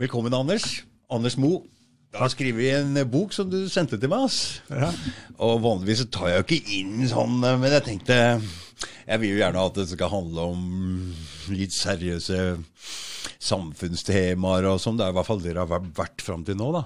Velkommen, 0.00 0.32
Anders. 0.34 0.82
Anders 1.12 1.36
Mo. 1.36 1.62
da 2.12 2.22
har 2.24 2.30
skrevet 2.32 2.74
en 2.76 2.96
bok 3.08 3.32
som 3.32 3.48
du 3.48 3.68
sendte 3.72 3.98
til 4.00 4.10
meg. 4.12 4.24
ass. 4.24 4.60
Ja. 4.68 4.90
Og 5.38 5.62
vanligvis 5.64 6.02
så 6.02 6.08
tar 6.12 6.28
jeg 6.30 6.40
jo 6.40 6.46
ikke 6.46 6.76
inn 6.78 7.06
sånn, 7.08 7.38
men 7.40 7.70
jeg 7.72 7.84
tenkte 7.86 8.16
Jeg 9.06 9.20
vil 9.20 9.32
jo 9.34 9.40
gjerne 9.40 9.62
at 9.66 9.78
det 9.78 9.86
skal 9.90 10.10
handle 10.12 10.46
om 10.54 10.62
litt 11.52 11.74
seriøse 11.74 12.38
samfunnstemaer 13.42 14.68
og 14.70 14.80
sånn. 14.82 14.98
Det 14.98 15.06
er 15.06 15.14
i 15.14 15.16
hvert 15.18 15.28
fall 15.28 15.42
det 15.42 15.54
det 15.56 15.62
har 15.62 15.88
vært 15.98 16.24
fram 16.24 16.44
til 16.46 16.58
nå, 16.58 16.70
da. 16.74 16.84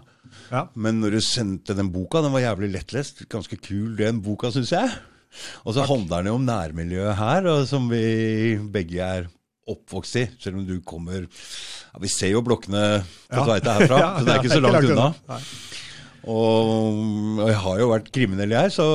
Ja. 0.51 0.63
Men 0.75 1.01
når 1.03 1.17
du 1.17 1.21
sendte 1.25 1.77
den 1.77 1.93
boka, 1.95 2.23
den 2.25 2.35
var 2.35 2.45
jævlig 2.45 2.73
lettlest. 2.75 3.27
Ganske 3.33 3.59
kul 3.61 3.95
den 3.99 4.23
boka, 4.25 4.51
syns 4.55 4.73
jeg. 4.75 4.91
Og 5.65 5.77
så 5.77 5.85
handler 5.89 6.25
den 6.25 6.33
jo 6.33 6.39
om 6.41 6.47
nærmiljøet 6.49 7.19
her, 7.21 7.49
og 7.53 7.67
som 7.69 7.89
vi 7.93 8.57
begge 8.73 9.03
er 9.05 9.27
oppvokst 9.67 10.21
i. 10.23 10.27
Selv 10.43 10.61
om 10.61 10.67
du 10.69 10.77
kommer 10.87 11.25
ja, 11.27 12.03
Vi 12.03 12.11
ser 12.13 12.35
jo 12.35 12.45
blokkene 12.47 12.85
på 13.03 13.41
Ja. 13.41 13.47
Tveita 13.49 13.79
herfra, 13.81 13.99
Ja, 14.05 14.13
så 14.19 14.25
det 14.29 14.35
er 14.37 14.45
ikke 14.45 14.55
så 14.57 14.63
langt 14.65 14.93
unna. 14.93 15.11
Og 16.27 17.39
jeg 17.47 17.59
har 17.63 17.77
jo 17.79 17.87
vært 17.93 18.09
kriminell, 18.11 18.51
jeg, 18.51 18.73
så 18.75 18.87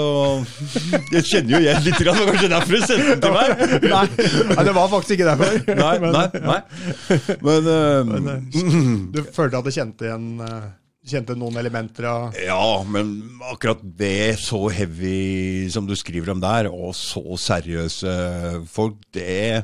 jeg 1.15 1.23
kjenner 1.29 1.53
jo 1.53 1.61
igjen 1.63 1.85
litt. 1.85 2.01
grann, 2.03 2.19
Kanskje 2.27 2.49
derfor 2.51 2.75
du 2.75 2.83
sendte 2.83 3.13
den 3.13 3.21
til 3.23 3.37
meg? 3.37 3.61
Nei, 4.51 4.65
det 4.67 4.73
var 4.75 4.91
faktisk 4.91 5.15
ikke 5.15 5.29
derfor. 5.29 5.55
Nei, 5.79 5.93
nei, 6.11 6.25
nei. 6.43 6.59
Men, 7.45 7.71
uh, 7.71 8.11
Men, 8.11 8.43
Du 9.15 9.21
følte 9.31 9.61
at 9.61 9.69
du 9.69 9.71
kjente 9.71 10.09
igjen 10.09 10.27
eh, 10.43 10.69
Kjente 11.11 11.33
noen 11.39 11.55
elementer 11.57 12.05
av 12.05 12.35
Ja, 12.37 12.83
men 12.85 13.15
akkurat 13.49 13.79
det 13.81 14.35
så 14.43 14.67
heavy 14.69 15.65
som 15.73 15.87
du 15.89 15.95
skriver 15.97 16.35
om 16.35 16.43
der, 16.43 16.67
og 16.69 16.91
så 16.99 17.23
seriøse 17.41 18.11
folk, 18.69 18.99
det, 19.15 19.63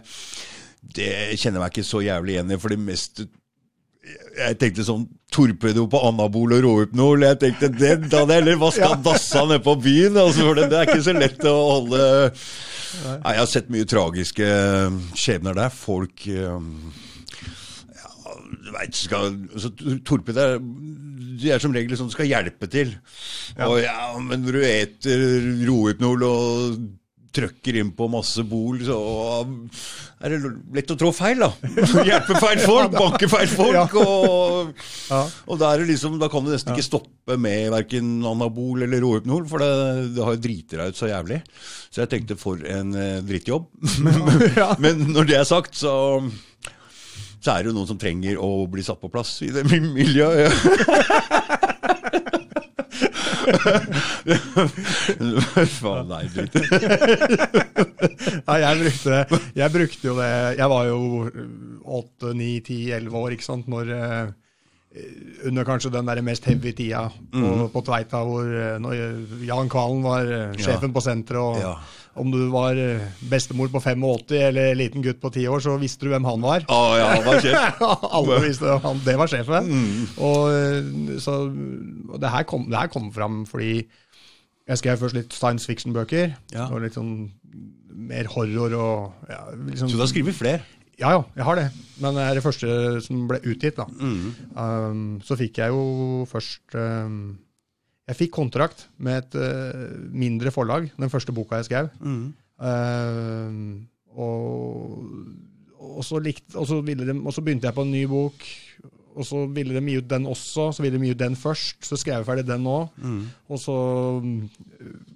det 0.96 1.12
kjenner 1.40 1.60
jeg 1.60 1.64
meg 1.66 1.76
ikke 1.76 1.88
så 1.88 2.02
jævlig 2.06 2.36
igjen 2.38 2.54
i. 2.54 2.60
For 2.62 2.74
det 2.74 2.80
meste 2.82 3.28
Jeg 4.38 4.56
tenkte 4.62 4.86
sånn 4.88 5.04
torpedo 5.34 5.84
på 5.92 6.00
anabol 6.08 6.54
og 6.56 6.64
rohypnol. 6.64 7.26
Jeg 7.28 7.40
tenkte 7.42 7.68
det, 7.74 7.94
da 8.08 8.22
hadde 8.22 8.38
jeg 8.38 8.44
heller 8.44 8.62
vaska 8.62 8.94
dassa 9.04 9.44
nede 9.50 9.64
på 9.66 9.74
byen. 9.84 10.20
Altså, 10.22 10.54
det, 10.56 10.70
det 10.72 10.80
er 10.80 10.88
ikke 10.88 11.08
så 11.10 11.16
lett 11.18 11.44
å 11.50 11.56
holde 11.58 12.04
Nei, 12.98 13.34
Jeg 13.34 13.42
har 13.42 13.50
sett 13.52 13.68
mye 13.74 13.88
tragiske 13.90 14.48
skjebner 15.20 15.58
der. 15.58 15.74
Folk 15.76 16.24
eh, 16.32 16.70
ja, 17.98 18.38
du 18.64 18.70
vet, 18.78 18.96
skal, 18.96 19.36
så 19.60 19.74
Torped 20.08 20.40
er, 20.40 20.56
de 21.42 21.52
er 21.52 21.62
som 21.62 21.76
regel 21.76 22.00
sånn 22.00 22.14
skal 22.14 22.30
hjelpe 22.32 22.70
til. 22.72 22.96
Og 23.68 23.82
ja, 23.84 24.14
Men 24.24 24.46
når 24.46 24.58
du 24.58 24.64
eter 24.70 25.28
rohypnol 25.68 26.26
og 26.30 26.80
trykker 27.38 27.78
inn 27.82 27.92
på 27.98 28.08
masse 28.12 28.44
bol, 28.48 28.80
så 28.86 28.98
er 30.22 30.34
det 30.34 30.52
lett 30.76 30.94
å 30.94 30.98
trå 31.00 31.12
feil, 31.16 31.44
da. 31.46 31.52
Hjelpe 32.10 32.40
feil 32.42 32.64
folk, 32.64 32.96
banke 32.96 33.30
feil 33.32 33.52
folk. 33.52 33.96
Og, 34.02 34.74
og 35.54 35.66
liksom, 35.86 36.18
da 36.22 36.30
kan 36.34 36.46
du 36.46 36.52
nesten 36.54 36.74
ikke 36.76 36.88
stoppe 36.88 37.38
med 37.42 37.70
verken 37.74 38.18
anabol 38.26 38.84
eller 38.88 39.04
rohypnol, 39.04 39.46
for 39.50 39.64
det, 39.64 39.72
det 40.18 40.26
har 40.26 40.38
jo 40.38 40.44
driti 40.48 40.80
deg 40.80 40.92
ut 40.94 41.00
så 41.00 41.12
jævlig. 41.12 41.42
Så 41.88 42.04
jeg 42.04 42.14
tenkte 42.14 42.40
for 42.40 42.62
en 42.66 42.94
eh, 42.98 43.24
drittjobb. 43.26 43.70
Men 44.84 45.08
når 45.14 45.32
det 45.32 45.42
er 45.42 45.50
sagt, 45.50 45.78
så 45.78 45.96
så 47.38 47.54
er 47.54 47.64
det 47.64 47.70
jo 47.70 47.78
noen 47.78 47.88
som 47.88 48.00
trenger 48.02 48.40
å 48.44 48.66
bli 48.68 48.84
satt 48.84 49.00
på 49.00 49.12
plass 49.14 49.38
i 49.46 49.52
det 49.54 49.64
mi- 49.70 49.80
miljøet. 49.80 50.52
Faen, 55.78 56.08
nei, 56.12 56.26
dritt. 56.34 56.58
Nei, 58.48 58.58
jeg 58.62 58.82
brukte, 58.82 59.10
det. 59.10 59.40
jeg 59.58 59.74
brukte 59.74 60.08
jo 60.08 60.14
det 60.20 60.30
Jeg 60.60 60.70
var 60.72 60.84
jo 60.90 61.00
åtte, 61.98 62.34
ni, 62.38 62.52
ti, 62.66 62.78
elleve 62.94 63.18
år, 63.22 63.32
ikke 63.38 63.48
sant, 63.48 63.68
når 63.72 63.86
eh, 63.96 64.26
under 65.46 65.64
kanskje 65.68 65.92
den 65.94 66.08
der 66.10 66.22
mest 66.26 66.46
heavy 66.50 66.72
tida 66.74 67.08
på, 67.32 67.38
Mm. 67.38 67.70
på 67.74 67.82
Tveita, 67.86 68.24
hvor 68.26 68.44
eh, 68.48 68.80
når 68.82 68.96
Jan 69.46 69.70
Kvalen 69.70 70.04
var 70.04 70.26
sjefen 70.26 70.64
sjefen 70.66 70.94
på 70.96 71.02
senteret, 71.06 71.38
og 71.38 71.60
Ja. 71.62 71.76
om 72.18 72.32
du 72.32 72.50
var 72.50 72.74
eh, 72.82 73.04
bestemor 73.30 73.70
på 73.70 73.80
85 73.84 74.32
eller 74.48 74.74
liten 74.76 75.04
gutt 75.06 75.20
på 75.22 75.30
10 75.32 75.48
år, 75.48 75.60
så 75.62 75.78
visste 75.80 76.06
du 76.06 76.10
hvem 76.10 76.26
han 76.26 76.42
var. 76.42 76.66
Å 76.68 76.98
ja, 76.98 77.08
han 77.16 77.26
var 77.26 77.40
sjef. 77.42 77.82
Alle 78.18 78.40
visste 78.48 78.80
han, 78.84 79.02
det 79.06 79.18
var 79.18 79.28
sjefen. 79.28 79.70
Mm. 79.70 80.08
Og, 80.18 80.50
eh, 80.50 81.20
så, 81.22 81.38
og 82.10 82.20
det, 82.20 82.30
her 82.34 82.44
kom, 82.50 82.66
det 82.70 82.78
her 82.80 82.88
kom 82.88 83.12
fram 83.14 83.46
fordi 83.46 83.86
jeg 84.68 84.78
skrev 84.82 84.98
først 85.00 85.16
litt 85.16 85.32
science 85.38 85.66
fiction-bøker. 85.70 86.34
Ja. 86.52 86.66
Og 86.74 86.82
litt 86.84 86.98
sånn 86.98 87.30
mer 87.98 88.28
horror 88.30 88.74
og 88.78 89.30
ja, 89.30 89.40
liksom, 89.70 89.90
Så 89.90 89.96
du 89.98 90.02
har 90.04 90.10
skrevet 90.12 90.36
flere? 90.38 90.60
Ja, 90.98 91.12
ja, 91.14 91.22
jeg 91.38 91.46
har 91.46 91.60
det. 91.60 91.68
Men 92.02 92.18
det 92.18 92.24
er 92.26 92.38
det 92.38 92.46
første 92.46 92.70
som 93.06 93.28
ble 93.30 93.40
utgitt. 93.46 93.78
da. 93.78 93.86
Mm. 93.86 94.32
Um, 94.58 95.04
så 95.26 95.38
fikk 95.38 95.60
jeg 95.62 95.74
jo 95.74 96.26
først 96.30 96.78
um, 96.78 97.38
Jeg 98.08 98.18
fikk 98.24 98.34
kontrakt 98.38 98.88
med 98.98 99.20
et 99.22 99.38
uh, 99.38 99.94
mindre 100.10 100.54
forlag, 100.54 100.90
den 100.98 101.14
første 101.14 101.36
boka 101.36 101.62
jeg 101.62 101.70
skrev. 101.70 101.92
Mm. 102.02 102.34
Uh, 102.58 103.86
og, 104.18 105.04
og, 105.78 106.02
så 106.06 106.22
likte, 106.24 106.56
og, 106.58 106.66
så 106.70 106.82
ville 106.82 107.06
de, 107.06 107.14
og 107.20 107.36
så 107.36 107.44
begynte 107.46 107.70
jeg 107.70 107.78
på 107.78 107.86
en 107.86 107.94
ny 107.94 108.06
bok, 108.10 108.48
og 109.18 109.26
så 109.26 109.44
ville 109.54 109.78
de 109.78 109.84
gi 109.92 110.00
ut 110.02 110.10
den 110.10 110.26
også. 110.30 110.72
Så 110.74 110.86
ville 110.86 110.98
de 110.98 111.12
gi 111.12 111.14
ut 111.14 111.22
den 111.22 111.38
først, 111.38 111.84
så 111.86 112.00
skrev 112.00 112.24
jeg 112.24 112.30
ferdig 112.32 112.48
den 112.48 112.66
òg. 112.70 112.90
Mm. 112.98 113.22
Og 113.54 113.62
så 113.62 113.78
um, 114.18 114.34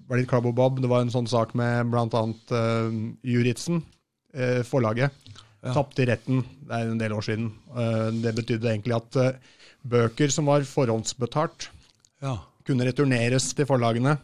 var 0.05 0.13
det 0.13 0.23
litt 0.23 0.29
klabb 0.29 0.51
og 0.51 0.55
bob. 0.61 0.77
Det 0.83 0.93
var 0.93 1.01
en 1.01 1.13
sånn 1.13 1.29
sak 1.29 1.55
med 1.57 1.89
bl.a. 1.89 2.23
Uh, 2.53 3.01
Juritzen, 3.25 3.81
uh, 4.37 4.61
forlaget. 4.67 5.20
Ja. 5.61 5.73
Tapte 5.75 6.01
i 6.01 6.07
retten, 6.09 6.39
det 6.65 6.73
er 6.73 6.87
en 6.89 6.97
del 7.01 7.13
år 7.13 7.21
siden. 7.27 7.51
Eh, 7.77 8.07
det 8.23 8.31
betydde 8.39 8.71
egentlig 8.71 8.95
at 8.97 9.15
eh, 9.21 9.35
bøker 9.85 10.31
som 10.33 10.47
var 10.49 10.61
forhåndsbetalt, 10.65 11.69
Ja, 12.21 12.37
kunne 12.65 12.85
returneres 12.85 13.51
til 13.57 13.65
forlagene. 13.69 14.17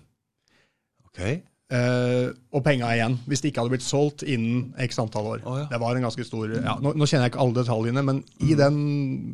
ok. 1.05 1.21
Uh, 1.67 2.29
og 2.55 2.61
penga 2.63 2.87
igjen, 2.95 3.17
hvis 3.27 3.41
det 3.43 3.49
ikke 3.51 3.59
hadde 3.59 3.73
blitt 3.73 3.83
solgt 3.83 4.21
innen 4.23 4.69
x 4.79 4.95
antall 5.03 5.25
år. 5.33 5.41
Oh, 5.43 5.57
ja. 5.59 5.65
Det 5.67 5.79
var 5.81 5.97
en 5.97 6.05
ganske 6.05 6.23
stor 6.23 6.53
ja, 6.55 6.77
nå, 6.79 6.93
nå 6.95 7.03
kjenner 7.09 7.25
jeg 7.27 7.33
ikke 7.33 7.41
alle 7.43 7.57
detaljene, 7.57 8.03
men 8.07 8.21
i 8.39 8.53
Mm. 8.53 8.57
den 8.61 8.77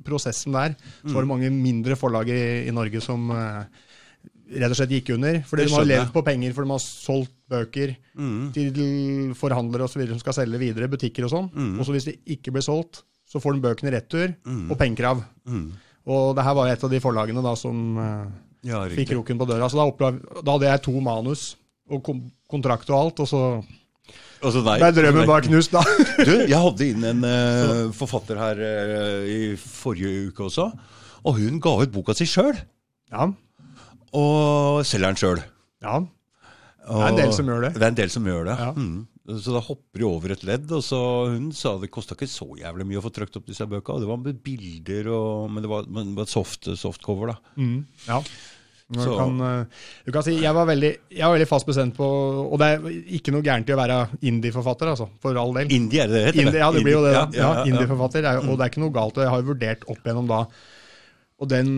prosessen 0.07 0.51
der 0.57 0.73
så 1.05 1.13
var 1.13 1.21
det 1.21 1.29
mange 1.29 1.51
mindre 1.53 1.93
forlag 1.95 2.31
i, 2.33 2.39
i 2.65 2.71
Norge 2.73 3.03
som 3.05 3.29
eh, 3.29 3.65
rett 4.59 4.71
og 4.73 4.77
slett 4.79 4.93
gikk 4.93 5.09
under. 5.15 5.39
Fordi 5.49 5.65
de 5.67 5.73
har 5.75 5.87
levd 5.89 6.11
på 6.15 6.23
penger, 6.25 6.53
for 6.55 6.63
de 6.67 6.73
har 6.75 6.83
solgt 6.83 7.33
bøker 7.49 7.95
Mm. 8.17 8.51
til 8.53 9.33
forhandlere 9.37 9.83
og 9.87 9.89
så 9.89 9.99
videre 9.99 10.13
som 10.15 10.21
skal 10.21 10.33
selge 10.37 10.59
videre, 10.61 10.87
butikker 10.91 11.25
og 11.25 11.31
sånn. 11.33 11.49
Mm. 11.53 11.79
Og 11.79 11.85
så 11.87 11.91
hvis 11.95 12.05
de 12.09 12.15
ikke 12.35 12.51
blir 12.53 12.61
solgt, 12.65 13.01
så 13.29 13.41
får 13.41 13.55
de 13.57 13.63
bøkene 13.65 13.89
i 13.89 13.95
retur, 13.95 14.33
og 14.69 14.77
pengekrav. 14.77 15.23
Mm. 15.49 15.71
Og 16.05 16.35
det 16.35 16.43
her 16.43 16.53
var 16.57 16.67
et 16.69 16.83
av 16.83 16.89
de 16.91 16.99
forlagene 16.99 17.41
da 17.41 17.53
som 17.55 17.97
eh, 17.97 18.25
Ja, 18.69 18.83
fikk 18.91 19.09
kroken 19.13 19.39
på 19.39 19.47
døra. 19.47 19.69
Så 19.71 19.75
da, 19.79 19.85
oppla- 19.89 20.43
da 20.43 20.51
hadde 20.57 20.67
jeg 20.69 20.81
to 20.85 20.99
manus 21.01 21.55
og 21.89 22.03
kom 22.03 22.19
kontrakt 22.51 22.89
og 22.91 22.99
alt, 22.99 23.19
og 23.23 23.27
så 23.27 23.41
Og 24.43 24.51
så 24.51 24.61
nei. 24.63 24.77
drømmen 24.91 25.25
bare 25.25 25.41
knust, 25.47 25.71
da. 25.71 25.81
Du, 26.27 26.31
jeg 26.45 26.59
hadde 26.59 26.87
inn 26.89 27.03
en 27.07 27.23
uh, 27.23 27.91
forfatter 27.95 28.37
her 28.37 28.59
uh, 28.59 29.23
i 29.27 29.55
forrige 29.57 30.27
uke 30.29 30.43
også, 30.49 30.69
og 31.23 31.37
hun 31.39 31.59
ga 31.63 31.77
ut 31.81 31.91
boka 31.95 32.13
si 32.15 32.25
sjøl. 32.27 32.55
Ja, 33.11 33.29
Og 34.13 34.83
selger 34.85 35.09
den 35.13 35.19
sjøl. 35.23 35.43
ja. 35.83 36.03
Det 36.83 36.99
er 36.99 37.07
en 37.13 37.15
del 37.15 37.29
som 37.31 37.47
gjør 37.47 37.61
det. 37.63 37.69
Det 37.79 37.83
er 37.85 37.91
en 37.93 37.95
del 37.95 38.09
som 38.11 38.25
gjør 38.27 38.47
det. 38.49 38.53
Ja. 38.59 38.71
Mm. 38.75 39.37
Så 39.39 39.53
da 39.55 39.61
hopper 39.63 40.01
de 40.01 40.03
over 40.03 40.33
et 40.35 40.41
ledd. 40.43 40.65
Og 40.75 40.81
så 40.83 40.97
hun 41.31 41.45
sa 41.55 41.77
det 41.79 41.87
kosta 41.95 42.11
ikke 42.17 42.27
så 42.27 42.47
jævlig 42.59 42.83
mye 42.89 42.99
å 42.99 43.03
få 43.05 43.11
trykt 43.15 43.37
opp 43.39 43.45
disse 43.47 43.63
bøkene. 43.71 44.03
Det 44.03 44.09
var 44.09 44.19
med 44.19 44.41
bilder 44.43 45.07
og 45.15 45.47
Men 45.53 45.63
det 45.63 45.71
var, 45.71 45.87
men 45.87 46.09
det 46.11 46.17
var 46.25 46.27
soft, 46.27 46.67
softcover, 46.75 47.31
da. 47.31 47.37
Mm, 47.55 47.85
ja. 48.09 48.19
Du 48.93 48.99
kan, 48.99 49.39
eh, 49.47 49.85
du 50.05 50.11
kan 50.11 50.25
si, 50.27 50.35
jeg 50.43 50.53
var, 50.53 50.67
veldig, 50.67 50.91
jeg 51.15 51.23
var 51.23 51.37
veldig 51.37 51.47
fast 51.49 51.65
bestemt 51.65 51.95
på 51.95 52.05
Og 52.51 52.59
det 52.59 52.67
er 52.67 52.83
ikke 53.15 53.31
noe 53.33 53.41
gærent 53.47 53.71
i 53.71 53.73
å 53.73 53.79
være 53.79 54.01
indie-forfatter, 54.19 54.91
altså. 54.91 55.07
For 55.23 55.39
all 55.39 55.55
del. 55.55 55.71
Indie, 55.71 56.03
er 56.03 56.11
det 56.11 56.19
det 56.19 56.35
heter? 56.35 56.59
Ja, 56.59 56.67
det 56.75 56.83
blir 56.83 56.97
jo 56.99 57.05
det. 57.07 57.15
Ja, 57.15 57.23
Ja, 57.31 57.39
ja, 57.39 57.53
ja. 57.63 57.65
Indie-forfatter. 57.71 58.27
er 58.27 58.43
Og 58.43 58.57
det 58.59 58.67
er 58.67 58.73
ikke 58.75 58.83
noe 58.83 58.91
galt. 58.99 59.15
og 59.17 59.23
Jeg 59.23 59.31
har 59.31 59.39
jo 59.39 59.53
vurdert 59.53 59.87
opp 59.87 60.03
igjennom 60.03 60.27
da. 60.27 60.43
Og 61.39 61.49
den, 61.49 61.71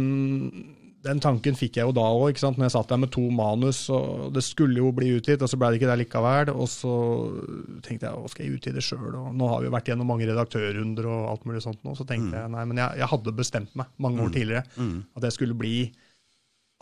den 1.05 1.19
tanken 1.23 1.55
fikk 1.57 1.77
jeg 1.79 1.85
jo 1.87 1.93
da 1.95 2.05
òg, 2.09 2.39
når 2.41 2.65
jeg 2.65 2.73
satt 2.75 2.89
der 2.91 2.99
med 3.03 3.11
to 3.13 3.23
manus. 3.33 3.83
og 3.93 4.31
Det 4.35 4.43
skulle 4.45 4.81
jo 4.81 4.91
bli 4.95 5.13
utgitt, 5.19 5.41
og 5.45 5.51
så 5.51 5.59
ble 5.61 5.69
det 5.73 5.79
ikke 5.81 5.91
det 5.91 5.99
likevel. 6.03 6.51
Og 6.55 6.67
så 6.71 6.95
tenkte 7.85 8.09
jeg 8.09 8.15
å, 8.17 8.25
skal 8.31 8.45
jeg 8.47 8.57
utgi 8.57 8.73
det 8.75 8.83
sjøl? 8.85 9.13
Nå 9.37 9.51
har 9.51 9.61
vi 9.61 9.69
jo 9.69 9.75
vært 9.75 9.91
gjennom 9.93 10.09
mange 10.09 10.27
redaktørrunder 10.29 11.09
og 11.11 11.29
alt 11.35 11.45
mulig 11.49 11.61
sånt 11.65 11.81
nå. 11.85 11.93
Så 11.99 12.07
tenkte 12.09 12.41
jeg 12.41 12.51
nei, 12.55 12.65
men 12.71 12.81
jeg, 12.83 13.01
jeg 13.03 13.11
hadde 13.13 13.37
bestemt 13.37 13.77
meg 13.77 13.93
mange 14.01 14.25
år 14.25 14.33
tidligere 14.35 14.65
at 15.15 15.29
jeg 15.29 15.37
skulle 15.37 15.57
bli 15.57 15.77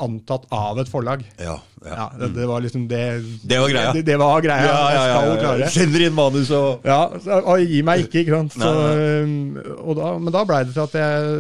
antatt 0.04 0.48
av 0.52 0.80
et 0.82 0.90
forlag. 0.90 1.22
Ja, 1.38 1.54
ja. 1.86 1.94
Ja, 1.94 2.06
det, 2.18 2.32
det 2.34 2.48
var 2.50 2.64
liksom 2.66 2.88
det 2.90 3.02
Det 3.46 3.60
var 3.62 3.70
greia. 3.70 3.92
Det, 3.94 4.02
det 4.08 4.16
var 4.20 4.42
greia. 4.42 4.66
Ja, 4.66 4.80
ja, 4.96 5.04
ja, 5.06 5.36
ja, 5.38 5.52
ja. 5.62 5.68
Sender 5.72 6.08
inn 6.08 6.16
manus 6.18 6.50
og 6.58 6.82
Ja, 6.88 7.04
og 7.38 7.62
gi 7.62 7.84
meg 7.86 8.08
ikke, 8.08 8.24
ikke 8.24 8.40
sant. 8.40 8.56
Så, 8.58 8.72
Nei, 8.74 9.54
nei. 9.54 9.76
og 9.78 10.00
da, 10.00 10.10
men 10.18 10.34
da 10.34 10.42
blei 10.50 10.64
det 10.66 10.74
til 10.74 10.84
at 10.88 10.98
jeg 10.98 11.38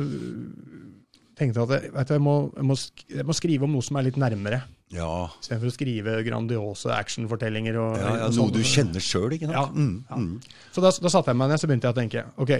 tenkte 1.40 1.64
at 1.66 1.74
jeg, 1.76 1.92
du, 1.94 2.14
jeg, 2.14 2.22
må, 2.24 2.34
jeg, 2.56 2.66
må, 2.70 2.76
jeg 3.18 3.26
må 3.30 3.36
skrive 3.38 3.68
om 3.68 3.74
noe 3.78 3.86
som 3.86 3.98
er 4.00 4.08
litt 4.10 4.20
nærmere. 4.22 4.62
Ja, 4.94 5.10
Istedenfor 5.42 5.72
å 5.72 5.74
skrive 5.74 6.20
grandiose 6.28 6.92
actionfortellinger. 6.94 7.80
Og, 7.82 7.96
ja, 7.98 8.12
ja 8.22 8.28
noe 8.30 8.36
sånn. 8.38 8.54
du 8.54 8.62
kjenner 8.62 9.02
sjøl, 9.02 9.32
ikke 9.40 9.50
sant? 9.50 9.58
Ja, 9.58 9.66
Mm, 9.74 9.96
ja. 10.10 10.20
mm. 10.22 10.72
Så 10.76 10.84
da, 10.86 10.92
da 11.02 11.10
satte 11.10 11.34
jeg 11.34 11.40
meg 11.42 11.50
ned 11.50 11.62
så 11.64 11.70
begynte 11.72 11.90
jeg 11.90 11.96
å 11.96 12.02
tenke 12.04 12.26
ok, 12.46 12.54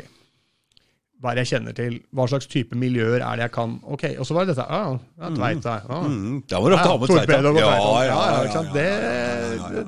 hva 1.24 1.32
er 1.32 1.38
det 1.40 1.44
jeg 1.46 1.52
kjenner 1.54 1.76
til, 1.78 1.94
hva 2.12 2.26
slags 2.28 2.50
type 2.52 2.76
miljøer 2.76 3.22
er 3.24 3.38
det 3.40 3.46
jeg 3.46 3.54
kan 3.56 3.78
Ok, 3.88 4.02
Og 4.20 4.26
så 4.28 4.36
var 4.36 4.44
det 4.44 4.58
dette. 4.58 4.66
Ah, 4.68 4.98
ja, 5.22 5.30
Tveita. 5.32 5.76
Ah. 5.88 6.02
Mm, 6.10 6.42
da 6.52 6.60
må 6.60 6.72
du 6.74 6.76
ta 6.76 6.98
med 7.00 7.14
Tveita. 7.14 7.38
Ja, 7.62 7.70
ja, 8.10 8.18
Ja, 8.50 8.64
Det, 8.74 8.88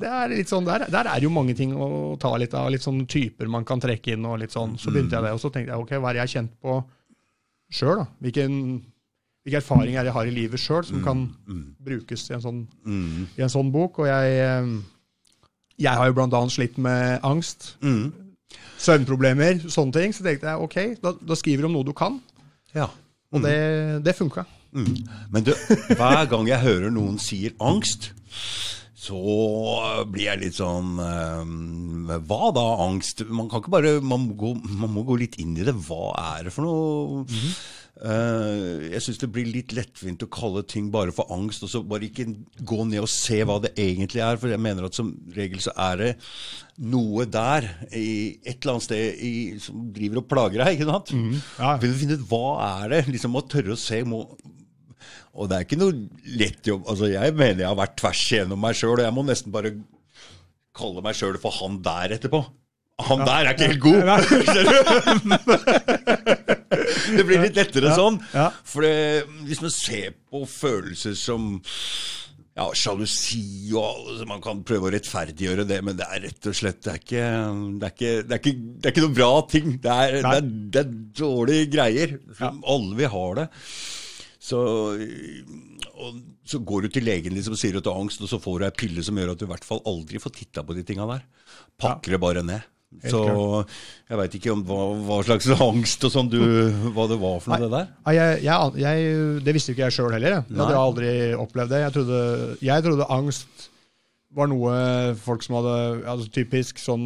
det 0.06 0.12
er 0.22 0.32
litt 0.32 0.54
sånn, 0.54 0.64
der, 0.70 0.86
der 0.94 1.10
er 1.12 1.26
jo 1.26 1.34
mange 1.34 1.58
ting 1.58 1.74
å 1.76 1.90
ta 2.22 2.32
litt 2.40 2.54
av, 2.56 2.70
litt 2.72 2.86
sånne 2.86 3.04
typer 3.12 3.50
man 3.52 3.66
kan 3.68 3.82
trekke 3.84 4.14
inn. 4.16 4.24
og 4.30 4.40
litt 4.46 4.56
sånn. 4.56 4.78
Så 4.80 4.94
begynte 4.94 5.18
jeg 5.18 5.26
det, 5.28 5.34
og 5.36 5.42
så 5.44 5.52
tenkte 5.52 5.74
jeg 5.74 5.82
ok, 5.84 5.92
hva 6.00 6.14
er 6.14 6.14
det 6.14 6.22
jeg 6.24 6.28
har 6.30 6.36
kjent 6.38 6.56
på 6.64 6.78
sjøl? 7.72 8.04
Hvilken, 8.22 8.84
hvilke 9.46 9.58
erfaringer 9.62 10.00
er 10.02 10.10
jeg 10.10 10.14
har 10.14 10.26
i 10.30 10.34
livet 10.36 10.60
sjøl 10.60 10.84
som 10.86 11.02
kan 11.04 11.24
brukes 11.86 12.30
i 12.30 12.34
en, 12.38 12.42
sånn, 12.44 12.68
Mm, 12.86 13.28
i 13.38 13.42
en 13.42 13.50
sånn 13.52 13.72
bok? 13.74 14.00
Og 14.00 14.08
jeg, 14.08 14.38
eh, 14.42 14.70
jeg 15.80 15.94
har 15.98 16.08
jo 16.08 16.14
blant 16.18 16.34
annet 16.34 16.52
slitt 16.56 16.78
med 16.78 17.20
angst. 17.24 17.76
mm, 17.82 18.14
Søvnproblemer, 18.78 19.60
sånne 19.72 19.94
ting. 19.94 20.14
Så 20.14 20.24
tenkte 20.24 20.48
jeg 20.48 20.62
ok, 20.62 20.78
da, 21.02 21.12
da 21.20 21.36
skriver 21.36 21.64
du 21.66 21.68
om 21.72 21.74
noe 21.80 21.88
du 21.88 21.94
kan. 21.94 22.22
ja. 22.74 22.90
Og 23.36 23.42
det, 23.44 24.04
det 24.06 24.14
funka. 24.16 24.46
Mm. 24.72 24.94
Men 25.34 25.44
du, 25.44 25.50
hver 25.98 26.26
gang 26.32 26.48
jeg 26.48 26.60
hører 26.62 26.92
noen 26.94 27.18
sier 27.20 27.52
angst, 27.60 28.14
så 29.06 29.22
blir 30.12 30.28
jeg 30.32 30.42
litt 30.42 30.58
sånn 30.58 30.98
eh, 31.04 32.20
Hva 32.26 32.52
da, 32.56 32.66
angst? 32.86 33.26
Man 33.30 33.50
kan 33.52 33.62
ikke 33.62 33.74
bare 33.78 33.96
man 34.02 34.28
må, 34.28 34.38
gå, 34.40 34.54
man 34.82 34.94
må 34.96 35.06
gå 35.08 35.20
litt 35.22 35.40
inn 35.42 35.56
i 35.58 35.66
det. 35.68 35.76
Hva 35.88 36.14
er 36.36 36.48
det 36.48 36.56
for 36.56 36.66
noe? 36.66 37.26
Eh, 37.96 38.90
jeg 38.92 39.04
syns 39.06 39.22
det 39.22 39.30
blir 39.32 39.48
litt 39.48 39.72
lettvint 39.76 40.26
å 40.26 40.28
kalle 40.32 40.66
ting 40.68 40.90
bare 40.92 41.14
for 41.16 41.32
angst, 41.32 41.64
og 41.64 41.72
så 41.72 41.80
bare 41.88 42.10
ikke 42.10 42.26
gå 42.68 42.80
ned 42.90 43.06
og 43.06 43.12
se 43.12 43.40
hva 43.48 43.56
det 43.64 43.72
egentlig 43.80 44.24
er. 44.26 44.40
For 44.42 44.52
jeg 44.52 44.62
mener 44.62 44.88
at 44.90 44.98
som 44.98 45.14
regel 45.36 45.64
så 45.64 45.72
er 45.88 46.02
det 46.02 46.12
noe 46.92 47.24
der, 47.32 47.70
i 47.96 48.36
et 48.44 48.58
eller 48.58 48.76
annet 48.76 48.88
sted, 48.90 49.24
i, 49.24 49.32
som 49.64 49.88
driver 49.96 50.20
og 50.22 50.28
plager 50.32 50.66
deg. 50.66 50.76
ikke 50.76 50.90
sant? 50.92 51.16
Ja. 51.62 51.76
Vil 51.80 51.94
du 51.96 52.02
finne 52.02 52.20
ut 52.20 52.28
hva 52.34 52.46
er 52.82 52.92
det? 52.98 53.06
Liksom 53.16 53.40
Å 53.40 53.46
tørre 53.56 53.78
å 53.78 53.80
se 53.80 54.02
må, 54.08 54.26
Og 55.36 55.50
det 55.52 55.58
er 55.58 55.66
ikke 55.68 55.78
noe 55.80 55.94
lett 56.40 56.68
jobb. 56.68 56.84
Altså, 56.92 57.06
jeg 57.12 57.34
mener 57.36 57.60
jeg 57.66 57.72
har 57.72 57.80
vært 57.80 57.98
tvers 58.00 58.22
igjennom 58.32 58.60
meg 58.64 58.74
sjøl, 58.80 58.98
og 58.98 59.06
jeg 59.06 59.16
må 59.16 59.22
nesten 59.28 59.52
bare 59.56 59.72
kalle 60.76 61.02
meg 61.04 61.14
sjøl 61.18 61.38
for 61.42 61.52
han 61.62 61.74
der 61.84 62.10
etterpå. 62.18 62.40
Han 63.06 63.20
der 63.28 63.44
er 63.44 63.52
ikke 63.52 63.72
helt 63.74 63.84
god! 63.84 64.02
det 67.18 67.24
blir 67.28 67.40
litt 67.44 67.58
lettere 67.60 67.90
sånn. 67.98 68.18
Ja. 68.32 68.48
For 68.64 68.80
det, 68.88 68.96
hvis 69.50 69.62
man 69.64 69.74
ser 69.76 70.10
på 70.32 70.40
følelser 70.48 71.16
som 71.20 71.42
ja, 72.56 72.70
sjalusi 72.72 73.68
og 73.76 73.84
alle, 73.84 74.26
Man 74.30 74.40
kan 74.44 74.64
prøve 74.68 74.88
å 74.88 74.92
rettferdiggjøre 74.94 75.64
det, 75.68 75.80
men 75.84 75.98
det 76.00 76.08
er 76.08 76.24
rett 76.30 76.48
og 76.48 76.56
slett 76.56 76.80
Det 76.86 76.92
er 76.94 77.00
ikke, 77.04 77.26
det 77.82 77.88
er 77.90 77.92
ikke, 77.92 78.14
det 78.24 78.32
er 78.32 78.40
ikke, 78.40 78.56
det 78.56 78.88
er 78.88 78.92
ikke 78.96 79.04
noen 79.04 79.20
bra 79.20 79.34
ting. 79.52 79.68
Det 79.84 79.92
er, 79.92 80.24
dårlige 81.20 81.68
greier. 81.76 82.16
Alle 82.40 82.96
vil 83.02 83.12
ha 83.12 83.26
det. 83.42 83.48
Så, 84.46 84.60
og, 85.96 86.20
så 86.46 86.60
går 86.62 86.86
du 86.86 86.94
til 86.94 87.08
legen 87.08 87.34
liksom, 87.34 87.56
og 87.56 87.62
sier 87.62 87.80
at 87.80 87.86
du 87.86 87.90
har 87.90 87.98
angst, 88.04 88.22
og 88.22 88.30
så 88.30 88.38
får 88.42 88.62
du 88.62 88.68
ei 88.68 88.76
pille 88.84 89.04
som 89.06 89.18
gjør 89.18 89.34
at 89.34 89.42
du 89.42 89.48
i 89.48 89.52
hvert 89.52 89.66
fall 89.66 89.82
aldri 89.90 90.22
får 90.22 90.36
titta 90.38 90.64
på 90.68 90.76
de 90.78 90.84
tinga 90.86 91.08
der. 91.10 91.24
Pakker 91.82 92.16
det 92.16 92.22
bare 92.22 92.44
ned. 92.46 92.68
Så 93.10 93.20
jeg 94.08 94.20
veit 94.22 94.36
ikke 94.38 94.54
om 94.54 94.62
hva, 94.68 94.82
hva 95.08 95.16
slags 95.28 95.50
angst 95.66 96.06
og 96.08 96.14
sånn 96.14 96.30
du 96.32 96.38
Hva 96.96 97.08
det 97.12 97.18
var 97.20 97.42
for 97.44 97.52
noe, 97.52 97.66
det 97.66 97.72
der. 97.74 97.88
Nei, 98.06 98.14
jeg, 98.16 98.38
jeg, 98.46 98.84
jeg, 98.86 99.08
det 99.44 99.56
visste 99.58 99.74
jo 99.74 99.76
ikke 99.76 99.88
jeg 99.90 99.96
sjøl 99.98 100.14
heller. 100.16 100.38
Jeg. 100.38 100.46
jeg 100.54 100.62
hadde 100.62 100.84
aldri 100.84 101.10
opplevd 101.42 101.74
det. 101.76 101.82
Jeg 101.84 101.96
trodde, 101.98 102.20
jeg 102.70 102.86
trodde 102.86 103.10
angst 103.18 103.66
var 104.36 104.50
noe 104.52 104.78
folk 105.24 105.44
som 105.46 105.58
hadde 105.58 105.76
altså 106.12 106.30
Typisk 106.36 106.80
sånn 106.84 107.06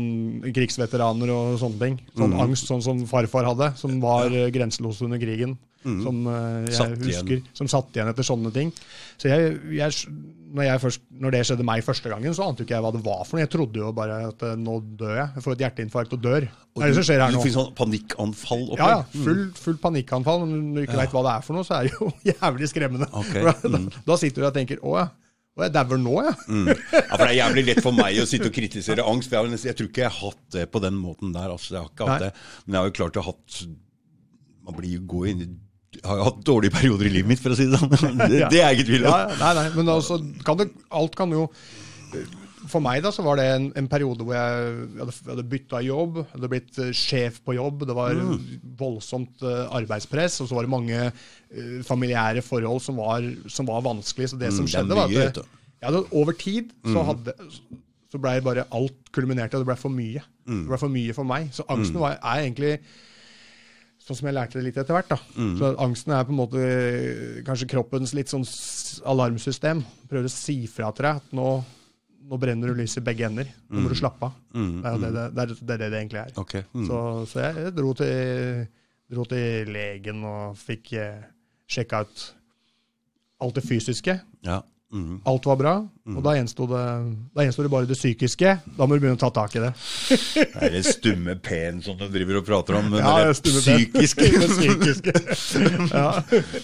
krigsveteraner 0.54 1.32
og 1.34 1.58
sånne 1.62 1.82
ting. 1.82 1.98
Sånn 2.18 2.34
Mm. 2.36 2.40
angst 2.46 2.70
sånn 2.70 2.82
som 2.86 3.02
farfar 3.10 3.48
hadde, 3.50 3.72
som 3.78 3.98
var 4.04 4.30
grenseløs 4.54 5.02
under 5.06 5.22
krigen. 5.22 5.58
Som 5.84 6.26
eh, 6.28 6.66
jeg 6.68 6.74
satt 6.76 6.96
Satt 7.00 7.30
igjen. 7.32 7.46
Som 7.56 7.70
satt 7.72 7.96
igjen 7.96 8.10
etter 8.12 8.26
sånne 8.28 8.52
ting. 8.52 8.72
Så 9.20 9.30
jeg, 9.32 9.54
jeg, 9.78 9.94
når, 10.52 10.64
jeg 10.66 10.82
først, 10.84 11.04
når 11.24 11.36
det 11.36 11.42
skjedde 11.48 11.66
meg 11.70 11.84
første 11.88 12.12
gangen, 12.12 12.34
så 12.36 12.48
ante 12.50 12.66
ikke 12.66 12.76
jeg 12.76 12.84
hva 12.84 12.92
det 12.96 13.02
var 13.06 13.22
for 13.24 13.38
noe. 13.38 13.46
Jeg 13.46 13.52
trodde 13.54 13.80
jo 13.80 13.92
bare 13.96 14.18
at 14.28 14.44
eh, 14.44 14.58
nå 14.60 14.76
dør 15.00 15.14
jeg. 15.16 15.30
Jeg 15.38 15.46
får 15.46 15.56
et 15.56 15.64
hjerteinfarkt 15.66 16.18
og 16.18 16.24
dør. 16.26 16.50
Og 16.76 16.84
det 16.84 16.90
det 16.92 16.98
som 17.00 17.08
skjer 17.08 17.24
her 17.24 17.32
du 17.32 17.38
nå. 17.40 17.46
fikk 17.46 17.56
sånn 17.56 17.72
panikkanfall 17.80 18.66
oppi? 18.74 18.82
Ja, 18.82 18.90
ja. 18.98 19.24
Full, 19.24 19.42
full 19.56 19.80
panikkanfall. 19.86 20.44
Men 20.44 20.60
når 20.74 20.84
du 20.84 20.88
ikke 20.90 21.00
vet 21.00 21.16
hva 21.16 21.24
det 21.30 21.34
er 21.38 21.48
for 21.48 21.60
noe, 21.60 21.68
så 21.68 21.80
er 21.80 21.88
det 21.88 21.96
jo 21.96 22.12
jævlig 22.34 22.70
skremmende. 22.74 23.10
Okay. 23.24 23.48
Da, 23.70 23.82
da 24.12 24.20
sitter 24.20 24.44
du 24.44 24.50
og 24.50 24.56
tenker 24.56 24.84
å 24.84 24.98
ja, 25.00 25.08
Og 25.60 25.64
jeg 25.66 25.74
dauer 25.76 26.00
nå, 26.00 26.14
ja. 26.24 26.32
Ja, 26.32 26.76
for 27.16 27.24
Det 27.24 27.30
er 27.30 27.38
jævlig 27.40 27.64
lett 27.70 27.82
for 27.84 27.96
meg 27.96 28.20
å 28.22 28.28
sitte 28.30 28.48
og 28.52 28.56
kritisere 28.56 29.04
angst. 29.08 29.32
Jeg, 29.32 29.52
nesten- 29.52 29.72
jeg 29.72 29.80
tror 29.80 29.90
ikke 29.92 30.04
jeg 30.06 30.12
har 30.12 30.20
hatt 30.34 30.44
det 30.56 30.68
på 30.72 30.82
den 30.84 30.96
måten 31.00 31.32
der. 31.36 31.52
Altså, 31.56 31.74
jeg 31.78 31.82
har 31.84 31.90
ikke 31.92 32.08
hatt 32.08 32.20
Nei. 32.24 32.30
det. 32.30 32.46
Men 32.66 32.76
jeg 32.78 32.82
har 32.84 32.92
jo 32.92 32.96
klart 33.00 33.20
å 33.20 33.24
ha 33.26 33.32
hatt 33.34 33.60
Man 34.70 34.78
blir 34.78 34.92
jo 35.00 35.02
gå 35.10 35.24
inn 35.32 35.40
i 35.42 35.48
jeg 35.50 35.58
har 36.06 36.20
jo 36.20 36.26
hatt 36.30 36.42
dårlige 36.48 36.74
perioder 36.76 37.08
i 37.10 37.14
livet 37.18 37.30
mitt, 37.34 37.42
for 37.44 37.54
å 37.54 37.58
si 37.60 37.66
det 37.70 37.80
sånn. 37.80 37.92
Det, 38.30 38.44
det 38.52 38.60
er 38.62 38.70
jeg 38.74 38.80
ikke 38.80 38.90
tvil 38.92 39.08
om. 39.10 39.16
ja, 39.16 39.40
Nei, 39.40 39.54
nei, 39.60 39.66
men 39.78 39.92
altså, 39.96 40.20
kan 40.48 40.60
det, 40.62 40.70
alt 41.00 41.16
kan 41.20 41.32
jo 41.36 41.48
For 42.70 42.84
meg 42.84 43.02
da, 43.06 43.10
så 43.16 43.24
var 43.26 43.40
det 43.40 43.46
en, 43.56 43.68
en 43.80 43.88
periode 43.90 44.26
hvor 44.28 44.36
jeg 44.36 44.74
hadde, 45.00 45.14
hadde 45.32 45.46
bytta 45.52 45.80
jobb, 45.86 46.20
hadde 46.34 46.50
blitt 46.52 46.80
eh, 46.84 46.90
sjef 46.94 47.40
på 47.48 47.56
jobb. 47.58 47.86
Det 47.90 47.96
var 47.98 48.20
voldsomt 48.80 49.42
eh, 49.48 49.62
arbeidspress, 49.80 50.40
og 50.44 50.50
så 50.52 50.58
var 50.58 50.68
det 50.68 50.74
mange 50.74 50.98
eh, 51.08 51.78
familiære 51.88 52.44
forhold 52.46 52.84
som 52.86 53.00
var, 53.02 53.26
som 53.50 53.70
var 53.72 53.86
vanskelig. 53.88 54.32
Så 54.34 54.40
det 54.42 54.52
som 54.54 54.68
Mm, 54.68 54.70
det 54.70 54.74
mye, 54.74 54.76
skjedde, 54.76 55.00
var 55.00 55.30
at 55.32 55.40
det, 55.40 55.46
ja, 55.80 55.94
over 56.20 56.36
tid 56.36 56.74
så 56.92 57.06
hadde 57.08 57.34
så 58.10 58.18
ble 58.18 58.32
bare 58.42 58.64
alt 58.74 59.12
kulminert, 59.14 59.54
og 59.54 59.62
det 59.64 59.70
ble 59.70 59.78
for 59.80 59.94
mye. 59.94 60.22
Det 60.50 60.64
ble 60.70 60.80
for 60.82 60.90
mye 60.92 61.14
for 61.14 61.30
meg. 61.30 61.52
Så 61.54 61.62
angsten 61.70 62.02
var, 62.02 62.16
er 62.20 62.44
egentlig 62.44 62.72
Sånn 64.10 64.18
som 64.18 64.26
jeg 64.26 64.34
lærte 64.34 64.58
det 64.58 64.64
litt 64.66 64.78
etter 64.82 64.96
hvert. 64.96 65.12
da. 65.12 65.18
Så 65.60 65.68
Angsten 65.84 66.16
er 66.18 66.24
på 66.26 66.34
en 66.34 66.40
måte 66.40 66.62
eh, 66.66 67.42
kanskje 67.46 67.68
kroppens 67.70 68.16
litt 68.18 68.32
sånn 68.32 68.46
alarmsystem. 69.12 69.84
Prøver 70.10 70.26
å 70.26 70.32
si 70.34 70.64
fra 70.66 70.90
til 70.98 71.06
deg 71.06 71.20
at 71.22 71.36
nå, 71.38 71.50
nå 72.32 72.40
brenner 72.42 72.74
du 72.74 72.80
lys 72.82 72.98
i 72.98 73.04
begge 73.06 73.28
ender. 73.28 73.52
Nå 73.70 73.84
må 73.86 73.92
du 73.92 73.98
slappe 74.00 74.32
av. 74.32 74.40
Det, 74.50 74.82
er 74.90 74.98
det, 75.04 75.12
det, 75.14 75.28
det, 75.36 75.44
er, 75.46 75.54
det 75.62 75.76
er 75.76 75.84
det 75.84 75.92
det 75.94 76.02
egentlig 76.02 76.24
er. 76.24 76.34
Okay. 76.42 76.66
Mm. 76.74 76.88
Så, 76.90 77.04
så 77.30 77.44
jeg 77.46 77.76
dro, 77.78 77.94
til, 78.02 78.66
dro 79.14 79.28
til 79.30 79.72
legen 79.78 80.26
og 80.32 80.58
fikk 80.58 80.96
eh, 80.98 81.22
sjekka 81.70 82.02
ut 82.10 82.26
alt 83.46 83.62
det 83.62 83.68
fysiske. 83.70 84.18
Ja. 84.50 84.64
Mm. 84.90 85.20
Alt 85.30 85.46
var 85.46 85.58
bra. 85.60 85.74
Og 86.10 86.24
da 86.26 86.32
gjensto 86.34 86.66
det, 86.66 86.84
det 87.38 87.70
bare 87.70 87.86
det 87.86 87.98
psykiske. 87.98 88.54
Da 88.78 88.88
må 88.88 88.96
du 88.98 89.04
begynne 89.04 89.20
å 89.20 89.22
ta 89.22 89.30
tak 89.34 89.54
i 89.60 89.62
det. 89.62 89.70
Det 90.40 90.66
er 90.66 90.74
det 90.74 90.82
stumme 90.88 91.36
P-en 91.46 91.82
som 91.86 91.98
du 92.00 92.08
driver 92.10 92.40
og 92.40 92.48
prater 92.48 92.80
om. 92.80 92.88
Men 92.90 93.04
Ja, 93.04 93.12
det 93.20 93.28
det 93.30 93.38
stumme 93.38 93.62
P. 93.62 93.76
psykiske 94.02 94.30
det 94.34 94.50
psykiske. 94.56 95.14
Ja. 95.94 96.08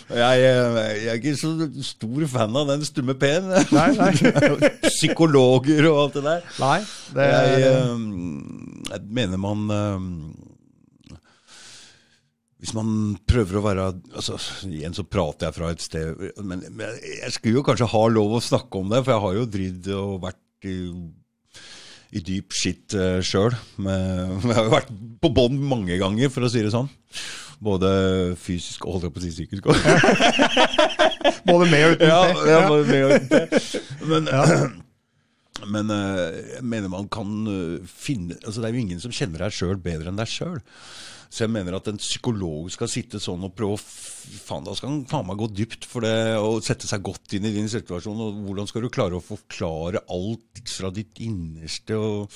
jeg, 0.10 0.42
jeg 0.42 1.12
er 1.12 1.20
ikke 1.20 1.36
så 1.38 1.54
stor 1.86 2.26
fan 2.34 2.58
av 2.62 2.72
den 2.74 2.88
stumme 2.88 3.18
P-en. 3.22 3.52
Nei, 3.76 3.88
nei. 4.00 4.72
Psykologer 4.90 5.92
og 5.92 6.02
alt 6.08 6.18
det 6.18 6.26
der. 6.26 6.50
Nei, 6.64 6.80
det 7.14 7.30
Jeg, 7.30 7.62
er 7.62 7.78
eh, 7.78 8.10
jeg 8.90 9.08
mener 9.22 9.42
man 9.46 9.70
eh, 9.76 10.10
Hvis 12.62 12.72
man 12.76 12.88
prøver 13.28 13.60
å 13.60 13.66
være 13.66 13.86
altså, 14.16 14.38
Igjen 14.70 14.96
så 14.96 15.04
prater 15.04 15.50
jeg 15.50 15.58
fra 15.58 15.72
et 15.74 15.84
sted 15.84 16.22
Men, 16.40 16.64
men 16.72 16.96
jeg 17.04 17.34
skulle 17.36 17.60
jo 17.60 17.66
kanskje 17.68 17.90
ha 17.92 18.04
lov 18.08 18.38
å 18.38 18.44
snakke 18.44 18.80
om 18.80 18.92
det, 18.94 19.04
for 19.04 19.16
jeg 19.16 19.24
har 19.26 19.40
jo 19.40 19.50
dridd 19.58 19.90
og 19.96 20.14
vært 20.24 20.70
i, 20.72 20.78
i 22.16 22.22
dyp 22.26 22.56
skitt 22.56 22.96
uh, 22.98 23.20
sjøl. 23.22 23.54
Jeg 23.86 24.56
har 24.56 24.64
jo 24.64 24.72
vært 24.72 24.94
på 25.22 25.30
bånn 25.36 25.60
mange 25.62 25.98
ganger, 26.02 26.32
for 26.34 26.48
å 26.48 26.50
si 26.50 26.64
det 26.64 26.72
sånn. 26.74 26.88
Både 27.62 27.90
fysisk 28.40 28.88
og 28.88 28.96
holdt 28.96 29.06
jeg 29.06 29.14
på 29.14 29.22
å 29.22 29.26
si 29.26 29.34
psykisk 29.36 29.70
òg. 29.70 29.78
både 31.52 31.68
med 31.70 31.86
og 31.86 31.94
uten 31.94 32.10
Ja, 32.10 32.22
ja, 32.50 32.64
både 32.72 32.88
med 32.90 33.06
og 33.06 33.14
uten. 33.20 33.86
Men, 34.10 34.32
men 35.72 35.90
eh, 35.94 36.56
jeg 36.58 36.64
mener 36.68 36.92
man 36.92 37.08
kan 37.12 37.30
eh, 37.48 37.84
finne 37.88 38.36
altså 38.44 38.60
Det 38.62 38.68
er 38.70 38.76
jo 38.76 38.82
ingen 38.86 39.00
som 39.04 39.14
kjenner 39.16 39.46
deg 39.46 39.56
sjøl 39.56 39.78
bedre 39.82 40.12
enn 40.12 40.20
deg 40.20 40.28
sjøl. 40.30 40.60
Så 41.36 41.44
jeg 41.44 41.52
mener 41.52 41.76
at 41.76 41.88
en 41.90 41.98
psykolog 42.00 42.68
skal 42.72 42.88
sitte 42.92 43.20
sånn 43.20 43.44
og 43.44 43.56
prøve 43.58 43.76
å 43.76 43.82
faen, 43.82 44.64
Da 44.68 44.76
skal 44.78 44.92
han 44.92 45.00
faen 45.10 45.26
meg 45.28 45.40
gå 45.42 45.48
dypt 45.58 45.88
for 45.90 46.06
det 46.06 46.14
og 46.38 46.62
sette 46.64 46.88
seg 46.88 47.02
godt 47.04 47.34
inn 47.36 47.48
i 47.50 47.54
din 47.56 47.68
situasjon. 47.72 48.20
og 48.28 48.38
Hvordan 48.46 48.70
skal 48.70 48.86
du 48.86 48.92
klare 48.94 49.18
å 49.18 49.24
forklare 49.26 50.04
alt 50.14 50.62
fra 50.72 50.92
ditt 50.96 51.20
innerste? 51.26 51.98
og 51.98 52.30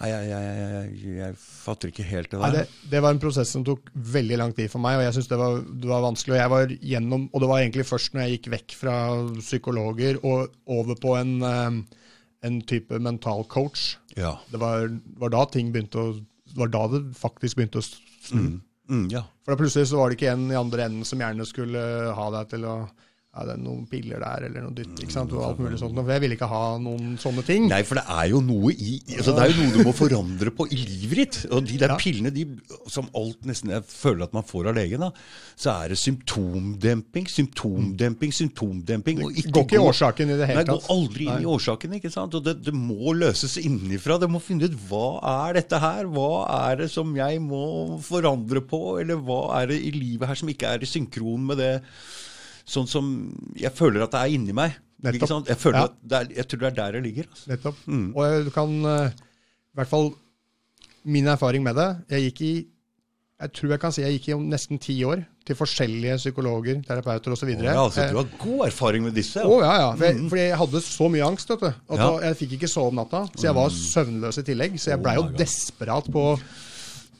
Nei, 0.00 0.08
jeg, 0.12 0.28
jeg, 0.30 0.52
jeg, 1.00 1.14
jeg 1.18 1.34
fatter 1.42 1.90
ikke 1.90 2.06
helt 2.08 2.30
det 2.32 2.38
Nei, 2.40 2.50
der. 2.54 2.68
det, 2.70 2.90
det 2.92 3.00
var 3.04 3.12
en 3.16 3.18
prosess 3.20 3.50
som 3.52 3.64
tok 3.66 3.90
veldig 4.14 4.38
lang 4.40 4.54
tid 4.56 4.70
for 4.72 4.80
meg, 4.80 4.96
og 4.96 5.02
jeg 5.04 5.16
syns 5.18 5.28
det, 5.32 5.38
var- 5.40 5.58
det 5.82 5.90
var 5.90 6.04
vanskelig. 6.06 6.36
Og 6.36 6.40
jeg 6.40 6.52
var 6.54 6.72
gjennom, 6.92 7.26
og 7.34 7.42
det 7.44 7.50
var 7.50 7.60
egentlig 7.64 7.84
først 7.88 8.14
når 8.14 8.22
jeg 8.26 8.36
gikk 8.38 8.48
vekk 8.54 8.76
fra 8.78 8.94
psykologer 9.42 10.20
og 10.24 10.54
over 10.72 10.96
på 11.02 11.16
en, 11.18 11.34
eh, 11.44 11.99
en 12.46 12.60
type 12.64 12.98
mental 13.02 13.44
coach. 13.52 13.96
Ja. 14.16 14.38
Det 14.50 14.60
var, 14.62 14.88
var 15.20 15.32
da 15.34 15.44
ting 15.52 15.72
begynte 15.74 16.00
å 16.00 16.10
var 16.56 16.70
da 16.72 16.86
det 16.90 17.02
faktisk 17.18 17.58
begynte 17.58 17.78
å 17.78 17.86
snu. 17.86 18.58
Mm, 18.90 19.04
ja. 19.12 19.22
For 19.44 19.54
da 19.54 19.60
plutselig 19.60 19.90
så 19.90 20.00
var 20.00 20.10
det 20.10 20.18
ikke 20.18 20.32
en 20.32 20.48
i 20.50 20.58
andre 20.58 20.88
enden 20.88 21.06
som 21.06 21.20
gjerne 21.22 21.46
skulle 21.46 21.82
ha 22.16 22.26
deg 22.34 22.48
til 22.50 22.66
å 22.66 22.74
ja, 23.30 23.44
det 23.46 23.52
er 23.54 23.60
noen 23.62 23.84
piller 23.86 24.18
der, 24.18 24.42
eller 24.48 24.64
noe 24.64 24.74
dytt, 24.74 24.96
ikke 25.04 25.14
sant, 25.14 25.30
og 25.38 25.44
alt 25.46 25.60
mulig 25.62 25.76
sånt. 25.78 25.94
For 25.94 26.10
jeg 26.10 26.22
ville 26.24 26.34
ikke 26.34 26.48
ha 26.50 26.62
noen 26.82 27.12
sånne 27.22 27.44
ting. 27.46 27.68
Nei, 27.70 27.78
for 27.86 28.00
det 28.00 28.02
er 28.10 28.24
jo 28.32 28.40
noe 28.42 28.72
i 28.74 28.96
altså 29.20 29.34
Det 29.36 29.44
er 29.44 29.52
jo 29.52 29.60
noe 29.60 29.74
du 29.76 29.84
må 29.86 29.92
forandre 29.94 30.50
på 30.58 30.66
i 30.74 30.78
livet 30.80 31.20
ditt. 31.20 31.38
Og 31.54 31.62
de 31.68 31.76
der 31.78 31.92
Ja. 31.94 31.98
pillene, 32.00 32.32
de, 32.34 32.42
som 32.90 33.06
alt 33.14 33.46
nesten 33.46 33.70
jeg 33.70 33.84
føler 33.86 34.24
at 34.26 34.34
man 34.34 34.42
får 34.42 34.70
av 34.72 34.74
legen, 34.80 35.04
da, 35.06 35.12
så 35.54 35.76
er 35.84 35.94
det 35.94 35.98
symptomdemping, 36.02 37.28
symptomdemping, 37.30 38.32
symptomdemping. 38.34 39.22
Og 39.24 39.32
ikke 39.38 39.54
Går 39.60 39.66
ikke 39.68 39.78
i 39.78 39.84
årsaken 39.92 40.30
i 40.34 40.38
det 40.40 40.50
hele 40.50 40.64
tatt. 40.64 40.72
Nei, 40.72 40.74
går 40.80 40.90
aldri 40.96 41.28
inn 41.30 41.46
i 41.46 41.50
årsaken. 41.54 41.94
ikke 42.00 42.10
sant? 42.10 42.34
Og 42.34 42.44
det, 42.50 42.56
det 42.66 42.74
må 42.74 43.14
løses 43.14 43.54
innenfra. 43.62 44.18
Det 44.18 44.30
må 44.30 44.42
finne 44.42 44.66
ut 44.66 44.74
hva 44.90 45.06
er 45.46 45.60
dette 45.60 45.78
her? 45.78 46.10
Hva 46.10 46.30
er 46.66 46.82
det 46.82 46.90
som 46.90 47.14
jeg 47.14 47.38
må 47.46 47.62
forandre 48.02 48.60
på? 48.66 48.98
Eller 49.04 49.22
hva 49.22 49.42
er 49.62 49.70
det 49.70 49.78
i 49.86 49.94
livet 49.94 50.26
her 50.26 50.34
som 50.42 50.50
ikke 50.50 50.66
er 50.74 50.82
i 50.82 50.90
synkron 50.90 51.46
med 51.52 51.62
det 51.62 51.72
sånn 52.70 52.86
som 52.90 53.10
jeg 53.58 53.72
føler 53.76 54.04
at 54.06 54.14
det 54.14 54.20
er 54.22 54.34
inni 54.38 54.54
meg? 54.56 54.76
Ikke 55.00 55.26
sant? 55.30 55.48
Jeg, 55.48 55.56
føler 55.58 55.78
Ja. 55.80 55.84
at 55.88 55.94
det 56.04 56.18
er, 56.18 56.34
jeg 56.42 56.48
tror 56.50 56.58
det 56.60 56.68
er 56.70 56.76
der 56.78 56.92
det 56.98 57.02
ligger. 57.08 57.28
Altså. 57.30 57.48
Nettopp. 57.50 57.76
Og 58.14 58.20
jeg- 58.26 58.44
du 58.44 58.50
kan 58.54 58.74
eh, 58.84 59.10
I 59.10 59.76
hvert 59.80 59.88
fall 59.88 60.10
min 61.04 61.24
erfaring 61.26 61.62
med 61.64 61.74
det 61.76 61.86
Jeg 62.10 62.32
gikk 62.34 62.40
i 62.44 62.52
jeg 63.40 63.52
tror 63.56 63.70
jeg 63.70 63.80
kan 63.80 63.92
si 63.96 64.02
jeg 64.02 64.18
gikk 64.18 64.26
i 64.28 64.34
nesten 64.52 64.78
ti 64.78 64.98
år 65.02 65.22
til 65.48 65.56
forskjellige 65.56 66.18
psykologer, 66.20 66.82
terapeuter 66.84 67.32
osv. 67.32 67.48
Ja, 67.56 67.72
altså, 67.86 68.04
du 68.10 68.18
har 68.18 68.26
god 68.38 68.66
erfaring 68.66 69.02
med 69.02 69.14
disse. 69.16 69.40
Å 69.40 69.54
ja, 69.62 69.70
ja. 69.80 69.86
For 69.96 70.04
jeg, 70.04 70.28
fordi 70.28 70.42
jeg 70.42 70.58
hadde 70.60 70.80
så 70.84 71.08
mye 71.08 71.24
angst. 71.24 71.48
vet 71.48 71.60
du. 71.60 71.66
At 71.66 71.78
Mm. 71.88 71.96
Ja. 71.96 72.10
Mm. 72.10 72.22
Jeg 72.26 72.36
fikk 72.36 72.52
ikke 72.58 72.68
sove 72.68 72.88
om 72.92 72.94
natta, 73.00 73.22
så 73.34 73.42
jeg 73.48 73.54
var 73.56 73.70
søvnløs 73.70 74.38
i 74.38 74.42
tillegg. 74.42 74.76
Så 74.78 74.90
jeg 74.92 75.00
blei 75.02 75.14
jo 75.16 75.22
desperat 75.40 76.04
på, 76.12 76.38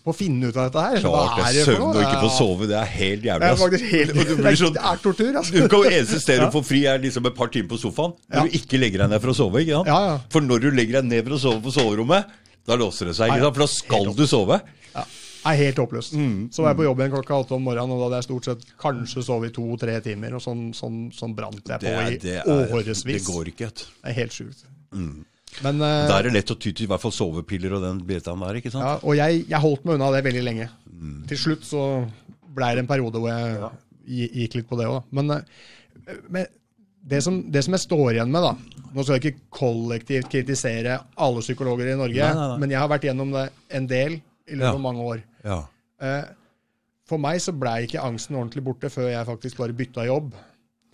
på 0.04 0.12
å 0.12 0.16
finne 0.16 0.48
ut 0.48 0.56
av 0.56 0.70
dette 0.70 0.80
her. 0.86 1.00
Klart 1.04 1.36
det 1.36 1.44
er 1.44 1.48
er 1.50 1.56
det 1.58 1.64
søvn 1.68 1.82
og 1.90 1.98
ikke 2.00 2.20
få 2.22 2.30
sove. 2.38 2.66
Det 2.70 2.76
er 2.80 2.90
helt 2.94 3.24
jævlig. 3.28 3.40
Det 3.44 3.50
er 3.50 3.60
faktisk 3.60 3.84
helt, 3.92 4.10
Og 4.16 4.26
du 4.30 4.34
blir 4.40 4.58
sånn, 4.62 4.74
det 4.78 4.84
er 4.90 5.00
tortur, 5.04 5.32
altså. 5.40 5.64
du 5.68 5.76
eneste 5.90 6.20
stedet 6.24 6.46
du 6.48 6.54
får 6.58 6.64
fri, 6.70 6.80
er 6.88 7.02
liksom 7.04 7.26
et 7.30 7.36
par 7.36 7.48
timer 7.52 7.68
på 7.74 7.78
sofaen. 7.82 8.14
Når 8.30 8.36
Ja. 8.38 8.44
du 8.48 8.56
ikke 8.60 8.80
legger 8.80 9.04
deg 9.04 9.10
ned 9.12 9.20
for 9.20 9.30
å 9.34 9.36
sove. 9.36 9.60
ikke 9.64 9.76
sant? 9.80 9.90
Ja, 9.92 9.98
ja. 10.08 10.18
For 10.32 10.40
når 10.40 10.60
du 10.64 10.70
legger 10.70 11.00
deg 11.02 11.10
ned 11.10 11.24
for 11.28 11.36
å 11.36 11.40
sove 11.44 11.60
på 11.68 11.74
soverommet, 11.76 12.24
da 12.66 12.76
låser 12.80 13.06
det 13.10 13.16
seg. 13.18 13.28
ikke 13.34 13.44
sant? 13.44 13.54
For 13.58 13.66
da 13.66 13.70
skal 13.76 14.14
du 14.16 14.26
sove. 14.26 14.60
Ja. 14.94 15.04
Er 15.50 15.56
helt 15.56 15.76
håpløst. 15.80 16.12
Mm. 16.20 16.48
Så 16.52 16.60
var 16.64 16.72
jeg 16.74 16.76
på 16.80 16.84
jobb 16.84 16.98
igjen 17.00 17.12
klokka 17.14 17.36
åtte 17.44 17.54
om 17.56 17.62
morgenen, 17.64 17.92
og 17.96 18.00
da 18.00 18.08
hadde 18.10 18.18
jeg 18.20 18.26
stort 18.28 18.44
sett 18.50 18.64
kanskje 18.80 19.22
sovet 19.24 19.48
i 19.48 19.54
to-tre 19.56 19.94
timer, 20.04 20.34
og 20.36 20.42
sånn, 20.44 20.66
sånn, 20.76 20.98
sånn 21.16 21.32
brant 21.36 21.60
jeg 21.64 21.80
på 21.80 21.86
Det, 21.86 21.94
er, 21.96 22.10
i 22.12 22.18
det, 22.20 22.34
er, 22.42 22.64
årevis. 22.68 23.04
det 23.08 23.22
går 23.24 23.48
ikke. 23.54 23.70
Det 23.72 24.10
er 24.12 24.16
helt 24.20 24.32
sjukt. 24.36 24.66
Men 25.64 25.80
uh, 25.82 26.06
Da 26.08 26.18
er 26.20 26.28
det 26.28 26.34
lett 26.38 26.52
å 26.54 26.56
ty 26.60 26.70
til 26.72 26.86
i 26.86 26.90
hvert 26.90 27.02
fall 27.02 27.12
sovepiller 27.14 27.74
og 27.76 27.82
den 27.84 27.98
betaen 28.06 28.40
der. 28.44 28.58
ikke 28.60 28.70
sant? 28.72 28.86
ja, 28.86 28.94
Og 29.02 29.16
jeg, 29.18 29.42
jeg 29.50 29.60
holdt 29.64 29.84
meg 29.88 29.98
unna 29.98 30.10
det 30.14 30.22
veldig 30.28 30.44
lenge. 30.46 30.68
Mm. 30.90 31.18
Til 31.30 31.40
slutt 31.44 31.66
så 31.66 31.82
ble 32.54 32.70
det 32.76 32.84
en 32.84 32.90
periode 32.90 33.20
hvor 33.22 33.30
jeg 33.32 33.58
ja. 33.60 33.70
gikk 34.44 34.56
litt 34.60 34.68
på 34.70 34.78
det 34.80 34.88
òg. 34.90 35.02
Men, 35.16 35.30
uh, 35.36 36.16
men 36.32 36.46
det, 37.00 37.22
som, 37.24 37.40
det 37.50 37.62
som 37.66 37.74
jeg 37.76 37.84
står 37.86 38.10
igjen 38.18 38.32
med, 38.32 38.44
da 38.44 38.54
Nå 38.90 39.04
skal 39.06 39.16
jeg 39.20 39.22
ikke 39.30 39.44
kollektivt 39.54 40.26
kritisere 40.32 40.96
alle 41.22 41.42
psykologer 41.44 41.92
i 41.92 41.98
Norge, 41.98 42.18
Nei, 42.18 42.34
nei, 42.34 42.46
nei. 42.50 42.58
men 42.58 42.72
jeg 42.74 42.80
har 42.82 42.88
vært 42.90 43.04
gjennom 43.06 43.30
det 43.36 43.44
en 43.78 43.84
del 43.90 44.16
i 44.50 44.56
løpet 44.58 44.66
Ja. 44.66 44.72
av 44.74 44.80
mange 44.82 45.04
år. 45.06 45.20
Ja. 45.46 45.58
Uh, 46.02 46.24
For 47.06 47.22
meg 47.22 47.38
så 47.42 47.54
blei 47.54 47.84
ikke 47.86 48.02
angsten 48.02 48.34
ordentlig 48.38 48.64
borte 48.66 48.90
før 48.90 49.06
jeg 49.12 49.28
faktisk 49.28 49.60
bare 49.62 49.76
bytta 49.78 50.08
jobb. 50.08 50.32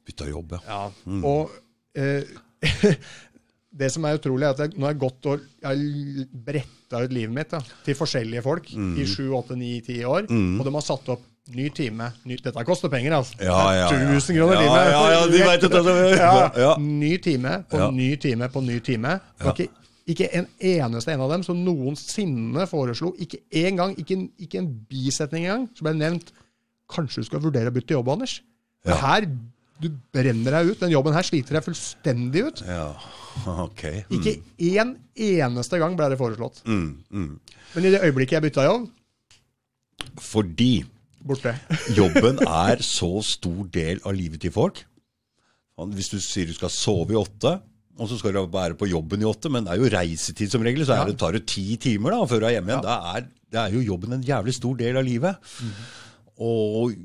Bytta 0.07 0.29
jobb, 0.29 0.53
ja. 0.69 0.83
Og 1.25 1.51
eh, 1.97 2.29
det 3.77 3.91
som 3.93 4.05
er 4.09 4.17
utrolig, 4.19 4.47
er 4.49 4.55
at 4.55 4.61
jeg, 4.65 4.75
nå 4.81 4.87
har 4.87 4.95
jeg 4.95 5.01
gått 5.03 5.27
og 5.29 5.41
jeg 5.63 6.27
bretta 6.47 7.03
ut 7.05 7.13
livet 7.13 7.35
mitt 7.37 7.51
da, 7.53 7.61
til 7.85 7.97
forskjellige 7.99 8.43
folk 8.45 8.71
i 8.73 9.05
sju, 9.09 9.27
åtte, 9.37 9.57
ni, 9.59 9.81
ti 9.85 9.99
år, 10.05 10.29
og 10.31 10.63
de 10.65 10.73
har 10.79 10.85
satt 10.87 11.09
opp 11.13 11.25
ny 11.55 11.69
time. 11.71 12.09
Ny, 12.27 12.37
dette 12.43 12.65
koster 12.67 12.91
penger, 12.91 13.13
altså. 13.21 13.37
Ja, 13.39 13.59
ja, 13.71 13.83
ja. 13.85 13.89
Det 13.93 13.99
er 14.03 14.15
1000 14.17 14.39
kroner 14.39 14.55
Ja, 14.57 14.63
timen. 14.63 14.87
ja, 14.91 15.03
ja, 15.13 15.27
de 15.31 15.43
vet 15.47 15.67
det. 15.71 16.61
Ja. 16.63 16.71
Ny 16.83 17.13
time 17.23 17.53
på 17.71 17.91
ny 17.95 18.09
time 18.17 18.49
på 18.51 18.63
ny 18.67 18.79
time. 18.81 19.13
Ja. 19.45 19.53
ikke, 19.53 19.69
ikke 20.11 20.29
en 20.41 20.49
eneste 20.59 21.13
en 21.15 21.21
av 21.23 21.31
dem 21.37 21.43
som 21.47 21.61
noensinne 21.67 22.67
foreslo, 22.71 23.13
ikke 23.23 23.39
en 23.63 23.77
gang, 23.79 23.95
ikke, 23.99 24.17
en- 24.17 24.31
ikke 24.43 24.59
en 24.59 24.73
bisetning 24.91 25.45
engang, 25.47 25.69
som 25.77 25.85
ble 25.91 25.95
nevnt 26.01 26.33
Kanskje 26.87 27.23
du 27.25 27.27
skal 27.27 27.41
vurdere 27.43 27.67
å 27.73 27.75
bytte 27.75 27.97
jobb, 27.97 28.09
Anders? 28.13 28.41
Ja. 28.87 28.95
her, 29.01 29.25
du 29.83 29.91
brenner 30.15 30.57
deg 30.59 30.71
ut. 30.73 30.81
Den 30.81 30.93
jobben 30.95 31.15
her 31.17 31.27
sliter 31.27 31.59
deg 31.59 31.67
fullstendig 31.69 32.47
ut. 32.51 32.65
ja. 32.67 32.89
Ok. 33.47 33.83
Mm, 34.09 34.15
Ikke 34.17 34.33
én 34.65 34.95
eneste 35.21 35.77
gang 35.77 35.93
ble 35.99 36.07
det 36.09 36.17
foreslått. 36.17 36.63
mm, 36.65 36.87
mm. 37.13 37.33
Men 37.75 37.85
i 37.85 37.91
det 37.93 38.01
øyeblikket 38.07 38.39
jeg 38.39 38.45
bytta 38.47 38.65
jobb, 38.65 38.87
Fordi 40.25 40.85
borte. 41.27 41.53
jobben 41.99 42.41
er 42.47 42.81
så 42.81 43.11
stor 43.27 43.67
del 43.75 44.01
av 44.09 44.17
livet 44.17 44.41
til 44.41 44.55
folk. 44.55 44.81
Hvis 45.93 46.09
du 46.09 46.17
sier 46.25 46.49
du 46.49 46.55
skal 46.57 46.73
sove 46.73 47.13
i 47.13 47.19
åtte, 47.21 47.59
og 48.01 48.09
så 48.09 48.17
skal 48.17 48.33
du 48.39 48.43
være 48.53 48.77
på 48.81 48.89
jobben 48.89 49.21
i 49.21 49.29
åtte, 49.29 49.51
men 49.53 49.67
det 49.67 49.75
er 49.75 49.83
jo 49.85 49.93
reisetid 49.93 50.53
som 50.53 50.65
regel, 50.65 50.87
så 50.89 50.97
det, 51.05 51.19
tar 51.21 51.37
det 51.37 51.45
ti 51.49 51.77
timer 51.81 52.17
da, 52.17 52.23
før 52.29 52.41
du 52.41 52.49
er 52.49 52.57
hjemme 52.57 52.73
igjen. 52.73 52.85
Da 52.89 52.97
er, 53.19 53.29
det 53.53 53.61
er 53.67 53.77
jo 53.77 53.85
jobben 53.85 54.17
en 54.17 54.25
jævlig 54.25 54.57
stor 54.57 54.81
del 54.81 54.97
av 54.97 55.05
livet. 55.05 55.53
Og 56.41 56.97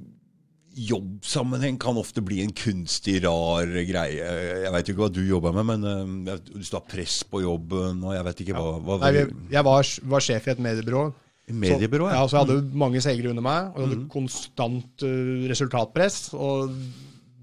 jobbsammenheng 0.76 1.78
kan 1.82 1.98
ofte 2.00 2.24
bli 2.24 2.40
en 2.44 2.54
kunstig, 2.56 3.20
rar 3.26 3.68
greie. 3.88 4.30
Jeg 4.64 4.72
veit 4.76 4.92
ikke 4.92 5.04
hva 5.04 5.10
du 5.12 5.22
jobber 5.26 5.56
med, 5.58 5.68
men 5.68 5.84
uh, 6.32 6.38
du 6.54 6.62
har 6.64 6.86
press 6.88 7.22
på 7.28 7.44
jobben, 7.44 8.00
og 8.06 8.16
jeg 8.16 8.28
vet 8.30 8.46
ikke 8.46 8.56
hva, 8.56 8.78
hva 8.80 8.98
Nei, 9.04 9.12
Jeg, 9.18 9.34
jeg 9.52 9.68
var, 9.68 9.92
var 10.16 10.26
sjef 10.26 10.48
i 10.48 10.54
et 10.56 10.64
mediebyrå. 10.64 11.04
Mediebyrå, 11.52 12.08
så, 12.08 12.16
ja. 12.16 12.24
Så 12.24 12.38
jeg 12.38 12.46
hadde 12.46 12.82
mange 12.86 13.04
selgere 13.04 13.34
under 13.34 13.46
meg, 13.46 13.70
og 13.74 13.82
jeg 13.82 13.90
hadde 13.90 14.10
konstant 14.14 15.06
uh, 15.08 15.46
resultatpress. 15.52 16.20
Og 16.40 16.72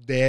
det, 0.09 0.25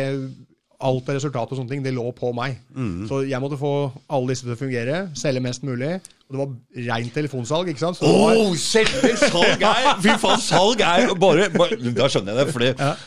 alt 0.81 1.09
av 1.09 1.17
resultat 1.17 1.53
og 1.53 1.61
sånne 1.61 1.73
ting, 1.73 1.85
det 1.87 1.97
lå 1.97 2.05
på 2.17 2.35
meg. 2.37 2.61
Så 3.09 3.23
jeg 3.29 3.41
måtte 3.41 3.61
få 3.61 3.75
alle 4.13 4.35
disse 4.35 4.45
til 4.45 4.57
å 4.57 4.61
fungere, 4.61 5.03
selge 5.17 5.45
mest 5.45 5.65
mulig. 5.65 5.97
Og 6.31 6.37
det 6.37 6.41
var 6.45 6.95
rent 6.95 7.15
telefonsalg, 7.15 7.69
ikke 7.73 7.83
sant? 7.83 7.99
Så 7.99 8.07
Oh, 8.07 8.53
selve 8.55 9.17
salg 9.19 9.65
er 9.67 9.89
Fy 10.05 10.13
faen, 10.23 10.39
salg 10.45 10.79
er 10.87 11.11
bare, 11.19 11.49
bare 11.51 11.75
Da 11.97 12.07
skjønner 12.13 12.39
jeg 12.39 12.47
det, 12.47 12.53
for 12.55 12.61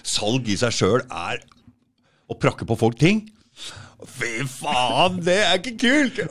salg 0.03 0.50
i 0.51 0.58
seg 0.60 0.75
sjøl 0.75 1.06
er 1.08 1.39
å 2.27 2.36
prakke 2.39 2.68
på 2.68 2.75
folk 2.80 2.98
ting. 3.00 3.24
Fy 4.03 4.42
faen, 4.50 5.22
det 5.24 5.38
er 5.46 5.60
ikke 5.62 5.77
kult! 5.80 6.18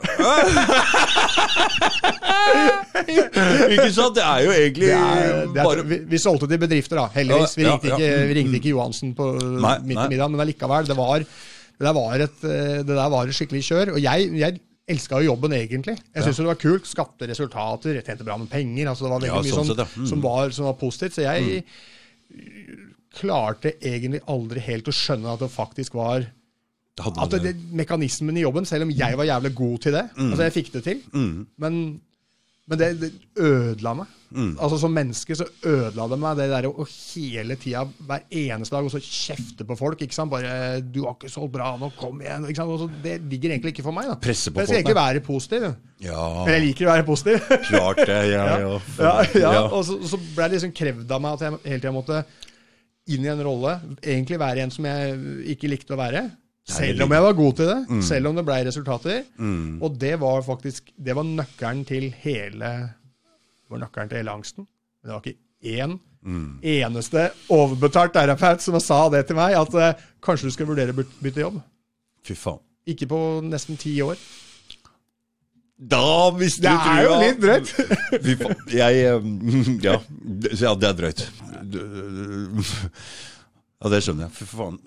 ikke 3.73 3.89
sant? 3.93 4.13
Det 4.17 4.25
er 4.25 4.43
jo 4.45 4.51
egentlig 4.53 4.89
det 4.91 4.97
er, 4.99 5.47
det 5.49 5.61
er, 5.61 5.65
bare 5.65 5.85
vi, 5.87 5.97
vi 6.11 6.19
solgte 6.21 6.49
til 6.51 6.61
bedrifter, 6.61 6.99
da. 7.01 7.07
Heldigvis. 7.15 7.55
Vi 7.57 7.65
ringte 7.65 7.89
ja, 7.89 7.97
ikke, 7.97 8.27
vi 8.29 8.37
ringte 8.37 8.59
ikke 8.59 8.73
Johansen 8.75 9.15
på 9.17 9.31
Nei, 9.41 9.77
midt 9.87 10.03
i 10.03 10.07
middagen, 10.13 10.35
men 10.35 10.43
allikevel. 10.45 10.85
Det 10.89 10.97
var, 10.99 11.25
det 11.25 11.87
der 11.87 11.97
var 11.97 12.13
et, 12.27 12.37
eh, 12.45 12.77
det 12.83 12.93
der 12.93 13.09
var 13.15 13.23
et 13.25 13.37
skikkelig 13.39 13.63
kjør. 13.69 13.95
Og 13.95 13.99
jeg, 14.03 14.29
jeg 14.43 14.61
elska 14.89 15.21
jo 15.21 15.31
jobben, 15.31 15.53
egentlig. 15.55 15.95
Jeg 16.11 16.23
syntes 16.25 16.39
ja. 16.39 16.43
det 16.43 16.51
var 16.51 16.61
kult. 16.61 16.87
Skapte 16.89 17.27
resultater, 17.29 17.99
tjente 18.03 18.25
bra 18.27 18.37
med 18.39 18.49
penger. 18.51 18.89
altså 18.91 19.05
Det 19.05 19.11
var 19.11 19.21
veldig 19.21 19.31
Ja, 19.31 19.41
mye 19.41 19.57
sånn 19.57 19.69
sånn. 19.71 19.83
Mm. 20.03 20.07
som, 20.11 20.23
var, 20.23 20.55
som 20.55 20.67
var 20.67 20.77
positivt. 20.79 21.17
Så 21.17 21.25
jeg 21.25 21.63
klarte 23.13 23.75
egentlig 23.79 24.23
aldri 24.31 24.63
helt 24.65 24.89
å 24.89 24.95
skjønne 24.95 25.35
at 25.35 25.43
det 25.43 25.51
faktisk 25.53 25.95
var 25.99 26.25
at 27.01 27.31
det, 27.31 27.39
det, 27.41 27.53
Mekanismen 27.73 28.37
i 28.37 28.43
jobben, 28.43 28.67
selv 28.69 28.85
om 28.85 28.91
jeg 28.93 29.17
var 29.17 29.25
jævlig 29.25 29.53
god 29.57 29.77
til 29.81 29.95
det 29.95 30.03
Mm. 30.13 30.27
Altså, 30.29 30.43
jeg 30.43 30.53
fikk 30.53 30.73
det 30.75 30.83
til. 30.85 30.99
Men, 31.57 31.79
men 32.69 32.79
det, 32.79 32.89
det 33.01 33.11
ødela 33.39 33.95
meg. 33.97 34.11
Mm. 34.33 34.53
Altså 34.57 34.79
Som 34.81 34.95
menneske 34.95 35.35
så 35.37 35.45
ødela 35.69 36.07
det 36.09 36.17
meg, 36.19 36.37
det 36.39 36.47
der 36.49 36.67
å 36.69 36.85
hele 36.89 37.57
tida, 37.61 37.83
hver 38.07 38.23
eneste 38.29 38.75
dag, 38.75 38.87
og 38.87 38.93
så 38.93 39.01
kjefte 39.03 39.67
på 39.69 39.77
folk. 39.77 40.01
ikke 40.01 40.15
sant? 40.15 40.31
Bare 40.33 40.81
'Du 40.81 41.03
har 41.05 41.15
ikke 41.15 41.29
solgt 41.29 41.53
bra, 41.53 41.75
nå 41.77 41.91
kom 41.99 42.21
igjen.' 42.21 42.47
ikke 42.49 42.61
sant? 42.61 42.73
Også, 42.73 42.89
det 43.03 43.21
ligger 43.29 43.53
egentlig 43.53 43.75
ikke 43.75 43.85
for 43.85 43.95
meg. 43.95 44.09
da. 44.09 44.15
Presse 44.15 44.51
på 44.51 44.59
jeg 44.59 44.67
skal 44.67 44.75
folk, 44.75 44.85
egentlig 44.85 45.01
være 45.01 45.25
positiv. 45.27 45.67
Ja, 46.01 46.45
Men 46.45 46.53
jeg 46.53 46.65
liker 46.67 46.87
å 46.87 46.93
være 46.93 47.05
positiv. 47.07 47.39
klart 47.69 48.05
det. 48.05 48.21
Ja, 48.33 48.45
ja. 48.57 48.79
ja, 48.99 49.13
ja, 49.35 49.61
Og 49.69 49.85
så, 49.85 49.99
så 50.01 50.17
ble 50.17 50.49
det 50.49 50.57
liksom 50.57 50.73
krevd 50.73 51.11
av 51.11 51.21
meg 51.21 51.33
at 51.37 51.45
jeg 51.45 51.59
hele 51.65 51.81
tida 51.81 51.93
måtte 51.93 52.23
inn 53.07 53.25
i 53.25 53.31
en 53.31 53.43
rolle. 53.43 53.77
Egentlig 54.01 54.39
være 54.39 54.65
en 54.65 54.73
som 54.73 54.85
jeg 54.85 55.45
ikke 55.53 55.69
likte 55.71 55.93
å 55.93 55.99
være. 55.99 56.25
Selv 56.63 57.03
om 57.03 57.11
jeg 57.11 57.23
var 57.25 57.33
god 57.35 57.55
til 57.59 57.67
det. 57.67 57.79
Mm. 57.89 58.01
Selv 58.07 58.29
om 58.29 58.35
det 58.39 58.45
ble 58.47 58.59
resultater. 58.65 59.23
Og 59.83 59.97
det 59.99 60.13
var 60.21 60.43
faktisk 60.45 60.93
det 60.95 61.15
var 61.17 61.27
nøkkelen 61.27 61.83
til 61.87 62.09
hele 62.23 62.73
det 63.63 63.71
var 63.73 63.79
nøkkelen 63.85 64.09
til 64.11 64.17
hele 64.21 64.31
angsten. 64.35 64.67
Men 65.01 65.09
det 65.09 65.13
var 65.15 65.21
ikke 65.23 65.39
én 65.83 65.99
Mm. 66.23 66.59
eneste 66.63 67.25
overbetalt 67.51 68.13
terapeut 68.15 68.61
som 68.63 68.77
sa 68.79 69.09
det 69.11 69.25
til 69.27 69.35
meg, 69.35 69.57
at 69.59 69.73
eh, 69.75 70.03
kanskje 70.23 70.47
du 70.47 70.51
skal 70.55 70.69
vurdere 70.69 70.93
å 70.95 71.03
bytte 71.19 71.41
jobb. 71.43 71.57
Fy 72.23 72.33
faen. 72.39 72.61
Ikke 72.87 73.07
på 73.11 73.19
nesten 73.43 73.75
ti 73.77 73.97
år. 74.01 74.15
Da 75.83 76.29
visste 76.31 76.61
Det 76.63 76.71
du 76.71 76.89
er 76.93 77.03
jo 77.03 77.17
litt 77.19 77.41
drøyt. 77.43 77.73
Fy 78.23 78.35
faen. 78.39 78.55
Jeg 78.71 79.03
eh, 79.03 79.19
Ja, 79.89 79.97
det- 80.39 80.55
ja 80.61 80.73
det 80.79 80.89
er 80.93 80.95
drøyt. 81.01 81.25
Ja, 83.83 83.89
det 83.91 83.99
skjønner 84.05 84.27
jeg. 84.29 84.35
Fy 84.37 84.45
faen. 84.47 84.77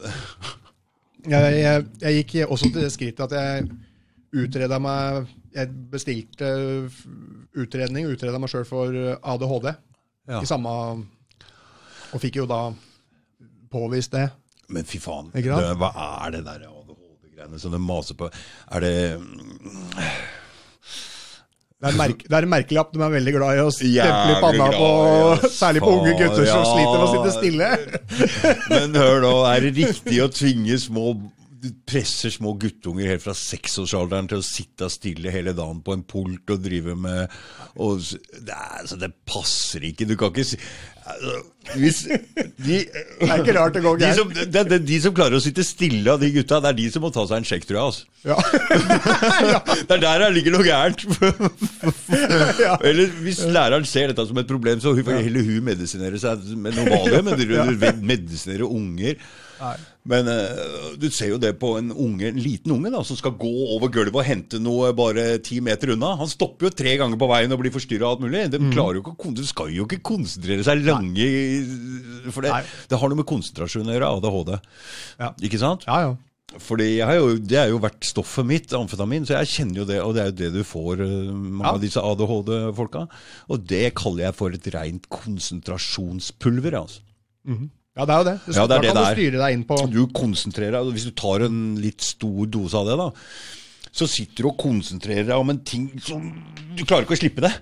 Jeg, 1.26 1.56
jeg, 1.60 1.86
jeg 2.00 2.20
gikk 2.22 2.34
også 2.48 2.70
til 2.70 2.80
det 2.86 2.92
skrittet 2.94 3.26
at 3.26 3.34
jeg 3.36 3.68
utreda 4.46 4.78
meg 4.80 5.26
Jeg 5.56 5.70
bestilte 5.92 6.48
utredning, 7.56 8.08
utreda 8.12 8.38
meg 8.42 8.50
sjøl 8.52 8.66
for 8.68 8.92
ADHD 9.16 9.70
Ja. 10.28 10.40
i 10.42 10.48
samme 10.48 10.68
Og 12.12 12.20
fikk 12.22 12.36
jo 12.42 12.46
da 12.50 12.72
påvist 13.72 14.12
det. 14.14 14.28
Men 14.68 14.84
fy 14.88 14.98
faen, 15.02 15.28
det, 15.34 15.44
hva 15.78 15.90
er 16.26 16.32
det 16.34 16.42
der 16.46 16.64
ADHD-greiene 16.66 17.58
som 17.62 17.72
de 17.74 17.78
maser 17.82 18.14
på? 18.18 18.28
Er 18.74 18.80
det 18.82 18.92
Det 21.76 21.90
er, 21.90 21.96
merke, 21.98 22.24
det 22.24 22.32
er 22.38 22.46
en 22.46 22.50
merkelig 22.50 22.78
app 22.80 22.92
de 22.94 23.02
er 23.04 23.10
veldig 23.12 23.32
glad 23.36 23.58
i 23.58 23.64
å 23.66 23.72
stemple 23.74 24.32
i 24.32 24.36
panna 24.40 24.66
på, 24.72 24.86
yes, 25.36 25.56
særlig 25.60 25.82
på 25.84 25.90
unge 25.92 26.14
gutter 26.16 26.46
som 26.48 26.62
sliter 26.70 26.94
med 26.96 27.04
å 27.04 27.10
sitte 27.12 27.32
stille. 27.36 27.68
Men 28.72 28.96
hør 28.96 29.20
nå, 29.26 29.32
er 29.50 29.66
det 29.66 29.72
riktig 29.76 30.22
å 30.24 30.30
tvinge 30.32 30.78
små 30.80 31.10
presser 31.88 32.32
små 32.34 32.54
guttunger 32.60 33.10
helt 33.12 33.24
fra 33.24 33.34
seksårsalderen 33.36 34.28
til 34.30 34.42
å 34.42 34.46
sitte 34.46 34.90
stille 34.92 35.32
hele 35.34 35.54
dagen 35.56 35.82
på 35.84 35.94
en 35.96 36.04
pult 36.06 36.52
og 36.52 36.62
drive 36.64 36.96
med 36.98 37.32
og, 37.76 38.00
det, 38.40 38.56
altså, 38.80 38.96
det 39.00 39.10
passer 39.28 39.84
ikke. 39.84 40.06
Du 40.08 40.14
kan 40.18 40.32
ikke 40.32 40.46
si 40.48 40.58
altså, 41.04 41.34
hvis, 41.76 41.98
de, 42.56 42.78
Det 42.86 43.26
er 43.26 43.42
ikke 43.42 43.56
rart 43.58 43.74
det 43.76 43.82
går 43.84 43.98
de 44.00 44.06
gærent. 44.06 44.34
De, 44.36 44.46
det, 44.54 44.62
det, 44.70 44.80
de 44.88 44.98
som 45.04 45.14
klarer 45.16 45.36
å 45.38 45.42
sitte 45.44 45.64
stille 45.66 46.12
av 46.12 46.22
de 46.22 46.30
gutta, 46.34 46.60
det 46.62 46.70
er 46.70 46.78
de 46.78 46.86
som 46.94 47.04
må 47.04 47.10
ta 47.14 47.26
seg 47.28 47.42
en 47.42 47.48
sjekk, 47.48 47.66
tror 47.68 47.80
jeg. 47.80 47.86
Altså. 47.90 48.04
Ja. 48.26 48.38
Det 49.86 49.96
er 49.96 50.02
der 50.02 50.22
det 50.24 50.30
ligger 50.34 50.56
noe 50.56 50.66
gærent. 50.66 51.04
Ja. 52.56 52.76
Eller 52.86 53.10
hvis 53.22 53.42
læreren 53.52 53.84
ser 53.86 54.10
dette 54.10 54.24
som 54.26 54.38
et 54.40 54.48
problem, 54.48 54.80
så 54.80 54.94
får 54.96 55.18
heller 55.26 55.44
hun 55.44 55.66
medisinere 55.66 56.18
seg 56.20 56.44
med 56.58 56.76
noe 56.78 56.86
valium 56.88 57.28
medisinere 58.06 58.66
unger. 58.66 59.18
Nei. 59.60 59.76
Men 60.06 60.28
uh, 60.28 60.96
du 61.00 61.08
ser 61.10 61.30
jo 61.32 61.38
det 61.42 61.54
på 61.58 61.78
en, 61.78 61.88
unge, 61.90 62.28
en 62.28 62.36
liten 62.38 62.72
unge 62.76 62.90
da, 62.92 63.00
som 63.02 63.16
skal 63.18 63.32
gå 63.40 63.50
over 63.76 63.88
gulvet 63.94 64.14
og 64.20 64.24
hente 64.28 64.60
noe 64.62 64.92
bare 64.94 65.38
ti 65.42 65.60
meter 65.60 65.94
unna. 65.96 66.14
Han 66.20 66.28
stopper 66.30 66.68
jo 66.68 66.74
tre 66.76 66.96
ganger 67.00 67.16
på 67.18 67.28
veien 67.30 67.52
og 67.52 67.58
blir 67.64 67.72
forstyrra 67.74 68.06
av 68.10 68.16
alt 68.18 68.26
mulig. 68.26 68.44
De, 68.52 68.58
Mhm. 68.58 68.72
klarer 68.72 69.00
jo 69.00 69.02
ikke, 69.02 69.34
de 69.34 69.46
skal 69.46 69.72
jo 69.74 69.86
ikke 69.86 70.02
konsentrere 70.02 70.62
seg 70.66 70.84
lange 70.84 71.26
For 72.32 72.42
det, 72.42 72.52
det 72.88 72.98
har 73.00 73.08
noe 73.08 73.16
med 73.22 73.26
konsentrasjon 73.26 73.86
å 73.88 73.94
gjøre, 73.96 74.12
ADHD. 74.20 74.56
Ja. 75.20 75.32
Ikke 75.42 75.58
sant? 75.58 75.84
ja, 75.86 76.00
ja. 76.08 76.14
Fordi 76.62 76.84
jeg 76.96 77.04
har 77.04 77.16
jo, 77.18 77.36
Det 77.36 77.58
er 77.58 77.68
jo 77.68 77.78
vært 77.82 78.06
stoffet 78.06 78.46
mitt, 78.46 78.70
amfetamin, 78.72 79.26
så 79.26 79.34
jeg 79.42 79.50
kjenner 79.50 79.80
jo 79.82 79.84
det. 79.84 79.98
Og 80.00 80.14
det 80.14 80.22
er 80.22 80.26
jo 80.30 80.36
det 80.38 80.52
du 80.54 80.62
får, 80.64 81.00
eh, 81.02 81.32
mange 81.34 81.66
Ja. 81.66 81.72
av 81.74 81.80
disse 81.82 82.00
ADHD-folka. 82.00 83.08
Og 83.50 83.66
det 83.66 83.94
kaller 83.94 84.24
jeg 84.30 84.34
for 84.34 84.50
et 84.54 84.68
rent 84.72 85.08
konsentrasjonspulver. 85.10 86.72
altså. 86.80 87.00
Ja, 87.96 88.04
det 88.04 88.12
er 88.12 88.18
jo 88.18 88.26
det. 88.28 88.34
det 88.44 88.56
Ja, 88.56 88.64
det 88.64 88.64
er 88.64 88.68
da 88.68 88.80
det 88.80 88.88
kan 88.90 88.96
du 88.96 89.00
det 89.00 89.06
du 89.06 89.20
styre 89.20 89.38
deg 89.42 89.54
inn 89.56 89.62
på 89.68 89.78
Du 89.92 90.02
konsentrerer 90.12 90.76
deg, 90.76 90.90
Hvis 90.96 91.06
du 91.08 91.14
tar 91.16 91.46
en 91.46 91.62
litt 91.80 92.04
stor 92.04 92.50
dose 92.52 92.76
av 92.76 92.90
det, 92.90 92.98
da, 93.00 93.08
så 93.96 94.08
sitter 94.10 94.44
du 94.44 94.50
og 94.50 94.58
konsentrerer 94.60 95.30
deg 95.30 95.40
om 95.40 95.54
en 95.54 95.62
ting 95.64 95.88
som 96.04 96.28
Du 96.76 96.84
klarer 96.84 97.06
ikke 97.06 97.16
å 97.16 97.22
slippe 97.24 97.44
det. 97.46 97.54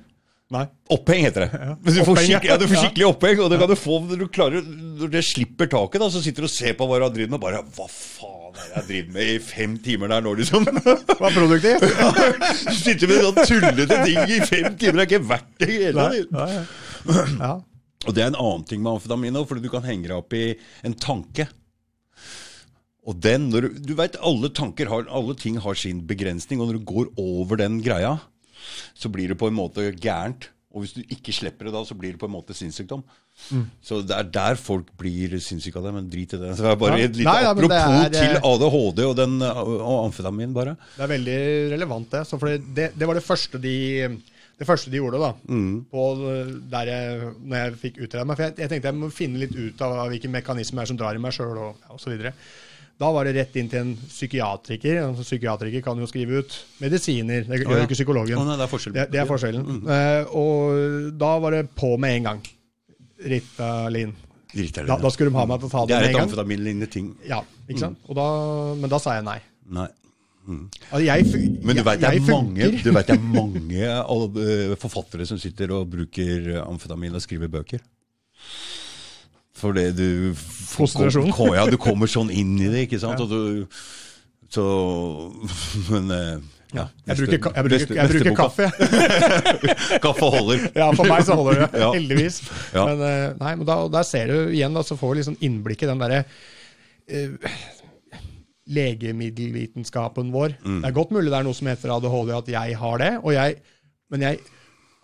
Nei. 0.53 0.65
Oppheng 0.93 1.23
heter 1.25 1.47
det. 1.47 1.57
Ja. 1.57 1.75
du, 1.81 2.01
får 2.05 2.19
ja. 2.29 2.41
ja, 2.45 2.57
du 2.61 2.67
får 2.69 2.83
skikkelig 2.83 3.07
oppheng, 3.09 3.41
og 3.43 3.49
det 3.51 3.59
kan 3.63 3.71
du 3.71 3.77
få 3.79 3.99
når 4.05 4.21
du 4.21 4.27
klarer 4.29 4.67
Når 5.01 5.13
det 5.15 5.23
slipper 5.27 5.71
taket, 5.71 6.03
da, 6.03 6.09
så 6.13 6.21
sitter 6.23 6.45
du 6.45 6.49
og 6.51 6.53
ser 6.53 6.77
på 6.79 6.89
hva 6.89 7.01
du 7.01 7.07
har 7.07 7.15
drevet 7.15 7.33
med, 7.33 7.39
og 7.41 7.47
bare 7.47 7.63
Hva 7.75 7.87
faen 7.91 8.59
er 8.59 8.67
det 8.69 8.75
jeg 8.75 8.89
driver 8.91 9.15
med 9.17 9.31
i 9.33 9.39
fem 9.43 9.77
timer 9.83 10.13
der 10.13 10.27
nå, 10.27 10.35
liksom? 10.39 10.69
Var 11.23 11.39
produktiv. 11.39 11.87
Du 12.69 12.77
sitter 12.77 13.11
med 13.11 13.25
sånn 13.25 13.41
tullete 13.49 14.01
ting 14.05 14.35
i 14.37 14.41
fem 14.45 14.69
timer, 14.77 15.01
det 15.01 15.07
er 15.07 15.09
ikke 15.09 15.23
verdt 15.33 15.55
det 15.63 15.71
hele 15.73 16.11
Nei. 16.11 16.25
Ja, 16.29 16.51
ja. 16.53 17.25
ja. 17.41 17.55
Og 18.07 18.15
det 18.15 18.23
er 18.25 18.31
en 18.33 18.39
annen 18.41 18.65
ting 18.69 18.83
med 18.85 18.93
amfetamin 18.97 19.37
òg, 19.41 19.47
fordi 19.49 19.65
du 19.65 19.71
kan 19.73 19.85
henge 19.87 20.09
deg 20.11 20.17
opp 20.19 20.33
i 20.37 20.47
en 20.85 20.95
tanke. 20.95 21.49
Og 23.05 23.19
den, 23.21 23.51
når 23.53 23.67
du, 23.67 23.81
du 23.91 23.95
vet, 23.99 24.17
alle 24.25 24.49
tanker 24.57 24.89
har, 24.89 25.05
alle 25.13 25.35
ting 25.37 25.59
har 25.61 25.77
sin 25.77 26.01
begrensning, 26.09 26.61
og 26.63 26.71
når 26.71 26.79
du 26.81 26.87
går 26.89 27.11
over 27.21 27.61
den 27.61 27.83
greia, 27.85 28.15
så 28.97 29.11
blir 29.13 29.29
det 29.33 29.37
på 29.41 29.51
en 29.51 29.59
måte 29.59 29.91
gærent. 30.01 30.49
Og 30.75 30.83
hvis 30.83 30.95
du 30.97 31.03
ikke 31.13 31.31
slipper 31.37 31.69
det 31.69 31.75
da, 31.77 31.85
så 31.87 31.95
blir 31.95 32.17
det 32.17 32.19
på 32.19 32.27
en 32.27 32.33
måte 32.35 32.55
sinnssykdom. 32.57 33.05
Så 33.85 34.01
det 34.09 34.17
er 34.17 34.27
der 34.35 34.57
folk 34.59 34.89
blir 34.99 35.37
sinnssyke 35.43 35.79
av 35.79 35.85
det, 35.87 35.93
men 35.95 36.09
drit 36.11 36.33
i 36.35 36.41
det. 36.41 36.55
Så 36.59 36.65
det 36.65 36.73
er 36.73 36.81
bare 36.81 36.97
Ja. 36.99 37.05
et 37.07 37.15
lite 37.21 37.29
Nei, 37.29 37.43
ja, 37.45 37.53
apropos 37.53 37.77
er, 37.77 38.09
eh, 38.09 38.11
til 38.11 38.35
ADHD 38.51 39.05
og, 39.05 39.15
den, 39.21 39.37
og 39.45 40.01
amfetamin, 40.09 40.55
bare. 40.57 40.75
Det 40.97 41.05
er 41.05 41.13
veldig 41.13 41.39
relevant, 41.77 42.09
det. 42.11 42.25
Så 42.27 42.41
fordi 42.41 42.59
det, 42.75 42.89
det 42.99 43.07
var 43.07 43.15
det 43.21 43.23
første 43.29 43.61
de 43.63 43.77
det 44.59 44.67
første 44.69 44.91
de 44.93 45.01
gjorde 45.01 45.19
da, 45.19 45.33
på 45.91 46.03
der 46.71 46.91
jeg, 46.91 47.33
når 47.43 47.59
jeg 47.59 47.79
fikk 47.81 47.97
utreda 48.05 48.27
meg. 48.29 48.39
For 48.39 48.47
jeg, 48.47 48.55
jeg 48.63 48.71
tenkte 48.71 48.91
jeg 48.91 48.99
må 49.01 49.09
finne 49.15 49.41
litt 49.43 49.57
ut 49.57 49.83
av 49.83 50.05
hvilke 50.13 50.31
mekanismer 50.31 50.87
som 50.87 50.99
drar 51.01 51.19
i 51.19 51.23
meg 51.23 51.35
sjøl, 51.35 51.59
og, 51.59 51.99
så 51.99 52.13
videre. 52.13 52.35
Da 53.03 53.09
var 53.11 53.27
det 53.27 53.33
rett 53.35 53.57
inn 53.59 53.69
til 53.71 53.81
en 53.81 53.95
psykiatriker. 53.99 55.01
En 55.03 55.17
psykiatriker 55.19 55.83
kan 55.83 55.99
jo 55.99 56.07
skrive 56.07 56.45
ut 56.45 56.59
medisiner. 56.79 57.43
Det 57.49 57.59
gjør 57.59 57.73
Å, 57.73 57.75
ja. 57.75 57.81
jo 57.81 57.89
ikke 57.89 57.99
psykologen. 57.99 58.39
Å, 58.39 58.45
nei, 58.47 58.59
det 58.61 58.69
er. 58.69 58.85
Det, 58.95 59.07
det 59.11 59.23
er 59.25 59.27
forskjellen. 59.33 59.81
Eh, 59.97 60.37
og 60.39 61.17
da 61.19 61.33
var 61.43 61.59
det 61.59 61.65
på 61.75 61.91
med 61.99 62.21
en 62.21 62.31
gang. 62.31 62.45
Ritalin. 63.35 64.15
Ritalin. 64.55 64.93
Da, 64.93 65.01
da 65.03 65.11
skulle 65.11 65.35
de 65.35 65.41
ha 65.41 65.49
meg 65.51 65.65
til 65.65 65.73
å 65.73 65.75
ta 65.75 65.83
det 65.83 65.99
med 65.99 65.99
en 65.99 65.99
gang. 65.99 66.07
det 66.07 66.15
er 66.15 66.21
et 66.21 66.29
amfetaminlignende 66.29 66.91
ting. 66.95 67.11
Ja, 67.27 67.43
ikke 67.67 67.83
sant? 67.89 67.99
Og 68.07 68.15
da, 68.21 68.31
men 68.79 68.95
da 68.95 69.03
sa 69.03 69.19
jeg 69.19 69.27
nei. 69.27 69.41
Nei. 69.75 69.91
Altså, 70.45 71.05
jeg, 71.07 71.25
Men 71.65 71.77
du 71.77 71.83
vet, 71.87 72.01
det 72.05 72.11
det 72.85 73.15
er 73.17 73.21
mange 73.25 73.85
eh, 73.89 74.75
forfattere 74.81 75.27
som 75.27 75.39
sitter 75.41 75.71
og 75.73 75.89
bruker 75.93 76.51
amfetamin 76.67 77.15
og 77.17 77.23
skriver 77.25 77.49
bøker. 77.49 77.81
Fordi 79.55 79.87
du 79.97 80.35
Konsentrasjon. 80.77 81.31
kom- 81.33 81.55
Ja, 81.55 81.65
du 81.71 81.77
kommer 81.81 82.07
sånn 82.11 82.31
inn 82.31 82.59
i 82.61 82.69
det, 82.69 82.89
ikke 82.89 83.01
sant? 83.01 83.21
Og 83.21 83.29
du, 83.31 83.67
så 84.53 84.65
Men 85.91 86.11
eh, 86.11 86.37
ja. 86.75 86.89
Jeg 87.07 87.17
bruker, 87.21 87.53
jeg 87.55 87.65
bruker, 87.69 87.95
jeg 87.95 88.09
bruker 88.11 88.35
kaffe. 88.35 88.67
Kaffe 90.05 90.31
holder. 90.35 90.65
Ja, 90.75 90.89
for 90.91 91.07
meg 91.07 91.23
så 91.25 91.37
holder 91.39 91.61
det. 91.63 91.69
Ja. 91.85 91.93
Heldigvis. 91.95 92.41
Ja. 92.75 92.85
Men, 92.91 93.05
eh, 93.07 93.29
nei, 93.39 93.53
men 93.61 93.69
da, 93.69 93.77
der 93.95 94.03
ser 94.09 94.27
du 94.33 94.37
igjen, 94.51 94.75
da, 94.75 94.83
så 94.83 94.99
får 94.99 95.13
vi 95.15 95.21
liksom 95.21 95.37
innblikk 95.41 95.85
i 95.87 95.91
den 95.93 96.03
derre 96.03 96.25
eh, 97.07 97.31
legemiddelvitenskapen 98.65 100.31
vår. 100.33 100.57
Mm. 100.65 100.81
Det 100.83 100.89
er 100.89 100.97
godt 100.97 101.13
mulig 101.15 101.31
det 101.33 101.39
er 101.41 101.47
noe 101.47 101.57
som 101.57 101.69
heter 101.69 101.93
ADHD, 101.97 102.33
at 102.39 102.53
jeg 102.55 102.79
har 102.81 103.03
det, 103.03 103.13
og 103.21 103.35
jeg, 103.37 103.59
men 104.13 104.25
jeg 104.25 104.41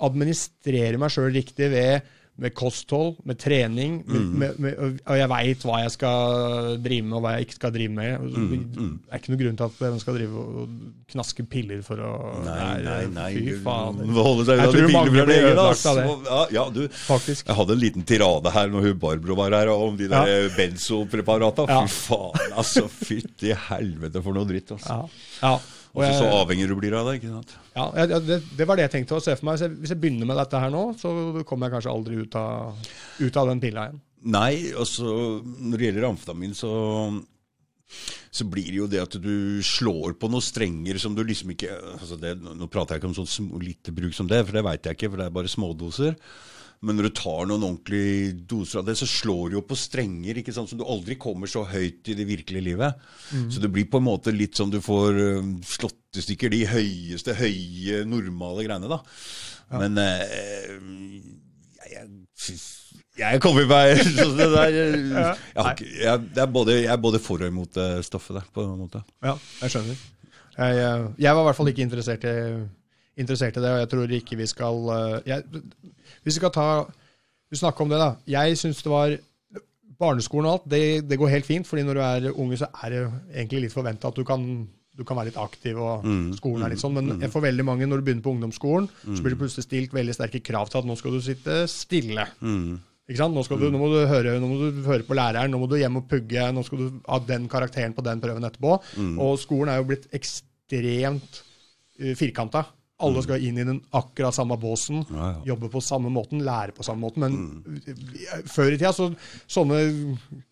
administrerer 0.01 0.97
meg 1.01 1.13
sjøl 1.13 1.33
riktig 1.35 1.69
ved 1.73 2.07
med 2.41 2.55
kosthold, 2.57 3.19
med 3.29 3.37
trening, 3.39 3.99
med, 4.07 4.17
Mm. 4.21 4.31
med, 4.41 4.59
med, 4.65 5.01
og 5.05 5.17
jeg 5.19 5.29
veit 5.29 5.65
hva 5.69 5.81
jeg 5.83 5.91
skal 5.93 6.79
drive 6.81 7.05
med, 7.05 7.17
og 7.19 7.23
hva 7.27 7.33
jeg 7.37 7.47
ikke 7.47 7.57
skal 7.59 7.73
drive 7.75 7.93
med. 7.93 8.21
Mm, 8.21 9.01
Det 9.05 9.13
er 9.13 9.21
ikke 9.21 9.33
noen 9.35 9.41
grunn 9.43 9.59
til 9.61 9.67
at 9.67 9.81
man 9.85 10.01
skal 10.01 10.17
drive 10.17 10.45
og 10.45 10.69
knaske 11.13 11.45
piller 11.53 11.83
for 11.85 12.01
å 12.01 12.13
Nei, 12.47 12.79
nei, 12.87 13.03
nei. 13.13 13.29
Fy 13.37 13.57
faen. 13.65 14.01
Du 14.09 14.17
holder 14.23 14.49
seg 14.49 14.63
unna 14.63 14.73
de 14.73 14.93
fra 14.95 15.25
blir 15.27 15.45
ødelagt 15.51 15.87
av 15.91 16.01
det. 16.01 16.07
Ja, 16.31 16.41
ja, 16.57 16.65
du. 16.71 16.81
Faktisk. 16.89 17.47
Jeg 17.51 17.57
hadde 17.61 17.77
en 17.77 17.83
liten 17.85 18.07
tirade 18.09 18.51
her 18.57 18.69
når 18.73 18.89
hun 18.89 18.99
Barbro 19.05 19.37
var 19.37 19.51
her, 19.59 19.69
om 19.75 19.97
de 20.01 20.09
Ja. 20.09 20.25
der 20.25 20.49
benzopreparata. 20.57 21.67
Ja. 21.69 21.83
Fy 21.87 22.09
faen, 22.09 22.53
altså. 22.57 22.87
Fytti 22.89 23.53
helvete 23.69 24.23
for 24.25 24.33
noe 24.33 24.49
dritt. 24.49 24.73
Altså. 24.73 24.89
Ja. 25.43 25.51
ja. 25.51 25.59
Og 25.91 26.05
så, 26.07 26.27
avhengig 26.31 26.69
du 26.71 26.77
blir 26.79 26.95
av 26.95 27.09
det. 27.09 27.17
ikke 27.19 27.33
sant? 27.33 27.57
ja, 27.75 27.87
jeg- 27.99 28.23
det, 28.29 28.37
det 28.61 28.67
var 28.69 28.77
det 28.79 28.85
jeg 28.87 28.93
tenkte 28.93 29.17
å 29.19 29.23
se 29.25 29.35
for 29.37 29.49
meg. 29.49 29.57
Hvis 29.59 29.65
jeg, 29.67 29.77
hvis 29.81 29.91
jeg 29.97 30.01
begynner 30.05 30.29
med 30.31 30.37
dette 30.39 30.61
her 30.63 30.71
nå, 30.71 30.85
så 31.01 31.11
kommer 31.49 31.67
jeg 31.67 31.75
kanskje 31.79 31.95
aldri 31.97 32.21
ut 32.23 32.37
av, 32.39 32.79
ut 33.19 33.37
av 33.43 33.49
den 33.51 33.61
pilla 33.65 33.89
igjen. 33.89 34.01
Nei, 34.31 34.53
altså 34.77 35.11
når 35.43 35.77
det 35.81 35.87
gjelder 35.89 36.09
amfetamin, 36.13 36.55
så 36.55 36.71
så 38.31 38.45
blir 38.47 38.69
det 38.71 38.77
jo 38.79 38.87
det 38.87 39.01
at 39.03 39.17
du 39.19 39.59
slår 39.67 40.13
på 40.21 40.29
noen 40.31 40.45
strenger 40.45 41.01
som 41.03 41.17
du 41.17 41.25
liksom 41.27 41.51
ikke 41.51 41.73
altså 41.97 42.15
det, 42.21 42.37
Nå 42.39 42.69
prater 42.71 42.95
jeg 42.95 43.03
ikke 43.03 43.09
om 43.11 43.17
sånn 43.19 43.49
lite 43.65 43.91
bruk 43.97 44.15
som 44.15 44.29
det, 44.31 44.45
for 44.47 44.55
det 44.55 44.63
veit 44.63 44.87
jeg 44.87 44.95
ikke, 44.95 45.11
for 45.11 45.19
det 45.19 45.27
er 45.27 45.35
bare 45.35 45.51
smådoser. 45.51 46.15
Men 46.81 46.97
når 46.97 47.11
du 47.11 47.17
tar 47.19 47.49
noen 47.49 47.65
ordentlige 47.67 48.31
doser 48.49 48.81
av 48.81 48.87
det, 48.89 48.95
så 48.97 49.09
slår 49.09 49.51
det 49.51 49.59
jo 49.59 49.65
på 49.69 49.77
strenger 49.77 50.39
ikke 50.41 50.55
sant, 50.57 50.71
så 50.71 50.79
du 50.81 50.87
aldri 50.89 51.19
kommer 51.21 51.51
så 51.51 51.67
høyt 51.69 52.09
i 52.09 52.17
det 52.17 52.25
virkelige 52.25 52.65
livet. 52.71 53.03
Så 53.53 53.61
det 53.61 53.69
blir 53.75 53.89
på 53.93 54.01
en 54.01 54.07
måte 54.07 54.33
litt 54.33 54.57
som 54.57 54.73
du 54.73 54.79
får 54.85 55.21
øh, 55.27 55.51
slått 55.69 56.17
i 56.17 56.25
stykker 56.25 56.53
de 56.53 56.63
høyeste, 56.71 57.37
høye, 57.37 58.01
normale 58.09 58.65
greiene, 58.65 58.89
da. 58.89 59.03
Men 59.77 60.01
eh, 60.01 60.81
jeg, 61.91 62.09
jeg, 62.49 62.57
jeg 63.21 63.43
kommer 63.45 63.69
meg 63.69 64.01
det 64.17 64.49
der, 64.57 64.81
jeg, 64.81 65.37
har 65.61 65.85
jeg, 65.85 66.27
det 66.33 66.43
er 66.47 66.51
både, 66.57 66.81
jeg 66.81 66.93
er 66.97 67.05
både 67.05 67.21
for 67.23 67.45
og 67.45 67.53
imot 67.53 67.77
det 67.77 67.91
stoffet 68.09 68.41
der, 68.41 68.49
på 68.57 68.65
en 68.65 68.81
måte. 68.81 69.05
Ja, 69.21 69.37
jeg 69.61 69.77
skjønner. 69.77 70.05
Jeg, 70.57 70.81
eh, 70.81 71.09
jeg 71.27 71.37
var 71.37 71.45
i 71.45 71.51
hvert 71.51 71.61
fall 71.61 71.75
ikke 71.75 71.85
interessert 71.85 72.25
i, 72.25 72.37
interessert 73.19 73.57
i 73.59 73.63
det, 73.65 73.71
og 73.75 73.83
jeg 73.83 73.91
tror 73.91 74.13
ikke 74.21 74.39
vi 74.39 74.47
skal 74.47 74.91
eh, 74.95 75.17
jeg, 75.27 75.63
Hvis 76.23 76.35
vi 76.35 76.39
skal 76.39 76.53
ta 76.55 76.69
vi 77.51 77.59
snakker 77.59 77.83
om 77.83 77.91
det, 77.91 77.99
da. 77.99 78.11
Jeg 78.31 78.59
syns 78.61 78.83
det 78.85 78.93
var 78.93 79.17
Barneskolen 80.01 80.47
og 80.49 80.53
alt, 80.55 80.69
det, 80.71 80.83
det 81.11 81.19
går 81.19 81.33
helt 81.35 81.49
fint, 81.49 81.67
fordi 81.67 81.83
når 81.85 81.99
du 81.99 82.03
er 82.07 82.29
unge, 82.31 82.57
så 82.61 82.71
er 82.85 82.95
det 82.95 83.01
egentlig 83.35 83.65
litt 83.67 83.75
forventa 83.75 84.09
at 84.09 84.17
du 84.17 84.23
kan, 84.25 84.45
du 84.97 85.03
kan 85.05 85.19
være 85.19 85.33
litt 85.33 85.41
aktiv, 85.43 85.77
og 85.77 86.07
skolen 86.39 86.63
er 86.65 86.73
litt 86.73 86.81
sånn. 86.81 86.95
Men 86.97 87.27
for 87.35 87.45
veldig 87.45 87.67
mange, 87.67 87.89
når 87.91 88.01
du 88.01 88.07
begynner 88.07 88.25
på 88.25 88.33
ungdomsskolen, 88.37 88.87
så 89.03 89.19
blir 89.21 89.35
det 89.35 89.41
plutselig 89.43 89.67
stilt 89.67 89.93
veldig 89.99 90.15
sterke 90.17 90.41
krav 90.47 90.71
til 90.71 90.81
at 90.81 90.89
nå 90.89 90.97
skal 90.97 91.19
du 91.19 91.21
sitte 91.27 91.59
stille. 91.69 92.25
Ikke 93.11 93.19
sant? 93.19 93.35
Nå, 93.35 93.43
du, 93.59 93.67
nå, 93.75 93.83
må 93.83 93.91
du 93.93 93.99
høre, 94.07 94.39
nå 94.41 94.49
må 94.49 94.57
du 94.63 94.81
høre 94.87 95.05
på 95.05 95.19
læreren, 95.19 95.51
nå 95.53 95.59
må 95.61 95.69
du 95.69 95.77
hjem 95.77 95.99
og 96.01 96.07
pugge, 96.09 96.47
nå 96.55 96.63
skal 96.65 96.81
du 96.85 97.01
ha 97.11 97.19
den 97.27 97.51
karakteren 97.51 97.93
på 97.99 98.07
den 98.07 98.23
prøven 98.23 98.47
etterpå. 98.47 98.79
Og 99.21 99.35
skolen 99.43 99.75
er 99.75 99.83
jo 99.83 99.89
blitt 99.91 100.07
ekstremt 100.17 101.43
uh, 102.01 102.15
firkanta. 102.17 102.63
Alle 103.07 103.23
skal 103.25 103.45
inn 103.47 103.61
i 103.61 103.67
den 103.67 103.81
akkurat 103.97 104.37
samme 104.37 104.59
båsen, 104.61 105.05
Ja, 105.11 105.29
ja. 105.31 105.39
jobbe 105.53 105.71
på 105.73 105.83
samme 105.85 106.13
måten, 106.13 106.43
lære 106.47 106.75
på 106.77 106.87
samme 106.87 107.05
måten. 107.07 107.25
Men 107.25 107.39
mm. 107.65 108.45
før 108.51 108.75
i 108.75 108.79
tida, 108.79 108.93
så 108.97 109.11
sånne 109.51 109.81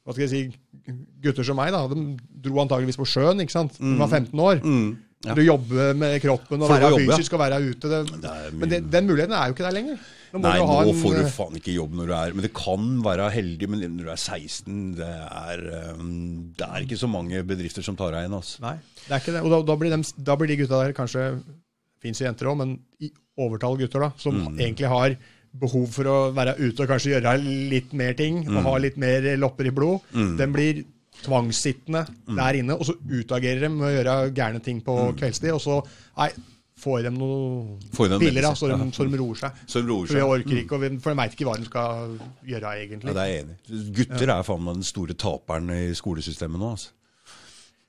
hva 0.04 0.14
skal 0.14 0.24
jeg 0.26 0.32
si, 0.32 0.94
gutter 1.24 1.44
som 1.44 1.58
meg, 1.60 1.74
da, 1.74 1.84
de 1.90 2.16
dro 2.44 2.62
antageligvis 2.64 3.00
på 3.00 3.08
sjøen. 3.08 3.44
ikke 3.44 3.56
sant? 3.56 3.76
De 3.80 3.98
var 4.00 4.08
15 4.08 4.44
år. 4.44 4.62
Mm. 4.64 4.96
Ja. 5.26 5.34
Du 5.34 5.42
jobber 5.42 5.96
med 5.98 6.20
kroppen 6.22 6.62
og 6.62 6.70
være 6.70 6.92
jobbe, 6.92 7.08
ja. 7.08 7.16
fysisk 7.16 7.34
og 7.34 7.40
være 7.42 7.58
ute. 7.64 7.90
Det, 7.90 8.20
Det 8.22 8.34
men 8.54 8.70
det, 8.70 8.78
den 8.92 9.08
muligheten 9.08 9.34
er 9.34 9.50
jo 9.50 9.56
ikke 9.56 9.66
der 9.66 9.74
lenger. 9.74 9.98
Nå 10.28 10.42
Nei, 10.44 10.58
nå 10.60 10.74
en, 10.82 10.98
får 11.00 11.14
du 11.16 11.20
eh, 11.22 11.30
faen 11.32 11.56
ikke 11.56 11.72
jobb 11.72 11.94
når 11.96 12.10
du 12.10 12.12
er 12.12 12.34
Men 12.36 12.44
det 12.44 12.50
kan 12.52 12.88
være 13.00 13.30
heldig, 13.32 13.68
men 13.72 13.80
når 13.94 14.10
du 14.10 14.10
er 14.12 14.18
16 14.20 14.74
Det 14.98 15.08
er, 15.08 15.62
um, 15.96 16.50
det 16.52 16.66
er 16.66 16.84
ikke 16.84 16.98
så 17.00 17.08
mange 17.08 17.40
bedrifter 17.48 17.86
som 17.86 17.96
tar 17.96 18.12
deg 18.12 18.28
inn. 18.28 18.36
Altså. 18.36 18.60
Nei, 18.66 18.74
det 19.06 19.14
er 19.16 19.22
ikke 19.22 19.34
det. 19.38 19.42
Og 19.46 19.54
da, 19.54 19.62
da, 19.70 19.78
blir, 19.80 19.94
de, 19.94 20.18
da 20.28 20.36
blir 20.36 20.52
de 20.52 20.58
gutta 20.60 20.82
der 20.82 20.94
kanskje 20.96 21.24
Fins 22.00 22.20
jenter 22.20 22.46
òg, 22.46 22.56
men 22.58 22.78
i 23.00 23.10
overtall 23.38 23.76
gutter, 23.76 24.00
da, 24.00 24.12
som 24.18 24.34
Mm. 24.34 24.58
egentlig 24.58 24.88
har 24.88 25.16
behov 25.58 25.88
for 25.88 26.04
å 26.04 26.32
være 26.34 26.56
ute 26.58 26.82
og 26.82 26.88
kanskje 26.88 27.14
gjøre 27.20 27.32
litt 27.70 27.92
mer 27.92 28.12
ting, 28.14 28.44
Mm. 28.44 28.56
og 28.58 28.62
ha 28.62 28.76
litt 28.78 28.96
mer 28.96 29.36
lopper 29.36 29.66
i 29.66 29.70
blod, 29.70 30.00
den 30.12 30.52
blir 30.52 30.84
tvangssittende 31.22 32.06
Mm. 32.28 32.36
der 32.36 32.52
inne, 32.60 32.74
og 32.78 32.84
så 32.86 32.94
utagerer 33.08 33.60
de 33.60 33.68
med 33.68 33.88
å 33.88 34.04
gjøre 34.04 34.34
gærne 34.34 34.62
ting 34.62 34.80
på 34.80 35.16
kveldstid, 35.16 35.52
og 35.54 35.60
så 35.60 35.82
nei, 36.16 36.30
får 36.78 37.02
de 37.02 37.10
noen 37.10 37.78
piller, 38.20 38.42
da, 38.42 38.52
så 38.54 38.68
de, 38.68 38.76
ja. 38.78 38.90
så 38.94 39.10
de 39.10 39.16
roer 39.18 39.34
seg. 39.34 39.52
Så 39.66 39.82
de 39.82 39.88
roer 39.88 40.06
For 40.06 40.14
de 40.14 40.20
seg. 40.20 40.28
orker 40.28 40.62
ikke, 40.64 40.78
vi- 40.80 40.98
for 40.98 41.10
de 41.10 41.16
veit 41.16 41.32
ikke 41.34 41.46
hva 41.48 41.56
de 41.58 41.64
skal 41.64 42.18
gjøre, 42.46 42.70
egentlig. 42.78 43.06
Ja, 43.06 43.12
det 43.14 43.24
er 43.24 43.32
jeg 43.32 43.44
enig 43.44 43.94
Gutter 43.96 44.14
Gutter 44.14 44.30
er 44.38 44.42
faen 44.44 44.62
meg 44.62 44.74
den 44.74 44.82
store 44.84 45.14
taperen 45.14 45.70
i 45.70 45.92
skolesystemet 45.94 46.58
nå. 46.60 46.70
altså. 46.70 46.88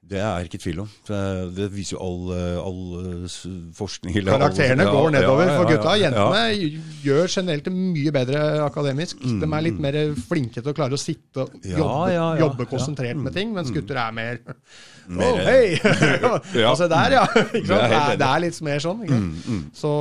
Det 0.10 0.18
er 0.26 0.48
ikke 0.48 0.58
tvil 0.58 0.80
om. 0.82 0.88
Det, 1.06 1.66
viser 1.70 1.94
jo 1.94 2.00
all, 2.02 2.22
eh, 2.34 2.58
all 2.66 2.80
eh, 3.00 3.34
forskning 3.78 4.16
eller 4.18 4.34
all- 4.34 4.42
Karakterene 4.42 4.88
Ja, 4.88 4.94
går 4.96 5.12
nedover 5.14 5.44
ja, 5.46 5.52
ja, 5.52 5.58
for 5.60 5.70
gutta. 5.70 5.92
ja. 6.00 6.10
Jentene 6.10 6.82
gjør 7.06 7.28
generelt 7.36 7.68
det 7.68 7.74
mye 7.76 8.14
bedre 8.16 8.42
akademisk. 8.66 9.22
De 9.22 9.46
er 9.46 9.66
litt 9.68 9.80
mer 9.86 10.00
flinke 10.18 10.64
til 10.64 10.72
å 10.72 10.76
klare 10.80 10.98
å 10.98 11.02
sitte 11.02 11.46
og 11.46 11.54
jobbe, 11.62 12.10
ja, 12.10 12.16
ja, 12.16 12.26
jobbe 12.42 12.66
ja. 12.66 12.72
konsentrert 12.74 13.22
med 13.22 13.38
ting, 13.38 13.54
mens 13.54 13.70
gutter 13.76 14.02
er 14.02 14.16
mer 14.18 14.42
Mer- 15.20 15.40
Å, 15.40 15.46
hei! 15.46 15.78
Ja. 16.62 16.72
altså 16.72 16.90
der, 16.90 17.16
ja. 17.20 17.24
Det 17.54 17.64
er 17.66 18.18
Det, 18.18 18.26
er, 18.28 18.40
litt 18.44 18.60
mer 18.66 18.82
sånn. 18.84 19.06
Ikke 19.06 19.22
mm. 19.22 19.64
Så, 19.78 19.94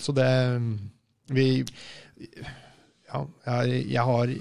så 0.00 0.14
det 0.16 0.30
Vi 1.32 1.48
Ja, 3.10 3.24
jeg, 3.64 3.84
jeg 3.90 4.04
har 4.12 4.32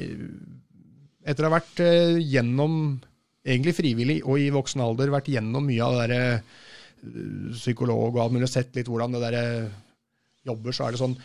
Etter 1.29 1.45
å 1.45 1.49
ha 1.49 1.57
vært 1.59 1.81
eh, 1.83 2.15
gjennom, 2.23 2.73
egentlig 3.45 3.75
frivillig 3.78 4.19
og 4.25 4.39
i 4.41 4.49
voksen 4.54 4.82
alder, 4.84 5.13
vært 5.13 5.30
gjennom 5.32 5.65
mye 5.69 5.86
av 5.86 5.95
det 5.95 6.08
derre 6.08 6.23
psykolog 7.56 8.10
og 8.15 8.23
alt 8.25 8.36
mulig, 8.36 8.49
sett 8.52 8.75
litt 8.75 8.89
hvordan 8.91 9.15
det 9.15 9.21
der 9.23 9.38
eh, 9.39 9.69
jobber, 10.49 10.75
så 10.75 10.88
er 10.88 10.95
det 10.95 10.99
sånn 10.99 11.15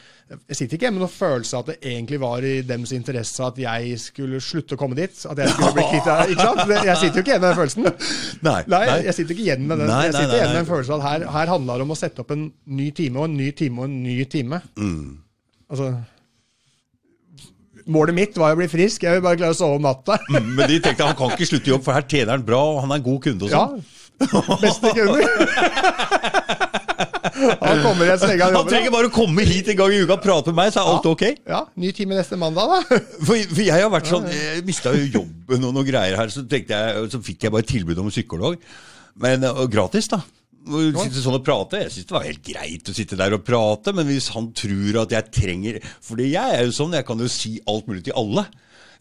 Jeg 0.48 0.56
sitter 0.58 0.76
ikke 0.76 0.86
hjemme 0.86 0.98
med 1.00 1.04
noen 1.04 1.14
følelse 1.14 1.56
av 1.56 1.64
at 1.64 1.70
det 1.72 1.90
egentlig 1.92 2.20
var 2.22 2.46
i 2.46 2.52
dems 2.66 2.92
interesse 2.96 3.44
at 3.46 3.58
jeg 3.60 3.98
skulle 4.02 4.40
slutte 4.42 4.76
å 4.76 4.80
komme 4.80 4.96
dit. 4.98 5.18
At 5.28 5.42
jeg 5.42 5.52
skulle 5.52 5.74
bli 5.76 5.84
kvitt 5.90 6.08
ikke 6.34 6.46
sant? 6.46 6.72
Jeg 6.88 6.96
sitter 7.00 7.18
jo 7.18 7.24
ikke 7.24 7.32
igjen 7.34 7.42
med 7.42 7.50
den 7.50 7.58
følelsen. 7.58 7.90
Nei, 8.48 8.56
Nei, 8.72 8.80
nei. 8.88 8.96
jeg 9.08 9.16
sitter 9.18 9.36
ikke 9.36 9.44
igjen 9.44 9.66
med 9.68 9.82
den. 9.82 9.90
Nei, 9.92 10.00
jeg 10.08 10.16
sitter 10.16 10.38
igjen 10.38 10.54
med 10.54 10.62
en 10.62 10.70
følelse 10.70 10.94
av 10.96 11.02
at 11.02 11.06
her, 11.10 11.26
her 11.36 11.52
handler 11.54 11.80
det 11.80 11.86
om 11.88 11.94
å 11.94 11.98
sette 11.98 12.24
opp 12.24 12.34
en 12.34 12.48
ny 12.80 12.88
time 12.96 13.20
og 13.20 13.28
en 13.28 13.36
ny 13.40 13.50
time 13.58 13.82
og 13.82 13.90
en 13.90 14.00
ny 14.06 14.16
time. 14.32 14.60
Mm. 14.80 15.06
Altså 15.74 15.90
Målet 17.84 18.16
mitt 18.16 18.38
var 18.40 18.54
å 18.54 18.58
bli 18.58 18.68
frisk, 18.70 19.04
jeg 19.04 19.18
vil 19.18 19.24
bare 19.24 19.36
klare 19.40 19.52
å 19.52 19.58
sove 19.58 19.76
om 19.76 19.84
natta. 19.84 20.16
Men 20.32 20.64
de 20.70 20.78
tenkte 20.80 21.04
han 21.04 21.18
kan 21.18 21.34
ikke 21.34 21.50
slutte 21.50 21.68
i 21.68 21.74
jobb, 21.74 21.84
for 21.84 21.96
her 21.96 22.06
tjener 22.08 22.36
han 22.36 22.46
bra, 22.46 22.62
og 22.74 22.80
han 22.84 22.94
er 22.94 23.02
en 23.02 23.06
god 23.10 23.20
kunde 23.26 23.48
og 23.48 23.52
sånn. 23.52 23.82
Ja. 23.82 23.90
Beste 24.62 24.94
kunder. 24.94 25.24
Han 27.34 27.80
kommer 27.82 28.06
lenge 28.06 28.44
han 28.44 28.54
Han 28.54 28.68
trenger 28.68 28.92
bare 28.94 29.08
å 29.08 29.12
komme 29.12 29.44
hit 29.48 29.68
en 29.72 29.78
gang 29.78 29.92
i 29.94 30.02
uka 30.04 30.16
og 30.16 30.22
prate 30.22 30.52
med 30.52 30.58
meg, 30.60 30.72
så 30.74 30.82
er 30.82 30.90
alt 30.92 31.08
ok. 31.10 31.24
Ja, 31.50 31.64
Ny 31.80 31.90
time 31.96 32.18
neste 32.18 32.38
mandag, 32.40 32.70
da. 32.70 33.00
For, 33.26 33.34
for 33.34 33.62
jeg 33.64 33.74
har 33.74 33.90
vært 33.92 34.10
sånn 34.10 34.28
Jeg 34.30 34.64
mista 34.68 34.92
jo 34.94 35.08
jobben 35.18 35.66
og 35.66 35.74
noen 35.74 35.88
greier 35.88 36.18
her, 36.20 36.32
så, 36.32 36.44
jeg, 36.46 37.08
så 37.10 37.20
fikk 37.24 37.46
jeg 37.46 37.54
bare 37.54 37.66
tilbud 37.68 38.00
om 38.04 38.12
psykolog. 38.12 38.58
Men 39.20 39.46
og 39.50 39.66
gratis, 39.72 40.08
da. 40.12 40.20
Sitte 40.64 41.20
sånn 41.20 41.36
og 41.36 41.44
prate. 41.44 41.82
Jeg 41.84 41.92
syns 41.92 42.08
det 42.08 42.16
var 42.16 42.26
helt 42.26 42.44
greit 42.46 42.88
å 42.88 42.96
sitte 42.96 43.18
der 43.20 43.36
og 43.36 43.42
prate, 43.44 43.92
men 43.96 44.08
hvis 44.08 44.30
han 44.32 44.50
tror 44.56 45.02
at 45.02 45.12
jeg 45.12 45.32
trenger 45.34 45.80
Fordi 46.04 46.30
jeg 46.32 46.56
er 46.56 46.64
jo 46.64 46.76
sånn, 46.76 46.96
jeg 46.96 47.04
kan 47.08 47.20
jo 47.20 47.28
si 47.28 47.58
alt 47.68 47.90
mulig 47.90 48.06
til 48.08 48.16
alle. 48.20 48.46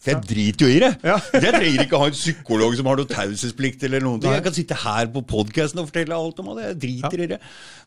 For 0.04 0.12
jeg 0.12 0.28
driter 0.28 0.66
jo 0.66 0.72
i 0.74 0.80
det. 0.82 0.90
Ja. 1.06 1.16
Jeg 1.44 1.52
trenger 1.54 1.84
ikke 1.86 2.00
ha 2.00 2.08
en 2.10 2.16
psykolog 2.16 2.74
som 2.76 2.88
har 2.90 2.98
noe 3.00 3.08
taushetsplikt 3.08 3.86
eller 3.88 4.04
noen 4.04 4.20
ting. 4.20 4.34
Jeg 4.34 4.44
kan 4.44 4.56
sitte 4.56 4.76
her 4.76 5.08
på 5.14 5.22
podkasten 5.30 5.80
og 5.80 5.88
fortelle 5.88 6.16
alt 6.16 6.40
om 6.42 6.50
det. 6.58 6.66
Jeg 6.66 6.76
driter 6.82 7.24
i 7.24 7.28
det. 7.32 7.38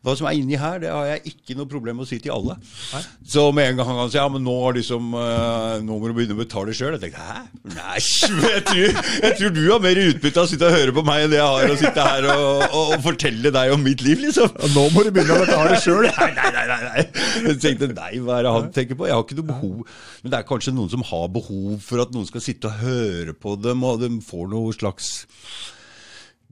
Hva 0.02 0.14
som 0.18 0.28
er 0.30 0.38
inni 0.38 0.58
her, 0.58 0.80
det 0.82 0.90
har 0.90 1.06
jeg 1.12 1.32
ikke 1.32 1.56
noe 1.58 1.70
problem 1.70 1.98
med 1.98 2.06
å 2.06 2.10
si 2.10 2.18
til 2.22 2.34
alle. 2.34 2.56
Nei. 2.58 3.02
Så 3.26 3.44
med 3.54 3.70
en 3.70 3.80
gang 3.80 3.90
han 3.90 4.10
sier 4.10 4.20
ja, 4.20 4.26
men 4.34 4.42
nå, 4.46 4.54
har 4.64 4.74
liksom, 4.78 5.12
uh, 5.14 5.78
nå 5.84 5.98
må 5.98 6.10
du 6.10 6.16
begynne 6.16 6.34
å 6.34 6.40
betale 6.40 6.74
sjøl, 6.74 6.96
jeg 6.96 7.02
tenkte 7.06 7.22
hæ? 7.22 7.44
Nei, 7.76 7.96
jeg 8.56 8.64
tror, 8.66 9.00
jeg 9.22 9.38
tror 9.38 9.54
du 9.54 9.62
har 9.68 9.82
mer 9.84 10.02
utbytte 10.02 10.42
av 10.42 10.48
å 10.48 10.50
sitte 10.50 10.68
og 10.68 10.74
høre 10.74 10.94
på 10.96 11.04
meg 11.06 11.24
enn 11.24 11.34
det 11.34 11.40
jeg 11.40 11.54
har 11.54 11.74
å 11.74 11.78
sitte 11.82 12.06
her 12.08 12.28
og, 12.34 12.46
og, 12.68 12.92
og 12.96 13.06
fortelle 13.06 13.54
deg 13.54 13.74
om 13.74 13.84
mitt 13.86 14.02
liv, 14.06 14.22
liksom. 14.26 14.50
Og 14.58 14.74
nå 14.74 14.86
må 14.94 15.06
du 15.06 15.12
begynne 15.14 15.38
å 15.38 15.46
betale 15.46 15.78
sjøl. 15.82 16.08
Nei, 16.18 16.30
nei, 16.34 16.48
nei, 16.54 16.64
nei, 16.66 16.78
nei. 16.82 17.02
Jeg 17.48 17.58
tenkte 17.62 17.88
nei, 17.92 18.10
hva 18.24 18.38
er 18.38 18.46
det 18.46 18.52
han 18.54 18.70
tenker 18.74 18.98
på? 18.98 19.06
Jeg 19.06 19.14
har 19.14 19.24
ikke 19.24 19.38
noe 19.38 19.48
behov. 19.50 19.98
Men 20.22 20.32
det 20.32 20.38
er 20.38 20.46
kanskje 20.48 20.74
noen 20.74 20.90
som 20.92 21.04
har 21.06 21.26
behov 21.32 21.78
for 21.84 22.02
at 22.02 22.07
noen 22.14 22.28
skal 22.28 22.40
sitte 22.44 22.70
og 22.70 22.78
høre 22.84 23.34
på 23.34 23.56
dem, 23.60 23.82
og 23.84 24.00
de 24.00 24.12
får 24.24 24.48
noe 24.52 24.72
slags 24.76 25.10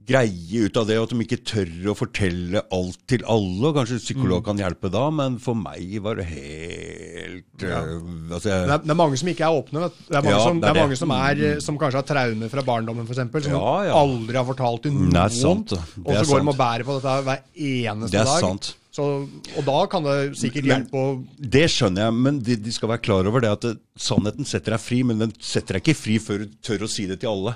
greie 0.07 0.61
ut 0.63 0.77
av 0.79 0.85
det, 0.87 0.95
og 1.01 1.09
at 1.09 1.11
de 1.11 1.23
ikke 1.25 1.37
tør 1.49 1.89
å 1.91 1.93
fortelle 1.99 2.61
alt 2.71 2.99
til 3.11 3.25
alle. 3.27 3.59
og 3.67 3.75
Kanskje 3.75 3.97
psykolog 3.99 4.45
kan 4.45 4.55
hjelpe 4.61 4.87
da, 4.93 5.01
men 5.11 5.35
for 5.43 5.57
meg 5.59 5.97
var 6.05 6.21
det 6.21 6.29
helt 6.29 7.65
eh, 7.67 7.89
altså, 8.31 8.47
Det 8.47 8.53
er, 8.55 8.85
det 8.85 8.93
er 8.93 8.99
mange 9.01 9.19
som 9.19 9.31
ikke 9.33 9.43
er 9.49 9.57
åpne. 9.59 9.83
Vet. 9.83 9.99
Det 10.07 10.15
er 10.15 10.23
mange, 10.23 10.31
Ja, 10.37 10.45
som, 10.45 10.61
det 10.61 10.63
det 10.63 10.69
er 10.69 10.77
er 10.77 10.79
mange 10.85 10.95
det. 10.95 11.01
som, 11.01 11.13
er, 11.17 11.43
eh, 11.49 11.59
som 11.67 11.81
kanskje 11.81 11.99
har 11.99 12.07
traumer 12.07 12.53
fra 12.55 12.63
barndommen, 12.71 13.03
f.eks. 13.09 13.19
Som 13.49 13.57
Ja, 13.57 13.75
ja. 13.89 13.99
aldri 13.99 14.39
har 14.39 14.47
fortalt 14.47 14.85
til 14.87 14.95
noen. 14.95 15.11
Det 15.11 15.27
det. 15.27 15.81
Det 15.97 16.05
og 16.07 16.21
så 16.21 16.31
går 16.31 16.45
de 16.45 16.53
og 16.55 16.59
bærer 16.63 16.87
på 16.87 16.95
dette 17.01 17.17
hver 17.27 17.43
eneste 17.67 18.07
dag. 18.07 18.15
Det 18.15 18.23
er 18.23 18.31
dag. 18.31 18.43
sant. 18.47 18.71
Så, 18.97 19.05
og 19.29 19.65
da 19.67 19.77
kan 19.91 20.05
det 20.07 20.15
sikkert 20.39 20.65
hjelpe 20.71 20.97
å 20.97 21.09
det 21.37 21.67
skjønner 21.69 22.07
jeg, 22.07 22.15
men 22.25 22.39
de, 22.41 22.55
de 22.57 22.71
skal 22.73 22.89
være 22.89 23.03
klar 23.05 23.27
over 23.29 23.43
det 23.43 23.51
at 23.53 23.67
det, 23.67 23.75
sannheten 24.01 24.47
setter 24.47 24.73
deg 24.73 24.81
fri, 24.81 25.03
men 25.05 25.21
den 25.21 25.35
setter 25.37 25.77
deg 25.77 25.85
ikke 25.85 25.99
fri 25.99 26.15
før 26.23 26.41
du 26.41 26.55
tør 26.65 26.87
å 26.87 26.89
si 26.89 27.05
det 27.09 27.19
til 27.21 27.29
alle. 27.29 27.53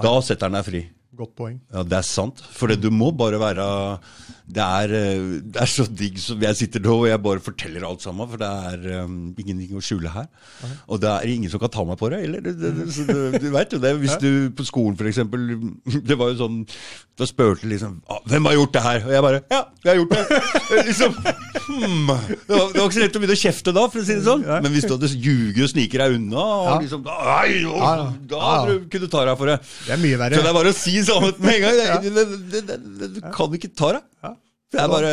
Da 0.00 0.14
setter 0.24 0.48
den 0.48 0.56
deg 0.56 0.68
fri. 0.70 0.82
Godt 1.20 1.34
poeng. 1.36 1.58
Ja, 1.68 1.84
det 1.84 1.98
er 1.98 2.06
sant. 2.06 2.40
For 2.54 2.72
du 2.72 2.88
må 2.94 3.10
bare 3.12 3.40
være 3.42 3.66
det 4.50 4.64
er, 4.64 4.92
eh, 4.96 5.26
det 5.46 5.60
er 5.62 5.68
så 5.70 5.84
digg 5.86 6.18
som 6.18 6.40
jeg 6.42 6.58
sitter 6.58 6.82
nå 6.82 6.94
og 7.02 7.06
jeg 7.08 7.22
bare 7.22 7.42
forteller 7.44 7.84
alt 7.86 8.02
sammen. 8.02 8.26
For 8.30 8.40
det 8.40 8.48
er 8.48 9.04
um, 9.04 9.18
ingenting 9.38 9.78
å 9.78 9.82
skjule 9.84 10.10
her. 10.10 10.26
Og 10.90 11.00
det 11.02 11.10
er 11.10 11.30
ingen 11.30 11.52
som 11.52 11.62
kan 11.62 11.70
ta 11.72 11.84
meg 11.86 11.98
på 12.00 12.10
det. 12.10 12.22
Eller, 12.26 12.42
det, 12.44 12.56
det, 12.58 12.72
det, 12.80 13.40
du 13.42 13.48
vet 13.56 13.76
jo 13.76 13.80
det. 13.82 13.92
Hvis 14.02 14.16
du 14.22 14.50
på 14.56 14.66
skolen 14.66 14.98
f.eks. 14.98 15.22
Det 16.10 16.16
var 16.18 16.32
jo 16.32 16.36
sånn 16.40 16.58
Da 17.18 17.26
spurte 17.28 17.68
liksom 17.68 17.98
ah, 18.10 18.20
'Hvem 18.26 18.46
har 18.48 18.54
gjort 18.56 18.72
det 18.74 18.82
her?' 18.84 19.04
Og 19.06 19.12
jeg 19.12 19.24
bare 19.26 19.40
'Ja, 19.50 19.60
jeg 19.84 19.90
har 19.90 19.98
gjort 20.00 20.14
det'. 20.16 20.84
liksom, 20.88 21.16
hmm. 21.20 22.10
det, 22.10 22.54
var, 22.54 22.66
det 22.72 22.80
var 22.80 22.86
ikke 22.86 22.96
så 22.96 23.02
lett 23.04 23.18
å 23.18 23.22
begynne 23.22 23.36
å 23.36 23.42
kjefte 23.42 23.74
da, 23.76 23.86
for 23.92 24.00
å 24.02 24.06
si 24.06 24.16
det 24.16 24.26
sånn. 24.26 24.44
Men 24.48 24.70
hvis 24.74 24.88
du 24.88 24.94
hadde 24.96 25.10
ljuget 25.14 25.62
og 25.66 25.72
sniker 25.74 26.04
deg 26.04 26.16
unna, 26.18 26.44
og 26.44 26.70
Ja. 26.70 26.76
liksom, 26.84 27.04
Nei, 27.06 27.62
å, 27.68 27.76
Ja, 27.76 27.90
ja. 28.00 28.06
da 28.32 28.40
Ja, 28.40 28.40
ja. 28.40 28.60
hadde 28.64 29.02
du 29.04 29.08
ta 29.12 29.24
deg 29.28 29.40
for 29.40 29.52
det. 29.52 29.58
Det 29.86 29.94
er 29.96 30.02
mye 30.02 30.20
verre. 30.24 30.40
Så 30.40 30.46
det 30.46 30.52
er 30.52 30.58
bare 30.58 30.72
å 30.72 30.78
si 30.80 30.96
sannheten 31.06 31.44
med 31.44 31.54
en 31.54 31.62
gang. 31.66 33.10
Du 33.18 33.20
kan 33.34 33.58
ikke 33.60 33.74
ta 33.76 33.92
deg. 33.98 34.06
Det 34.70 34.78
er 34.78 34.86
bare 34.86 35.12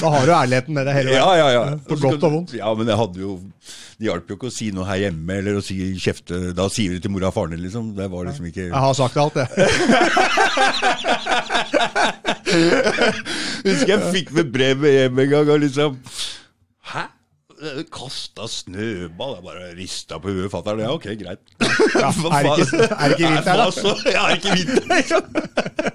Da 0.00 0.10
har 0.14 0.22
du 0.24 0.30
ærligheten 0.32 0.72
med 0.76 0.86
deg 0.88 0.94
hele 0.96 1.10
veien. 1.12 1.20
Ja, 1.20 1.32
ja, 1.36 1.48
ja. 1.52 1.64
På 1.90 1.98
godt 2.00 2.22
og 2.24 2.32
vondt. 2.32 2.54
Ja, 2.56 2.70
men 2.78 2.88
jeg 2.88 2.96
hadde 2.96 3.20
jo 3.20 3.34
Det 3.98 4.06
hjalp 4.08 4.30
jo 4.32 4.38
ikke 4.38 4.48
å 4.48 4.54
si 4.54 4.70
noe 4.72 4.86
her 4.88 5.02
hjemme, 5.02 5.32
eller 5.42 5.58
å 5.58 5.64
si 5.64 5.76
kjefte 6.00 6.54
Da 6.56 6.68
sier 6.72 6.94
du 6.96 6.98
til 7.04 7.12
mora 7.12 7.28
og 7.28 7.36
faren 7.36 7.52
din, 7.56 7.64
liksom. 7.66 7.92
Det 7.98 8.08
var 8.12 8.22
liksom 8.30 8.48
ikke 8.48 8.64
Jeg 8.70 8.82
har 8.86 8.94
sagt 8.96 9.16
alt, 9.20 9.36
jeg. 9.36 9.48
Husker 13.68 13.92
jeg 13.92 14.12
fikk 14.14 14.32
med 14.38 14.52
brev 14.54 14.88
hjem 14.88 15.20
en 15.24 15.30
gang, 15.34 15.52
og 15.52 15.60
liksom 15.66 16.00
Hæ? 16.94 17.04
Kasta 17.90 18.46
snøball. 18.50 19.34
Jeg 19.38 19.44
bare 19.48 19.70
rista 19.78 20.18
på 20.22 20.30
huet. 20.34 20.50
Fatter'n, 20.52 20.82
ja, 20.84 20.92
ok, 20.94 21.08
greit. 21.18 21.40
Ja, 21.98 22.10
er 22.10 22.42
det 22.44 22.66
ikke- 22.66 22.90
er 22.90 23.08
det 23.08 23.16
ikke 23.16 23.32
vinter, 23.32 23.56
da? 23.56 23.66
Ja, 24.12 24.26
er 24.26 24.34
det 24.34 24.44
ikke 24.44 24.56
vinter? 24.58 24.84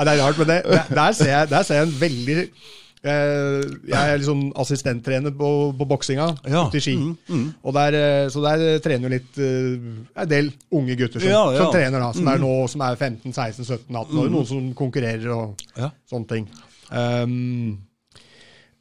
Ja, 0.00 0.04
det 0.06 0.12
er 0.14 0.20
rart, 0.24 0.38
men 0.38 0.46
det, 0.48 0.62
der, 0.96 1.12
ser 1.12 1.28
jeg, 1.28 1.48
der 1.50 1.62
ser 1.68 1.74
jeg 1.74 1.86
en 1.88 1.96
veldig 2.00 2.36
eh, 2.40 3.64
Jeg 3.90 3.98
er 4.12 4.16
liksom 4.16 4.46
assistenttrener 4.56 5.34
på, 5.36 5.50
på 5.76 5.84
boksinga 5.90 6.30
Ja, 6.48 6.62
i 6.72 6.80
Ski. 6.80 6.94
mm, 6.96 7.42
Og 7.68 7.74
der, 7.76 7.96
eh, 7.98 8.28
så 8.32 8.40
der 8.46 8.78
trener 8.80 9.08
jo 9.08 9.12
litt 9.12 9.36
eh, 9.36 9.76
en 10.24 10.30
del 10.30 10.48
unge 10.72 10.96
gutter 10.96 11.20
som, 11.20 11.28
Ja, 11.28 11.42
ja. 11.52 11.58
som 11.60 11.74
trener, 11.74 12.00
da, 12.00 12.08
som 12.16 12.32
er 12.32 12.40
nå 12.40 12.54
som 12.72 12.80
er 12.86 12.96
15-16-17-18 12.96 13.92
år. 14.24 14.32
Noen 14.32 14.48
som 14.48 14.72
konkurrerer 14.78 15.28
og 15.36 15.60
sånne 16.08 16.28
ting. 16.32 16.48
Um, 16.90 16.96
eh, 16.96 17.89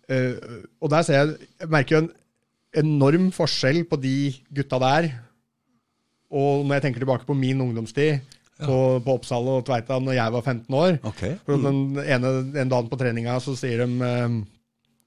og 0.09 0.89
der 0.89 1.03
ser 1.05 1.19
jeg 1.19 1.49
Jeg 1.61 1.69
merker 1.69 1.95
jo 1.95 2.01
en 2.03 2.11
enorm 2.83 3.29
forskjell 3.33 3.83
på 3.89 3.97
de 4.01 4.15
gutta 4.53 4.79
der. 4.81 5.09
Og 6.29 6.65
når 6.65 6.77
jeg 6.77 6.83
tenker 6.87 7.01
tilbake 7.03 7.25
på 7.25 7.33
min 7.37 7.61
ungdomstid 7.61 8.19
på, 8.59 8.77
på 9.05 9.15
Oppsal 9.15 9.47
og 9.49 9.63
Tveita 9.65 9.97
når 10.03 10.17
jeg 10.17 10.33
var 10.35 10.43
15 10.43 10.75
år 10.75 10.97
Ok. 11.07 11.21
for 11.45 11.61
den 11.63 11.77
ene 12.03 12.31
en 12.59 12.71
dagen 12.71 12.89
på 12.91 12.97
treninga 12.99 13.37
så 13.41 13.55
sier 13.57 13.85
de, 13.85 13.87
eh, 14.03 14.35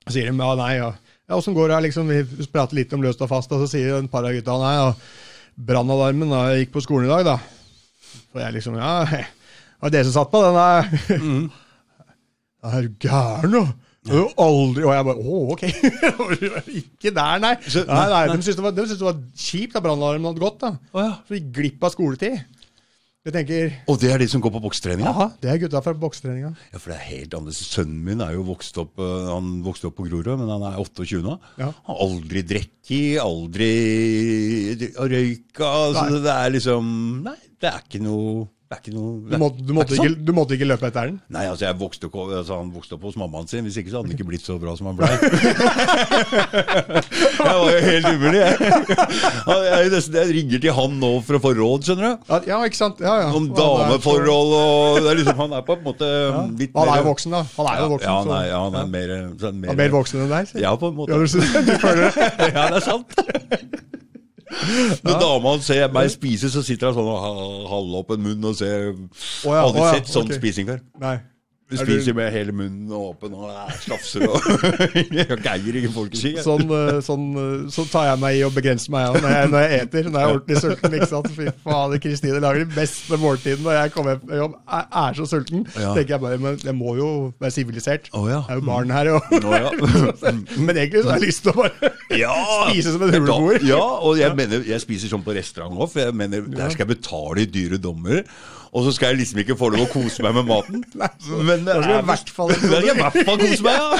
sier 0.09 0.31
de 0.31 0.33
ja, 0.41 0.55
nei, 0.59 0.71
ja. 0.79 0.88
ja 1.29 1.37
Åssen 1.37 1.55
går 1.55 1.69
det? 1.69 1.83
liksom, 1.87 2.09
Vi 2.09 2.47
prater 2.51 2.81
litt 2.81 2.95
om 2.97 3.05
løst 3.05 3.21
og 3.23 3.29
fast, 3.31 3.53
og 3.53 3.62
så 3.62 3.69
sier 3.75 3.99
en 3.99 4.09
par 4.11 4.25
av 4.27 4.33
gutta 4.35 4.57
nei, 4.62 4.75
Og 4.88 5.62
brannalarmen 5.69 6.33
da, 6.33 6.43
jeg 6.51 6.65
gikk 6.65 6.75
på 6.79 6.85
skolen 6.88 7.11
i 7.11 7.12
dag, 7.12 7.29
da. 7.29 7.37
Og 8.33 8.41
jeg 8.41 8.57
liksom 8.57 8.81
Ja, 8.81 8.95
det 9.12 9.27
var 9.85 9.95
det 9.95 10.05
som 10.09 10.17
satt 10.17 10.33
på 10.33 10.43
den 10.47 10.59
der. 10.59 11.21
Mm. 11.23 11.47
Er 12.73 12.85
du 12.87 12.93
gæren, 13.03 13.51
nå? 13.53 13.62
Jo 14.11 14.25
aldri 14.43 14.83
Og 14.83 14.91
jeg 14.97 15.05
bare 15.07 15.23
Å, 15.23 15.37
ok. 15.55 15.62
ikke 16.83 17.12
der, 17.15 17.43
nei. 17.45 17.53
Nei, 17.87 18.07
nei 18.11 18.23
de 18.33 18.38
syntes 18.41 18.57
det, 18.59 18.65
var- 18.65 18.75
de 18.75 18.87
syntes 18.88 18.99
det 19.05 19.07
var 19.07 19.21
kjipt 19.45 19.77
at 19.79 19.85
brannalarmen 19.85 20.27
hadde 20.33 20.43
gått. 20.43 20.59
da. 20.65 20.73
Oh, 20.93 21.05
ja. 21.05 21.12
Så 21.23 21.37
de 21.37 21.41
gikk 21.43 21.53
glipp 21.61 21.87
av 21.87 21.95
skoletid. 21.95 22.41
Jeg 23.23 23.35
tenker 23.37 23.69
Og 23.87 24.01
det 24.03 24.09
er 24.11 24.19
de 24.19 24.27
som 24.27 24.43
går 24.43 24.51
på 24.57 24.61
bokstrening? 24.65 25.07
Ja. 25.07 25.29
Det 25.38 25.47
er 25.53 25.61
gutta 25.62 25.79
fra 25.85 25.93
bokstreninga. 25.95 26.49
ja, 26.73 26.79
for 26.83 26.91
det 26.91 26.97
er 26.99 27.05
helt 27.12 27.37
annerledes. 27.38 27.61
Sønnen 27.71 28.01
min 28.09 28.25
er 28.27 28.33
jo 28.35 28.43
vokst 28.49 28.81
opp 28.83 28.99
Han 28.99 29.61
vokste 29.62 29.87
opp 29.93 29.95
på 30.01 30.09
Grorud, 30.09 30.33
men 30.41 30.51
han 30.51 30.65
er 30.73 30.81
28 30.83 31.21
nå. 31.23 31.37
Ja. 31.62 31.69
Han 31.71 31.93
har 31.93 32.01
aldri 32.09 32.43
drukket, 32.43 33.21
aldri 33.23 33.71
røyka. 34.99 35.71
Så 35.95 36.19
det 36.25 36.35
er 36.35 36.51
liksom 36.57 36.91
Nei, 37.29 37.37
det 37.62 37.71
er 37.71 37.79
ikke 37.87 38.03
noe 38.03 38.49
noe 38.94 39.30
Du, 39.30 39.37
må, 39.38 39.48
du, 39.52 39.72
måtte 39.76 39.94
ikke 39.96 40.08
sånn. 40.08 40.24
du 40.24 40.32
måtte 40.37 40.54
ikke 40.56 40.66
løpe 40.68 40.87
etter 40.88 41.02
den? 41.11 41.18
Nei, 41.32 41.44
altså 41.50 41.64
vokste 41.78 42.04
opp, 42.08 42.16
altså 42.38 42.52
Han 42.58 42.70
vokste 42.74 42.92
opp 42.96 43.02
hos 43.08 43.16
mammaen 43.20 43.46
sin. 43.50 43.64
Hvis 43.66 43.76
ikke 43.82 43.90
så 43.92 43.96
hadde 44.00 44.08
han 44.11 44.16
ikke 44.16 44.28
blitt 44.30 44.44
så 44.46 44.54
bra 44.62 44.72
som 44.78 44.87
han 44.90 44.96
blei. 44.98 45.12
jeg 47.42 47.46
var 47.46 47.68
jo 47.68 47.80
helt 47.87 48.06
umulig, 48.08 48.40
jeg. 48.40 48.52
Jeg, 49.52 49.90
nesten- 49.92 50.16
jeg 50.20 50.26
ringer 50.38 50.58
til 50.64 50.72
han 50.78 50.92
nå 51.02 51.11
for 51.26 51.35
å 51.38 51.40
få 51.44 51.50
råd, 51.58 51.80
skjønner 51.88 52.04
du. 52.08 52.12
Ja, 52.32 52.37
ja 52.52 52.58
ikke 52.68 52.78
sant? 52.80 52.96
Ja, 53.02 53.14
ja. 53.24 53.28
Om 53.32 53.35
Han 53.35 53.42
er 53.52 53.56
så- 53.61 53.78
dameforhold 53.85 54.50
og 54.58 54.66
det 55.02 55.08
er 55.12 55.16
liksom, 55.22 55.37
Han 55.42 55.50
er 55.58 55.62
på 55.66 55.72
en 55.78 55.85
måte 55.87 56.06
litt 56.58 56.72
Han 56.76 56.88
er 56.88 56.90
jo 57.02 57.06
voksen, 57.11 57.30
da. 57.38 57.42
Han 57.58 57.66
er 57.72 57.76
jo 57.85 57.88
voksen. 57.96 58.08
Ja, 58.08 58.14
han 58.22 58.30
er, 58.38 58.44
ja, 58.50 58.58
han 58.66 58.74
er 58.82 58.87
mer, 58.96 59.08
så 59.38 59.44
Han 59.52 59.58
er 59.64 59.66
mer 59.85 59.92
voksen 59.96 60.16
enn 60.24 60.32
deg? 60.37 60.44
Så. 60.52 60.56
Ja, 60.62 60.70
på 60.76 60.85
en 60.92 60.96
måte. 60.98 61.08
Ja, 61.12 61.16
du, 61.18 61.24
du 61.70 61.74
føler 61.82 62.02
det? 62.08 62.14
ja, 62.56 62.62
det 62.72 62.78
er 62.80 62.85
sant. 62.87 63.08
Når 65.03 65.19
dama 65.21 65.57
ser 65.65 65.87
meg 65.95 66.11
spise, 66.12 66.51
så 66.53 66.62
sitter 66.67 66.93
hun 66.93 66.99
sånn 67.01 67.11
og 67.11 67.69
halver 67.73 68.01
opp 68.03 68.15
en 68.17 68.25
munn 68.27 68.51
og 68.51 68.57
ser 68.59 68.91
oh, 68.93 69.53
ja, 69.53 69.62
Aldri 69.62 69.81
oh, 69.81 69.87
ja, 69.87 69.93
sett 69.97 70.12
sånn 70.12 70.29
okay. 70.29 70.41
spising 70.41 70.69
før. 70.69 70.83
Nei. 71.03 71.17
Du 71.72 71.78
Er 71.80 71.87
spiser 71.87 72.16
med 72.16 72.28
hele 72.35 72.52
munnen 72.52 72.90
åpen 72.92 73.32
og 73.37 73.48
eh, 73.48 73.70
slafser 73.80 74.26
og 74.28 74.44
Jeg 75.18 75.38
geier 75.44 75.78
ikke 75.80 75.92
folk 75.94 76.16
jeg. 76.18 76.42
Sånn, 76.44 76.66
sånn, 76.68 77.00
sånn, 77.06 77.24
eh, 77.40 77.54
så 77.72 77.85
tar 77.88 78.11
jeg 78.11 78.20
meg 78.22 78.38
i 78.38 78.42
å 78.46 78.50
begrense 78.52 78.92
meg 78.92 79.06
ja, 79.06 79.12
når, 79.16 79.32
jeg, 79.37 79.50
når 79.52 79.64
jeg 79.64 79.80
eter. 79.87 80.08
Når 80.11 80.18
jeg 80.20 80.28
er 80.28 80.37
ordentlig 80.37 80.61
sulten. 80.62 80.96
ikke 80.98 81.08
sant? 81.11 81.30
Fy 81.37 81.48
fader, 81.64 82.02
Kristine 82.04 82.42
lager 82.44 82.64
de 82.66 82.76
beste 82.76 83.18
måltidene 83.22 83.66
når 83.66 83.78
jeg 83.78 83.94
kommer 83.96 84.16
hjem 84.16 84.24
fra 84.28 84.40
jobb. 84.42 84.56
Jeg 84.74 84.88
er 85.02 85.18
så 85.20 85.28
sulten. 85.32 85.64
Ja. 85.72 85.94
tenker 85.96 86.16
jeg 86.16 86.24
bare, 86.26 86.40
Men 86.42 86.61
jeg 86.68 86.76
må 86.78 86.96
jo 87.00 87.11
være 87.40 87.54
sivilisert. 87.56 88.11
Oh, 88.12 88.28
ja. 88.30 88.42
Det 88.46 88.56
er 88.56 88.61
jo 88.61 88.66
barn 88.68 88.92
her. 88.92 89.12
jo. 89.14 89.20
Oh, 89.40 89.56
ja. 89.56 89.72
men 90.66 90.76
egentlig 90.76 91.04
så 91.06 91.14
har 91.14 91.20
jeg 91.22 91.28
lyst 91.30 91.46
til 91.46 91.54
å 91.54 91.58
bare 91.62 91.92
Ja! 92.22 92.35
spise 92.68 92.94
som 92.94 93.06
en 93.06 93.14
huleboer. 93.16 93.62
Ja, 93.66 93.80
og 94.04 94.20
jeg 94.20 94.37
mener, 94.38 94.64
jeg 94.68 94.85
spiser 94.85 95.12
sånn 95.12 95.24
på 95.24 95.35
restaurant 95.37 95.78
òg, 95.78 95.88
for 95.94 96.04
jeg 96.04 96.16
mener, 96.16 96.44
der 96.52 96.72
skal 96.74 96.85
jeg 96.87 96.96
betale 96.96 97.46
i 97.46 97.48
dyre 97.48 97.80
dommer. 97.82 98.22
Og 98.72 98.80
så 98.87 98.90
skal 98.96 99.11
jeg 99.12 99.18
liksom 99.20 99.37
ikke 99.42 99.52
få 99.61 99.66
lov 99.68 99.82
å 99.85 99.92
kose 99.92 100.22
meg 100.24 100.32
med 100.38 100.46
maten. 100.48 100.78
Men 101.48 101.58
det 101.66 101.72
er 101.74 101.80
i 101.85 101.87
er 101.98 102.06
hvert 102.08 102.30
fall- 102.32 102.54
Det 102.56 102.76
er 102.78 102.87
i 102.88 102.96
hvert 102.96 103.18
fall 103.28 103.38
kose 103.42 103.62
meg, 103.66 103.76
ja! 103.76 103.88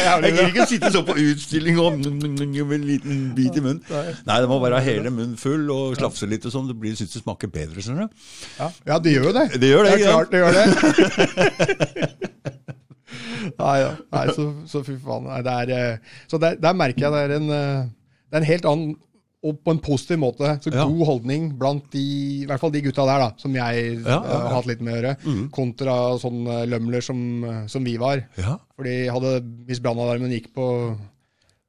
Jeg 0.00 0.32
gidder 0.32 0.48
ikke 0.48 0.64
sitte 0.68 0.90
sånn 0.94 1.04
på 1.06 1.14
utstilling 1.20 1.76
og 1.80 1.98
med 2.00 2.72
en 2.76 2.84
liten 2.88 3.16
bit 3.36 3.56
i 3.60 3.62
munnen. 3.62 3.82
Nei, 4.26 4.38
det 4.42 4.48
må 4.50 4.56
være 4.62 4.80
hele 4.84 5.10
munnen 5.12 5.36
full 5.40 5.64
og 5.74 5.96
slafse 5.98 6.26
litt 6.30 6.46
og 6.48 6.52
sånn. 6.54 6.68
Det 6.70 6.76
blir, 6.80 6.94
synes 6.98 7.12
det 7.14 7.22
smaker 7.22 7.48
bedre, 7.52 7.80
skjønner 7.84 8.04
du. 8.08 8.12
Ja, 8.58 8.68
ja, 8.94 8.98
det 9.04 9.10
gjør 9.14 9.24
jo 9.28 9.32
det. 9.36 9.46
Det 9.60 9.68
gjør 9.70 9.82
det, 9.86 9.90
det 9.92 9.98
er 10.00 10.04
klart 10.08 10.30
det 10.32 10.38
gjør 10.40 10.52
det. 10.56 10.66
Nei, 13.60 13.76
ja. 13.82 13.90
Nei, 14.14 14.24
så, 14.36 14.44
så 14.70 14.78
fy 14.86 14.94
faen. 15.04 15.24
Nei, 15.28 15.40
det 15.46 15.54
er, 15.64 15.68
eh, 15.76 15.96
så 16.30 16.36
der, 16.42 16.52
der 16.62 16.76
merker 16.80 17.02
jeg 17.06 17.12
det 17.14 17.22
er 17.26 17.32
en, 17.36 17.48
eh, 17.54 17.80
det 18.30 18.36
er 18.38 18.42
en 18.44 18.50
helt 18.50 18.66
annen 18.72 18.90
og 19.42 19.56
på 19.64 19.72
en 19.72 19.78
positiv 19.80 20.18
måte 20.20 20.58
så 20.60 20.68
Ja. 20.72 20.84
god 20.84 21.06
holdning 21.06 21.58
blant 21.58 21.86
de, 21.92 22.42
i 22.42 22.46
hvert 22.46 22.60
fall 22.60 22.70
de 22.74 22.82
gutta 22.84 23.06
der, 23.08 23.18
da, 23.24 23.30
som 23.40 23.54
jeg 23.54 24.02
Ja, 24.04 24.08
ja, 24.10 24.18
eh, 24.20 24.28
ja. 24.30 24.40
har 24.48 24.54
hatt 24.58 24.66
litt 24.68 24.80
med 24.84 24.92
å 24.92 24.96
gjøre, 25.00 25.50
kontra 25.50 25.94
sånne 26.20 26.66
lømler 26.68 27.00
som, 27.02 27.44
eh, 27.44 27.66
som 27.66 27.82
vi 27.84 27.96
var. 27.96 28.26
Fordi 28.76 29.08
hadde, 29.08 29.40
Hvis 29.66 29.80
brannalarmen 29.80 30.30
gikk 30.30 30.52
på, 30.52 30.66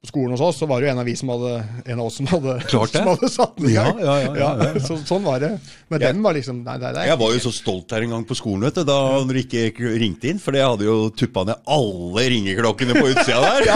på 0.02 0.08
skolen 0.10 0.32
hos 0.34 0.40
oss, 0.42 0.56
så 0.58 0.66
var 0.66 0.80
det 0.82 0.88
jo 0.88 0.92
en 0.96 0.98
av, 0.98 1.06
vi 1.06 1.12
som 1.14 1.28
hadde, 1.30 1.50
en 1.86 2.00
av 2.02 2.08
oss 2.08 2.16
som 2.18 2.26
hadde, 2.26 2.56
som 2.72 3.06
hadde 3.06 3.28
satt 3.30 3.52
den 3.54 3.68
i 3.70 3.74
gang. 3.76 4.00
Ja, 4.02 4.14
ja, 4.18 4.32
ja, 4.34 4.48
ja. 4.66 4.80
Så, 4.82 4.96
sånn 5.06 5.22
var 5.22 5.38
det. 5.38 5.52
Men 5.94 6.02
den 6.02 6.24
var 6.24 6.34
liksom 6.34 6.64
Nei, 6.66 6.74
nei, 6.82 6.90
nei. 6.96 7.04
Jeg 7.06 7.20
var 7.20 7.30
jo 7.36 7.42
så 7.44 7.52
stolt 7.54 7.94
her 7.94 8.02
en 8.02 8.16
gang 8.16 8.24
på 8.26 8.34
skolen 8.34 8.66
vet 8.66 8.80
du, 8.80 8.82
da 8.88 8.96
når 9.22 9.38
de 9.38 9.44
ikke 9.46 9.92
ringte 10.02 10.26
inn, 10.32 10.40
for 10.42 10.58
jeg 10.58 10.66
hadde 10.66 10.88
jo 10.88 10.96
tuppa 11.14 11.44
ned 11.46 11.70
alle 11.70 12.24
ringeklokkene 12.34 12.96
på 12.98 13.12
utsida 13.12 13.38
der. 13.46 13.62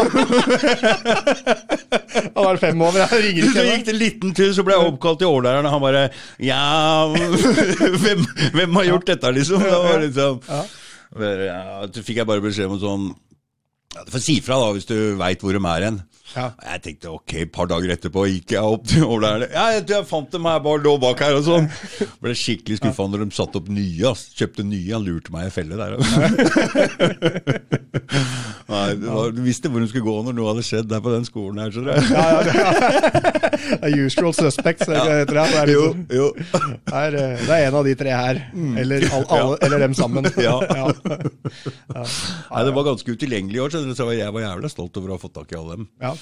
Da 2.16 2.42
var 2.42 2.56
det 2.56 2.62
fem 2.62 2.80
over, 2.82 2.98
jeg 3.04 3.22
ringer 3.22 3.44
Så 3.44 3.50
ikke 3.52 3.64
gikk 3.68 3.84
det 3.86 3.92
en 3.92 4.00
liten 4.00 4.32
tur, 4.36 4.50
så 4.56 4.64
ble 4.66 4.74
jeg 4.74 4.88
oppkalt 4.90 5.20
til 5.20 5.28
overlæreren, 5.30 5.68
og 5.68 5.74
han 5.76 5.82
bare 5.84 6.02
Ja, 6.42 7.06
hvem, 8.02 8.24
hvem 8.56 8.80
har 8.80 8.88
gjort 8.90 9.06
dette, 9.12 9.32
liksom? 9.36 9.62
Da 9.62 9.78
var 9.84 10.02
liksom 10.02 10.40
ja, 10.50 11.86
Så 11.92 12.02
fikk 12.02 12.20
jeg 12.22 12.28
bare 12.28 12.44
beskjed 12.44 12.72
om 12.72 12.80
sånn 12.82 13.06
ja, 13.94 14.02
Du 14.02 14.10
får 14.16 14.24
si 14.26 14.40
fra 14.44 14.58
da, 14.60 14.72
hvis 14.74 14.88
du 14.88 14.96
veit 15.20 15.44
hvor 15.44 15.54
de 15.56 15.62
er 15.62 15.88
hen. 15.90 16.02
Ja. 16.34 16.50
Jeg 16.72 16.82
tenkte 16.84 17.12
ok, 17.14 17.34
et 17.44 17.52
par 17.54 17.68
dager 17.70 17.92
etterpå 17.94 18.26
gikk 18.28 18.56
jeg 18.56 18.74
opp 18.76 18.86
til 18.90 19.04
overlæreren. 19.06 19.52
Ja, 19.54 19.68
jeg 19.76 19.86
jeg 19.92 20.08
fant 20.08 20.32
dem 20.34 20.48
her, 20.48 20.58
bare 20.64 20.82
lå 20.82 20.96
bak 21.00 21.22
her 21.22 21.38
og 21.38 21.44
sånn. 21.46 21.68
Ble 22.22 22.34
skikkelig 22.36 22.80
skuffa 22.80 23.06
når 23.08 23.24
de 23.24 23.36
satte 23.36 23.60
opp 23.60 23.68
nye. 23.72 24.12
Kjøpte 24.36 24.66
nye, 24.66 24.90
han 24.92 25.06
lurte 25.06 25.32
meg 25.34 25.48
i 25.48 25.54
felle 25.54 25.78
der. 25.78 25.96
Nei, 28.66 28.94
du, 28.98 29.06
var, 29.06 29.30
Du 29.34 29.40
visste 29.46 29.70
hvor 29.70 29.82
hun 29.82 29.88
skulle 29.90 30.06
gå 30.06 30.16
når 30.26 30.36
noe 30.36 30.50
hadde 30.50 30.64
skjedd 30.66 30.88
der 30.90 31.02
på 31.04 31.12
den 31.14 31.26
skolen 31.28 31.62
her, 31.62 31.70
skjønner 31.74 31.94
du. 31.94 32.00
Ja, 32.10 32.24
ja, 32.34 32.40
det 32.46 33.78
er 33.86 33.96
usual 34.02 34.34
suspects, 34.36 34.88
heter 34.90 35.30
det. 35.30 35.44
Er, 35.46 35.70
liksom, 35.70 36.02
jo. 36.10 36.26
jo. 36.26 36.26
er, 36.90 37.16
eh, 37.20 37.44
det 37.46 37.52
er 37.58 37.68
en 37.68 37.78
av 37.80 37.86
de 37.86 37.94
tre 37.98 38.14
her. 38.16 38.42
Eller, 38.82 39.06
all, 39.14 39.26
alle, 39.36 39.58
eller 39.66 39.86
dem 39.86 39.96
sammen. 39.98 40.26
Ja. 40.46 40.58
Ja. 40.68 40.90
Nei, 41.96 42.62
Det 42.66 42.72
var 42.76 42.84
ganske 42.86 43.14
utilgjengelig 43.16 43.56
i 43.56 43.62
år, 43.64 43.72
så 43.96 44.10
jeg 44.12 44.34
var 44.34 44.42
jævla 44.44 44.70
stolt 44.70 44.98
over 45.00 45.14
å 45.14 45.16
ha 45.16 45.22
fått 45.22 45.36
tak 45.38 45.54
i 45.54 45.58
alle 45.58 45.78
dem. 45.78 45.86
Ja. 46.02 46.12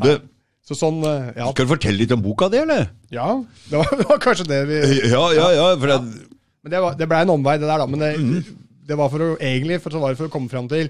Du, 0.00 0.10
Så 0.64 0.76
sånn, 0.78 1.02
eh, 1.04 1.32
ja. 1.36 1.50
skal 1.50 1.66
du 1.66 1.72
fortelle 1.74 2.00
litt 2.00 2.14
om 2.16 2.22
boka 2.24 2.48
di, 2.52 2.62
eller? 2.62 2.86
ja 3.12 3.26
det, 3.68 3.76
var, 3.76 3.90
det 4.00 4.06
var 4.08 4.22
kanskje 4.22 4.46
det 4.48 4.62
vi 4.70 4.78
Ja, 5.12 5.24
ja, 5.36 5.48
ja. 5.52 5.66
For 5.76 5.92
det, 5.92 5.98
Men 6.64 6.72
det, 6.72 6.80
var, 6.86 6.96
det 7.00 7.08
ble 7.10 7.18
en 7.26 7.34
omvei, 7.34 7.58
det 7.60 7.68
der, 7.68 7.82
da. 7.82 7.88
Men 7.90 8.00
det, 8.00 8.14
det 8.88 8.96
var 9.00 9.12
for 9.12 9.20
å, 9.26 9.34
egentlig 9.36 9.82
for, 9.84 9.92
så 9.92 10.00
var 10.00 10.14
det 10.14 10.20
for 10.22 10.30
å 10.30 10.32
komme 10.32 10.48
fram 10.52 10.70
til 10.72 10.88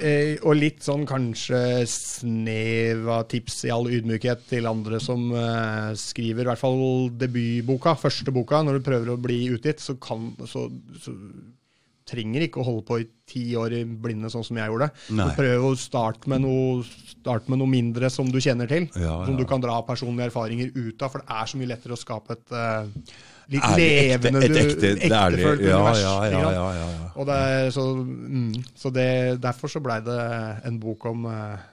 eh, 0.00 0.34
Og 0.42 0.58
litt 0.58 0.82
sånn 0.82 1.06
kanskje 1.06 1.62
snev 1.90 3.06
av 3.20 3.28
tips 3.30 3.62
i 3.68 3.72
all 3.74 3.86
ydmykhet 3.90 4.48
til 4.50 4.66
andre 4.70 4.98
som 5.02 5.30
eh, 5.30 5.94
skriver 5.98 6.42
i 6.42 6.50
hvert 6.50 6.62
fall 6.62 6.82
debutboka, 7.22 7.94
første 8.02 8.34
boka. 8.34 8.64
Når 8.66 8.80
du 8.80 8.86
prøver 8.90 9.14
å 9.14 9.20
bli 9.22 9.44
utgitt, 9.54 9.82
så 9.82 9.94
kan 10.02 10.32
så, 10.42 10.66
så 11.02 11.14
trenger 12.12 12.44
ikke 12.46 12.60
å 12.62 12.66
holde 12.68 12.84
på 12.88 13.00
i 13.02 13.08
ti 13.32 13.46
år 13.56 13.78
i 13.78 13.82
blinde, 13.88 14.28
sånn 14.32 14.44
som 14.44 14.58
jeg 14.60 14.68
gjorde. 14.68 14.90
Prøv 15.38 15.66
å 15.70 15.74
starte 15.80 16.28
med, 16.28 16.44
noe, 16.44 16.84
start 17.14 17.48
med 17.48 17.62
noe 17.62 17.70
mindre 17.72 18.10
som 18.12 18.28
du 18.28 18.38
kjenner 18.44 18.68
til. 18.70 18.88
Ja, 19.00 19.22
Som 19.26 19.38
du 19.40 19.46
kan 19.48 19.62
dra 19.64 19.80
personlige 19.88 20.28
erfaringer 20.30 20.72
ut 20.76 21.02
av, 21.02 21.12
for 21.14 21.24
det 21.24 21.38
er 21.40 21.52
så 21.52 21.60
mye 21.60 21.72
lettere 21.72 21.96
å 21.96 22.00
skape 22.00 22.36
et 22.36 22.52
uh, 22.52 22.84
litt 23.52 23.64
ekte, 23.64 23.78
levende, 23.80 24.44
et 24.46 24.56
ekte, 24.62 24.80
det 24.80 25.08
er 25.08 25.34
det. 25.34 25.40
ektefølt 25.40 25.64
Ja, 25.66 25.80
univers. 25.80 26.02
ja, 26.02 26.14
ja, 26.28 26.40
ja, 26.52 26.68
ja, 26.78 26.86
ja. 26.92 27.10
Og 27.16 27.28
det 27.28 27.40
så 27.74 27.86
mm, 28.04 28.52
så 28.78 28.92
det, 28.94 29.08
derfor 29.42 29.72
så 29.72 29.82
blei 29.84 29.98
det 30.04 30.20
en 30.68 30.78
bok 30.82 31.08
om 31.10 31.26
eh, 31.30 31.68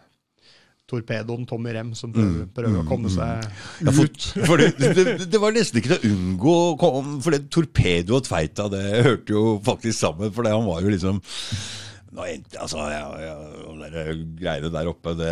torpedoen 0.89 1.45
Tommy 1.49 1.71
Rem 1.77 1.91
som 1.95 2.11
prøver, 2.15 2.47
prøver 2.55 2.81
å 2.81 2.87
komme 2.89 3.11
seg 3.13 3.45
Mm, 3.45 3.85
Ja, 3.85 3.91
ut. 3.93 4.29
for, 4.33 4.45
for 4.49 4.57
det, 4.57 4.69
det, 4.97 5.29
det 5.29 5.39
var 5.41 5.53
nesten 5.55 5.79
ikke 5.81 5.95
til 5.95 5.99
å 5.99 6.13
unngå 6.15 6.55
å 6.73 6.77
komme- 6.81 7.19
For 7.23 7.31
det 7.37 7.43
Torpedo 7.53 8.17
og 8.19 8.25
Tveita 8.27 8.65
det 8.73 8.83
hørte 9.05 9.35
jo 9.37 9.43
faktisk 9.65 9.99
sammen. 10.01 10.33
For 10.33 10.43
det, 10.43 10.51
han 10.57 10.65
var 10.67 10.81
jo 10.81 10.89
liksom 10.95 11.21
nå 12.09 12.23
endte, 12.25 12.57
altså, 12.57 12.79
ja, 12.89 13.03
ja, 13.21 13.33
de 13.93 14.13
greiene 14.39 14.71
der 14.73 14.87
oppe, 14.89 15.11
det, 15.13 15.27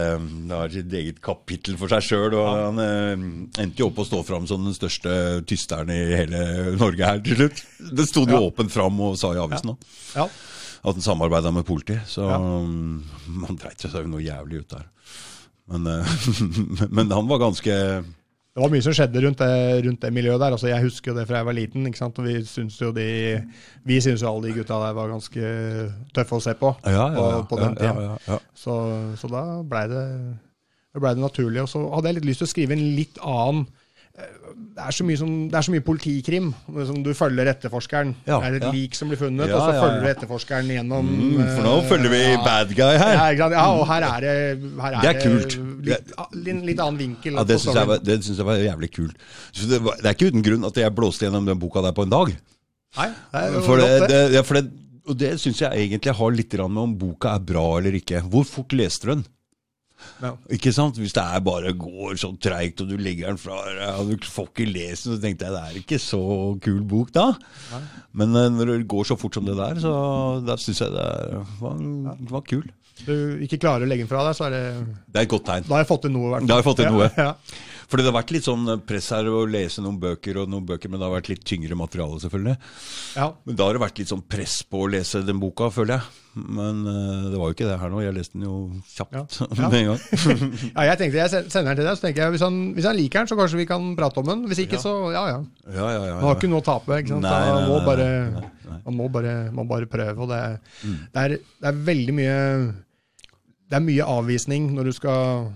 det 0.45 0.53
har 0.59 0.69
sitt 0.69 0.91
eget 0.93 1.17
kapittel 1.25 1.73
for 1.79 1.89
seg 1.89 2.03
sjøl. 2.05 2.35
Og 2.37 2.45
han 2.53 2.81
eh, 2.83 3.23
endte 3.63 3.81
jo 3.81 3.87
opp 3.89 3.97
å 4.03 4.05
stå 4.05 4.19
fram 4.27 4.45
som 4.45 4.61
den 4.67 4.75
største 4.77 5.15
tysteren 5.49 5.89
i 5.89 5.97
hele 6.13 6.43
Norge 6.77 7.01
her 7.09 7.23
til 7.25 7.39
slutt. 7.41 7.63
Det 7.97 8.05
sto 8.11 8.27
jo 8.29 8.37
Ja. 8.37 8.43
åpent 8.51 8.69
fram 8.71 9.01
og 9.07 9.17
sa 9.17 9.33
i 9.33 9.41
avisen 9.41 9.73
òg. 9.73 9.89
Ja. 10.13 10.27
At 10.85 10.93
han 10.93 11.01
samarbeida 11.01 11.49
med 11.51 11.65
politiet. 11.65 12.05
Så 12.13 12.29
Ja. 12.29 12.37
man 12.37 13.57
dreit 13.57 13.81
seg 13.81 13.97
jo 13.97 14.13
noe 14.13 14.21
jævlig 14.21 14.61
ut 14.61 14.69
der. 14.77 14.85
Men, 15.67 15.87
eh, 15.91 16.15
men 16.95 17.11
han 17.11 17.27
var 17.27 17.41
ganske 17.41 17.73
Det 18.57 18.63
var 18.63 18.71
mye 18.73 18.81
som 18.85 18.95
skjedde 18.95 19.21
rundt 19.25 19.41
det, 19.43 19.83
rundt 19.85 20.01
det 20.01 20.13
miljøet 20.15 20.41
der. 20.41 20.55
Altså, 20.55 20.69
jeg 20.71 20.85
husker 20.87 21.11
jo 21.11 21.17
det 21.19 21.27
fra 21.29 21.41
jeg 21.41 21.49
var 21.49 21.57
liten. 21.57 21.89
vi 22.25 22.35
syns 22.45 22.81
jo 22.81 22.91
de 22.91 23.07
Vi 23.85 24.01
syns 24.01 24.23
jo 24.23 24.31
alle 24.31 24.47
de 24.47 24.57
gutta 24.57 24.79
der 24.81 24.93
var 24.97 25.11
ganske 25.11 25.41
tøffe 26.13 26.35
å 26.35 26.41
se 26.41 26.53
på 26.57 26.75
Ja, 26.85 26.91
ja, 27.13 27.29
ja, 27.35 27.41
på 27.43 27.59
den 27.59 27.75
tida. 27.75 27.93
ja, 27.93 28.01
ja, 28.01 28.17
ja. 28.27 28.39
Så, 28.55 28.73
så 29.17 29.27
da 29.27 29.61
blei 29.63 29.87
det, 29.87 30.05
ble 30.97 31.13
det 31.13 31.21
naturlig. 31.21 31.61
Og 31.61 31.69
så 31.69 31.83
hadde 31.93 32.09
jeg 32.09 32.19
litt 32.21 32.31
lyst 32.31 32.43
til 32.43 32.49
å 32.49 32.55
skrive 32.55 32.73
en 32.73 32.87
litt 32.97 33.19
annen 33.21 33.67
det 34.17 34.81
er, 34.81 34.93
som, 34.93 35.09
det 35.49 35.57
er 35.57 35.65
så 35.65 35.73
mye 35.73 35.83
politikrim. 35.85 36.47
Som 36.89 37.03
du 37.05 37.11
følger 37.17 37.51
etterforskeren. 37.51 38.15
Ja, 38.25 38.39
det 38.41 38.47
er 38.47 38.55
et 38.57 38.65
ja. 38.65 38.71
lik 38.73 38.95
som 38.97 39.11
blir 39.11 39.19
funnet, 39.19 39.51
Ja, 39.51 39.59
og 39.59 39.67
så 39.67 39.83
følger 39.83 40.01
du 40.01 40.09
etterforskeren 40.09 40.71
gjennom 40.73 41.11
Mm, 41.17 41.37
for 41.43 41.61
nå 41.65 41.73
eh, 41.77 41.85
følger 41.91 42.13
vi 42.13 42.21
bad 42.45 42.73
guy 42.77 42.97
her. 42.97 43.13
Ja, 43.37 43.49
ja, 43.53 43.65
og 43.77 43.85
her 43.89 44.07
er 44.07 44.25
det, 44.25 44.33
her 44.81 44.97
er 44.97 45.05
Det 45.05 45.11
er 45.11 45.21
kult. 45.21 45.57
Litt, 45.85 46.11
litt, 46.33 46.65
litt 46.71 46.81
annen 46.81 46.99
vinkel. 47.03 47.37
Det 47.45 47.59
syns 47.61 47.77
jeg, 47.77 48.39
jeg 48.39 48.49
var 48.49 48.59
jævlig 48.63 48.91
kult. 48.95 49.29
Det, 49.53 49.81
var, 49.85 50.01
det 50.01 50.09
er 50.09 50.17
ikke 50.17 50.31
uten 50.33 50.45
grunn 50.49 50.67
at 50.71 50.81
jeg 50.81 50.97
blåste 50.97 51.27
gjennom 51.27 51.45
den 51.45 51.61
boka 51.61 51.85
der 51.85 51.95
på 51.97 52.07
en 52.07 52.13
dag. 52.13 52.33
Nei, 52.97 53.09
For 53.61 53.77
det, 53.77 54.09
det. 54.33 54.43
for 54.47 54.57
det, 54.57 54.65
og 55.07 55.17
det 55.19 55.35
syns 55.41 55.61
jeg 55.61 55.87
egentlig 55.87 56.13
har 56.17 56.33
litt 56.35 56.57
med 56.57 56.83
om 56.83 56.97
boka 56.99 57.35
er 57.37 57.43
bra 57.53 57.67
eller 57.77 57.95
ikke. 58.01 58.25
Hvor 58.25 58.47
fort 58.47 58.73
leste 58.73 59.07
du 59.07 59.13
den? 59.13 59.27
Ja. 60.21 60.31
Ikke 60.53 60.73
sant? 60.75 60.97
Hvis 61.01 61.15
det 61.15 61.23
er 61.23 61.43
bare 61.45 61.73
går 61.77 62.17
så 62.21 62.31
treigt, 62.41 62.81
og 62.83 62.89
du 62.91 62.97
legger 63.01 63.31
den 63.31 63.39
fra 63.41 63.59
deg, 63.67 63.83
og 64.01 64.11
du 64.11 64.27
får 64.29 64.49
ikke 64.51 64.67
lest 64.69 65.07
den, 65.07 65.17
så 65.17 65.21
tenkte 65.23 65.47
jeg 65.47 65.55
det 65.55 65.61
er 65.63 65.79
ikke 65.81 65.99
så 66.01 66.21
kul 66.63 66.81
bok 66.89 67.13
da. 67.15 67.27
Men 68.17 68.35
eh, 68.37 68.49
når 68.53 68.73
det 68.73 68.89
går 68.91 69.09
så 69.11 69.17
fort 69.19 69.37
som 69.37 69.47
det 69.47 69.57
der, 69.59 69.79
så 69.83 69.93
da 70.45 70.57
syns 70.61 70.83
jeg 70.85 70.93
det 70.95 71.07
var, 71.61 71.79
var 72.33 72.45
kul. 72.49 72.67
Du 73.05 73.13
ikke 73.45 73.59
klarer 73.61 73.85
å 73.85 73.89
legge 73.89 74.05
den 74.05 74.09
fra 74.09 74.23
deg, 74.25 74.37
så 74.37 74.47
er 74.47 74.55
det 74.55 74.63
Det 75.05 75.19
er 75.21 75.27
et 75.27 75.33
godt 75.33 75.45
tegn. 75.49 75.67
Da 75.67 75.75
har 75.77 75.83
jeg 75.83 75.91
fått 75.91 76.05
til 76.07 76.13
noe, 76.15 76.27
i 76.27 76.31
hvert 76.33 76.41
fall. 76.41 76.47
Da 76.49 76.55
har 76.55 76.63
jeg 76.63 76.69
fått 76.71 76.79
til 76.81 76.95
noe. 76.95 77.09
Ja, 77.13 77.27
ja. 77.27 77.65
Fordi 77.87 78.03
det 78.03 78.11
har 78.11 78.17
vært 78.19 78.31
litt 78.35 78.43
sånn 78.43 78.65
press 78.83 79.05
her 79.15 79.27
å 79.31 79.45
lese 79.47 79.79
noen 79.79 79.95
bøker 80.01 80.41
og 80.41 80.49
noen 80.51 80.65
bøker, 80.67 80.89
men 80.91 80.99
det 80.99 81.05
har 81.07 81.13
vært 81.15 81.29
litt 81.31 81.43
tyngre 81.47 81.75
materiale, 81.79 82.17
selvfølgelig. 82.19 82.55
ja. 83.15 83.27
Men 83.47 83.55
da 83.55 83.63
har 83.69 83.77
det 83.77 83.83
vært 83.85 83.99
litt 84.01 84.09
sånn 84.11 84.23
press 84.27 84.57
på 84.67 84.81
å 84.83 84.89
lese 84.91 85.21
den 85.23 85.39
boka, 85.39 85.69
føler 85.71 85.95
jeg. 85.95 86.23
Men 86.37 86.81
uh, 86.85 87.29
det 87.31 87.39
var 87.39 87.47
jo 87.49 87.55
ikke 87.55 87.65
det 87.69 87.77
her 87.81 87.89
nå. 87.89 88.01
Jeg 88.03 88.13
leste 88.13 88.35
den 88.37 88.43
jo 88.45 88.57
kjapt 88.93 89.15
Ja. 89.15 89.23
Ja. 89.57 89.69
med 89.71 89.77
en 89.79 89.87
gang. 89.89 90.01
ja, 90.75 90.83
jeg 90.91 90.99
tenkte 90.99 91.17
jeg 91.23 91.31
sender 91.49 91.71
den 91.71 91.79
til 91.79 91.87
deg, 91.87 91.95
så 91.97 92.03
tenker 92.05 92.21
jeg 92.25 92.35
hvis 92.35 92.43
han, 92.45 92.57
hvis 92.75 92.85
han 92.89 92.97
liker 92.99 93.23
den, 93.23 93.29
så 93.31 93.37
kanskje 93.39 93.61
vi 93.63 93.65
kan 93.71 93.87
prate 93.97 94.21
om 94.21 94.27
den. 94.33 94.43
Hvis 94.51 94.61
ikke, 94.67 94.77
så 94.83 94.93
ja 95.15 95.23
ja. 95.31 95.37
Ja, 95.71 95.87
ja, 95.95 96.01
ja. 96.11 96.17
Man 96.19 96.27
har 96.27 96.35
ikke 96.37 96.51
noe 96.51 96.61
å 96.61 96.67
tape. 96.67 96.99
ikke 97.01 97.15
sant? 97.15 97.25
Nei, 97.25 97.31
nei, 97.39 97.53
man, 97.55 97.69
må 97.71 97.79
bare, 97.87 98.09
nei, 98.35 98.49
nei. 98.67 98.79
man 98.85 98.99
må 98.99 99.07
bare, 99.15 99.33
må 99.61 99.65
bare 99.71 99.89
prøve. 99.89 100.17
og 100.27 100.29
det 100.35 100.41
er, 100.43 100.59
Mm. 100.83 100.99
det, 101.15 101.23
er, 101.23 101.37
det 101.63 101.71
er 101.71 101.79
veldig 101.87 102.13
mye 102.19 102.35
Det 103.71 103.75
er 103.79 103.83
mye 103.87 104.05
avvisning 104.19 104.69
når 104.75 104.91
du 104.91 104.93
skal 104.99 105.47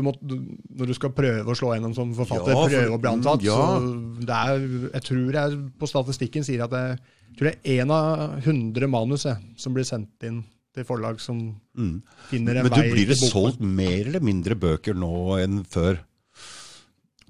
du 0.00 0.04
må, 0.06 0.14
du, 0.24 0.36
når 0.80 0.90
du 0.90 0.94
skal 0.96 1.12
prøve 1.16 1.44
å 1.52 1.56
slå 1.58 1.74
gjennom 1.76 1.94
som 1.96 2.14
forfatter, 2.16 2.54
Ja, 2.54 2.60
for- 2.62 2.72
prøve 2.72 2.96
å 2.96 3.00
bli 3.04 3.10
antatt. 3.12 3.40
mm, 3.40 3.46
ja. 3.46 3.58
Så 3.78 4.26
det 4.26 4.38
er, 4.40 4.68
jeg 4.96 5.02
tror 5.10 5.32
jeg 5.38 5.58
på 5.78 5.88
statistikken 5.92 6.46
sier 6.48 6.64
at 6.64 6.72
det, 6.74 6.84
jeg 7.30 7.36
tror 7.38 7.50
det 7.50 7.58
er 7.62 7.84
én 7.84 7.90
av 7.94 8.40
hundre 8.48 8.88
manus 8.90 9.26
som 9.56 9.76
blir 9.76 9.84
sendt 9.86 10.24
inn 10.26 10.42
til 10.74 10.84
forlag 10.86 11.18
som 11.20 11.38
Mm. 11.76 12.02
finner 12.30 12.56
en 12.60 12.62
Men 12.68 12.72
du, 12.72 12.80
vei 12.80 12.90
blir 12.92 13.06
det 13.10 13.16
solgt 13.18 13.60
mer 13.60 14.06
eller 14.06 14.20
mindre 14.22 14.54
bøker 14.54 14.94
nå 14.94 15.10
enn 15.42 15.64
før? 15.66 15.98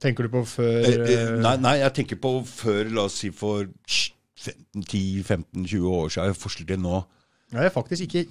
Tenker 0.01 0.25
du 0.25 0.29
på 0.33 0.43
før 0.49 0.85
Eh, 0.85 0.95
eh, 0.97 1.23
eh, 1.37 1.41
Nei, 1.41 1.57
nei, 1.57 1.75
jeg 1.79 1.93
tenker 1.95 2.17
på 2.21 2.35
før, 2.49 2.91
la 2.93 3.03
oss 3.05 3.15
si 3.21 3.31
for 3.31 3.67
10-15-20 4.77 5.85
år 5.91 6.09
siden, 6.15 6.37
forskjell 6.41 6.67
til 6.71 6.81
nå. 6.85 7.01
Jeg 7.53 7.67
er 7.67 7.73
faktisk 7.75 8.07
ikke, 8.07 8.27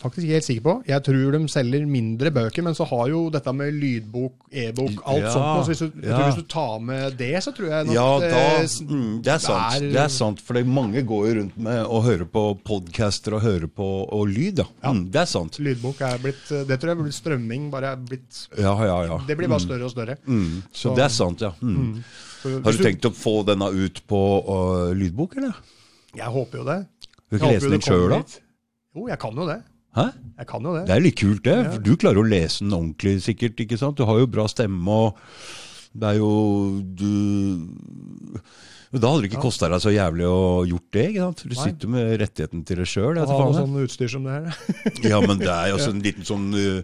faktisk 0.00 0.24
ikke 0.24 0.36
helt 0.38 0.46
sikker 0.46 0.64
på. 0.64 0.72
Jeg 0.88 1.02
tror 1.06 1.32
de 1.36 1.40
selger 1.52 1.86
mindre 1.86 2.30
bøker, 2.32 2.62
men 2.66 2.74
så 2.74 2.86
har 2.88 3.08
jo 3.12 3.20
dette 3.30 3.52
med 3.54 3.74
lydbok, 3.76 4.32
e-bok, 4.50 5.02
alt 5.06 5.22
Ja, 5.22 5.32
sånt. 5.34 5.64
Så 5.66 5.70
hvis 5.74 5.82
du, 5.84 6.00
ja. 6.08 6.18
hvis 6.26 6.38
du 6.40 6.42
tar 6.48 6.78
med 6.80 7.16
det, 7.20 7.34
så 7.44 7.52
tror 7.56 7.68
jeg 7.68 7.86
nok 7.86 7.94
Ja, 7.94 8.06
da, 8.20 8.40
eh, 8.60 8.66
mm, 8.88 9.22
det 9.22 9.32
er 9.34 9.38
sant. 9.38 9.74
er- 9.76 9.90
Det 9.92 10.00
er 10.04 10.08
sant, 10.08 10.40
for 10.40 10.56
er 10.56 10.64
mange 10.64 11.02
går 11.06 11.26
jo 11.28 11.34
rundt 11.40 11.56
med 11.58 11.84
å 11.86 12.02
høre 12.02 12.24
på 12.26 12.44
podcaster 12.64 13.34
og 13.34 13.42
høre 13.42 13.68
på 13.68 13.88
og 14.12 14.26
lyd. 14.28 14.58
Ja. 14.58 14.64
Ja. 14.82 14.92
Mm, 14.92 15.10
det 15.10 15.20
er 15.20 15.26
sant. 15.26 15.58
lydbok 15.58 16.00
er 16.00 16.18
blitt 16.18 16.48
Det 16.66 16.80
tror 16.80 16.88
jeg 16.94 16.98
blir 16.98 17.12
strømming. 17.12 17.70
bare 17.70 17.92
er 17.92 17.96
blitt, 17.96 18.48
Ja, 18.58 18.74
ja, 18.84 19.02
ja. 19.04 19.18
Det 19.26 19.36
blir 19.36 19.48
bare 19.48 19.60
større 19.60 19.84
og 19.84 19.90
større. 19.90 20.16
Mm, 20.26 20.62
så 20.72 20.90
Så- 20.90 20.94
det 20.96 21.04
er 21.04 21.08
sant, 21.08 21.40
ja. 21.40 21.52
Mm. 21.62 22.02
Så 22.42 22.62
Har 22.64 22.72
du, 22.72 22.78
du 22.78 22.84
tenkt 22.84 23.02
å 23.04 23.12
få 23.12 23.44
denne 23.44 23.68
ut 23.70 24.00
på 24.08 24.48
uh, 24.48 24.94
lydbok, 24.94 25.36
eller? 25.36 25.54
Jeg 26.16 26.24
håper 26.26 26.56
jo 26.58 26.64
det. 26.64 26.86
Du 27.30 27.38
kan 27.38 27.48
ikke 27.50 27.60
lese 27.60 27.70
den 27.70 27.80
sjøl, 27.80 28.08
da? 28.10 28.22
Jo, 28.96 29.06
jeg 29.06 29.18
kan 29.20 29.34
jo 29.36 29.46
det. 29.46 29.62
Hæ? 29.96 30.06
Jeg 30.40 30.46
kan 30.48 30.62
jo 30.64 30.72
det. 30.76 30.84
Det 30.88 30.94
er 30.94 31.02
litt 31.04 31.18
kult, 31.18 31.42
det. 31.44 31.56
Ja. 31.66 31.78
Du 31.82 31.92
klarer 31.98 32.22
å 32.22 32.28
lese 32.28 32.62
den 32.64 32.72
ordentlig, 32.76 33.16
sikkert. 33.26 33.58
ikke 33.60 33.78
sant? 33.80 33.98
Du 33.98 34.06
har 34.08 34.20
jo 34.22 34.28
bra 34.30 34.46
stemme, 34.48 34.86
og 34.88 35.18
det 35.92 36.12
er 36.12 36.20
jo 36.20 36.80
du 36.94 38.38
Da 38.92 39.06
hadde 39.10 39.22
det 39.22 39.30
ikke 39.30 39.38
Ja. 39.38 39.42
kosta 39.44 39.68
deg 39.70 39.80
så 39.82 39.90
jævlig 39.94 40.26
å 40.26 40.66
gjort 40.66 40.90
det. 40.90 41.04
ikke 41.10 41.22
sant? 41.26 41.42
Du 41.46 41.54
Nei. 41.54 41.64
sitter 41.64 41.88
med 41.88 42.20
rettigheten 42.20 42.64
til 42.66 42.76
det 42.76 42.86
sjøl. 42.90 43.18
Ha 43.18 43.26
noe 43.26 43.54
sånn 43.54 43.76
utstyr 43.84 44.10
som 44.10 44.24
det 44.24 44.32
her. 44.32 44.56
Ja, 45.12 45.20
men 45.20 45.38
det 45.38 45.46
er 45.50 45.68
jo 45.70 45.78
en 45.78 46.02
liten 46.02 46.26
sånn 46.26 46.48
uh, 46.54 46.82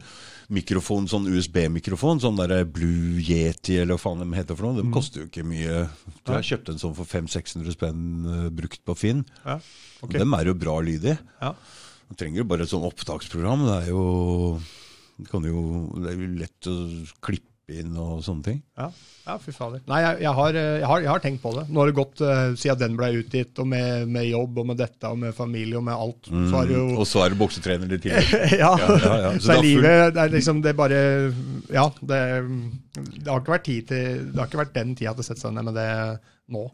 mikrofon, 0.48 1.08
sånn 1.10 1.26
USB-mikrofon, 1.26 2.20
sånn 2.22 2.36
der 2.38 2.64
Blue 2.64 3.18
Yeti 3.18 3.80
eller 3.80 3.96
hva 3.96 4.02
faen 4.04 4.22
de 4.22 4.36
heter 4.38 4.54
for 4.54 4.68
noe. 4.68 4.82
Mm. 4.82 4.90
De 4.90 4.94
koster 4.94 5.20
jo 5.24 5.26
ikke 5.26 5.46
mye. 5.46 5.88
Du 6.22 6.32
har 6.32 6.42
kjøpt 6.46 6.70
en 6.70 6.78
sånn 6.78 6.94
for 6.94 7.04
500-600 7.10 7.74
spenn 7.74 8.04
uh, 8.26 8.50
brukt 8.54 8.84
på 8.86 8.94
Finn. 8.94 9.24
Ja, 9.44 9.58
ok. 10.02 10.14
Dem 10.18 10.34
er 10.38 10.46
jo 10.46 10.54
bra 10.54 10.78
lyd 10.86 11.04
i. 11.10 11.16
Ja. 11.42 11.54
Du 12.06 12.14
trenger 12.18 12.42
jo 12.42 12.48
bare 12.48 12.66
et 12.66 12.72
sånn 12.72 12.86
opptaksprogram. 12.86 13.66
Det 13.66 13.76
er 13.82 13.92
jo 13.92 14.06
det, 15.16 15.28
kan 15.30 15.44
jo, 15.48 15.60
det 15.98 16.12
er 16.12 16.16
jo 16.20 16.32
lett 16.38 16.70
å 16.70 16.78
klippe 17.24 17.52
inn 17.66 17.96
og 17.98 18.20
sånne 18.22 18.44
ting. 18.46 18.58
Ja, 18.78 18.86
ja 19.26 19.34
fy 19.42 19.50
fader. 19.50 19.80
Nei, 19.90 19.98
jeg, 20.04 20.20
jeg, 20.22 20.32
har, 20.38 20.58
eh, 20.60 20.76
jeg, 20.78 20.86
har, 20.86 21.00
jeg 21.02 21.10
har 21.10 21.22
tenkt 21.24 21.42
på 21.42 21.50
det. 21.56 21.64
Nå 21.66 21.82
har 21.82 21.90
det 21.90 21.96
gått 21.96 22.22
uh, 22.22 22.52
siden 22.54 22.78
den 22.84 22.98
ble 23.00 23.08
utgitt, 23.24 23.58
og 23.58 23.66
med, 23.72 24.06
med 24.12 24.28
jobb 24.28 24.60
og 24.62 24.68
med 24.70 24.78
dette 24.78 25.10
og 25.10 25.18
med 25.24 25.34
familie 25.34 25.80
og 25.80 25.86
med 25.88 25.96
alt. 25.96 26.30
Så 26.30 26.62
jo 26.70 26.84
Og 26.94 27.02
så 27.10 27.24
er 27.24 27.34
du 27.34 27.40
boksetrener 27.40 27.96
i 27.96 28.00
tillegg. 28.04 28.30
ja. 28.62 28.70
Ja, 28.78 29.16
ja. 29.24 29.34
Så 29.40 29.48
Så, 29.48 29.56
er 29.56 29.64
livet 29.66 30.14
det 30.14 30.22
er 30.22 30.34
liksom 30.36 30.62
det 30.62 30.72
er 30.72 30.78
bare 30.78 31.02
Ja, 31.74 31.88
det, 31.98 32.22
det 32.94 33.26
har 33.26 33.42
ikke 33.42 33.56
vært 33.56 33.66
tid 33.66 33.90
til 33.90 34.26
Det 34.30 34.38
har 34.38 34.50
ikke 34.50 34.62
vært 34.62 34.76
den 34.76 34.94
tida 34.94 35.16
til 35.16 35.26
å 35.26 35.30
sette 35.32 35.42
seg 35.42 35.56
ned 35.56 35.66
med 35.66 35.80
det 35.80 35.90
nå. 36.54 36.68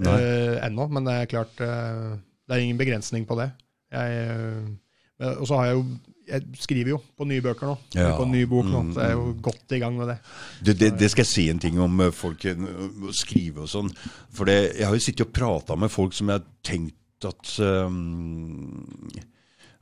Eh, 0.00 0.56
ennå. 0.64 0.88
Men 0.88 1.04
det 1.04 1.18
er 1.18 1.32
klart 1.36 1.60
uh, 1.60 2.16
Det 2.48 2.56
er 2.56 2.64
ingen 2.64 2.80
begrensning 2.80 3.28
på 3.28 3.36
det. 3.42 3.50
Eh, 3.90 5.34
og 5.36 5.42
så 5.48 5.58
har 5.58 5.66
jeg 5.70 5.74
jo 5.76 5.84
Jeg 6.30 6.46
skriver 6.62 6.90
jo 6.92 6.98
på 7.18 7.26
nye 7.26 7.42
bøker 7.42 7.66
nå. 7.66 7.72
Ja. 7.96 8.12
På 8.14 8.22
en 8.22 8.30
ny 8.30 8.44
bok 8.46 8.68
nå. 8.70 8.84
Mm, 8.86 8.92
Så 8.94 9.00
jeg 9.02 9.10
er 9.10 9.16
jo 9.18 9.32
godt 9.42 9.72
i 9.74 9.80
gang 9.82 9.96
med 9.98 10.12
det. 10.12 10.18
Det, 10.62 10.74
det, 10.78 10.90
det 11.00 11.08
skal 11.10 11.24
jeg 11.24 11.30
si 11.32 11.46
en 11.50 11.58
ting 11.58 11.80
om 11.82 12.00
eh, 12.04 12.12
folk 12.14 12.38
skriver 12.44 13.08
å 13.10 13.14
skrive 13.18 13.64
og 13.64 13.72
sånn. 13.72 13.90
For 14.30 14.46
det, 14.46 14.58
jeg 14.78 14.86
har 14.86 14.94
jo 14.94 15.02
sittet 15.02 15.26
og 15.26 15.34
prata 15.34 15.74
med 15.76 15.90
folk 15.90 16.14
som 16.14 16.30
jeg 16.30 16.38
har 16.38 16.46
tenkt 16.62 17.26
at 17.26 17.50
um, 17.60 19.10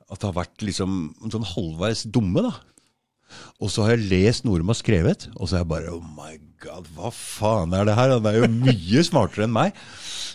At 0.08 0.18
det 0.18 0.26
har 0.30 0.38
vært 0.40 0.64
liksom 0.64 0.96
sånn 1.28 1.44
halvveis 1.52 2.06
dumme, 2.08 2.48
da. 2.48 2.54
Og 3.58 3.72
så 3.72 3.86
har 3.86 3.96
jeg 3.96 4.10
lest 4.10 4.46
noe 4.46 4.60
de 4.60 4.68
har 4.68 4.78
skrevet, 4.78 5.28
og 5.36 5.48
så 5.48 5.58
er 5.58 5.64
jeg 5.64 5.72
bare 5.72 5.94
Oh 5.94 6.04
my 6.04 6.36
god, 6.62 6.86
hva 6.96 7.10
faen 7.14 7.74
er 7.76 7.88
det 7.88 7.96
her? 7.98 8.14
Han 8.16 8.28
er 8.28 8.38
jo 8.40 8.50
mye 8.50 9.02
smartere 9.06 9.46
enn 9.46 9.54
meg. 9.54 9.76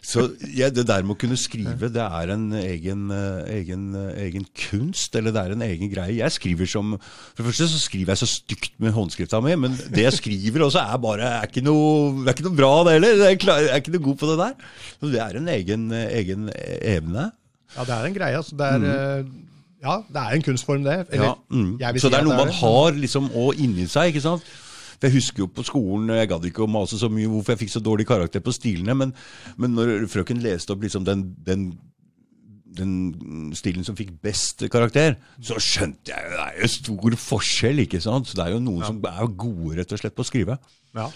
Så 0.03 0.25
ja, 0.51 0.67
det 0.67 0.83
der 0.89 1.05
med 1.07 1.15
å 1.15 1.19
kunne 1.21 1.37
skrive, 1.39 1.87
det 1.95 2.03
er 2.03 2.33
en 2.33 2.49
egen, 2.59 3.05
eh, 3.15 3.53
egen, 3.55 3.85
eh, 3.95 4.25
egen 4.25 4.43
kunst, 4.65 5.15
eller 5.15 5.31
det 5.31 5.43
er 5.43 5.53
en 5.55 5.63
egen 5.63 5.91
greie. 5.93 6.17
Jeg 6.17 6.35
skriver 6.35 6.67
som 6.67 6.97
For 6.99 7.39
det 7.39 7.47
første 7.47 7.69
så 7.71 7.79
skriver 7.79 8.11
jeg 8.11 8.21
så 8.23 8.27
stygt 8.27 8.75
med 8.83 8.95
håndskrifta 8.95 9.39
mi, 9.43 9.55
men 9.55 9.77
det 9.95 10.03
jeg 10.09 10.17
skriver 10.19 10.67
også 10.67 10.83
er 10.83 10.99
bare 11.03 11.29
er 11.39 11.47
ikke 11.47 11.63
noe, 11.63 12.19
det 12.19 12.33
er 12.33 12.35
ikke 12.35 12.47
noe 12.49 12.59
bra, 12.59 12.73
det 12.83 12.97
heller. 12.97 13.23
Jeg 13.23 13.39
er, 13.47 13.79
ikke 13.79 13.95
noe 13.95 14.05
god 14.09 14.19
på 14.19 14.31
det 14.33 14.37
der. 14.43 14.67
Så 14.99 15.13
det 15.15 15.23
er 15.23 15.39
en 15.39 15.49
egen, 15.55 15.87
eh, 15.95 16.11
egen 16.19 16.51
evne. 16.51 17.31
Ja, 17.77 17.87
det 17.87 17.95
er 17.95 18.09
en 18.09 18.19
greie. 18.19 18.37
Altså. 18.37 18.59
Det 18.59 18.69
er, 18.75 18.83
eh, 18.91 19.31
ja, 19.83 19.95
det 20.07 20.21
er 20.21 20.35
en 20.37 20.45
kunstform, 20.45 20.83
det. 20.87 20.99
Eller, 21.11 21.25
Ja, 21.25 21.33
mm. 21.51 21.99
Så 21.99 22.09
det 22.09 22.19
er 22.21 22.27
noe 22.27 22.37
man 22.39 22.51
det. 22.51 22.59
har 22.61 22.95
liksom 22.95 23.29
òg 23.35 23.59
inni 23.59 23.87
seg, 23.91 24.13
ikke 24.13 24.23
sant? 24.23 24.45
For 24.93 25.09
Jeg 25.09 25.17
husker 25.17 25.43
jo 25.43 25.49
på 25.51 25.65
skolen, 25.67 26.13
jeg 26.15 26.29
gadd 26.31 26.45
ikke 26.47 26.63
å 26.63 26.69
mase 26.71 26.95
så 26.99 27.09
mye 27.11 27.27
hvorfor 27.27 27.53
jeg 27.53 27.65
fikk 27.65 27.73
så 27.73 27.81
dårlig 27.83 28.05
karakter 28.07 28.39
på 28.39 28.53
stilene, 28.55 28.95
men, 28.95 29.11
men 29.59 29.75
når 29.75 30.05
frøken 30.07 30.39
leste 30.39 30.71
opp 30.71 30.85
liksom 30.85 31.03
den, 31.03 31.25
den, 31.43 31.65
den 32.77 33.51
stilen 33.59 33.83
som 33.83 33.97
fikk 33.99 34.15
best 34.23 34.63
karakter, 34.71 35.17
så 35.43 35.59
skjønte 35.59 36.13
jeg 36.13 36.23
jo 36.23 36.37
det 36.37 36.45
er 36.45 36.61
jo 36.61 36.71
stor 36.77 37.19
forskjell, 37.27 37.83
ikke 37.83 37.99
sant? 38.05 38.31
Så 38.31 38.39
det 38.39 38.47
er 38.47 38.55
jo 38.55 38.63
noen 38.63 38.85
som 38.87 39.03
er 39.11 39.35
gode 39.35 39.81
rett 39.81 39.91
og 39.91 39.99
slett 39.99 40.15
på 40.15 40.23
å 40.23 40.29
skrive. 40.31 40.59
Ja. 40.95 41.09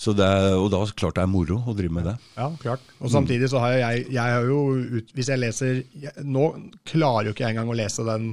Så 0.00 0.14
det 0.16 0.24
er, 0.24 0.54
og 0.56 0.70
da 0.72 0.80
klart 0.96 1.18
det 1.18 1.26
er 1.26 1.28
moro 1.28 1.58
å 1.68 1.74
drive 1.76 1.92
med 1.92 2.06
det. 2.08 2.14
Ja, 2.38 2.48
klart. 2.62 2.84
Og 3.04 3.12
samtidig 3.12 3.50
så 3.52 3.60
har 3.60 3.74
jeg, 3.76 4.06
jeg 4.08 4.36
har 4.36 4.46
jo 4.48 4.60
ut, 4.96 5.10
Hvis 5.12 5.28
jeg 5.28 5.42
leser 5.42 5.82
jeg, 5.92 6.14
Nå 6.24 6.46
klarer 6.88 7.28
jo 7.28 7.34
ikke 7.34 7.44
jeg 7.44 7.52
engang 7.52 7.68
å 7.68 7.76
lese 7.76 8.06
den, 8.08 8.30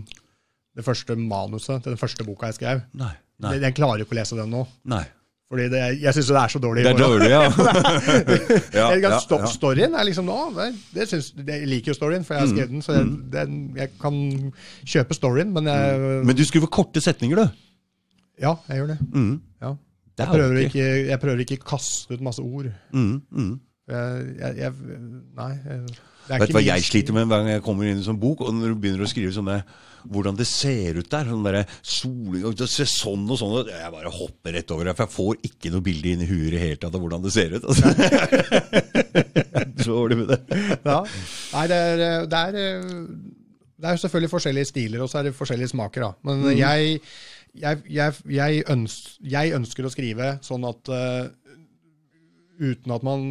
det 0.77 0.85
første 0.87 1.17
manuset 1.19 1.83
til 1.83 1.91
den 1.91 1.99
første 1.99 2.23
boka 2.23 2.51
jeg 2.51 2.61
skrev. 2.61 2.85
Nei. 2.95 3.11
Nei. 3.43 3.57
Jeg, 3.57 3.65
jeg 3.67 3.77
klarer 3.81 3.99
jo 3.99 4.07
ikke 4.07 4.15
å 4.15 4.21
lese 4.21 4.37
den 4.39 4.53
nå. 4.53 4.63
Nei. 4.87 5.03
Fordi 5.47 5.65
det, 5.71 5.81
jeg 6.01 6.11
syns 6.15 6.29
det 6.31 6.39
er 6.41 6.51
så 6.51 6.59
dårlig. 6.59 6.83
Det 6.83 6.91
er 6.91 6.99
dårlig, 6.99 7.27
ja. 7.31 7.43
ja, 8.79 8.87
ja, 8.99 9.11
ja. 9.13 9.39
storyen. 9.47 9.93
er 9.95 10.07
liksom, 10.07 10.27
nå, 10.27 10.39
det, 10.57 10.65
det 10.95 11.05
syns, 11.07 11.29
jeg 11.39 11.69
liker 11.71 11.93
jo 11.93 11.95
storyen, 11.95 12.25
for 12.27 12.35
jeg 12.35 12.43
har 12.43 12.49
skrevet 12.51 12.73
den. 12.73 12.83
Så 12.83 12.97
jeg, 12.97 13.05
den, 13.31 13.59
jeg 13.79 13.93
kan 14.01 14.17
kjøpe 14.83 15.15
storyen, 15.15 15.53
men 15.55 15.69
jeg 15.71 16.23
Men 16.27 16.39
du 16.39 16.43
skriver 16.47 16.71
korte 16.79 17.03
setninger, 17.03 17.39
du. 17.39 17.61
Ja, 18.43 18.57
jeg 18.67 18.81
gjør 18.81 18.91
det. 18.91 18.97
Mm. 19.13 19.37
Ja. 19.63 19.71
Det 20.17 20.25
Jeg 20.25 20.33
er 20.33 20.33
prøver, 20.33 20.59
ikke, 20.65 20.85
jeg 21.11 21.19
prøver 21.21 21.41
ikke 21.45 21.57
kaste 21.61 22.15
ut 22.15 22.21
masse 22.25 22.41
ord. 22.41 22.71
Mm, 22.91 23.21
mm. 23.29 23.51
Jeg, 23.87 24.53
jeg, 24.57 24.71
nei. 25.37 25.51
Det 26.27 26.39
Vet 26.41 26.49
du 26.49 26.57
hva 26.57 26.63
jeg 26.65 26.83
sliter 26.83 27.15
med 27.15 27.29
hver 27.29 27.43
gang 27.43 27.53
jeg 27.53 27.63
kommer 27.63 27.85
inn 27.87 27.95
i 27.95 28.01
en 28.01 28.07
sånn 28.07 28.19
bok, 28.19 28.41
og 28.43 28.55
når 28.55 28.73
du 28.73 28.81
begynner 28.81 29.05
å 29.05 29.11
skrive 29.11 29.35
sånne 29.35 29.61
hvordan 30.11 30.37
det 30.39 30.47
ser 30.47 30.99
ut 30.99 31.09
der. 31.11 31.29
Sånn 31.31 31.45
der 31.45 31.59
soling 31.85 32.45
og 32.47 32.59
sånn 32.59 33.25
og 33.27 33.39
sånn. 33.39 33.71
Jeg 33.71 33.93
bare 33.93 34.13
hopper 34.13 34.55
rett 34.57 34.73
over 34.75 34.89
det, 34.89 34.95
for 34.97 35.05
jeg 35.05 35.15
får 35.15 35.49
ikke 35.51 35.71
noe 35.73 35.85
bilde 35.85 36.13
inn 36.13 36.25
i 36.25 36.29
huet 36.29 36.49
i 36.49 36.53
det 36.55 36.63
hele 36.63 36.81
tatt 36.81 36.95
av 36.95 37.03
hvordan 37.03 37.25
det 37.25 37.33
ser 37.35 37.57
ut. 37.57 37.67
Altså. 37.67 37.93
Så 39.83 39.93
dårlig 39.93 40.19
med 40.21 40.33
det. 40.33 40.39
Ja. 40.83 41.01
Nei, 41.53 41.65
det 41.71 41.77
er, 41.77 42.05
det 42.27 42.43
er 42.43 42.59
Det 43.77 43.89
er 43.91 43.99
selvfølgelig 44.01 44.33
forskjellige 44.33 44.71
stiler, 44.71 45.03
og 45.05 45.09
så 45.11 45.19
er 45.19 45.27
det 45.27 45.35
forskjellige 45.37 45.69
smaker, 45.69 46.07
da. 46.07 46.11
Men 46.25 46.39
mm. 46.47 46.53
jeg, 46.57 47.01
jeg, 47.61 47.83
jeg, 47.89 48.13
jeg, 48.31 48.63
ønsker, 48.73 49.17
jeg 49.33 49.53
ønsker 49.57 49.87
å 49.87 49.91
skrive 49.93 50.29
sånn 50.45 50.65
at 50.67 50.91
uh, 50.93 51.27
uten 52.57 52.93
at 52.95 53.03
man 53.05 53.25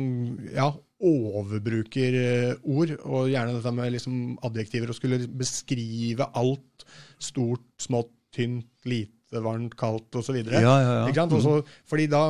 ja, 0.55 0.69
overbruker 1.07 2.15
eh, 2.21 2.53
ord, 2.73 2.93
og 3.05 3.29
gjerne 3.29 3.57
dette 3.57 3.73
med 3.75 3.93
liksom 3.93 4.15
adjektiver, 4.47 4.93
og 4.93 4.97
skulle 4.97 5.19
beskrive 5.29 6.29
alt 6.39 6.87
stort, 7.23 7.67
smått, 7.83 8.13
tynt, 8.37 8.69
lite, 8.89 9.43
varmt, 9.43 9.75
kaldt 9.79 10.17
osv. 10.21 10.39
Ja, 10.47 10.61
ja, 10.63 10.95
ja. 11.09 11.25
Også, 11.27 11.59
fordi 11.89 12.07
da 12.13 12.29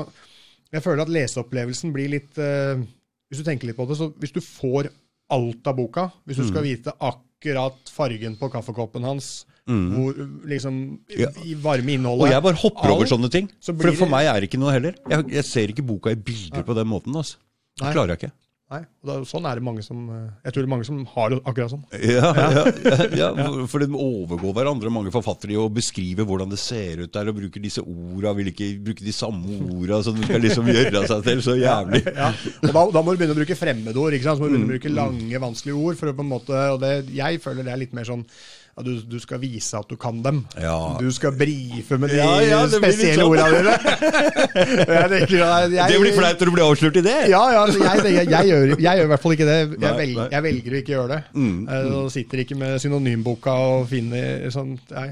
Jeg 0.74 0.82
føler 0.82 1.04
at 1.04 1.10
leseopplevelsen 1.12 1.92
blir 1.94 2.08
litt 2.10 2.38
uh, 2.42 2.80
Hvis 3.30 3.40
du 3.42 3.46
tenker 3.46 3.68
litt 3.68 3.76
på 3.78 3.86
det, 3.86 3.96
så 3.98 4.08
hvis 4.18 4.34
du 4.34 4.40
får 4.42 4.88
alt 5.34 5.66
av 5.66 5.76
boka, 5.78 6.08
hvis 6.26 6.38
du 6.40 6.46
skal 6.46 6.62
Mm. 6.62 6.68
vite 6.70 6.94
akkurat 7.02 7.90
fargen 7.90 8.36
på 8.38 8.48
kaffekoppen 8.50 9.04
hans, 9.06 9.46
hvor 9.66 10.14
liksom 10.46 10.74
Mm. 10.76 10.98
Ja. 11.18 11.28
i 11.44 11.54
varme 11.54 11.92
innholdet 11.96 12.22
Og 12.28 12.30
jeg 12.30 12.42
bare 12.42 12.54
hopper 12.62 12.90
over 12.94 13.06
sånne 13.06 13.30
ting. 13.30 13.48
så 13.60 13.74
For 13.76 13.92
for 13.92 14.06
meg 14.08 14.26
er 14.30 14.40
det 14.40 14.50
ikke 14.50 14.60
noe 14.62 14.72
heller. 14.72 14.94
Jeg, 15.10 15.28
jeg 15.32 15.44
ser 15.44 15.68
ikke 15.74 15.82
boka 15.86 16.10
i 16.10 16.14
bilder 16.14 16.62
på 16.62 16.74
den 16.74 16.86
måten. 16.86 17.14
Altså. 17.16 17.36
Nei. 17.80 17.88
Det 17.90 17.94
klarer 17.96 18.14
jeg 18.14 18.18
ikke. 18.22 18.32
Nei, 18.68 18.80
og 18.82 19.06
da, 19.06 19.14
sånn 19.22 19.44
er 19.46 19.54
det 19.54 19.62
mange 19.62 19.82
som 19.86 20.08
eh, 20.10 20.30
Jeg 20.44 20.52
tror 20.54 20.62
det 20.64 20.66
er 20.66 20.72
mange 20.72 20.86
som 20.88 21.04
har 21.06 21.28
det 21.30 21.36
akkurat 21.46 21.70
sånn. 21.70 21.84
Ja, 22.02 22.32
ja, 22.34 23.04
ja, 23.14 23.28
for- 23.46 23.66
for 23.70 23.78
de 23.78 23.86
overgår 23.94 24.54
hverandre, 24.56 24.90
mange 24.90 25.12
forfattere, 25.14 25.52
i 25.54 25.58
å 25.60 25.68
beskrive 25.70 26.26
hvordan 26.26 26.50
det 26.50 26.58
ser 26.58 26.98
ut 27.04 27.12
der, 27.14 27.28
og 27.30 27.36
bruker 27.38 27.62
disse 27.62 27.78
orda, 27.78 28.32
vil 28.34 28.50
ikke 28.50 28.72
bruke 28.82 29.04
de 29.06 29.14
samme 29.14 29.60
orda, 29.70 30.02
som 30.02 30.18
de 30.18 30.26
skal 30.26 30.42
liksom 30.42 30.66
gjøre 30.66 31.06
seg 31.06 31.22
til 31.28 31.42
så 31.46 31.54
jævlig. 31.62 32.02
Ja, 32.18 32.32
og 32.62 32.72
da, 32.74 32.82
da 32.98 33.02
må 33.06 33.14
du 33.14 33.22
begynne 33.22 33.38
å 33.38 33.38
bruke 33.38 33.54
fremmedord. 33.58 34.14
ikke 34.18 34.24
sant? 34.32 34.38
Så 34.40 34.42
må 34.42 34.50
du 34.50 34.56
begynne 34.56 34.66
å 34.66 34.70
Mm. 34.70 34.74
bruke 34.74 34.94
lange, 34.98 35.38
vanskelige 35.46 35.78
ord. 35.86 35.96
for 36.02 36.10
å 36.10 36.16
på 36.18 36.26
en 36.26 36.32
måte, 36.34 36.58
og 36.74 36.80
det, 36.82 36.92
Jeg 37.14 37.38
føler 37.46 37.62
det 37.62 37.72
er 37.72 37.82
litt 37.86 37.94
mer 37.94 38.04
sånn 38.10 38.26
ja, 38.76 38.82
du, 38.84 38.90
du 39.08 39.16
skal 39.22 39.38
vise 39.40 39.78
at 39.78 39.88
du 39.88 39.96
kan 39.96 40.18
dem. 40.20 40.42
Ja. 40.60 40.74
Du 41.00 41.06
skal 41.16 41.32
brife 41.32 41.96
med 41.96 42.10
de 42.12 42.18
Ja, 42.20 42.58
spesielle 42.68 43.24
sånn. 43.24 43.30
ordene 43.32 43.62
dine. 43.62 43.76
jeg 45.16 45.30
jeg, 45.30 45.70
jeg, 45.72 45.86
Det 45.94 46.00
blir 46.02 46.12
flaut 46.18 46.42
når 46.42 46.50
du 46.50 46.52
blir 46.58 46.64
avslørt 46.66 46.98
i 47.00 47.04
det. 47.06 47.14
Ja, 47.32 47.40
ja, 47.54 47.62
jeg, 47.72 48.50
gjør, 48.50 48.74
i 48.76 49.06
hvert 49.08 49.22
fall 49.22 49.32
ikke 49.38 49.48
det. 49.48 49.56
Jeg, 49.62 49.80
Nei, 49.80 49.92
velger, 50.02 50.28
nei. 50.34 50.42
velger 50.44 50.76
å 50.76 50.80
ikke 50.82 50.92
gjøre 50.92 51.08
det. 51.14 51.20
Mm, 51.40 51.56
Jeg 51.72 51.94
og 52.02 52.10
sitter 52.12 52.44
ikke 52.44 52.58
med 52.60 52.76
synonymboka 52.84 53.56
og 53.70 53.88
finner 53.94 54.44
sånn 54.52 54.74
Nei, 54.92 55.06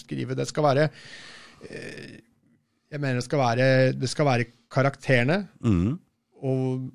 skrive 0.00 0.38
Det 0.40 0.48
skal 0.48 0.64
være 0.70 0.88
eh, 0.88 2.16
Jeg 2.94 3.02
mener 3.02 3.20
det 3.20 3.26
skal 3.28 3.42
være, 3.44 3.68
det 3.92 4.08
skal 4.12 4.30
være 4.32 4.48
karakterene. 4.72 5.42
Mm. 5.60 5.98
Og 6.48 6.88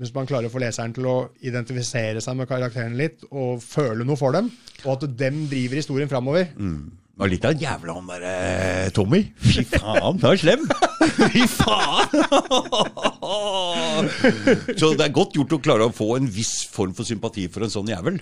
hvis 0.00 0.10
man 0.14 0.26
klarer 0.26 0.48
å 0.48 0.52
få 0.52 0.60
leseren 0.62 0.94
til 0.96 1.06
å 1.06 1.14
identifisere 1.46 2.20
seg 2.24 2.36
med 2.38 2.48
karakterene 2.50 2.98
litt, 2.98 3.22
og 3.30 3.62
føle 3.62 4.06
noe 4.06 4.18
for 4.18 4.34
dem, 4.34 4.50
og 4.84 4.90
at 4.96 5.08
dem 5.20 5.44
driver 5.50 5.78
historien 5.78 6.10
framover 6.10 6.48
Og 7.14 7.28
litt 7.30 7.44
av 7.46 7.54
en 7.54 7.60
jævla 7.62 7.94
han 7.94 8.08
derre 8.10 8.30
eh, 8.42 8.88
Tommy. 8.90 9.20
Fy 9.38 9.62
faen, 9.70 10.18
han 10.18 10.32
er 10.32 10.40
slem! 10.40 10.64
Fy 11.30 11.44
faen! 11.46 12.10
Så 14.74 14.90
det 14.98 15.06
er 15.06 15.14
godt 15.14 15.36
gjort 15.38 15.54
å 15.54 15.60
klare 15.62 15.86
å 15.86 15.94
få 15.94 16.16
en 16.16 16.26
viss 16.26 16.64
form 16.74 16.94
for 16.96 17.06
sympati 17.06 17.46
for 17.54 17.62
en 17.66 17.70
sånn 17.72 17.92
jævel. 17.92 18.18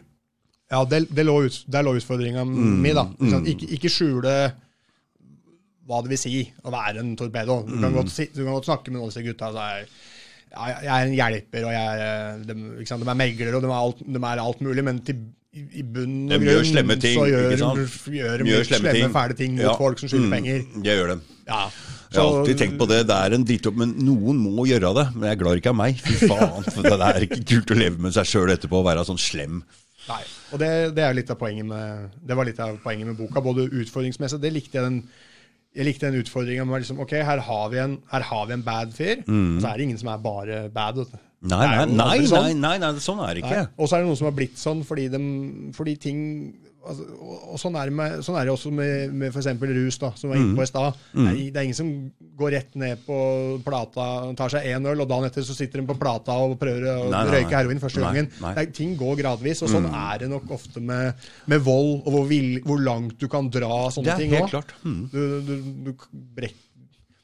Ja, 0.73 0.83
det, 0.89 1.07
det 1.13 1.25
lå, 1.25 1.39
ut, 1.47 1.57
der 1.73 1.85
lå 1.85 1.97
utfordringa 1.99 2.45
mi, 2.49 2.93
da. 2.97 3.07
Ikke, 3.21 3.41
ikke, 3.55 3.71
ikke 3.79 3.91
skjule 3.93 4.37
hva 5.89 5.99
det 6.05 6.13
vil 6.13 6.21
si 6.21 6.39
å 6.63 6.73
være 6.73 7.03
en 7.03 7.15
torpedo. 7.19 7.63
Du 7.67 7.75
kan, 7.81 7.93
godt, 7.97 8.13
si, 8.13 8.29
du 8.33 8.45
kan 8.45 8.55
godt 8.55 8.69
snakke 8.71 8.93
med 8.93 9.01
noen 9.01 9.09
av 9.09 9.13
disse 9.13 9.25
gutta. 9.27 9.51
Så 9.53 9.65
er, 9.67 9.89
jeg 10.53 10.91
er 10.93 11.07
en 11.09 11.15
hjelper, 11.17 11.65
og 11.69 11.73
jeg 11.73 11.85
er, 11.93 12.03
eh, 12.07 12.43
de, 12.49 12.57
de 12.85 13.09
er 13.11 13.15
meglere, 13.19 13.55
og 13.57 13.63
de 13.65 13.71
er 13.71 13.79
alt, 13.79 14.03
de 14.07 14.23
er 14.29 14.43
alt 14.43 14.61
mulig, 14.67 14.85
men 14.85 15.01
til, 15.07 15.23
i, 15.53 15.83
bunn 15.85 16.29
De 16.31 16.37
og 16.39 16.45
grunn 16.47 16.65
slemme 16.69 16.97
ting, 17.01 17.17
så 17.19 17.27
gjør, 17.29 17.49
gjør 17.53 18.39
de 18.41 18.45
De 18.45 18.51
gjør 18.53 18.65
slemme 18.69 18.89
slemme, 18.89 18.93
ting. 18.99 19.13
fæle 19.17 19.35
ting 19.37 19.57
mot 19.59 19.65
Ja. 19.67 19.75
folk 19.77 19.99
som 20.01 20.09
skylder 20.09 20.27
Mm, 20.29 20.37
penger. 20.37 20.63
Jeg 20.85 20.97
gjør 21.01 21.11
det. 21.13 21.19
Ja. 21.49 21.63
Jeg 22.13 22.21
har 22.23 22.39
alltid 22.39 22.59
tenkt 22.61 22.79
på 22.79 22.87
det. 22.89 23.01
Det 23.09 23.17
er 23.17 23.35
en 23.37 23.45
drittopp, 23.49 23.77
men 23.77 23.93
noen 24.05 24.37
må 24.45 24.65
gjøre 24.69 24.93
det. 24.97 25.07
Men 25.15 25.23
jeg 25.29 25.37
er 25.37 25.41
glad 25.43 25.57
ikke 25.61 25.73
av 25.73 25.77
meg. 25.77 25.97
Fy 26.01 26.27
faen. 26.29 26.65
For 26.73 26.83
det 27.03 27.09
er 27.09 27.27
ikke 27.27 27.41
kult 27.53 27.71
å 27.73 27.79
leve 27.79 27.99
med 28.05 28.13
seg 28.17 28.29
sjøl 28.29 28.53
etterpå 28.53 28.81
og 28.81 28.87
være 28.89 29.05
sånn 29.09 29.21
slem. 29.21 29.63
Nei, 30.09 30.23
og 30.53 30.59
det, 30.61 30.71
det 30.97 31.05
er 31.07 31.15
litt 31.15 31.31
av 31.31 31.39
poenget 31.39 31.65
med 31.69 32.11
Det 32.27 32.35
var 32.37 32.45
litt 32.49 32.59
av 32.61 32.75
poenget 32.83 33.07
med 33.07 33.17
boka, 33.17 33.39
både 33.41 33.69
utfordringsmessig 33.71 34.41
Det 34.43 34.51
likte 34.53 34.81
jeg 34.81 34.83
den 34.89 34.97
jeg 35.73 35.87
likte 35.89 36.09
den 36.11 36.21
utfordringa 36.21 36.65
med 36.69 36.83
liksom, 36.85 36.99
ok, 37.01 37.13
her 37.25 37.41
har 37.47 37.69
vi 37.73 37.79
en, 37.81 37.99
har 38.13 38.47
vi 38.49 38.57
en 38.59 38.65
bad 38.67 38.93
fyr, 38.97 39.23
og 39.25 39.61
så 39.63 39.71
er 39.71 39.79
det 39.79 39.87
ingen 39.89 40.01
som 40.01 40.11
er 40.13 40.19
bare 40.25 40.59
bad. 40.73 40.99
Nei, 41.43 41.59
nei, 41.67 41.87
nei, 41.87 41.95
nei, 41.97 42.27
sånn. 42.29 42.61
nei, 42.61 42.75
nei, 42.79 42.91
sånn 43.03 43.23
er 43.25 43.35
det 43.35 43.43
ikke. 43.43 43.63
Og 43.79 43.89
så 43.89 43.97
er 43.97 44.03
det 44.05 44.11
noen 44.11 44.19
som 44.21 44.29
har 44.29 44.37
blitt 44.37 44.61
sånn 44.61 44.85
fordi, 44.87 45.09
de, 45.11 45.21
fordi 45.75 45.97
ting 46.05 46.21
altså, 46.89 47.05
og, 47.21 47.37
og 47.55 47.61
sånn, 47.63 47.77
er 47.81 47.91
med, 47.95 48.17
sånn 48.27 48.37
er 48.41 48.49
det 48.49 48.53
også 48.55 48.73
med, 48.75 49.13
med 49.15 49.31
f.eks. 49.35 49.49
rus, 49.63 49.99
da, 50.03 50.11
som 50.19 50.31
var 50.33 50.37
inne 50.41 50.53
Mm. 50.53 50.57
på 50.59 50.65
i 50.65 50.71
stad. 50.71 50.99
Det, 51.13 51.27
er- 51.29 51.39
det 51.53 51.57
er 51.61 51.67
ingen 51.69 51.79
som 51.79 51.91
går 52.43 52.51
rett 52.57 52.75
ned 52.81 53.03
på 53.07 53.19
plata, 53.65 54.07
tar 54.39 54.49
seg 54.55 54.67
én 54.73 54.87
øl, 54.91 55.01
og 55.05 55.09
dagen 55.11 55.29
etter 55.29 55.45
så 55.47 55.55
sitter 55.55 55.81
de 55.83 55.87
på 55.93 55.99
plata 56.01 56.33
og 56.43 56.57
prøver 56.61 56.89
å 56.91 56.97
Nei, 57.11 57.23
nei, 57.29 57.37
røyke 57.37 57.55
heroin 57.59 57.81
første 57.83 58.03
gangen. 58.03 58.31
Mm. 58.41 58.49
Er, 58.57 58.67
ting 58.75 58.97
går 58.99 59.17
gradvis, 59.23 59.63
og 59.63 59.71
sånn 59.73 59.87
er 59.93 60.25
det 60.25 60.31
nok 60.33 60.51
ofte 60.59 60.81
med, 60.83 61.15
med 61.47 61.63
vold, 61.67 62.03
og 62.07 62.11
hvor, 62.17 62.27
vil, 62.31 62.61
hvor 62.67 62.81
langt 62.83 63.19
du 63.23 63.29
kan 63.33 63.49
dra 63.53 63.89
sånne 63.95 64.17
ting 64.19 64.35
òg. 64.41 64.59
Mm. 64.83 65.01
Du, 65.13 65.21
du, 65.47 65.55
du, 65.87 65.93
brek, 66.37 66.55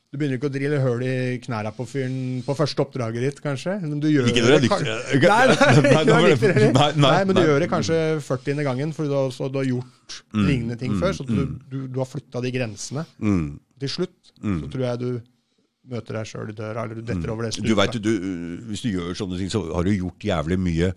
du 0.09 0.17
begynner 0.17 0.39
ikke 0.39 0.49
å 0.49 0.53
drille 0.55 0.79
høl 0.81 1.03
i 1.05 1.15
knærne 1.45 1.71
på 1.77 1.85
fyren 1.89 2.15
på 2.47 2.55
første 2.57 2.81
oppdraget 2.81 3.25
ditt, 3.27 3.41
kanskje. 3.45 3.75
Men 3.83 3.99
du 4.01 4.07
gjør 4.09 4.31
Ikke 4.31 4.41
når 4.47 4.63
du 4.65 4.69
er 4.73 4.87
det. 4.87 5.01
Nei, 5.21 5.41
nei, 5.53 6.03
du 6.09 6.13
er 6.15 6.23
nei, 6.49 6.71
nei, 6.73 6.89
nei, 7.05 7.19
men 7.29 7.37
du 7.37 7.43
gjør 7.45 7.61
det 7.61 7.69
kanskje 7.69 7.99
40. 8.25 8.63
gangen, 8.65 8.95
fordi 8.97 9.13
du 9.13 9.17
har, 9.19 9.35
så 9.37 9.51
du 9.53 9.61
har 9.61 9.69
gjort 9.69 9.95
Mm. 10.33 10.47
lignende 10.49 10.77
ting 10.81 10.95
før. 10.97 11.13
Så 11.13 11.27
du, 11.29 11.35
du, 11.69 11.83
du 11.93 11.99
har 12.01 12.09
flytta 12.09 12.41
de 12.41 12.49
grensene. 12.55 13.03
Mm. 13.21 13.59
Til 13.81 13.91
slutt 13.93 14.31
så 14.41 14.71
tror 14.73 14.85
jeg 14.87 15.01
du 15.03 15.11
møter 15.89 16.17
deg 16.17 16.29
sjøl 16.31 16.53
i 16.53 16.57
døra, 16.57 16.85
eller 16.87 17.01
du 17.01 17.05
detter 17.05 17.33
over 17.33 17.45
det 17.45 17.61
Du 17.65 17.75
vet, 17.77 17.99
du, 18.01 18.11
Hvis 18.71 18.85
du 18.87 18.89
gjør 18.95 19.13
sånne 19.19 19.37
ting, 19.41 19.51
så 19.53 19.61
har 19.69 19.85
du 19.85 19.93
gjort 19.93 20.25
jævlig 20.25 20.59
mye 20.61 20.91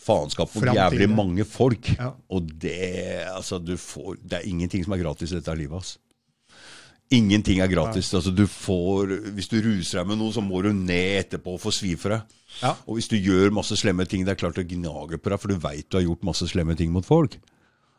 faenskap 0.00 0.48
for 0.48 0.64
jævlig 0.72 1.08
mange 1.12 1.44
folk. 1.44 1.92
Ja. 1.98 2.14
Og 2.32 2.48
det 2.62 3.26
altså, 3.28 3.58
du 3.60 3.74
får, 3.76 4.16
det 4.24 4.40
er 4.40 4.48
ingenting 4.48 4.84
som 4.86 4.96
er 4.96 5.02
gratis 5.04 5.32
i 5.34 5.38
dette 5.40 5.56
livet. 5.60 5.76
Altså. 5.76 5.98
Ingenting 7.10 7.58
er 7.58 7.66
gratis. 7.72 8.12
Altså, 8.14 8.30
du 8.30 8.44
får, 8.46 9.16
hvis 9.34 9.48
du 9.50 9.56
ruser 9.64 9.98
deg 9.98 10.06
med 10.12 10.20
noe, 10.20 10.30
så 10.34 10.42
må 10.44 10.60
du 10.62 10.70
ned 10.72 11.24
etterpå 11.24 11.56
og 11.56 11.62
få 11.62 11.72
svi 11.74 11.96
for 11.98 12.14
deg. 12.14 12.36
Ja. 12.62 12.76
Og 12.86 12.98
hvis 13.00 13.08
du 13.10 13.16
gjør 13.18 13.50
masse 13.56 13.74
slemme 13.80 14.06
ting, 14.06 14.22
det 14.26 14.36
er 14.36 14.42
klart 14.44 14.54
det 14.60 14.68
gnager 14.70 15.18
på 15.18 15.32
deg, 15.32 15.40
for 15.42 15.50
du 15.50 15.58
veit 15.58 15.88
du 15.90 15.98
har 15.98 16.06
gjort 16.06 16.22
masse 16.28 16.46
slemme 16.52 16.76
ting 16.78 16.92
mot 16.94 17.06
folk. 17.06 17.34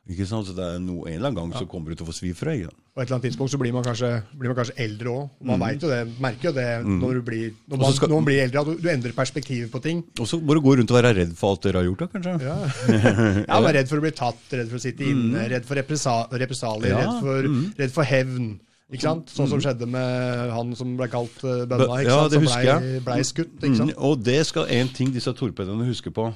Ikke 0.09 0.25
sant? 0.25 0.47
Så 0.49 0.55
det 0.57 0.63
er 0.65 0.79
no, 0.81 1.03
En 1.05 1.13
eller 1.13 1.27
annen 1.29 1.37
gang 1.37 1.51
så 1.59 1.67
kommer 1.69 1.91
du 1.91 1.95
til 1.99 2.07
å 2.07 2.09
få 2.09 2.15
svi 2.17 2.31
for 2.33 2.49
deg. 2.49 2.63
Ja. 2.63 2.71
Og 2.95 3.03
et 3.03 3.05
eller 3.05 3.17
annet 3.19 3.27
tidspunkt 3.29 3.51
så 3.53 3.59
blir 3.61 3.71
man 3.75 3.83
kanskje, 3.85 4.07
blir 4.39 4.49
man 4.49 4.57
kanskje 4.57 4.73
eldre 4.81 5.11
òg. 5.11 5.27
Man 5.51 5.61
vet 5.61 5.83
jo 5.85 5.91
det, 5.91 5.99
merker 6.23 6.49
jo 6.49 6.53
det 6.57 6.65
når 6.87 7.19
du 7.19 7.21
blir, 7.27 7.51
når 7.69 7.77
Mm. 7.77 7.83
Man, 7.83 7.93
skal- 7.99 8.09
når 8.09 8.15
man 8.23 8.25
blir 8.31 8.41
eldre, 8.47 8.59
at 8.63 8.71
du, 8.71 8.73
du 8.81 8.89
endrer 8.89 9.13
perspektivet 9.15 9.69
på 9.71 9.81
ting. 9.83 10.01
Og 10.19 10.27
så 10.27 10.39
må 10.41 10.55
du 10.57 10.61
gå 10.65 10.73
rundt 10.79 10.91
og 10.91 10.97
være 11.03 11.13
redd 11.19 11.35
for 11.37 11.51
alt 11.53 11.61
dere 11.67 11.83
har 11.83 11.87
gjort, 11.91 12.01
da, 12.01 12.07
kanskje. 12.15 12.33
Ja. 12.47 12.57
ja, 13.45 13.59
man 13.61 13.69
er 13.69 13.77
redd 13.81 13.91
for 13.91 14.01
å 14.01 14.07
bli 14.07 14.11
tatt, 14.17 14.41
redd 14.55 14.71
for 14.71 14.79
å 14.81 14.83
sitte 14.87 15.05
inne, 15.05 15.45
redd 15.53 15.67
for 15.69 15.75
represa 15.79 16.15
represalier, 16.31 16.95
Mm. 16.95 16.97
Ja, 16.97 17.05
redd, 17.05 17.21
for, 17.21 17.79
redd 17.83 17.91
for 17.99 18.03
hevn. 18.15 18.49
Ikke 18.91 19.05
sant? 19.05 19.31
Sånn 19.31 19.47
som 19.47 19.61
skjedde 19.63 19.87
med 19.87 20.51
han 20.51 20.73
som 20.75 20.95
ble 20.99 21.07
kalt 21.11 21.37
uh, 21.45 21.63
Bønna, 21.63 21.87
Bø- 21.87 21.99
ikke 22.01 22.09
ja, 22.09 22.17
sant? 22.19 22.33
som 22.35 22.47
husker 22.47 22.81
ble, 22.83 23.03
ble 23.07 23.27
skutt. 23.27 23.53
Ikke 23.61 23.77
sant? 23.79 23.93
Mm, 23.93 23.99
og 24.09 24.23
det 24.27 24.39
skal 24.49 24.73
en 24.77 24.91
ting 24.97 25.13
disse 25.15 25.31
torpedoene 25.37 25.87
husker 25.87 26.13
på. 26.15 26.27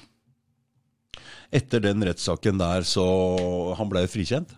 Etter 1.55 1.83
den 1.83 2.03
rettssaken 2.07 2.59
der, 2.59 2.85
så 2.87 3.03
Han 3.79 3.91
ble 3.91 4.05
frikjent. 4.11 4.55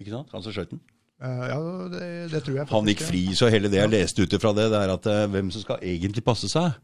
Ikke 0.00 0.14
sant? 0.14 0.32
Han 0.32 0.44
som 0.44 0.56
skjøt 0.56 0.72
den. 0.72 0.80
Uh, 1.20 1.44
ja, 1.50 1.58
det, 1.92 2.06
det 2.32 2.40
tror 2.46 2.56
jeg. 2.62 2.68
Han 2.70 2.88
gikk 2.88 3.04
fri, 3.04 3.26
så 3.36 3.50
hele 3.52 3.68
det 3.68 3.82
jeg 3.82 3.92
leste 3.92 4.24
ut 4.24 4.38
ifra 4.38 4.54
det, 4.56 4.70
det 4.72 4.78
er 4.80 4.92
at 4.94 5.08
eh, 5.12 5.26
hvem 5.28 5.50
som 5.52 5.60
skal 5.60 5.84
egentlig 5.84 6.24
passe 6.24 6.48
seg, 6.48 6.78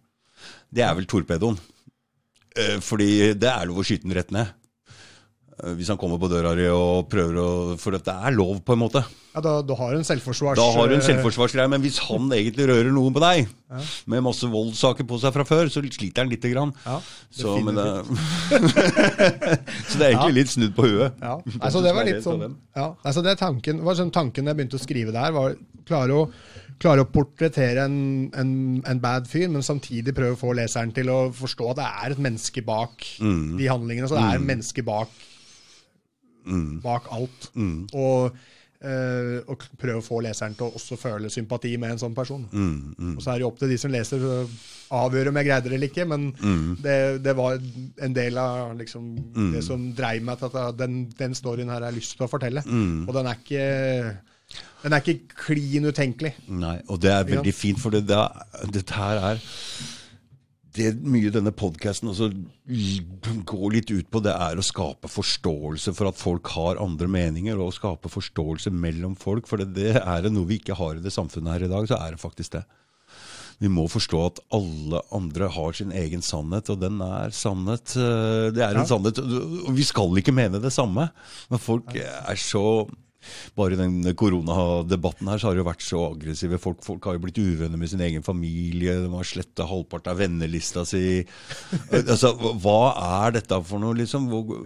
det 0.68 0.84
er 0.84 0.93
vel 0.99 1.09
torpedoen. 1.09 1.57
Eh, 2.53 2.76
fordi 2.84 3.32
det 3.32 3.49
er 3.49 3.64
lov 3.68 3.80
å 3.80 3.87
skyte 3.87 4.05
den 4.05 4.16
rett 4.16 4.34
ned. 4.37 4.53
Eh, 5.67 5.75
Hvis 5.79 5.89
han 5.91 5.99
kommer 5.99 6.21
på 6.23 6.29
døra 6.31 6.53
di 6.59 6.67
og 6.71 7.09
prøver 7.11 7.39
å 7.43 7.49
For 7.81 7.97
dette 7.97 8.12
det 8.12 8.29
er 8.31 8.37
lov, 8.37 8.61
på 8.67 8.77
en 8.77 8.83
måte. 8.85 9.03
Ja, 9.35 9.41
Da, 9.43 9.57
da, 9.59 9.62
du 9.67 9.75
har 9.77 9.93
en 9.97 10.07
selvforsvars... 10.07 10.57
Da 10.57 10.64
har 10.73 10.89
du 10.89 10.95
en 10.97 11.03
selvforsvarsgreie, 11.05 11.69
men 11.69 11.83
hvis 11.85 11.99
han 12.07 12.31
egentlig 12.33 12.69
rører 12.71 12.89
noen 12.95 13.12
på 13.12 13.21
deg, 13.21 13.51
med 14.09 14.23
masse 14.25 14.49
voldssaker 14.49 15.05
på 15.11 15.19
seg 15.21 15.35
fra 15.35 15.45
før, 15.45 15.69
så 15.69 15.83
sliter 15.85 16.23
han 16.25 16.31
lite 16.33 16.49
grann. 16.55 16.73
Ja, 16.87 17.01
Så, 17.35 17.57
men 17.67 17.77
det, 17.77 17.85
så 19.91 19.99
det 19.99 20.07
er 20.07 20.14
egentlig 20.14 20.39
litt 20.39 20.53
snudd 20.55 20.73
på 20.79 20.87
huet. 20.89 21.19
Ja, 21.21 21.35
altså 21.61 21.83
det 21.85 21.93
var 21.97 22.09
litt 22.09 22.23
sånn 22.25 22.47
ja, 22.47 22.87
altså 23.03 23.25
det 23.27 23.35
er 23.35 23.41
tanken, 23.43 23.83
var 23.85 23.99
sånn 23.99 24.12
tanken 24.14 24.49
jeg 24.49 24.57
begynte 24.59 24.79
å 24.81 24.83
skrive 24.87 25.12
der, 25.14 25.35
var 25.37 25.57
klare 25.89 26.17
å 26.17 26.25
klare 26.81 27.05
å 27.07 27.09
portrettere 27.09 27.87
en, 27.89 27.99
en, 28.37 28.51
en 28.85 28.99
bad 29.01 29.29
fyr, 29.31 29.47
men 29.53 29.64
samtidig 29.64 30.12
prøve 30.17 30.37
å 30.37 30.41
få 30.41 30.53
leseren 30.59 30.93
til 30.97 31.09
å 31.12 31.21
forstå 31.37 31.71
at 31.73 31.79
det 31.81 31.87
er 31.89 32.12
et 32.17 32.21
menneske 32.27 32.64
bak 32.67 33.05
de 33.21 33.69
handlingene. 33.71 34.09
Så 34.11 34.19
det 34.19 34.25
er 34.27 34.41
et 34.41 34.45
menneske 34.51 34.85
bak, 34.85 35.12
bak 36.83 37.09
alt. 37.15 37.51
Og, 37.95 38.37
eh, 38.81 39.39
og 39.49 39.65
prøve 39.81 40.01
å 40.03 40.05
få 40.05 40.21
leseren 40.25 40.55
til 40.55 40.69
å 40.69 40.75
også 40.79 40.99
føle 41.01 41.31
sympati 41.33 41.73
med 41.81 41.97
en 41.97 42.03
sånn 42.05 42.15
person. 42.15 42.45
Og 43.17 43.23
så 43.23 43.31
er 43.33 43.39
det 43.39 43.47
jo 43.47 43.51
opp 43.53 43.59
til 43.59 43.73
de 43.73 43.79
som 43.81 43.91
leser 43.95 44.23
å 44.27 44.37
avgjøre 44.97 45.33
om 45.33 45.41
jeg 45.41 45.49
greide 45.49 45.69
det 45.69 45.75
eller 45.75 45.91
ikke, 45.91 46.07
men 46.07 46.29
det, 46.85 46.99
det 47.25 47.35
var 47.37 47.59
en 47.59 48.15
del 48.15 48.39
av 48.39 48.77
liksom, 48.79 49.11
det 49.57 49.65
som 49.67 49.89
dreiv 49.99 50.23
meg 50.23 50.39
til 50.39 50.61
at 50.63 50.79
den, 50.79 51.07
den 51.19 51.35
storyen 51.35 51.73
her 51.73 51.81
har 51.81 51.91
jeg 51.91 52.01
lyst 52.03 52.17
til 52.17 52.29
å 52.29 52.31
fortelle. 52.31 52.63
Og 53.09 53.15
den 53.17 53.27
er 53.27 53.43
ikke 53.43 53.67
den 54.85 54.95
er 54.95 55.03
ikke 55.03 55.35
klin 55.35 55.89
utenkelig. 55.89 56.37
Nei, 56.55 56.77
og 56.87 57.01
det 57.03 57.11
er 57.11 57.25
veldig 57.27 57.55
fint, 57.57 57.81
for 57.83 57.91
det, 57.91 58.05
det 58.07 58.21
dette 58.77 58.95
her 58.95 59.19
er 59.33 59.41
det 60.77 60.93
mye 61.03 61.33
denne 61.35 61.53
podkasten 61.57 62.11
også 62.12 62.29
går 63.49 63.74
litt 63.74 63.91
ut 63.93 64.09
på, 64.12 64.22
det 64.24 64.35
er 64.35 64.59
å 64.61 64.64
skape 64.64 65.11
forståelse 65.11 65.95
for 65.97 66.11
at 66.11 66.20
folk 66.20 66.53
har 66.55 66.81
andre 66.83 67.09
meninger, 67.11 67.59
og 67.59 67.72
å 67.72 67.77
skape 67.77 68.12
forståelse 68.12 68.72
mellom 68.74 69.16
folk. 69.18 69.49
For 69.51 69.62
det, 69.62 69.72
det 69.77 69.95
er 70.03 70.27
det 70.27 70.33
noe 70.35 70.49
vi 70.49 70.61
ikke 70.61 70.77
har 70.79 70.99
i 70.99 71.05
det 71.05 71.14
samfunnet 71.14 71.57
her 71.57 71.66
i 71.66 71.72
dag, 71.72 71.89
så 71.89 71.99
er 72.01 72.14
det 72.16 72.22
faktisk 72.22 72.59
det. 72.59 72.64
Vi 73.62 73.70
må 73.72 73.87
forstå 73.89 74.18
at 74.27 74.41
alle 74.53 75.01
andre 75.16 75.49
har 75.55 75.77
sin 75.79 75.93
egen 75.97 76.20
sannhet, 76.24 76.68
og 76.74 76.83
den 76.83 77.01
er 77.01 77.33
sannhet. 77.33 77.95
eh, 77.97 78.51
Det 78.53 78.61
er 78.66 78.77
en 78.77 78.89
sannhet, 78.89 79.20
og 79.22 79.72
vi 79.72 79.87
skal 79.89 80.12
ikke 80.20 80.35
mene 80.37 80.61
det 80.61 80.74
samme. 80.77 81.09
Men 81.49 81.62
folk 81.62 81.97
er 81.97 82.37
så 82.37 82.85
bare 83.59 83.77
i 83.77 83.81
den 83.81 84.01
koronadebatten 84.18 85.31
her 85.31 85.41
så 85.41 85.49
har 85.49 85.57
det 85.57 85.62
jo 85.62 85.68
vært 85.68 85.87
så 85.87 86.03
aggressive. 86.11 86.61
Folk, 86.62 86.83
folk 86.87 87.09
har 87.09 87.16
jo 87.16 87.24
blitt 87.27 87.41
uvenner 87.41 87.81
med 87.81 87.93
sin 87.93 88.05
egen 88.05 88.24
familie. 88.27 88.99
De 89.03 89.12
har 89.12 89.29
sletta 89.29 89.68
halvparten 89.68 90.12
av 90.12 90.20
vennelista 90.22 90.85
si. 90.89 91.22
altså, 92.01 92.35
hva 92.62 92.81
er 93.24 93.39
dette 93.39 93.61
for 93.68 93.83
noe, 93.83 93.97
liksom? 93.99 94.29
Hvor, 94.33 94.62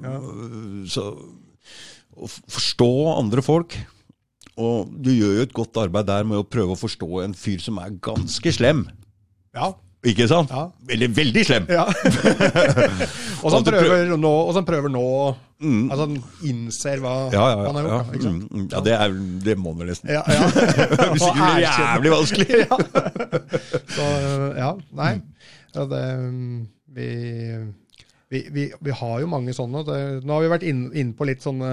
så, 0.90 1.10
å 2.16 2.30
forstå 2.30 2.92
andre 3.16 3.44
folk. 3.44 3.76
Og 4.60 4.90
du 4.92 5.12
gjør 5.14 5.38
jo 5.38 5.44
et 5.46 5.54
godt 5.56 5.78
arbeid 5.80 6.08
der 6.10 6.26
med 6.28 6.42
å 6.42 6.48
prøve 6.48 6.74
å 6.74 6.80
forstå 6.80 7.22
en 7.24 7.36
fyr 7.38 7.62
som 7.64 7.78
er 7.80 7.94
ganske 8.02 8.52
slem. 8.52 8.84
Ja. 9.56 9.72
Ikke 10.06 10.24
sant? 10.30 10.52
Ja. 10.52 10.70
Eller 10.88 11.12
veldig 11.12 11.42
slem. 11.44 11.66
ja. 11.68 11.84
og 13.42 13.54
han 13.54 13.64
du 13.64 13.70
prøver 13.70 14.12
nå, 14.16 14.30
og 14.30 14.50
som 14.52 14.60
han 14.60 14.68
prøver 14.68 14.92
nå 14.92 15.06
Altså 15.60 16.06
han 16.06 16.14
innser 16.48 17.02
hva 17.04 17.14
Ja, 17.34 17.42
ja, 17.52 17.56
han 17.66 17.76
har 17.76 17.84
ja. 17.88 17.96
gjort. 18.14 18.22
sant? 18.24 18.44
Mm, 18.48 18.60
mm. 18.62 18.68
ja 18.72 18.80
det, 18.86 18.94
er, 18.96 19.16
det 19.44 19.56
må 19.60 19.74
man 19.76 19.90
nesten. 19.90 20.08
Ja, 20.08 20.22
ja. 20.24 20.46
Hvis 21.12 21.26
ikke 21.26 21.34
blir 21.36 21.58
det 21.58 21.64
jævlig 21.66 22.12
vanskelig. 22.14 22.60
Så 23.96 24.06
ja, 24.56 24.70
nei. 25.02 25.10
Ja, 25.74 25.84
det, 25.90 26.04
vi, 26.96 27.08
vi, 28.32 28.42
vi, 28.56 28.64
vi 28.80 28.96
har 29.02 29.20
jo 29.20 29.28
mange 29.30 29.52
sånne. 29.56 29.84
Det, 29.84 29.98
nå 30.24 30.38
har 30.38 30.46
vi 30.46 30.52
vært 30.54 30.66
inne 30.70 30.90
inn 31.02 31.12
på 31.18 31.28
litt 31.28 31.44
sånne, 31.44 31.72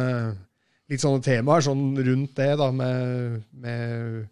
litt 0.91 1.03
sånne 1.03 1.24
temaer 1.24 1.63
sånn 1.65 1.88
rundt 1.95 2.36
det, 2.38 2.51
da, 2.59 2.68
med, 2.76 3.39
med 3.63 4.28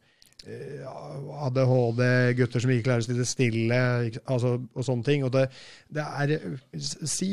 ADHD, 0.46 2.02
gutter 2.40 2.64
som 2.64 2.72
ikke 2.74 2.88
klarer 2.90 3.04
å 3.04 3.08
sitte 3.08 3.26
stille, 3.28 3.80
altså, 4.26 4.56
og 4.76 4.86
sånne 4.88 5.06
ting. 5.08 5.26
Og 5.28 5.32
det, 5.36 5.48
det 5.94 6.06
er 6.06 6.36
Si, 6.78 7.30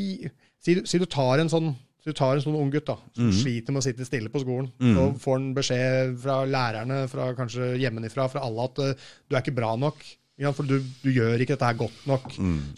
si, 0.63 0.75
du- 0.79 0.85
si 0.87 0.99
du 1.01 1.05
tar 1.05 1.39
en 1.43 1.51
sånn 1.51 1.73
så 2.03 2.11
du 2.11 2.17
tar 2.19 2.33
en 2.35 2.41
sånn 2.43 2.55
ung 2.59 2.69
gutt 2.73 2.83
da, 2.89 2.97
som 3.15 3.29
sliter 3.31 3.71
med 3.71 3.79
å 3.79 3.83
sitte 3.85 4.03
stille 4.03 4.27
på 4.27 4.41
skolen, 4.43 4.65
og 4.99 5.13
får 5.23 5.37
han 5.37 5.53
beskjed 5.55 6.17
fra 6.19 6.41
lærerne, 6.43 6.97
fra 7.07 7.29
kanskje 7.37 7.77
hjemmefra, 7.79 8.25
fra 8.27 8.41
alle 8.43 8.65
at 8.67 8.81
uh, 8.83 8.93
du 9.29 9.35
er 9.37 9.39
ikke 9.41 9.55
bra 9.55 9.69
nok. 9.79 10.03
Ja, 10.41 10.49
for 10.49 10.65
du, 10.65 10.79
du 11.03 11.09
gjør 11.13 11.37
ikke 11.43 11.53
dette 11.53 11.67
her 11.67 11.75
godt 11.77 12.05
nok. 12.09 12.23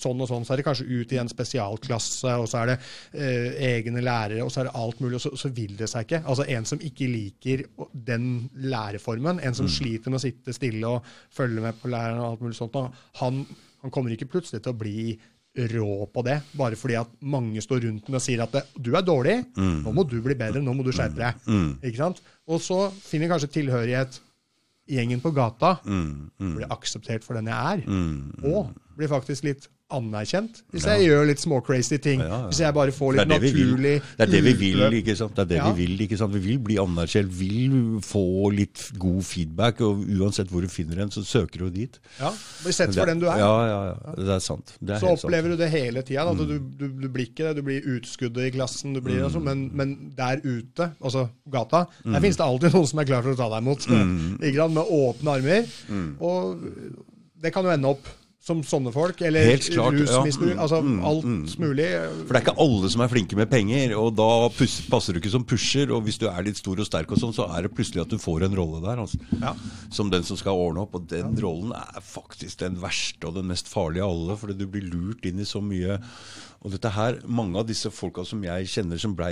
Sånn 0.02 0.20
og 0.20 0.28
sånn. 0.28 0.44
Så 0.44 0.52
er 0.54 0.60
det 0.60 0.66
kanskje 0.68 0.88
ut 0.92 1.14
i 1.16 1.20
en 1.22 1.30
spesialklasse, 1.32 2.34
og 2.42 2.50
så 2.52 2.64
er 2.66 2.74
det 2.74 2.76
eh, 3.16 3.78
egne 3.78 4.02
lærere, 4.04 4.44
og 4.44 4.52
så 4.52 4.60
er 4.60 4.68
det 4.68 4.74
alt 4.76 5.00
mulig, 5.00 5.16
og 5.16 5.24
så, 5.24 5.32
så 5.40 5.52
vil 5.56 5.78
det 5.80 5.88
seg 5.88 6.04
ikke. 6.04 6.20
Altså 6.28 6.44
En 6.52 6.68
som 6.68 6.82
ikke 6.84 7.08
liker 7.08 7.64
den 7.96 8.50
læreformen, 8.60 9.40
en 9.40 9.56
som 9.56 9.70
sliter 9.72 10.12
med 10.12 10.20
å 10.20 10.26
sitte 10.26 10.56
stille 10.58 10.92
og 10.98 11.08
følge 11.32 11.64
med 11.64 11.80
på 11.80 11.88
læreren, 11.94 12.20
og 12.20 12.34
alt 12.34 12.44
mulig 12.44 12.60
sånt, 12.60 12.76
han, 13.22 13.40
han 13.86 13.92
kommer 13.96 14.12
ikke 14.18 14.28
plutselig 14.36 14.60
til 14.66 14.76
å 14.76 14.80
bli 14.84 15.16
rå 15.72 16.04
på 16.12 16.22
det, 16.28 16.42
bare 16.60 16.76
fordi 16.76 16.98
at 17.00 17.14
mange 17.24 17.62
står 17.64 17.86
rundt 17.88 18.10
den 18.10 18.18
og 18.20 18.24
sier 18.26 18.42
at 18.44 18.58
du 18.76 18.90
er 19.00 19.06
dårlig, 19.08 19.38
nå 19.56 19.94
må 19.96 20.04
du 20.04 20.18
bli 20.20 20.36
bedre, 20.36 20.60
nå 20.60 20.74
må 20.76 20.84
du 20.84 20.92
skjerpe 20.92 21.16
deg. 21.24 21.46
Ikke 21.88 22.02
sant? 22.02 22.20
Og 22.52 22.60
så 22.60 22.82
finner 22.92 23.32
kanskje 23.32 23.54
tilhørighet 23.62 24.20
gjengen 24.88 25.22
på 25.24 25.32
gata, 25.34 25.78
blir 26.38 26.68
akseptert 26.74 27.24
for 27.26 27.34
den 27.40 27.48
jeg 27.50 27.56
er, 27.56 27.86
og 28.46 28.74
blir 28.98 29.10
faktisk 29.12 29.44
litt 29.48 29.70
anerkjent 29.94 30.64
hvis 30.74 30.86
jeg 30.90 31.04
gjør 31.06 31.28
litt 31.30 31.42
småcrazy 31.44 32.00
ting. 32.02 32.22
Ja, 32.24 32.28
ja. 32.32 32.38
Hvis 32.50 32.60
jeg 32.64 32.74
bare 32.74 32.94
får 32.96 33.12
litt 33.20 33.30
det 33.30 33.38
det 33.38 33.52
naturlig 33.54 33.92
Det 34.02 34.24
er 34.26 34.32
det 34.32 34.42
vi 34.48 34.54
vil, 34.58 34.96
ikke 34.98 35.16
sant? 35.20 35.36
Det 35.38 35.44
er 35.44 35.50
det 35.52 35.60
vi 35.62 35.86
vil, 35.86 36.02
ikke 36.08 36.18
sant? 36.18 36.34
Vi 36.34 36.42
vil 36.48 36.62
bli 36.66 36.78
anerkjent, 36.82 37.30
vil 37.38 37.76
få 38.06 38.24
litt 38.56 38.82
god 39.02 39.22
feedback, 39.28 39.84
og 39.86 40.02
uansett 40.18 40.50
hvor 40.50 40.66
du 40.66 40.72
finner 40.74 41.04
en, 41.06 41.14
så 41.14 41.22
søker 41.26 41.68
du 41.68 41.78
dit. 41.78 42.00
Ja, 42.18 42.32
Bli 42.64 42.74
sett 42.74 42.96
for 42.98 43.12
den 43.12 43.22
du 43.22 43.28
er. 43.30 43.38
Ja, 43.44 43.54
ja, 43.70 43.78
ja. 43.92 44.16
Det 44.18 44.36
er 44.40 44.44
sant. 44.48 44.74
Det 44.82 44.98
er 44.98 45.06
Så 45.06 45.14
opplever 45.20 45.54
sant. 45.54 45.60
du 45.60 45.64
det 45.64 45.70
hele 45.76 46.06
tida. 46.08 46.26
Du, 46.34 46.46
du, 46.58 46.88
du 46.90 47.08
blir 47.08 47.30
ikke 47.30 47.52
det, 47.52 47.56
du 47.62 47.64
blir 47.70 47.86
utskuddet 47.96 48.50
i 48.50 48.56
klassen, 48.58 48.98
du 48.98 49.04
blir 49.06 49.22
altså, 49.30 49.44
men, 49.44 49.68
men 49.78 49.96
der 50.18 50.42
ute, 50.44 50.92
altså 51.00 51.28
gata, 51.52 51.86
der 52.04 52.22
finnes 52.26 52.42
det 52.42 52.48
alltid 52.50 52.74
noen 52.74 52.90
som 52.90 53.06
er 53.06 53.10
klar 53.14 53.26
for 53.26 53.38
å 53.38 53.40
ta 53.40 53.52
deg 53.54 53.66
imot. 53.68 53.86
Sant? 53.86 54.42
Med 54.76 54.94
åpne 54.98 55.38
armer. 55.40 55.74
Og 56.26 56.70
det 57.46 57.54
kan 57.54 57.68
jo 57.68 57.74
ende 57.76 57.92
opp 57.94 58.08
som 58.46 58.60
sånne 58.62 58.92
folk, 58.94 59.22
eller 59.26 59.56
klart, 59.58 59.96
ja. 59.98 60.04
rusmisbruk. 60.06 60.52
Mm, 60.54 60.60
Altså 60.62 60.80
mm, 60.86 60.98
alt 61.10 61.56
mulig. 61.64 61.88
For 62.28 62.30
det 62.30 62.38
er 62.38 62.44
ikke 62.44 62.56
alle 62.66 62.90
som 62.94 63.02
er 63.02 63.10
flinke 63.10 63.38
med 63.40 63.50
penger, 63.50 63.96
og 63.98 64.12
da 64.20 64.28
passer 64.92 65.16
du 65.16 65.20
ikke 65.22 65.32
som 65.34 65.46
pusher. 65.50 65.90
Og 65.96 66.04
hvis 66.06 66.20
du 66.22 66.28
er 66.30 66.46
litt 66.46 66.60
stor 66.62 66.78
og 66.78 66.86
sterk, 66.86 67.10
og 67.16 67.22
sånn, 67.22 67.34
så 67.34 67.48
er 67.56 67.66
det 67.66 67.74
plutselig 67.74 68.04
at 68.04 68.12
du 68.14 68.22
får 68.22 68.46
en 68.46 68.58
rolle 68.60 68.84
der. 68.86 69.02
Altså, 69.02 69.18
Ja. 69.42 69.56
Som 69.90 70.12
den 70.14 70.24
som 70.28 70.38
skal 70.38 70.54
ordne 70.62 70.84
opp. 70.86 70.94
Og 71.00 71.08
den 71.10 71.34
rollen 71.42 71.74
er 71.74 72.04
faktisk 72.06 72.60
den 72.62 72.78
verste 72.82 73.26
og 73.32 73.40
den 73.40 73.50
mest 73.50 73.72
farlige 73.72 74.06
av 74.06 74.14
alle, 74.14 74.38
fordi 74.38 74.58
du 74.60 74.68
blir 74.70 74.86
lurt 74.92 75.26
inn 75.26 75.42
i 75.42 75.48
så 75.50 75.62
mye. 75.66 75.98
Og 76.66 76.74
dette 76.74 76.90
her, 76.94 77.18
Mange 77.26 77.58
av 77.58 77.66
disse 77.68 77.90
folka 77.94 78.24
som 78.26 78.42
jeg 78.44 78.70
kjenner 78.70 79.02
som 79.02 79.16
ble, 79.18 79.32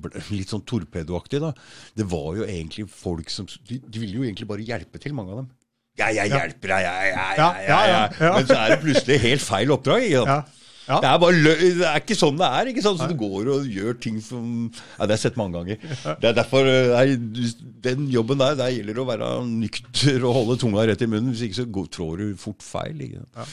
ble 0.00 0.24
litt 0.30 0.52
sånn 0.52 0.64
torpedoaktige, 0.64 1.40
da, 1.40 1.52
det 1.96 2.08
var 2.08 2.36
jo 2.36 2.44
egentlig 2.48 2.88
folk 2.88 3.28
som 3.32 3.46
De, 3.68 3.78
de 3.80 4.00
ville 4.00 4.16
jo 4.16 4.24
egentlig 4.24 4.48
bare 4.48 4.64
hjelpe 4.64 5.00
til, 5.00 5.12
mange 5.16 5.32
av 5.32 5.42
dem. 5.42 5.52
Ja, 6.00 6.10
jeg 6.10 6.32
hjelper 6.32 6.72
deg, 6.74 6.84
jeg, 6.88 7.06
jeg, 7.06 7.14
jeg, 7.14 7.38
Ja, 7.38 7.48
jeg, 7.54 7.68
ja, 7.68 7.80
ja, 7.86 8.02
jeg. 8.02 8.34
Men 8.34 8.46
så 8.48 8.58
er 8.58 8.72
det 8.72 8.78
plutselig 8.82 9.18
helt 9.22 9.44
feil 9.44 9.74
oppdrag. 9.76 10.06
Ikke 10.08 10.22
sant? 10.24 10.34
Ja. 10.34 10.60
Ja. 10.84 10.98
Det 11.00 11.08
er 11.08 11.20
det 11.40 11.86
er 11.88 12.02
ikke 12.02 12.16
sånn 12.18 12.36
det 12.36 12.48
er. 12.58 12.68
ikke 12.68 12.82
sant? 12.84 12.98
Så 13.00 13.06
du 13.08 13.14
går 13.16 13.48
og 13.54 13.68
gjør 13.72 13.94
ting 14.04 14.18
som 14.20 14.48
ja, 14.68 15.06
Det 15.06 15.06
har 15.06 15.14
jeg 15.14 15.22
sett 15.22 15.38
mange 15.40 15.56
ganger. 15.56 15.94
Det 16.20 16.28
er 16.28 16.36
derfor 16.36 16.68
eh, 16.68 16.90
nei, 16.92 17.46
Den 17.86 18.04
jobben 18.12 18.42
der, 18.42 18.58
der 18.58 18.74
gjelder 18.74 18.98
det 18.98 19.04
å 19.04 19.08
være 19.08 19.30
nykter 19.48 20.26
og 20.28 20.36
holde 20.42 20.58
tunga 20.60 20.84
rett 20.90 21.06
i 21.06 21.08
munnen. 21.08 21.32
Hvis 21.32 21.46
ikke 21.48 21.62
så 21.62 21.66
går, 21.78 21.88
trår 21.94 22.20
du 22.20 22.26
fort 22.40 22.66
feil. 22.66 23.00
ikke 23.06 23.22
sant? 23.22 23.40
Ja, 23.40 23.48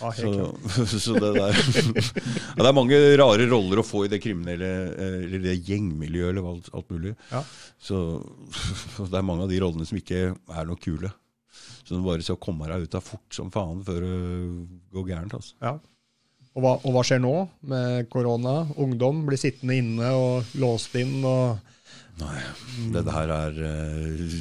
Ah. 0.00 0.14
Så, 0.16 0.30
så 1.04 1.12
det 1.20 1.28
der 1.34 1.58
Det 2.56 2.64
er 2.64 2.72
mange 2.72 2.96
rare 3.20 3.44
roller 3.50 3.82
å 3.82 3.84
få 3.84 4.06
i 4.06 4.08
det 4.08 4.22
kriminelle 4.24 4.70
eh, 4.94 5.16
Eller 5.26 5.42
det 5.44 5.58
gjengmiljøet 5.68 6.30
eller 6.32 6.46
alt, 6.54 6.70
alt 6.72 6.88
mulig. 6.88 7.12
Ja. 7.28 7.42
Så 7.76 7.98
det 9.10 9.18
er 9.20 9.26
mange 9.28 9.44
av 9.44 9.52
de 9.52 9.60
rollene 9.60 9.84
som 9.84 10.00
ikke 10.00 10.30
er 10.32 10.70
noe 10.70 10.80
kule. 10.80 11.12
Så 11.90 11.98
du 11.98 12.04
bare 12.06 12.22
skal 12.22 12.36
komme 12.38 12.68
deg 12.70 12.84
ut 12.86 12.92
av 12.94 13.02
fort 13.02 13.34
som 13.34 13.48
faen 13.50 13.80
før 13.82 14.04
det 14.06 14.18
går 14.94 15.08
gærent. 15.08 15.32
altså. 15.34 15.56
Ja. 15.58 15.72
Og 16.54 16.62
hva, 16.62 16.76
og 16.86 16.94
hva 16.94 17.02
skjer 17.06 17.18
nå 17.18 17.32
med 17.66 18.06
korona? 18.12 18.60
Ungdom 18.78 19.24
blir 19.26 19.40
sittende 19.42 19.74
inne 19.82 20.12
og 20.14 20.54
låst 20.62 20.94
inn. 21.02 21.16
og 21.26 21.58
Nei, 22.20 22.40
dette 22.94 23.12
her 23.14 23.30
er 23.32 23.58
uh, 23.64 24.34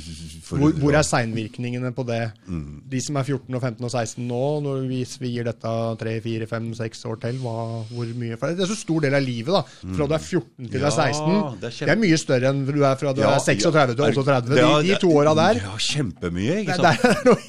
Hvor, 0.50 0.74
hvor 0.82 0.96
er 0.98 1.06
seinvirkningene 1.06 1.92
på 1.96 2.04
det? 2.08 2.22
Mm. 2.50 2.82
De 2.92 3.00
som 3.04 3.20
er 3.22 3.28
14 3.28 3.56
og 3.56 3.62
15 3.62 3.86
og 3.88 3.92
16 3.94 4.26
nå, 4.28 4.42
når 4.66 4.82
vi, 4.90 5.00
vi 5.24 5.32
gir 5.36 5.48
dette 5.48 5.74
3-4-5-6 6.02 7.06
år 7.12 7.22
til, 7.24 7.40
hva, 7.44 7.56
hvor 7.92 8.12
mye 8.20 8.40
For 8.42 8.56
Det 8.58 8.66
er 8.66 8.72
så 8.74 8.78
stor 8.80 9.06
del 9.06 9.16
av 9.20 9.24
livet, 9.26 9.54
da. 9.56 9.64
Fra 9.96 10.10
du 10.10 10.16
er 10.18 10.26
14 10.26 10.70
til 10.74 10.76
du 10.76 10.90
er 10.90 10.96
16. 10.96 11.38
det 11.62 11.72
er 11.72 11.78
Det 11.80 11.96
er 11.96 12.02
mye 12.04 12.20
større 12.20 12.52
enn 12.54 12.64
du 12.68 12.74
er 12.82 13.00
fra 13.00 13.16
du 13.16 13.24
Ja, 13.24 13.36
er 13.38 13.46
36 13.46 13.96
til 13.96 14.06
38. 14.10 14.52
De, 14.56 14.68
de 14.90 15.00
to 15.06 15.14
åra 15.22 15.36
der. 15.40 15.62
Ja, 15.64 15.78
kjempemye, 15.90 16.60
ikke 16.66 16.76
Det, 16.76 16.82
sant? 16.84 17.06
det, 17.06 17.16
er 17.16 17.30
noe, 17.32 17.49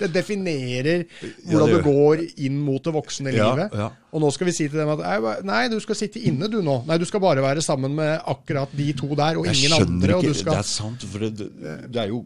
det 0.00 0.08
definerer 0.14 1.04
hvordan 1.48 1.70
det 1.72 1.78
du 1.80 1.86
går 1.88 2.22
inn 2.46 2.58
mot 2.66 2.82
det 2.84 2.92
voksne 2.94 3.32
Ja, 3.34 3.50
livet. 3.54 3.74
ja. 3.80 3.88
Og 4.14 4.22
nå 4.24 4.30
skal 4.34 4.48
vi 4.50 4.54
si 4.56 4.66
til 4.68 4.78
dem 4.82 4.92
at 4.94 5.42
«Nei, 5.48 5.62
du 5.72 5.78
skal 5.82 5.98
sitte 5.98 6.20
inne 6.22 6.48
du 6.52 6.60
nå. 6.62 6.80
Nei, 6.88 6.98
du 7.00 7.06
skal 7.08 7.22
bare 7.24 7.42
være 7.44 7.64
sammen 7.64 7.96
med 7.98 8.20
akkurat 8.30 8.70
de 8.76 8.90
to 8.98 9.08
der, 9.18 9.40
og 9.40 9.48
Jeg 9.48 9.64
ingen 9.64 9.78
andre 9.80 10.18
ikke, 10.20 10.30
du 10.34 10.38
skal, 10.38 10.58
Det 10.58 10.62
er 10.64 10.70
sant, 10.70 11.08
for 11.10 11.24
det, 11.24 11.50
det 11.90 12.00
er 12.04 12.12
jo 12.12 12.24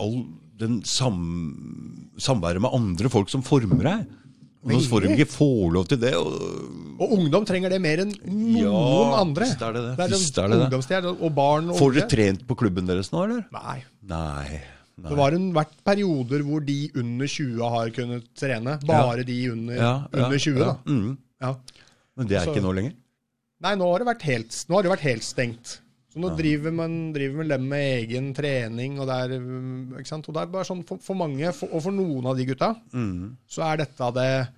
all 0.00 0.22
den 0.62 0.80
sam, 0.86 1.18
samværet 2.22 2.62
med 2.62 2.70
andre 2.76 3.10
folk 3.12 3.30
som 3.32 3.42
former 3.44 3.82
deg. 3.88 4.10
Nå 4.62 4.78
får 4.86 5.02
de 5.02 5.14
ikke 5.16 5.26
få 5.26 5.46
lov 5.74 5.88
til 5.90 5.98
det. 5.98 6.12
Og, 6.14 6.36
og 7.02 7.14
ungdom 7.16 7.42
trenger 7.48 7.72
det 7.74 7.80
mer 7.82 8.04
enn 8.04 8.12
noen 8.22 8.60
Ja, 8.62 8.82
andre. 9.18 9.48
visst 9.48 9.64
er 9.66 9.74
det 9.74 9.82
det. 9.88 9.94
det 9.98 10.04
er 10.06 10.12
Visst 10.14 10.38
er 10.38 10.52
det 10.52 11.08
det. 11.08 11.16
og 11.18 11.32
barn 11.34 11.72
og 11.72 11.80
får 11.80 11.96
dere 11.96 12.06
trent 12.12 12.44
på 12.46 12.54
klubben 12.60 12.86
deres 12.86 13.10
nå, 13.10 13.24
eller? 13.26 13.42
Nei. 13.56 13.80
Nei. 14.06 14.60
Det 15.02 15.18
har 15.18 15.36
vært 15.56 15.76
perioder 15.84 16.42
hvor 16.46 16.64
de 16.64 16.78
under 16.94 17.26
20 17.26 17.68
har 17.76 17.90
kunnet 17.90 18.24
trene. 18.38 18.78
Bare 18.86 19.24
de 19.24 19.38
under, 19.50 19.74
Ja, 19.76 19.92
ja, 20.12 20.24
under 20.24 20.38
20, 20.38 20.58
ja. 20.58 20.64
da. 20.64 20.74
Mm. 20.86 21.16
Ja. 21.42 21.54
Men 22.16 22.26
det 22.28 22.36
er 22.36 22.44
Så- 22.44 22.54
ikke 22.54 22.62
nå 22.62 22.74
lenger? 22.74 22.92
Nei, 23.62 23.74
nå 23.76 23.90
har 23.92 23.98
det 23.98 24.06
vært 24.08 24.22
helt, 24.22 24.50
nå 24.68 24.74
har 24.74 24.82
det 24.82 24.90
vært 24.92 25.06
helt 25.06 25.22
stengt. 25.22 25.78
Så 26.12 26.18
nå 26.20 26.36
driver 26.36 26.70
man 26.72 27.12
driver 27.14 27.36
med 27.38 27.48
dem 27.48 27.68
med 27.68 28.02
egen 28.10 28.34
trening, 28.34 28.98
og 29.00 29.06
det 29.08 29.14
er, 29.16 29.38
ikke 29.98 30.06
sant? 30.06 30.28
Og 30.28 30.34
det 30.34 30.42
er 30.42 30.46
bare 30.52 30.64
sånn 30.68 30.84
for, 30.84 30.98
for 30.98 31.14
mange, 31.16 31.52
for, 31.54 31.68
og 31.72 31.82
for 31.82 31.90
noen 31.92 32.26
av 32.26 32.36
de 32.36 32.44
gutta, 32.44 32.76
Mm. 32.92 33.36
så 33.48 33.62
er 33.72 33.76
dette 33.78 34.12
det 34.14 34.48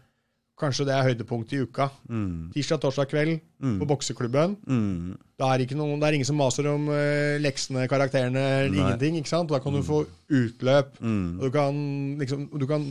Kanskje 0.64 0.86
det 0.88 0.94
er 0.96 1.06
høydepunktet 1.10 1.56
i 1.58 1.62
uka. 1.64 1.88
Mm. 2.08 2.48
Tirsdag, 2.54 2.80
torsdag 2.82 3.10
kveld 3.12 3.36
på 3.60 3.88
bokseklubben. 3.88 4.56
Mm. 4.66 5.12
Det 5.38 5.50
er, 5.50 5.64
ikke 5.64 5.76
noen, 5.78 5.98
det 6.00 6.08
er 6.08 6.16
ingen 6.18 6.28
som 6.28 6.40
maser 6.40 6.68
om 6.72 6.88
uh, 6.88 7.36
leksene, 7.44 7.84
karakterene, 7.90 8.44
ingenting. 8.70 9.20
ikke 9.20 9.32
sant? 9.32 9.52
Da 9.52 9.60
kan 9.62 9.76
du 9.76 9.82
få 9.84 10.02
utløp. 10.32 10.96
Mm. 11.04 11.38
Og 11.38 11.46
du 11.46 11.54
kan 11.54 11.78
liksom 12.22 12.48
du 12.58 12.66
kan, 12.70 12.88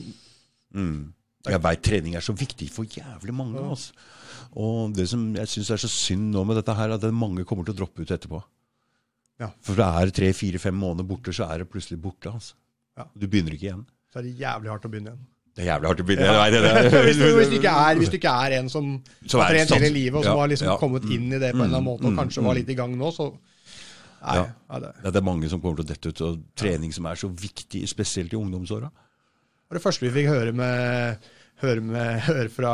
Mm. 0.74 1.13
Jeg 1.45 1.59
veit 1.61 1.82
trening 1.86 2.15
er 2.17 2.24
så 2.24 2.34
viktig 2.34 2.69
for 2.74 2.88
jævlig 2.88 3.34
mange. 3.36 3.61
Altså. 3.61 3.91
Og 4.57 4.93
det 4.95 5.05
som 5.11 5.26
jeg 5.36 5.49
syns 5.51 5.69
er 5.76 5.82
så 5.82 5.89
synd 5.91 6.32
nå 6.34 6.43
med 6.47 6.57
dette 6.57 6.74
her, 6.78 6.89
er 6.93 6.97
at 6.97 7.13
mange 7.13 7.43
kommer 7.45 7.67
til 7.67 7.76
å 7.76 7.80
droppe 7.82 8.01
ut 8.01 8.13
etterpå. 8.15 8.39
Ja. 9.41 9.49
For 9.65 9.78
det 9.78 9.86
er 9.86 10.13
tre-fire-fem 10.15 10.76
måneder 10.78 11.07
borte, 11.09 11.34
så 11.36 11.49
er 11.49 11.63
det 11.63 11.69
plutselig 11.74 11.99
borte. 12.01 12.32
Altså. 12.32 12.55
Ja. 12.97 13.07
Du 13.17 13.28
begynner 13.28 13.55
ikke 13.55 13.69
igjen. 13.69 13.86
Så 14.13 14.21
er 14.21 14.28
det 14.28 14.36
jævlig 14.39 14.71
hardt 14.71 14.88
å 14.88 14.91
begynne 14.93 15.13
igjen. 15.13 15.24
Det 15.54 15.62
er 15.62 15.70
jævlig 15.70 15.89
hardt 15.89 16.01
å 16.01 16.06
begynne. 16.08 16.28
Ja. 16.28 16.45
vet 16.49 16.64
det. 16.66 17.01
hvis, 17.06 17.20
du, 17.20 17.26
hvis, 17.38 17.49
du 17.51 17.58
ikke 17.60 17.74
er, 17.78 17.97
hvis 18.01 18.10
du 18.10 18.18
ikke 18.18 18.36
er 18.45 18.56
en 18.58 18.70
som 18.74 18.88
har 19.36 19.54
trent 19.54 19.76
hele 19.78 19.91
livet, 19.93 20.18
og 20.18 20.26
som 20.26 20.34
Ja, 20.34 20.39
har 20.41 20.49
liksom 20.49 20.72
kommet 20.82 21.06
inn 21.14 21.28
i 21.30 21.38
det 21.38 21.51
på 21.54 21.62
en 21.62 21.68
eller 21.68 21.78
annen 21.78 21.89
måte, 21.91 22.08
og 22.08 22.16
mm, 22.16 22.22
kanskje 22.24 22.45
var 22.47 22.58
litt 22.58 22.72
i 22.74 22.78
gang 22.80 22.95
nå, 22.97 23.12
så 23.14 23.30
Nei. 24.24 24.38
Ja. 24.39 24.80
Det. 24.80 24.89
Det 25.04 25.20
er 25.20 25.26
mange 25.28 25.49
som 25.51 25.60
kommer 25.60 25.82
til 25.82 25.84
å 25.84 25.89
dette 25.89 26.12
ut. 26.14 26.22
Og 26.24 26.43
trening 26.56 26.93
som 26.95 27.10
er 27.10 27.20
så 27.20 27.28
viktig, 27.28 27.82
spesielt 27.91 28.32
i 28.32 28.38
ungdomsåra. 28.39 28.88
Det 29.74 29.82
første 29.84 30.06
vi 30.06 30.14
fikk 30.16 30.30
høre 30.32 30.54
med 30.56 31.26
høre, 31.64 31.84
med, 31.84 32.20
høre 32.28 32.49
fra 32.54 32.74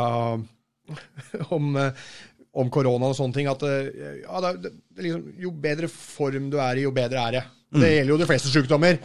om, 1.56 1.80
om 1.80 2.74
korona 2.74 3.12
og 3.12 3.18
sånne 3.18 3.38
ting, 3.38 3.50
at 3.50 3.66
eh, 3.68 4.22
ja, 4.24 4.42
det, 4.46 4.54
det, 4.64 4.74
det 4.96 5.08
liksom, 5.08 5.26
jo 5.42 5.54
bedre 5.66 5.90
form 5.94 6.50
du 6.54 6.60
er 6.62 6.82
i, 6.82 6.86
jo 6.88 6.94
bedre 6.96 7.26
er 7.26 7.38
det. 7.38 7.46
Det 7.70 7.86
gjelder 7.94 8.10
jo 8.10 8.18
de 8.18 8.26
fleste 8.26 8.50
sykdommer. 8.50 8.98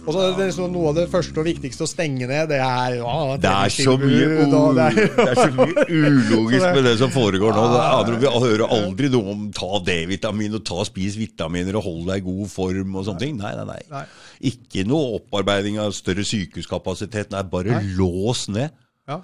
Og 0.00 0.14
så 0.16 0.22
er 0.24 0.30
det 0.34 0.46
liksom 0.48 0.72
Noe 0.72 0.88
av 0.90 0.96
det 0.96 1.04
første 1.12 1.36
og 1.38 1.44
viktigste 1.46 1.84
å 1.84 1.88
stenge 1.90 2.26
ned, 2.26 2.48
det 2.50 2.56
er 2.58 2.94
ja, 2.96 3.36
Det 3.38 3.50
er 3.52 3.70
så 3.74 3.92
mye, 4.00 4.24
u- 4.26 4.72
det 4.74 4.86
er- 4.86 5.10
det 5.14 5.26
er 5.28 5.38
så 5.38 5.50
mye 5.54 5.84
ulogisk 6.00 6.66
med 6.74 6.84
det 6.88 6.94
som 6.98 7.12
foregår 7.14 7.52
nå. 7.54 7.66
Det 7.70 7.82
er, 7.84 8.18
vi 8.24 8.32
hører 8.46 8.64
aldri 8.66 9.10
noe 9.12 9.34
om 9.36 9.44
ta 9.54 9.78
D-vitamin 9.86 10.56
og 10.58 10.64
ta 10.66 10.82
spis 10.88 11.14
vitaminer 11.20 11.76
og 11.78 11.84
hold 11.86 12.06
deg 12.08 12.24
i 12.24 12.26
god 12.32 12.50
form 12.50 12.96
og 12.96 13.06
sånne 13.06 13.22
ting. 13.26 13.36
Nei, 13.38 13.52
nei. 13.60 13.78
Nei. 13.92 14.04
Ikke 14.50 14.86
noe 14.88 15.20
opparbeiding 15.20 15.78
av 15.84 15.92
større 15.94 16.24
sykehuskapasitet. 16.26 17.30
Nei, 17.30 17.42
bare 17.52 17.78
lås 17.94 18.48
ned. 18.50 18.72
Ja. 19.06 19.20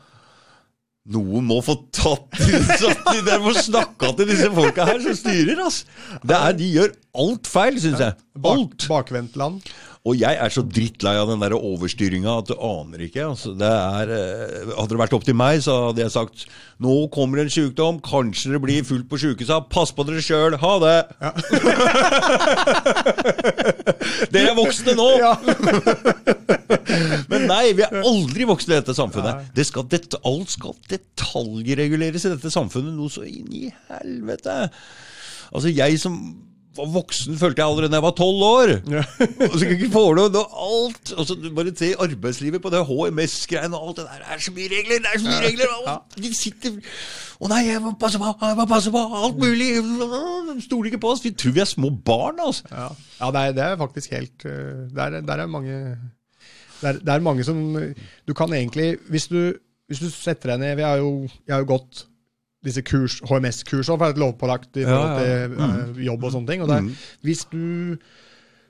Noen 1.15 1.45
må 1.47 1.61
få 1.63 1.77
tatt 1.95 2.35
satt 2.81 3.11
i 3.15 3.21
det, 3.27 3.37
må 3.43 3.53
snakka 3.55 4.11
til 4.19 4.27
disse 4.33 4.49
folka 4.55 4.87
her 4.89 4.99
som 5.05 5.15
styrer, 5.15 5.61
altså. 5.63 5.87
Det 6.27 6.39
er, 6.39 6.57
de 6.59 6.71
gjør 6.75 6.95
alt 7.23 7.51
feil, 7.51 7.79
syns 7.83 8.03
jeg. 8.03 8.17
Bak, 8.35 8.57
Alt. 8.59 8.87
bakvendtland. 8.91 9.69
Og 10.07 10.15
jeg 10.21 10.39
er 10.39 10.53
så 10.55 10.63
drittlei 10.63 11.17
av 11.19 11.27
den 11.33 11.41
der 11.43 11.57
overstyringa 11.57 12.37
at 12.39 12.53
du 12.53 12.55
aner 12.63 13.01
ikke. 13.09 13.25
Altså, 13.27 13.51
det 13.59 13.67
er, 13.67 14.13
eh, 14.15 14.69
hadde 14.77 14.93
det 14.93 15.01
vært 15.01 15.17
opp 15.19 15.27
til 15.27 15.35
meg, 15.35 15.59
så 15.65 15.89
hadde 15.89 16.05
jeg 16.05 16.15
sagt 16.15 16.47
nå 16.83 17.07
kommer 17.11 17.39
en 17.41 17.51
sykdom, 17.51 18.01
kanskje 18.05 18.53
det 18.53 18.61
blir 18.63 18.85
fullt 18.87 19.09
på 19.11 19.19
sjukehusa, 19.19 19.61
pass 19.73 19.93
på 19.97 20.05
dere 20.07 20.23
sjøl, 20.23 20.57
ha 20.61 20.73
det! 20.83 20.99
dere 24.35 24.51
er 24.53 24.59
voksne 24.59 24.95
nå! 24.99 25.09
Men 27.33 27.47
nei, 27.49 27.73
vi 27.75 27.83
er 27.87 28.03
aldri 28.03 28.45
voksne 28.47 28.77
i 28.77 28.79
dette 28.79 28.95
samfunnet. 28.97 29.35
Det 29.57 29.65
skal 29.67 29.89
det, 29.91 30.01
alt 30.23 30.51
skal 30.53 30.77
detaljreguleres 30.93 32.25
i 32.29 32.35
dette 32.37 32.51
samfunnet, 32.53 32.95
noe 32.95 33.11
så 33.11 33.25
inn 33.27 33.51
i 33.57 33.73
helvete. 33.91 34.69
Altså, 35.51 35.69
jeg 35.73 35.99
som 36.03 36.21
var 36.77 36.89
voksen, 36.95 37.37
følte 37.41 37.63
jeg 37.63 37.71
allerede 37.71 37.93
da 37.93 37.99
jeg 37.99 38.05
var 38.05 38.15
tolv 38.19 38.43
år. 38.47 38.73
Og 39.49 39.55
så 39.59 39.69
ikke 39.75 39.91
få 39.93 40.03
noe, 40.19 40.43
alt. 40.67 41.13
Og 41.17 41.29
så 41.29 41.37
bare 41.57 41.75
se 41.79 41.93
arbeidslivet 42.07 42.63
på 42.63 42.73
det 42.75 42.83
HMS-greiene 42.89 43.79
og 43.79 43.91
alt 43.91 44.01
det 44.01 44.07
der. 44.09 44.25
Det 44.25 44.35
er 44.37 44.43
så 44.47 44.55
mye 44.57 44.71
regler! 44.73 45.05
Det 45.05 45.13
er 45.13 45.23
så 45.23 45.31
mye 45.31 45.45
regler! 45.45 45.77
Og 45.87 46.19
de 46.25 46.33
sitter 46.37 46.81
Å 47.37 47.51
nei, 47.53 47.63
jeg 47.67 47.83
må 47.85 47.93
passe 48.01 48.21
på! 48.21 48.33
Jeg 48.43 48.59
må 48.59 48.67
passe 48.71 48.93
på! 48.95 49.05
Alt 49.21 49.41
mulig! 49.43 49.71
De 50.51 50.59
stoler 50.65 50.91
ikke 50.91 51.03
på 51.05 51.13
oss. 51.15 51.25
Vi 51.25 51.35
tror 51.37 51.57
vi 51.57 51.65
er 51.65 51.71
små 51.71 51.93
barn, 52.07 52.41
altså. 52.47 52.69
Ja, 52.73 52.91
ja 53.21 53.31
det, 53.35 53.47
er, 53.47 53.57
det 53.57 53.65
er 53.67 53.81
faktisk 53.81 54.17
helt 54.17 54.49
uh, 54.49 54.87
Der, 54.97 55.21
der 55.21 55.45
er 55.45 55.51
mange 55.51 55.79
det 56.77 56.91
er, 56.91 56.99
det 57.01 57.09
er 57.09 57.25
mange 57.25 57.45
som 57.45 57.57
Du 58.29 58.35
kan 58.37 58.53
egentlig 58.53 58.97
Hvis 59.09 59.31
du, 59.33 59.55
hvis 59.89 60.03
du 60.03 60.11
setter 60.13 60.53
deg 60.53 60.61
ned 60.61 60.77
Vi 60.81 60.85
har 60.85 61.01
jo, 61.01 61.11
jeg 61.47 61.55
har 61.55 61.65
jo 61.65 61.71
gått 61.73 62.05
disse 62.67 62.85
kurs, 62.87 63.21
HMS-kursene, 63.27 63.97
for 63.97 64.05
det 64.05 64.13
er 64.13 64.17
et 64.17 64.23
lovpålagt 64.23 64.79
i 64.81 64.87
forhold 64.87 65.11
Ja, 65.11 65.33
ja, 65.33 65.49
til 65.49 65.67
eh, 65.67 66.07
jobb 66.11 66.29
og 66.29 66.37
sånne 66.37 66.53
ting. 66.53 66.65
Og 66.65 66.71
det 66.71 66.79
mm. 66.85 66.93
hvis, 67.27 67.45
du, 67.53 67.65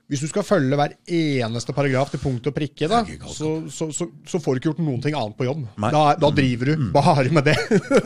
hvis 0.07 0.23
du 0.23 0.29
skal 0.31 0.45
følge 0.47 0.79
hver 0.79 0.95
eneste 1.19 1.75
paragraf 1.75 2.13
til 2.13 2.21
punkt 2.23 2.49
og 2.49 2.55
prikke, 2.55 2.89
da, 2.91 3.03
så, 3.33 3.51
så, 3.73 3.89
så, 3.95 4.09
så 4.29 4.41
får 4.43 4.55
du 4.55 4.61
ikke 4.61 4.71
gjort 4.71 4.83
noen 4.85 5.03
ting 5.03 5.17
annet 5.17 5.37
på 5.39 5.49
jobb. 5.49 5.67
Da, 5.83 6.03
da 6.21 6.33
driver 6.41 6.71
du 6.73 6.87
bare 6.95 7.27
med 7.33 7.49
det. 7.49 7.57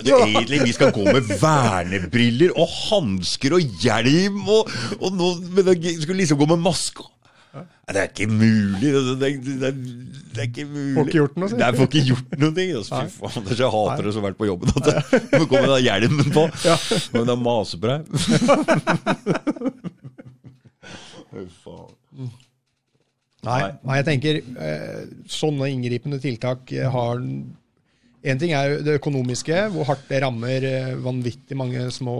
Det 0.01 0.17
egentlig 0.17 0.63
Vi 0.65 0.75
skal 0.79 0.93
gå 0.95 1.07
med 1.11 1.31
vernebriller 1.41 2.55
og 2.55 2.69
hansker 2.89 3.57
og 3.59 3.81
hjelm 3.83 4.43
og, 4.47 4.71
og 4.99 5.17
nå 5.17 5.33
skal 5.45 6.15
vi 6.15 6.21
liksom 6.23 6.41
gå 6.41 6.53
med 6.55 6.63
maske. 6.69 7.11
Nei, 7.51 7.63
Det 7.91 7.99
er 7.99 8.07
ikke 8.07 8.27
mulig. 8.31 8.79
Det, 8.81 8.91
det, 9.19 9.29
det, 9.61 9.71
det 10.31 10.39
er 10.39 10.47
ikke 10.47 10.65
mulig. 10.69 10.95
Får 10.95 11.09
ikke 11.09 11.17
gjort 11.19 11.35
noe, 11.41 11.49
sier 11.51 11.77
får 11.79 11.89
ikke 11.89 12.03
gjort 12.07 12.37
noe. 12.39 12.65
Altså, 12.79 12.91
fy 12.95 13.07
faen, 13.17 13.43
er 13.43 13.63
jeg 13.63 13.71
hater 13.75 14.03
det 14.07 14.13
så 14.15 14.21
fælt 14.25 14.39
på 14.39 14.47
jobben. 14.47 14.67
At 14.71 14.85
jeg 14.91 15.01
må 15.35 15.45
komme 15.51 15.67
med 15.67 15.83
hjelmen 15.83 16.29
på. 16.31 16.43
Men 17.11 17.21
det 17.27 17.33
er 17.35 17.41
mase 17.43 17.75
på 17.81 17.85
deg. 17.91 18.01
Nei, 23.41 23.61
nei 23.81 23.97
jeg 23.97 24.05
tenker 24.05 24.37
eh, 24.37 25.03
sånne 25.31 25.71
inngripende 25.71 26.19
tiltak 26.21 26.71
eh, 26.75 26.85
har 26.93 27.21
En 28.21 28.37
ting 28.41 28.51
er 28.53 28.75
det 28.85 28.99
økonomiske, 28.99 29.63
hvor 29.73 29.87
hardt 29.87 30.03
det 30.11 30.19
rammer 30.21 30.65
eh, 30.67 30.91
vanvittig 31.01 31.57
mange 31.57 31.87
små 31.89 32.15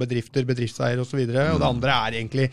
bedrifter, 0.00 0.42
bedriftseiere 0.48 1.04
osv. 1.04 1.20
Og, 1.20 1.30
så 1.30 1.44
og 1.52 1.60
det 1.62 1.68
andre 1.68 1.98
er 2.00 2.16
egentlig 2.18 2.48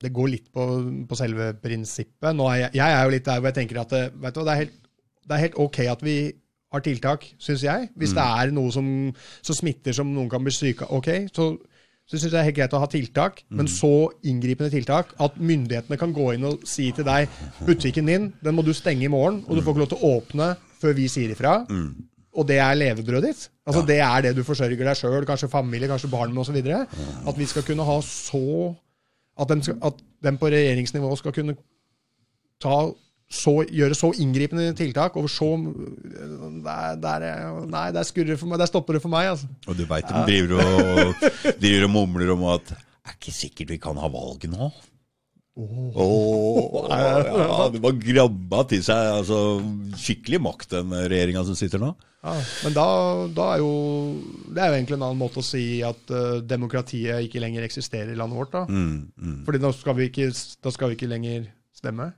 Det 0.00 0.12
går 0.14 0.28
litt 0.30 0.50
på, 0.54 0.64
på 1.08 1.18
selve 1.18 1.50
prinsippet. 1.62 2.32
Er 2.32 2.58
jeg, 2.60 2.70
jeg 2.78 2.96
er 2.96 3.04
jo 3.04 3.14
litt 3.16 3.28
der 3.28 3.40
hvor 3.40 3.50
jeg 3.50 3.58
tenker 3.60 3.80
at 3.82 3.94
det, 3.94 4.02
vet 4.22 4.36
du, 4.36 4.42
det, 4.46 4.52
er 4.52 4.60
helt, 4.64 4.76
det 5.26 5.36
er 5.36 5.42
helt 5.46 5.58
ok 5.66 5.78
at 5.92 6.04
vi 6.06 6.18
har 6.74 6.82
tiltak, 6.84 7.24
syns 7.42 7.64
jeg. 7.66 7.88
Hvis 7.98 8.14
det 8.16 8.26
er 8.26 8.52
noe 8.54 8.72
som, 8.74 8.86
som 9.42 9.58
smitter 9.58 9.96
som 9.96 10.12
noen 10.12 10.30
kan 10.30 10.44
bli 10.44 10.54
syke 10.54 10.86
av, 10.86 10.96
ok, 11.00 11.10
så, 11.34 11.48
så 12.06 12.14
syns 12.18 12.28
jeg 12.28 12.34
det 12.34 12.40
er 12.40 12.48
helt 12.48 12.58
greit 12.60 12.76
å 12.78 12.82
ha 12.82 12.88
tiltak. 12.90 13.42
Men 13.50 13.70
så 13.70 13.92
inngripende 14.26 14.70
tiltak 14.74 15.14
at 15.22 15.38
myndighetene 15.38 15.98
kan 16.00 16.14
gå 16.14 16.32
inn 16.36 16.46
og 16.48 16.66
si 16.68 16.92
til 16.94 17.06
deg 17.06 17.30
butikken 17.66 18.10
din 18.10 18.30
den 18.42 18.56
må 18.58 18.64
du 18.66 18.72
stenge 18.76 19.06
i 19.08 19.12
morgen, 19.12 19.42
og 19.46 19.56
du 19.58 19.62
får 19.62 19.74
ikke 19.74 19.84
lov 19.86 19.92
til 19.94 20.02
å 20.02 20.12
åpne 20.20 20.50
før 20.80 20.94
vi 20.98 21.10
sier 21.10 21.32
ifra. 21.34 21.58
Og 22.36 22.44
det 22.44 22.58
er 22.60 22.74
levebrødet 22.76 23.30
ditt. 23.30 23.46
Altså 23.66 23.80
Det 23.88 23.96
er 24.04 24.26
det 24.26 24.34
du 24.36 24.42
forsørger 24.44 24.76
deg 24.84 24.98
sjøl, 24.98 25.24
kanskje 25.26 25.48
familie, 25.48 25.88
kanskje 25.88 26.10
barn 26.12 26.34
med 26.34 26.42
osv. 26.44 26.58
At 27.26 27.38
vi 27.38 27.46
skal 27.48 27.64
kunne 27.64 27.86
ha 27.88 27.94
så 28.04 28.74
At 29.36 29.50
de, 29.52 29.62
skal, 29.62 29.76
at 29.84 29.98
de 30.24 30.32
på 30.40 30.48
regjeringsnivå 30.52 31.10
skal 31.20 31.34
kunne 31.36 31.56
så, 32.62 33.52
gjøre 33.68 33.96
så 33.98 34.12
inngripende 34.22 34.70
tiltak 34.78 35.16
over 35.18 35.28
så 35.28 35.50
der, 36.64 36.96
der, 37.02 37.26
Nei, 37.68 37.88
der 37.92 38.06
skurrer 38.06 38.38
for 38.40 38.48
meg. 38.48 38.60
Der 38.62 38.70
stopper 38.70 38.96
det 38.96 39.02
for 39.04 39.12
meg, 39.12 39.32
altså. 39.34 39.50
Og 39.66 39.76
du 39.76 39.84
veit 39.88 40.08
de 40.08 40.24
driver 40.28 40.60
og, 40.62 41.30
driver 41.60 41.88
og 41.88 41.92
mumler 41.92 42.32
om 42.36 42.46
at 42.54 42.76
er 43.06 43.16
ikke 43.18 43.34
sikkert 43.34 43.74
vi 43.74 43.80
kan 43.82 43.98
ha 44.00 44.10
valget 44.10 44.50
nå. 44.50 44.70
Åh, 45.56 46.86
ja, 46.90 47.68
det 47.72 47.80
var 47.80 47.96
grabba 47.96 48.64
til 48.68 48.82
seg 48.84 49.12
altså, 49.22 49.38
skikkelig 49.96 50.42
makt, 50.44 50.74
den 50.74 50.92
regjeringa 50.92 51.46
som 51.48 51.56
sitter 51.56 51.80
nå. 51.80 51.94
Ja, 52.26 52.34
men 52.66 52.74
da, 52.74 52.86
da 53.30 53.44
er 53.54 53.60
jo 53.62 53.72
Det 54.50 54.58
er 54.58 54.72
jo 54.72 54.76
egentlig 54.80 54.96
en 54.96 55.04
annen 55.06 55.20
måte 55.20 55.38
å 55.38 55.46
si 55.46 55.78
at 55.86 56.10
uh, 56.10 56.40
demokratiet 56.42 57.28
ikke 57.28 57.42
lenger 57.42 57.66
eksisterer 57.66 58.12
i 58.12 58.18
landet 58.18 58.40
vårt. 58.40 58.52
da. 58.52 58.64
Mm, 58.66 59.08
mm. 59.14 59.40
Fordi 59.46 59.62
da 59.62 59.72
skal, 59.76 59.96
vi 60.00 60.08
ikke, 60.10 60.30
da 60.34 60.72
skal 60.74 60.90
vi 60.90 60.98
ikke 60.98 61.10
lenger 61.12 61.50
stemme. 61.76 62.10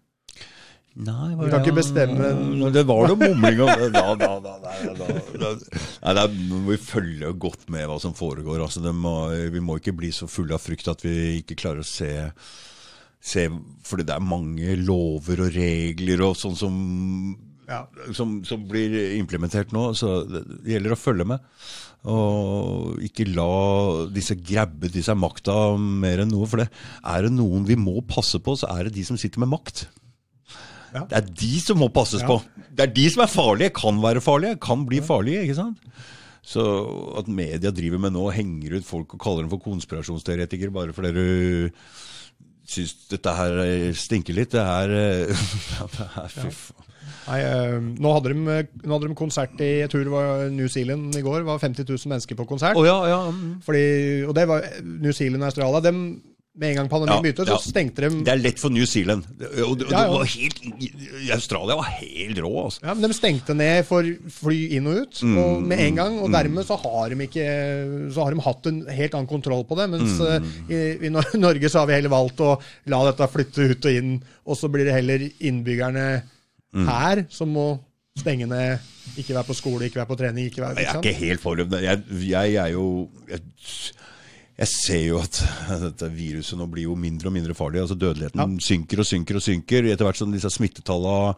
Nei, 0.99 1.29
Vi 1.39 1.51
kan 1.53 1.63
ikke 1.63 1.77
bestemme 1.77 2.71
Det 2.75 2.83
var 2.89 3.05
noe 3.07 3.19
mumling 3.21 3.61
om 3.63 3.69
det. 3.71 3.91
Da, 3.95 4.17
da, 4.19 4.31
da, 4.43 4.55
da, 4.65 4.73
da, 4.83 5.05
da. 5.05 5.53
Nei, 6.03 6.15
det 6.17 6.25
er, 6.25 6.33
må 6.49 6.63
vi 6.73 6.79
følge 6.83 7.31
godt 7.39 7.69
med 7.71 7.87
hva 7.87 8.01
som 8.03 8.17
foregår. 8.19 8.65
Altså, 8.65 8.83
må, 8.91 9.13
vi 9.53 9.63
må 9.63 9.77
ikke 9.79 9.95
bli 9.95 10.11
så 10.15 10.27
fulle 10.31 10.57
av 10.57 10.65
frykt 10.65 10.91
at 10.91 11.05
vi 11.07 11.37
ikke 11.43 11.59
klarer 11.61 11.85
å 11.85 11.87
se, 11.87 12.11
se 13.21 13.49
Fordi 13.85 14.05
det 14.07 14.15
er 14.15 14.25
mange 14.25 14.77
lover 14.85 15.41
og 15.47 15.53
regler 15.57 16.23
og 16.29 16.37
sånn 16.39 16.57
som, 16.57 16.75
Ja. 17.69 17.83
som, 18.17 18.43
som 18.45 18.63
blir 18.69 18.95
implementert 19.19 19.73
nå. 19.73 19.91
Så 19.99 20.23
det 20.29 20.45
gjelder 20.75 20.95
å 20.95 21.01
følge 21.01 21.27
med. 21.27 21.41
Og 22.09 23.01
ikke 23.03 23.27
la 23.35 24.07
disse 24.15 24.37
grabbe 24.39 24.89
til 24.93 25.03
seg 25.03 25.19
makta 25.19 25.77
mer 25.79 26.23
enn 26.23 26.31
noe. 26.33 26.47
For 26.49 26.63
det 26.63 26.69
er 27.05 27.27
det 27.27 27.33
noen 27.35 27.67
vi 27.69 27.77
må 27.77 27.99
passe 28.07 28.39
på, 28.41 28.55
så 28.57 28.71
er 28.79 28.85
det 28.89 28.95
de 29.01 29.05
som 29.09 29.19
sitter 29.21 29.43
med 29.43 29.51
makt. 29.53 29.87
Ja. 30.95 31.03
Det 31.05 31.19
er 31.19 31.27
de 31.43 31.59
som 31.61 31.77
må 31.83 31.91
passes 31.93 32.23
Ja. 32.23 32.29
på. 32.31 32.39
Det 32.73 32.87
er 32.87 32.95
de 32.95 33.09
som 33.11 33.23
er 33.27 33.29
farlige, 33.33 33.75
kan 33.77 33.99
være 34.01 34.23
farlige, 34.25 34.61
kan 34.61 34.87
bli 34.87 35.01
farlige. 35.05 35.43
ikke 35.45 35.59
sant? 35.59 35.79
Så 36.49 36.63
at 37.19 37.27
media 37.29 37.71
driver 37.75 37.99
med 38.01 38.15
nå, 38.15 38.31
henger 38.33 38.79
ut 38.79 38.85
folk 38.89 39.13
og 39.13 39.21
kaller 39.21 39.43
dem 39.45 39.51
for 39.51 39.59
konspirasjonsteoretikere 39.61 40.73
bare 40.73 40.95
fordi 40.97 41.13
du 41.13 41.71
syns 42.69 42.95
dette 43.11 43.33
her 43.39 43.63
eh, 43.65 43.89
stinker 43.97 44.37
litt, 44.37 44.53
det 44.55 44.65
er 44.65 44.93
eh, 44.99 45.49
det 45.97 46.09
er 46.09 46.35
Fy 46.35 46.53
faen. 46.53 46.85
Nei, 47.29 47.39
øh, 47.45 47.83
nå, 48.01 48.13
hadde 48.17 48.33
de, 48.33 48.39
nå 48.89 48.95
hadde 48.95 49.09
de 49.11 49.17
konsert 49.17 49.61
i 49.61 49.69
jeg 49.83 49.91
tror 49.93 50.05
det 50.07 50.13
var 50.13 50.47
New 50.53 50.69
Zealand 50.73 51.17
i 51.17 51.23
går. 51.25 51.43
Det 51.43 51.49
var 51.49 51.61
50 51.61 51.85
000 51.85 52.13
mennesker 52.15 52.39
på 52.39 52.47
konsert. 52.49 52.79
Oh, 52.81 52.87
ja, 52.87 52.97
ja. 53.09 53.19
mm. 53.29 53.59
Fordi, 53.65 53.85
og 54.25 54.33
det 54.37 54.47
var 54.49 54.65
New 54.85 55.13
Zealand 55.13 55.45
og 55.45 55.51
Australia. 55.51 55.83
Dem, 55.85 56.01
med 56.59 56.73
en 56.73 56.77
gang 56.81 56.89
pandemien 56.91 57.17
Ja, 57.19 57.23
begynte, 57.23 57.45
ja. 57.47 57.57
så 57.59 57.71
stengte 57.71 58.03
de 58.03 58.09
Det 58.27 58.33
er 58.33 58.41
lett 58.43 58.59
for 58.59 58.73
New 58.75 58.85
Zealand. 58.91 59.27
Og 59.39 59.77
det, 59.79 59.87
og 59.87 59.93
Ja, 59.93 60.01
ja. 60.05 60.11
var 60.17 60.25
helt, 60.33 60.59
Australia 61.37 61.77
var 61.79 61.89
helt 62.01 62.41
rå, 62.43 62.51
altså. 62.65 62.81
Ja, 62.83 62.95
men 62.99 63.07
De 63.09 63.15
stengte 63.17 63.55
ned 63.55 63.87
for 63.87 64.03
fly 64.41 64.59
inn 64.79 64.89
og 64.91 65.03
ut 65.05 65.21
Mm, 65.23 65.39
og 65.39 65.63
med 65.63 65.79
en 65.85 65.95
gang. 66.01 66.19
Og 66.23 66.33
dermed 66.35 66.67
så 66.67 66.77
har 66.83 67.09
de 67.15 67.21
ikke 67.29 67.47
Så 68.15 68.25
har 68.25 68.35
de 68.35 68.41
hatt 68.41 68.67
en 68.67 68.81
helt 68.91 69.15
annen 69.15 69.31
kontroll 69.31 69.65
på 69.65 69.77
det. 69.79 69.89
Mens 69.91 70.19
Mm. 70.19 70.27
eh, 70.71 70.99
i, 71.01 71.07
i 71.07 71.11
Norge 71.47 71.69
så 71.71 71.81
har 71.81 71.87
vi 71.87 71.95
heller 71.99 72.11
valgt 72.11 72.41
å 72.41 72.61
la 72.87 73.05
dette 73.11 73.29
flytte 73.31 73.71
ut 73.71 73.85
og 73.87 73.93
inn. 73.93 74.23
Og 74.47 74.57
så 74.59 74.69
blir 74.71 74.85
det 74.85 74.95
heller 74.99 75.29
innbyggerne 75.41 76.23
Mm. 76.75 76.85
her 76.87 77.25
som 77.33 77.49
må 77.49 77.79
stenge 78.19 78.45
ned. 78.47 78.79
Ikke 79.17 79.33
være 79.33 79.47
på 79.49 79.55
skole, 79.57 79.87
ikke 79.89 80.03
være 80.03 80.11
på 80.11 80.19
trening. 80.21 80.51
ikke 80.51 80.61
være, 80.61 80.77
Jeg 80.77 80.87
er 80.91 80.99
ikke 81.01 81.15
helt 81.17 81.41
for 81.41 81.57
Jeg, 81.57 81.69
Jeg, 81.71 82.03
jeg 82.29 82.55
er 82.61 82.69
jo 82.75 83.09
jeg, 83.31 83.41
jeg 84.59 84.71
ser 84.73 85.03
jo 85.07 85.21
at 85.23 85.39
dette 85.87 86.11
viruset 86.11 86.59
nå 86.59 86.67
blir 86.71 86.89
jo 86.89 86.99
mindre 86.99 87.31
og 87.31 87.37
mindre 87.37 87.55
farlig. 87.55 87.85
altså 87.85 87.99
Dødeligheten 87.99 88.59
synker 88.63 89.05
og 89.05 89.07
synker 89.07 89.39
og 89.39 89.45
synker 89.45 89.87
etter 89.87 90.09
hvert 90.09 90.19
som 90.19 90.35
disse 90.35 90.51
smittetallene 90.51 91.37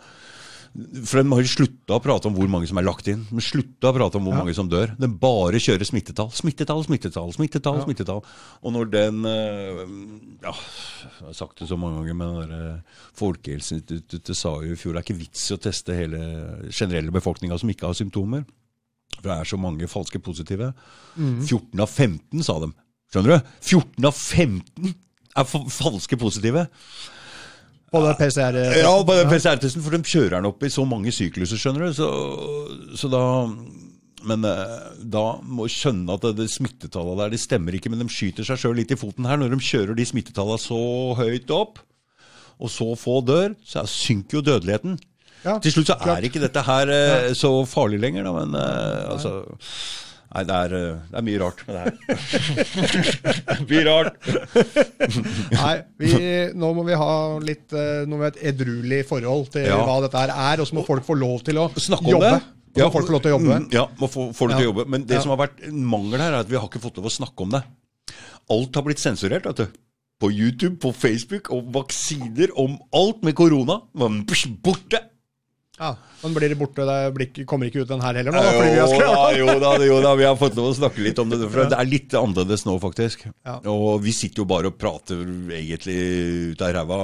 For 1.05 1.21
De 1.21 1.35
har 1.35 1.51
slutta 1.51 1.99
å 1.99 2.01
prate 2.01 2.31
om 2.31 2.39
hvor 2.39 2.49
mange 2.49 2.71
som 2.71 2.81
er 2.81 2.87
lagt 2.87 3.11
inn. 3.13 3.27
De 3.29 3.45
slutta 3.45 3.91
å 3.91 3.97
prate 3.97 4.17
om 4.17 4.25
hvor 4.29 4.39
mange 4.39 4.55
som 4.57 4.71
dør. 4.71 4.95
De 4.97 5.09
bare 5.11 5.61
kjører 5.61 5.85
smittetall. 5.85 6.31
Smittetall, 6.33 6.85
smittetall, 6.87 7.35
smittetall. 7.37 7.83
smittetall. 7.85 8.25
Og 8.63 8.77
når 8.77 8.93
den 8.95 9.21
eh, 9.29 9.83
ja, 10.47 10.55
Jeg 10.55 11.27
har 11.27 11.39
sagt 11.43 11.61
det 11.61 11.69
så 11.69 11.77
mange 11.77 12.01
ganger, 12.01 12.21
men 12.23 12.37
der, 12.39 12.55
eh, 12.57 13.01
Folkehelseinstituttet 13.21 14.39
sa 14.39 14.55
jo 14.65 14.73
i 14.73 14.79
fjor 14.81 14.95
det 14.95 15.03
er 15.03 15.09
ikke 15.11 15.21
vits 15.21 15.49
i 15.51 15.59
å 15.59 15.61
teste 15.61 15.99
hele 15.99 16.23
generelle 16.71 17.13
befolkninga 17.19 17.59
som 17.61 17.75
ikke 17.75 17.91
har 17.91 17.99
symptomer. 17.99 18.47
For 19.19 19.27
det 19.27 19.37
er 19.37 19.51
så 19.51 19.59
mange 19.61 19.91
falske 19.91 20.23
positive. 20.23 20.71
14 21.19 21.83
av 21.83 21.91
15, 21.91 22.47
sa 22.47 22.63
de. 22.63 22.71
Skjønner 23.11 23.37
du? 23.41 23.55
14 23.67 24.07
av 24.07 24.15
15 24.15 24.95
er 25.41 25.49
falske 25.51 26.19
positive. 26.21 26.67
På 27.91 28.03
det 28.05 28.13
PCR 28.21 28.59
Ja, 28.79 28.93
på 29.03 29.17
den 29.19 29.31
PCR-testen, 29.33 29.83
for 29.83 29.95
de 29.95 30.07
kjører 30.07 30.37
den 30.39 30.47
opp 30.51 30.63
i 30.63 30.71
så 30.71 30.85
mange 30.87 31.11
sykluser, 31.15 31.59
skjønner 31.59 31.89
du. 31.89 31.95
Så, 31.99 32.09
så 33.01 33.11
da 33.11 33.23
Men 34.31 34.45
eh, 34.45 34.75
da 35.01 35.25
må 35.43 35.65
skjønne 35.73 36.13
at 36.15 36.27
det, 36.37 36.47
smittetallene 36.53 37.23
der, 37.25 37.33
de 37.33 37.41
stemmer 37.41 37.75
ikke, 37.75 37.91
men 37.91 38.03
de 38.03 38.07
skyter 38.13 38.47
seg 38.47 38.61
sjøl 38.61 38.77
litt 38.79 38.93
i 38.93 38.99
foten 39.01 39.27
her. 39.27 39.41
Når 39.41 39.55
de 39.57 39.63
kjører 39.65 39.97
de 39.97 40.07
smittetallene 40.07 40.61
så 40.61 40.81
høyt 41.19 41.51
opp, 41.57 41.81
og 42.61 42.69
så 42.71 42.91
få 43.01 43.23
dør, 43.25 43.55
så 43.65 43.87
synker 43.89 44.39
jo 44.39 44.45
dødeligheten. 44.45 44.99
Ja, 45.41 45.55
Til 45.65 45.73
slutt 45.73 45.89
så 45.89 45.97
klart. 45.97 46.21
er 46.21 46.29
ikke 46.29 46.43
dette 46.43 46.63
her 46.67 46.91
eh, 46.93 47.31
så 47.33 47.49
farlig 47.65 47.99
lenger, 48.03 48.29
da, 48.29 48.35
men 48.37 48.59
eh, 48.61 49.07
altså 49.15 49.33
Nei, 50.31 50.45
det 50.47 50.55
er, 50.55 50.75
eh, 50.79 50.99
det 51.11 51.19
er 51.19 51.25
mye 51.27 51.39
rart 51.43 51.63
med 51.67 51.75
det 51.75 51.83
her. 51.83 51.95
mye 53.71 53.81
rart. 53.89 54.29
Nei, 55.57 55.73
vi, 55.99 56.13
nå 56.55 56.69
må 56.77 56.85
vi 56.87 56.99
ha 57.01 57.11
litt 57.43 57.75
Noe 57.75 58.07
nå 58.07 58.15
må 58.15 58.21
vi 58.23 58.29
ha 58.29 58.33
et 58.35 58.41
edruelig 58.53 59.01
forhold 59.09 59.51
til 59.57 59.67
Ja. 59.67 59.81
hva 59.87 59.97
dette 60.05 60.23
her 60.23 60.31
er, 60.35 60.63
og 60.63 60.71
så 60.71 60.79
må 60.79 60.85
folk 60.87 61.05
få 61.09 61.17
lov 61.19 61.43
til 61.47 61.59
å 61.59 61.67
Snakke 61.75 62.07
om 62.07 62.15
jobbe. 62.15 62.31
det. 62.37 62.41
Ja, 62.79 62.87
må 62.87 62.93
folk 62.95 63.09
få 63.11 63.17
lov 63.17 63.23
til 63.25 63.33
å 63.33 63.35
jobbe. 63.39 63.59
Mm, 63.59 63.69
Ja, 63.75 63.85
må 63.99 64.07
få, 64.13 64.29
få 64.37 64.47
ja. 64.51 64.57
til 64.57 64.63
å 64.63 64.69
jobbe. 64.71 64.87
Men 64.95 65.05
det 65.11 65.19
Ja. 65.19 65.21
som 65.27 65.33
har 65.35 65.41
vært 65.49 65.63
en 65.67 65.85
mangel 65.85 66.21
her, 66.23 66.33
er 66.33 66.41
at 66.45 66.49
vi 66.49 66.57
har 66.57 66.69
ikke 66.71 66.83
fått 66.87 66.97
lov 67.03 67.07
å 67.11 67.17
snakke 67.19 67.43
om 67.43 67.51
det. 67.51 67.63
Alt 68.51 68.75
har 68.79 68.83
blitt 68.87 69.03
sensurert, 69.03 69.45
vet 69.51 69.57
du. 69.57 69.67
På 70.21 70.31
YouTube, 70.31 70.77
på 70.79 70.93
Facebook, 70.95 71.51
om 71.51 71.73
vaksiner, 71.73 72.51
om 72.55 72.79
alt 72.95 73.23
med 73.25 73.35
korona. 73.35 73.81
Borte! 73.97 75.01
Ja, 75.81 75.95
Men 76.21 76.35
blir 76.37 76.53
det 76.53 76.57
borte? 76.61 76.85
Det 76.85 77.45
kommer 77.49 77.71
ikke 77.71 77.87
ut 77.87 77.89
den 77.89 78.03
her 78.05 78.19
heller 78.19 78.35
nå? 78.35 78.41
da, 78.45 78.51
fordi 78.53 78.73
vi 78.75 78.81
har 78.83 79.37
Jo 79.39 79.47
da, 79.49 79.53
jo 79.55 79.55
da, 79.63 79.71
jo 79.89 80.01
da, 80.05 80.15
vi 80.21 80.27
har 80.29 80.37
fått 80.37 80.59
lov 80.59 80.69
å 80.69 80.77
snakke 80.77 81.01
litt 81.05 81.21
om 81.23 81.31
det. 81.33 81.39
For 81.47 81.71
det 81.73 81.79
er 81.79 81.89
litt 81.89 82.17
annerledes 82.19 82.67
nå, 82.69 82.75
faktisk. 82.83 83.25
Ja. 83.49 83.57
Og 83.73 84.03
vi 84.05 84.13
sitter 84.17 84.45
jo 84.45 84.49
bare 84.51 84.69
og 84.69 84.77
prater 84.81 85.23
egentlig 85.57 85.97
ut 86.53 86.65
av 86.67 86.75
ræva 86.77 86.99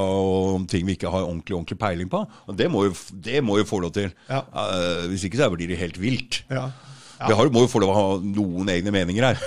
om 0.57 0.66
ting 0.68 0.85
vi 0.85 0.99
ikke 0.99 1.12
har 1.12 1.24
ordentlig 1.24 1.57
ordentlig 1.57 1.79
peiling 1.81 2.11
på. 2.12 2.20
Og 2.47 2.59
det 2.59 2.68
må 2.72 2.85
jo, 2.91 2.93
det 3.24 3.41
må 3.45 3.57
jo 3.62 3.68
få 3.68 3.81
lov 3.87 3.95
til. 3.97 4.12
Ja. 4.29 4.43
Uh, 4.53 5.07
hvis 5.12 5.24
ikke 5.24 5.41
så 5.41 5.49
blir 5.55 5.72
det 5.72 5.81
helt 5.81 5.97
vilt. 6.03 6.43
Ja. 6.53 6.68
Vi 7.16 7.33
har, 7.33 7.49
må 7.49 7.62
jo 7.64 7.70
få 7.72 7.81
lov 7.81 7.95
å 7.95 7.97
ha 7.97 8.09
noen 8.20 8.68
egne 8.68 8.93
meninger 8.93 9.24
her. 9.24 9.41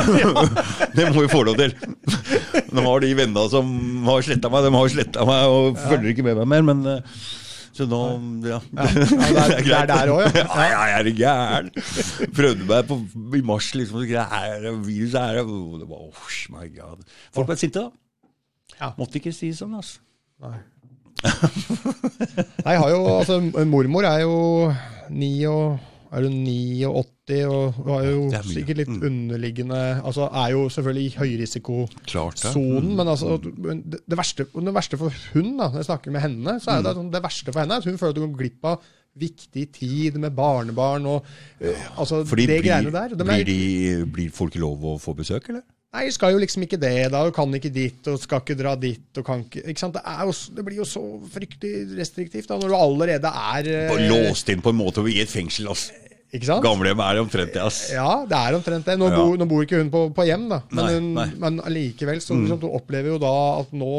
det 0.96 1.08
må 1.10 1.24
vi 1.24 1.32
få 1.32 1.42
lov 1.48 1.58
til. 1.58 1.74
Nå 2.70 2.84
har 2.86 3.02
de 3.02 3.10
vennene 3.18 3.48
som 3.50 3.66
har 4.06 4.22
sletta 4.22 4.52
meg, 4.52 4.68
de 4.68 4.72
har 4.76 4.94
sletta 4.94 5.26
meg 5.26 5.56
og 5.56 5.82
følger 5.88 6.12
ikke 6.12 6.26
med 6.28 6.38
meg 6.38 6.48
mer, 6.54 6.64
men 6.70 6.86
eh, 6.92 7.18
så 7.76 7.86
nå 7.90 8.00
Ja. 8.46 8.58
Ja, 8.76 8.86
det 8.94 9.42
er- 9.42 9.64
det 9.66 9.74
er 9.78 9.86
der 9.90 10.12
også, 10.14 10.32
ja. 10.36 10.46
ja. 10.60 10.66
ja, 10.72 10.80
jeg 10.92 10.98
er 11.00 11.18
gæren. 11.20 11.70
Prøvde 12.36 12.68
meg 12.68 12.88
på, 12.88 12.98
i 13.36 13.42
mars, 13.46 13.68
liksom. 13.74 14.00
så 14.02 14.06
Det 14.06 14.22
er 14.22 14.80
viruset 14.86 15.20
er 15.20 15.42
oh, 15.44 15.76
det 15.80 15.88
var, 15.88 16.06
oh 16.08 16.32
my 16.56 16.66
god. 16.76 17.04
Folk 17.34 17.50
ble 17.50 17.56
sinte, 17.60 17.84
da. 17.86 17.90
Ja. 18.80 18.90
Måtte 18.98 19.20
ikke 19.20 19.32
si 19.36 19.52
sånn, 19.56 19.76
altså. 19.78 20.00
Nei. 20.44 20.58
Nei, 21.26 22.72
jeg 22.74 22.80
har 22.82 22.90
jo, 22.92 23.02
altså, 23.18 23.38
mormor 23.68 24.04
er 24.04 24.20
jo 24.26 24.34
ni 25.10 25.30
og 25.48 25.78
er 26.12 26.26
hun 26.26 26.34
ni 26.44 26.58
og 26.84 26.98
hun 27.26 27.72
har 27.90 28.04
jo 28.06 28.20
er 28.30 28.42
sikkert 28.46 28.76
litt 28.78 28.88
Mm. 28.88 29.02
underliggende 29.08 29.80
altså 30.04 30.28
Er 30.32 30.50
jo 30.52 30.68
selvfølgelig 30.68 31.06
i 31.06 31.16
høyrisikosonen, 31.18 32.84
Mm. 32.90 32.96
men 32.96 33.06
altså 33.08 33.36
det, 33.42 34.00
det, 34.08 34.16
verste, 34.18 34.46
det 34.54 34.74
verste 34.74 34.96
for 34.98 35.12
hun, 35.34 35.56
da, 35.58 35.68
når 35.68 35.76
jeg 35.82 35.84
snakker 35.90 36.10
med 36.12 36.20
henne, 36.20 36.60
så 36.60 36.70
er 36.78 36.82
det, 36.82 36.96
Mm. 36.96 37.10
det 37.12 37.22
verste 37.22 37.52
for 37.52 37.60
henne 37.60 37.76
at 37.76 37.84
hun 37.84 37.98
føler 37.98 38.10
at 38.14 38.18
hun 38.18 38.32
går 38.32 38.38
glipp 38.38 38.64
av 38.64 38.80
viktig 39.18 39.72
tid 39.72 40.18
med 40.18 40.34
barnebarn 40.36 41.06
og 41.06 41.24
ja, 41.60 41.72
altså 41.96 42.22
det 42.22 42.30
blir, 42.30 42.62
greiene 42.62 42.92
der. 42.92 43.08
De 43.16 43.24
blir, 43.24 43.44
de, 43.44 44.04
blir 44.12 44.30
folk 44.30 44.54
lov 44.56 44.78
å 44.84 44.98
få 45.00 45.16
besøk, 45.16 45.48
eller? 45.48 45.62
Nei, 45.96 46.10
skal 46.10 46.32
jo 46.34 46.38
liksom 46.42 46.62
ikke 46.66 46.76
det, 46.78 47.10
da. 47.10 47.22
Og 47.24 47.32
kan 47.32 47.48
ikke 47.56 47.72
dit, 47.72 48.06
og 48.12 48.18
skal 48.20 48.42
ikke 48.42 48.58
dra 48.58 48.74
dit, 48.76 49.00
og 49.16 49.24
kan 49.24 49.44
ikke 49.46 49.62
Ikke 49.70 49.80
sant. 49.80 49.94
Det, 49.94 50.02
jo, 50.04 50.32
det 50.56 50.64
blir 50.66 50.76
jo 50.76 50.84
så 50.84 51.00
fryktelig 51.32 51.96
restriktivt, 51.96 52.48
da, 52.50 52.58
når 52.58 52.68
du 52.68 52.76
allerede 52.76 53.30
er 53.32 53.70
eh, 53.88 54.08
Låst 54.10 54.48
inn 54.52 54.60
på 54.60 54.74
en 54.74 54.76
måte 54.76 55.00
i 55.08 55.20
et 55.22 55.28
fengsel, 55.32 55.70
ass. 55.72 55.90
Ikke 56.34 56.48
sant? 56.48 56.64
Gamlehjem 56.64 57.00
er 57.04 57.20
omtrent 57.22 57.52
det, 57.54 57.62
ass. 57.62 57.90
Ja, 57.94 58.24
det 58.26 58.36
er 58.36 58.56
omtrent 58.58 58.84
det. 58.88 58.96
Nå, 58.98 59.08
Ja. 59.12 59.16
bor, 59.16 59.36
nå 59.38 59.46
bor 59.48 59.62
ikke 59.62 59.78
hun 59.78 59.90
på, 59.90 60.00
på 60.12 60.24
hjem, 60.26 60.48
da. 60.50 60.60
Men, 60.72 60.84
Nei, 60.84 60.94
hun, 60.94 61.10
nei. 61.14 61.26
Mm. 61.30 61.38
men 61.44 61.60
likevel, 61.72 62.18
så 62.20 62.34
liksom, 62.34 62.58
du 62.60 62.66
opplever 62.74 63.12
jo 63.14 63.18
da 63.22 63.34
at 63.60 63.70
nå 63.72 63.92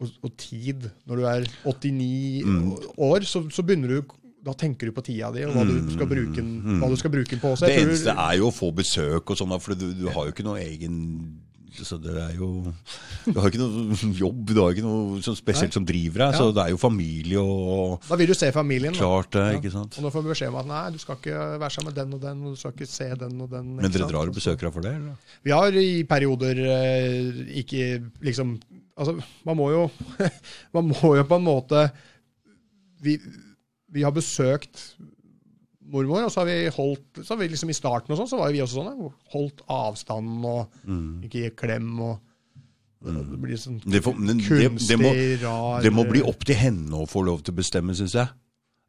og, 0.00 0.10
og 0.26 0.30
tid, 0.36 0.88
når 1.06 1.16
du 1.16 1.24
er 1.30 1.44
89 1.64 2.44
Mm. 2.44 2.70
år, 2.98 3.20
så, 3.26 3.44
så 3.50 3.62
begynner 3.66 3.88
du 3.88 4.02
Da 4.44 4.52
tenker 4.52 4.90
du 4.90 4.92
på 4.92 5.00
tida 5.06 5.30
di, 5.32 5.40
og 5.48 5.54
hva 5.56 5.62
du 5.64 5.90
skal 5.94 6.06
bruke 6.06 6.34
den, 6.36 6.80
du 6.82 6.96
skal 7.00 7.10
bruke 7.14 7.30
den 7.30 7.40
på 7.40 7.54
også. 7.54 7.64
Mm. 7.64 7.70
Det 7.70 7.78
eneste 7.86 8.12
er 8.12 8.34
jo 8.36 8.50
å 8.50 8.52
få 8.52 8.68
besøk 8.76 9.30
og 9.32 9.38
sånn, 9.40 9.54
for 9.64 9.72
du, 9.74 9.86
du 9.96 10.04
har 10.12 10.26
jo 10.26 10.34
ikke 10.34 10.44
noe 10.44 10.60
egen 10.60 10.98
så 11.82 11.96
det 11.98 12.14
er 12.20 12.36
jo 12.38 12.48
Du 13.24 13.38
har 13.40 13.48
ikke 13.50 13.60
noe 13.60 14.10
jobb, 14.14 14.42
du 14.50 14.60
har 14.60 14.74
ikke 14.74 14.84
noe 14.84 15.22
sånn 15.24 15.38
spesielt 15.38 15.74
som 15.74 15.86
driver 15.88 16.26
deg, 16.26 16.36
så 16.38 16.50
det 16.54 16.62
er 16.64 16.74
jo 16.74 16.80
familie 16.80 17.42
og 17.42 18.04
Da 18.06 18.18
vil 18.20 18.30
du 18.30 18.36
se 18.38 18.50
familien. 18.54 18.94
Klart 18.94 19.32
det, 19.34 19.46
ikke 19.58 19.72
sant. 19.74 19.98
Og 19.98 20.06
nå 20.06 20.12
får 20.14 20.24
vi 20.26 20.32
beskjed 20.34 20.52
om 20.52 20.60
at 20.62 20.70
nei, 20.70 20.84
du 20.94 21.00
skal 21.02 21.18
ikke 21.18 21.40
være 21.62 21.74
sammen 21.76 21.90
med 21.90 21.98
den 22.00 22.14
og 22.18 22.22
den, 22.22 22.44
og 22.44 22.54
du 22.54 22.60
skal 22.60 22.76
ikke 22.76 22.90
se 22.92 23.08
den 23.24 23.40
og 23.40 23.50
den. 23.50 23.72
Men 23.78 23.88
dere 23.88 24.04
sant? 24.04 24.14
drar 24.14 24.30
og 24.30 24.38
besøker 24.38 24.68
deg 24.68 24.76
for 24.76 24.86
det, 24.86 24.94
eller? 25.00 25.34
Vi 25.44 25.54
har 25.56 25.80
i 25.80 25.90
perioder 26.14 26.62
eh, 26.78 27.42
ikke 27.64 27.88
liksom 28.30 28.58
Altså, 28.94 29.16
man 29.42 29.56
må 29.58 29.72
jo 29.72 29.80
Man 30.76 30.92
må 30.92 31.16
jo 31.18 31.24
på 31.26 31.38
en 31.40 31.46
måte 31.48 31.80
Vi, 33.02 33.16
vi 33.90 34.04
har 34.06 34.14
besøkt 34.14 34.84
mormor, 35.92 36.26
og 36.26 36.32
så 36.32 36.42
har 36.42 36.48
vi 36.48 36.58
holdt 36.74 37.22
så 37.22 37.34
har 37.34 37.40
vi 37.42 37.48
liksom 37.52 37.72
I 37.72 37.76
starten 37.76 38.14
og 38.14 38.20
sånn, 38.20 38.30
så 38.30 38.38
var 38.40 38.50
jo 38.50 38.56
vi 38.56 38.62
også 38.64 38.80
sånn. 38.80 39.10
Holdt 39.34 39.64
avstanden 39.70 40.46
og 40.48 40.78
ikke 41.26 41.44
gi 41.44 41.50
klem 41.58 41.90
og 42.04 42.30
Det 43.04 43.36
blir 43.36 43.58
sånn 43.60 43.82
Det, 43.84 44.00
får, 44.00 44.14
men 44.16 44.38
det, 44.40 44.48
det, 44.48 44.96
må, 44.96 45.10
kunstig, 45.12 45.42
rar 45.42 45.82
det 45.84 45.92
må 45.92 46.06
bli 46.08 46.22
opp 46.24 46.46
til 46.48 46.56
henne 46.56 47.02
å 47.02 47.08
få 47.10 47.24
lov 47.26 47.42
til 47.44 47.52
å 47.52 47.58
bestemme, 47.58 47.96
syns 47.96 48.16
jeg. 48.16 48.32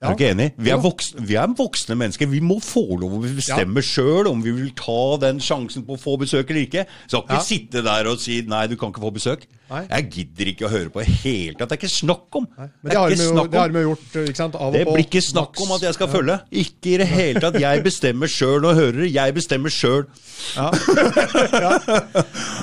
Er 0.03 0.11
du 0.11 0.19
ikke 0.19 0.31
enig? 0.33 0.49
Vi 0.59 0.71
er, 0.73 0.79
voksne, 0.83 1.21
vi 1.23 1.37
er 1.39 1.51
voksne 1.55 1.95
mennesker. 1.95 2.27
Vi 2.27 2.41
må 2.43 2.57
få 2.59 2.97
lov 2.99 3.13
å 3.15 3.19
bestemme 3.23 3.79
ja. 3.79 3.87
sjøl 3.87 4.27
om 4.27 4.41
vi 4.43 4.51
vil 4.51 4.73
ta 4.75 5.15
den 5.23 5.39
sjansen 5.39 5.85
på 5.87 5.95
å 5.95 6.01
få 6.01 6.17
besøk 6.19 6.51
eller 6.51 6.65
ikke. 6.65 6.83
Så 7.07 7.21
ikke 7.23 7.37
ja. 7.37 7.45
sitte 7.47 7.83
der 7.85 8.09
og 8.11 8.19
si 8.19 8.41
'nei, 8.43 8.65
du 8.67 8.75
kan 8.75 8.91
ikke 8.91 9.05
få 9.05 9.13
besøk'. 9.15 9.45
Nei. 9.71 9.81
Jeg 9.87 10.09
gidder 10.13 10.51
ikke 10.51 10.67
å 10.67 10.69
høre 10.69 10.91
på 10.93 11.01
i 11.01 11.05
det 11.07 11.15
hele 11.23 11.55
tatt. 11.55 11.71
Det 11.71 11.77
er 11.77 11.79
ikke 11.79 11.93
snakk 11.95 12.37
om. 12.37 12.43
Nei. 12.59 12.67
Men 12.83 12.91
det, 12.91 12.99
har, 12.99 13.15
vi 13.15 13.23
jo, 13.23 13.45
det 13.47 13.61
har 13.61 13.71
vi 13.73 13.85
gjort 13.85 14.19
ikke 14.25 14.41
sant? 14.41 14.59
av 14.59 14.67
og 14.67 14.75
på. 14.75 14.77
Det 14.77 14.85
blir 14.91 15.07
ikke 15.07 15.23
snakk 15.25 15.63
om 15.63 15.73
at 15.77 15.87
jeg 15.87 15.97
skal 15.97 16.07
ja. 16.09 16.13
følge. 16.17 16.37
Ikke 16.65 16.91
i 16.91 16.99
det 16.99 17.09
hele 17.09 17.45
tatt. 17.47 17.59
Jeg 17.63 17.87
bestemmer 17.87 18.35
sjøl 18.35 18.67
og 18.67 18.75
hører. 18.77 19.07
Jeg 19.07 19.39
bestemmer 19.39 19.73
sjøl. 19.73 20.05
Ja. 20.55 20.69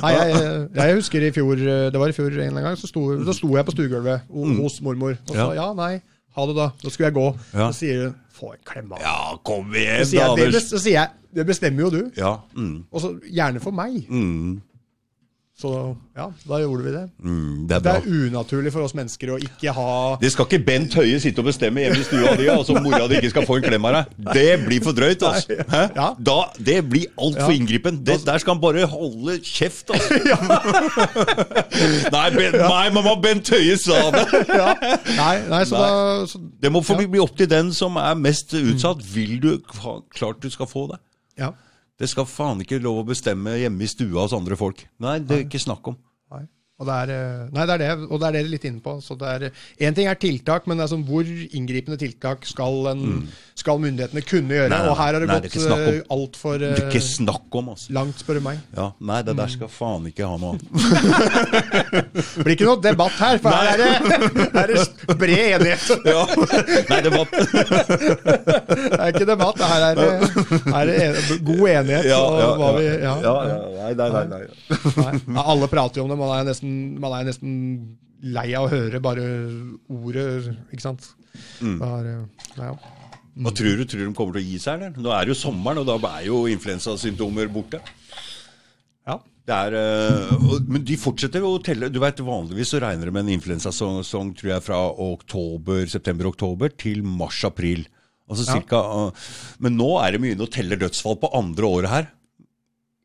Nei, 0.02 0.10
jeg, 0.12 0.40
jeg, 0.76 0.94
husker 0.98 1.24
i 1.24 1.30
fjor, 1.34 1.58
det 1.90 1.98
var 1.98 2.12
i 2.12 2.14
fjor 2.14 2.34
en 2.44 2.58
gang, 2.60 2.76
så 2.78 2.86
sto, 2.86 3.02
så 3.24 3.34
sto 3.34 3.48
jeg 3.56 3.66
på 3.66 3.74
stuegulvet 3.74 4.28
mm. 4.28 4.58
hos 4.60 4.76
mormor 4.84 5.16
og 5.16 5.32
sa 5.32 5.48
ja, 5.56 5.70
nei. 5.78 5.94
Ha 6.36 6.46
det, 6.48 6.56
da. 6.56 6.68
Nå 6.82 6.90
skulle 6.90 7.06
jeg 7.10 7.14
gå. 7.14 7.26
Ja. 7.54 7.70
Så 7.72 7.78
sier 7.82 8.04
hun 8.06 8.14
'få 8.32 8.52
en 8.52 8.62
klem 8.64 8.92
av 8.92 9.00
Ja, 9.00 9.36
kom 9.44 9.74
igjen, 9.74 10.06
da, 10.12 10.32
Anders. 10.32 10.62
så 10.70 10.78
sier 10.78 10.92
jeg 11.00 11.08
'det 11.34 11.46
bestemmer 11.46 11.82
jo 11.82 11.90
du'. 11.90 12.10
Ja. 12.16 12.36
Mm. 12.56 12.84
Og 12.92 13.00
så 13.00 13.18
gjerne 13.32 13.60
for 13.60 13.70
meg. 13.70 14.06
Mm. 14.08 14.62
Så 15.62 15.70
ja, 16.16 16.24
da 16.48 16.58
gjorde 16.58 16.82
vi 16.82 16.92
det. 16.92 17.02
Mm, 17.22 17.66
det, 17.68 17.76
er 17.76 17.82
det, 17.84 17.92
er 17.92 18.26
unaturlig 18.26 18.72
for 18.74 18.82
oss 18.82 18.94
mennesker 18.98 19.30
å 19.30 19.36
ikke 19.38 19.70
ha 19.76 19.92
Det 20.18 20.32
skal 20.34 20.48
ikke 20.48 20.58
Bent 20.66 20.96
Høie 20.98 21.20
sitte 21.22 21.38
og 21.38 21.46
bestemme 21.46 21.84
hjemme 21.84 22.00
i 22.02 22.06
stua 22.06 22.32
di, 22.40 22.48
og 22.50 22.64
så 22.66 22.74
mora 22.82 23.06
di 23.10 23.20
ikke 23.20 23.30
skal 23.30 23.46
få 23.46 23.60
en 23.60 23.66
klem 23.68 23.86
av 23.86 23.94
deg. 23.94 24.10
Det 24.34 24.48
blir 24.64 24.82
for 24.82 24.96
drøyt. 24.96 25.22
Altså. 25.28 25.60
Ja. 25.62 26.08
Da, 26.18 26.36
det 26.58 26.80
blir 26.90 27.06
altfor 27.14 27.54
ja. 27.54 27.60
inngripen. 27.60 28.02
Det, 28.02 28.18
der 28.26 28.42
skal 28.42 28.56
han 28.56 28.62
bare 28.64 28.88
holde 28.90 29.38
kjeft. 29.46 29.94
Altså. 29.94 30.18
Ja. 30.32 30.38
nei, 32.14 32.26
ben, 32.34 32.54
nei, 32.56 32.84
mamma, 32.94 33.14
Bent 33.22 33.50
Høie 33.52 33.74
sa 33.80 33.98
det! 34.14 34.22
nei, 35.20 35.34
nei, 35.50 35.62
så 35.68 35.76
nei. 35.76 35.82
Da, 35.82 36.28
så, 36.30 36.40
det 36.62 36.70
må 36.72 36.82
bli 36.86 37.20
opp 37.22 37.36
til 37.38 37.50
den 37.50 37.72
som 37.76 37.98
er 38.00 38.16
mest 38.18 38.54
utsatt. 38.56 39.02
Vil 39.14 39.38
du 39.42 39.52
klart 39.68 40.42
du 40.42 40.50
skal 40.52 40.70
få 40.70 40.88
det? 40.92 41.02
Ja. 41.38 41.52
Det 42.02 42.08
skal 42.10 42.26
faen 42.26 42.64
ikke 42.64 42.80
lov 42.82 42.96
å 42.98 43.06
bestemme 43.12 43.54
hjemme 43.60 43.84
i 43.86 43.90
stua 43.90 44.24
hos 44.24 44.32
andre 44.34 44.56
folk. 44.58 44.80
Nei, 45.02 45.20
det 45.22 45.36
er 45.36 45.44
ikke 45.44 45.60
snakk 45.62 45.86
om. 45.92 45.94
Nei. 46.34 46.48
Og 46.80 46.88
det 46.88 46.94
er, 47.04 47.10
eh, 47.14 47.42
nei, 47.54 47.64
det 47.68 47.74
er 47.74 47.80
det, 47.82 47.90
og 48.08 48.18
det 48.18 48.26
er 48.26 48.34
det 48.34 48.42
litt 48.50 48.64
inne 48.66 48.80
på. 48.82 48.96
Så 49.04 49.14
det 49.20 49.28
er, 49.30 49.42
en 49.86 49.94
ting 49.94 50.08
er 50.10 50.18
tiltak, 50.18 50.64
men 50.66 50.80
det 50.80 50.86
er 50.86 50.90
sånn, 50.90 51.04
hvor 51.06 51.22
inngripende 51.28 51.98
tiltak 52.00 52.46
skal, 52.48 52.88
en, 52.90 53.02
mm. 53.20 53.26
skal 53.60 53.78
myndighetene 53.82 54.22
kunne 54.26 54.56
gjøre? 54.56 54.70
Nei, 54.72 54.80
nei, 54.82 54.88
og 54.90 54.96
her 54.98 55.14
har 55.14 55.22
det 55.22 55.28
gått 55.30 55.58
uh, 55.62 56.00
altfor 56.16 56.64
altså. 57.70 57.92
Langt, 57.94 58.18
spør 58.24 58.40
du 58.40 58.46
meg. 58.48 58.62
Ja, 58.74 58.88
Nei, 58.98 59.20
det 59.26 59.36
der 59.38 59.52
skal 59.52 59.70
faen 59.70 60.08
ikke 60.10 60.26
ha 60.26 60.38
noe 60.40 60.58
blir 62.42 62.54
ikke 62.54 62.66
noe 62.66 62.80
debatt 62.82 63.14
her, 63.20 63.38
for 63.42 63.54
her 63.54 63.74
er 63.74 63.78
det, 63.78 63.92
her 64.56 64.62
er 64.64 64.72
det 64.72 65.16
bred 65.20 65.44
enighet. 65.60 65.86
ja. 66.12 66.24
Nei, 66.88 67.00
debatt 67.06 67.30
Det 67.36 68.98
er 68.98 69.12
ikke 69.12 69.28
debatt, 69.28 69.62
her 69.70 69.86
er 69.90 70.00
det, 70.00 70.10
er 70.72 71.20
god 71.46 71.64
enighet. 71.76 72.10
Ja, 72.10 72.20
ja, 72.42 72.72
vi, 72.74 72.90
ja. 73.04 73.14
nei, 73.78 74.10
nei. 74.10 74.24
nei. 74.32 75.46
Alle 75.46 75.70
prater 75.70 76.02
jo 76.02 76.08
om 76.08 76.12
det. 76.12 76.18
Man 76.18 76.34
er 76.40 76.50
nesten 76.50 76.71
man 77.02 77.16
er 77.18 77.28
nesten 77.30 77.52
lei 78.22 78.52
av 78.54 78.68
å 78.68 78.72
høre 78.72 79.00
bare 79.02 79.24
ordet, 79.90 80.52
ikke 80.70 80.84
sant. 80.84 81.08
Mm. 81.62 81.78
Er, 81.82 82.10
ja. 82.58 82.74
mm. 83.34 83.46
Hva 83.46 83.54
tror 83.56 83.80
du? 83.80 83.86
Tror 83.88 84.04
de 84.04 84.12
kommer 84.16 84.38
til 84.38 84.44
å 84.44 84.50
gi 84.50 84.60
seg, 84.62 84.78
eller? 84.78 84.94
Nå 85.02 85.12
er 85.14 85.26
det 85.26 85.34
jo 85.34 85.40
sommeren, 85.40 85.82
og 85.82 85.88
da 85.88 86.14
er 86.18 86.28
jo 86.28 86.44
influensasymptomer 86.52 87.50
borte. 87.52 87.82
Ja. 89.08 89.18
Er, 89.50 89.74
uh, 89.74 90.52
men 90.70 90.84
de 90.86 90.98
fortsetter 91.00 91.42
jo 91.42 91.56
å 91.56 91.62
telle. 91.64 91.90
Du 91.90 91.98
vet, 92.02 92.22
Vanligvis 92.22 92.74
så 92.74 92.82
regner 92.82 93.10
de 93.10 93.16
med 93.16 93.26
en 93.26 93.34
influensasesong 93.34 94.36
tror 94.38 94.52
jeg, 94.52 94.66
fra 94.68 94.78
september-oktober 95.90 96.76
til 96.78 97.02
mars-april. 97.02 97.88
Altså 98.30 98.46
cirka, 98.46 98.78
uh, 98.78 99.30
men 99.64 99.74
nå 99.80 99.96
er 100.04 100.14
det 100.14 100.22
mye 100.22 100.38
å 100.38 100.52
telle 100.52 100.78
dødsfall 100.78 101.18
på 101.20 101.32
andre 101.36 101.72
året 101.78 101.92
her 101.92 102.12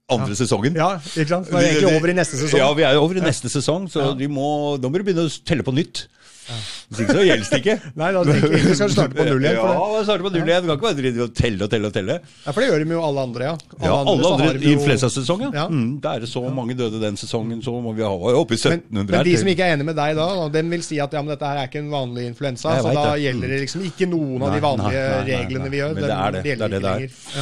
andre 0.08 0.32
ja. 0.32 0.40
sesongen. 0.40 0.78
Ja, 0.80 0.90
ikke 1.14 1.32
sant? 1.34 1.50
Vi 1.52 1.58
er 1.60 1.74
egentlig 1.74 1.98
over 1.98 2.12
i 2.12 2.16
neste 2.16 2.40
sesong. 2.40 2.62
Ja, 2.62 2.68
vi 2.78 2.86
er 2.88 3.00
over 3.02 3.20
i 3.20 3.24
neste 3.24 3.52
sesong, 3.52 3.90
så 3.92 4.14
må, 4.32 4.52
da 4.80 4.92
må 4.92 5.02
du 5.02 5.04
begynne 5.04 5.28
å 5.28 5.34
telle 5.48 5.66
på 5.68 5.76
nytt. 5.76 6.06
Hvis 6.48 7.02
ikke 7.04 7.16
så 7.18 7.24
gjelder 7.28 7.50
det 7.52 7.60
ikke. 7.62 7.76
Nei, 8.02 8.10
da 8.16 8.24
skal 8.24 8.76
skal 8.80 8.92
starte 8.94 9.18
på 9.18 9.26
null 9.28 9.44
igjen. 9.44 9.58
Ja, 9.60 10.04
starte 10.08 10.26
på 10.26 10.32
null 10.32 10.48
igjen. 10.48 10.64
Du 10.64 10.70
kan 10.70 10.78
ikke 10.78 10.88
bare 10.88 10.98
drive 11.02 11.26
og 11.26 11.34
telle 11.38 11.68
og 11.68 11.72
telle 11.74 11.90
og 11.92 11.96
telle. 11.98 12.18
Ja, 12.46 12.54
For 12.54 12.64
det 12.64 12.70
gjør 12.70 12.86
de 12.86 12.96
jo 12.96 13.04
alle 13.08 13.26
andre, 13.28 13.50
ja. 13.50 13.56
Alle 13.58 13.90
ja, 13.90 13.98
alle 13.98 14.14
andre, 14.16 14.50
andre 14.54 14.72
influensasesong, 14.74 15.44
ja. 15.48 15.52
ja. 15.60 15.66
Mm, 15.68 15.92
det 16.04 16.14
er 16.14 16.32
så 16.32 16.44
mange 16.62 16.78
døde 16.80 17.02
den 17.04 17.20
sesongen, 17.20 17.62
så 17.66 17.76
må 17.84 17.94
vi 17.98 18.06
ha 18.08 18.14
oppe 18.14 18.56
i 18.56 18.62
1700 18.62 18.88
men, 18.98 19.12
men 19.12 19.28
de 19.28 19.36
som 19.42 19.52
ikke 19.52 19.68
er 19.68 19.76
enig 19.76 19.88
med 19.90 19.98
deg 20.00 20.16
da, 20.18 20.28
den 20.54 20.72
vil 20.72 20.84
si 20.86 21.00
at 21.04 21.14
ja, 21.14 21.24
men 21.24 21.34
dette 21.34 21.52
her 21.52 21.62
er 21.62 21.70
ikke 21.70 21.82
en 21.84 21.94
vanlig 21.94 22.28
influensa, 22.32 22.78
så 22.82 22.92
da 22.96 23.06
det. 23.12 23.22
gjelder 23.26 23.54
det 23.54 23.62
liksom 23.66 23.86
ikke 23.90 24.10
noen 24.10 24.48
av 24.48 24.56
de 24.56 24.64
vanlige 24.64 25.04
nei, 25.04 25.14
nei, 25.14 25.22
nei, 25.22 25.40
reglene 25.44 25.72
vi 25.74 25.82
gjør. 25.82 25.96
Men 25.98 26.06
det 26.08 26.18
er 26.18 26.38
det. 26.38 26.44
Det 26.48 26.58
er 26.58 26.76
det 26.76 26.84
det 26.84 26.94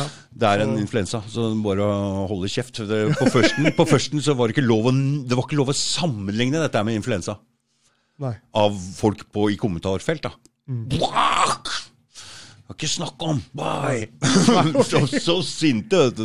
er. 0.02 0.14
Det 0.36 0.52
er 0.52 0.66
en 0.66 0.78
influensa, 0.82 1.22
så 1.32 1.48
bare 1.64 1.90
holde 2.32 2.50
kjeft. 2.52 2.82
På 3.16 3.30
førsten, 3.32 3.70
på 3.78 3.88
førsten 3.88 4.24
så 4.24 4.36
var 4.36 4.50
det 4.50 4.58
ikke 4.58 4.68
lov 4.68 4.90
å, 4.92 4.96
det 5.26 5.38
var 5.38 5.48
ikke 5.48 5.60
lov 5.62 5.72
å 5.72 5.78
sammenligne 5.80 6.60
dette 6.60 6.82
med 6.88 7.00
influensa. 7.00 7.38
Nei. 8.24 8.36
Av 8.56 8.78
folk 8.96 9.26
på, 9.34 9.50
i 9.52 9.58
kommentarfelt. 9.60 10.24
da. 10.24 10.36
Mm. 10.70 10.86
Bak! 10.96 11.74
har 12.66 12.74
ikke 12.74 12.90
snakka 12.90 13.28
om 13.30 13.42
Bye! 13.54 14.08
så, 14.90 15.04
så 15.08 15.36
sinte, 15.46 16.00
vet 16.08 16.18
du. 16.18 16.24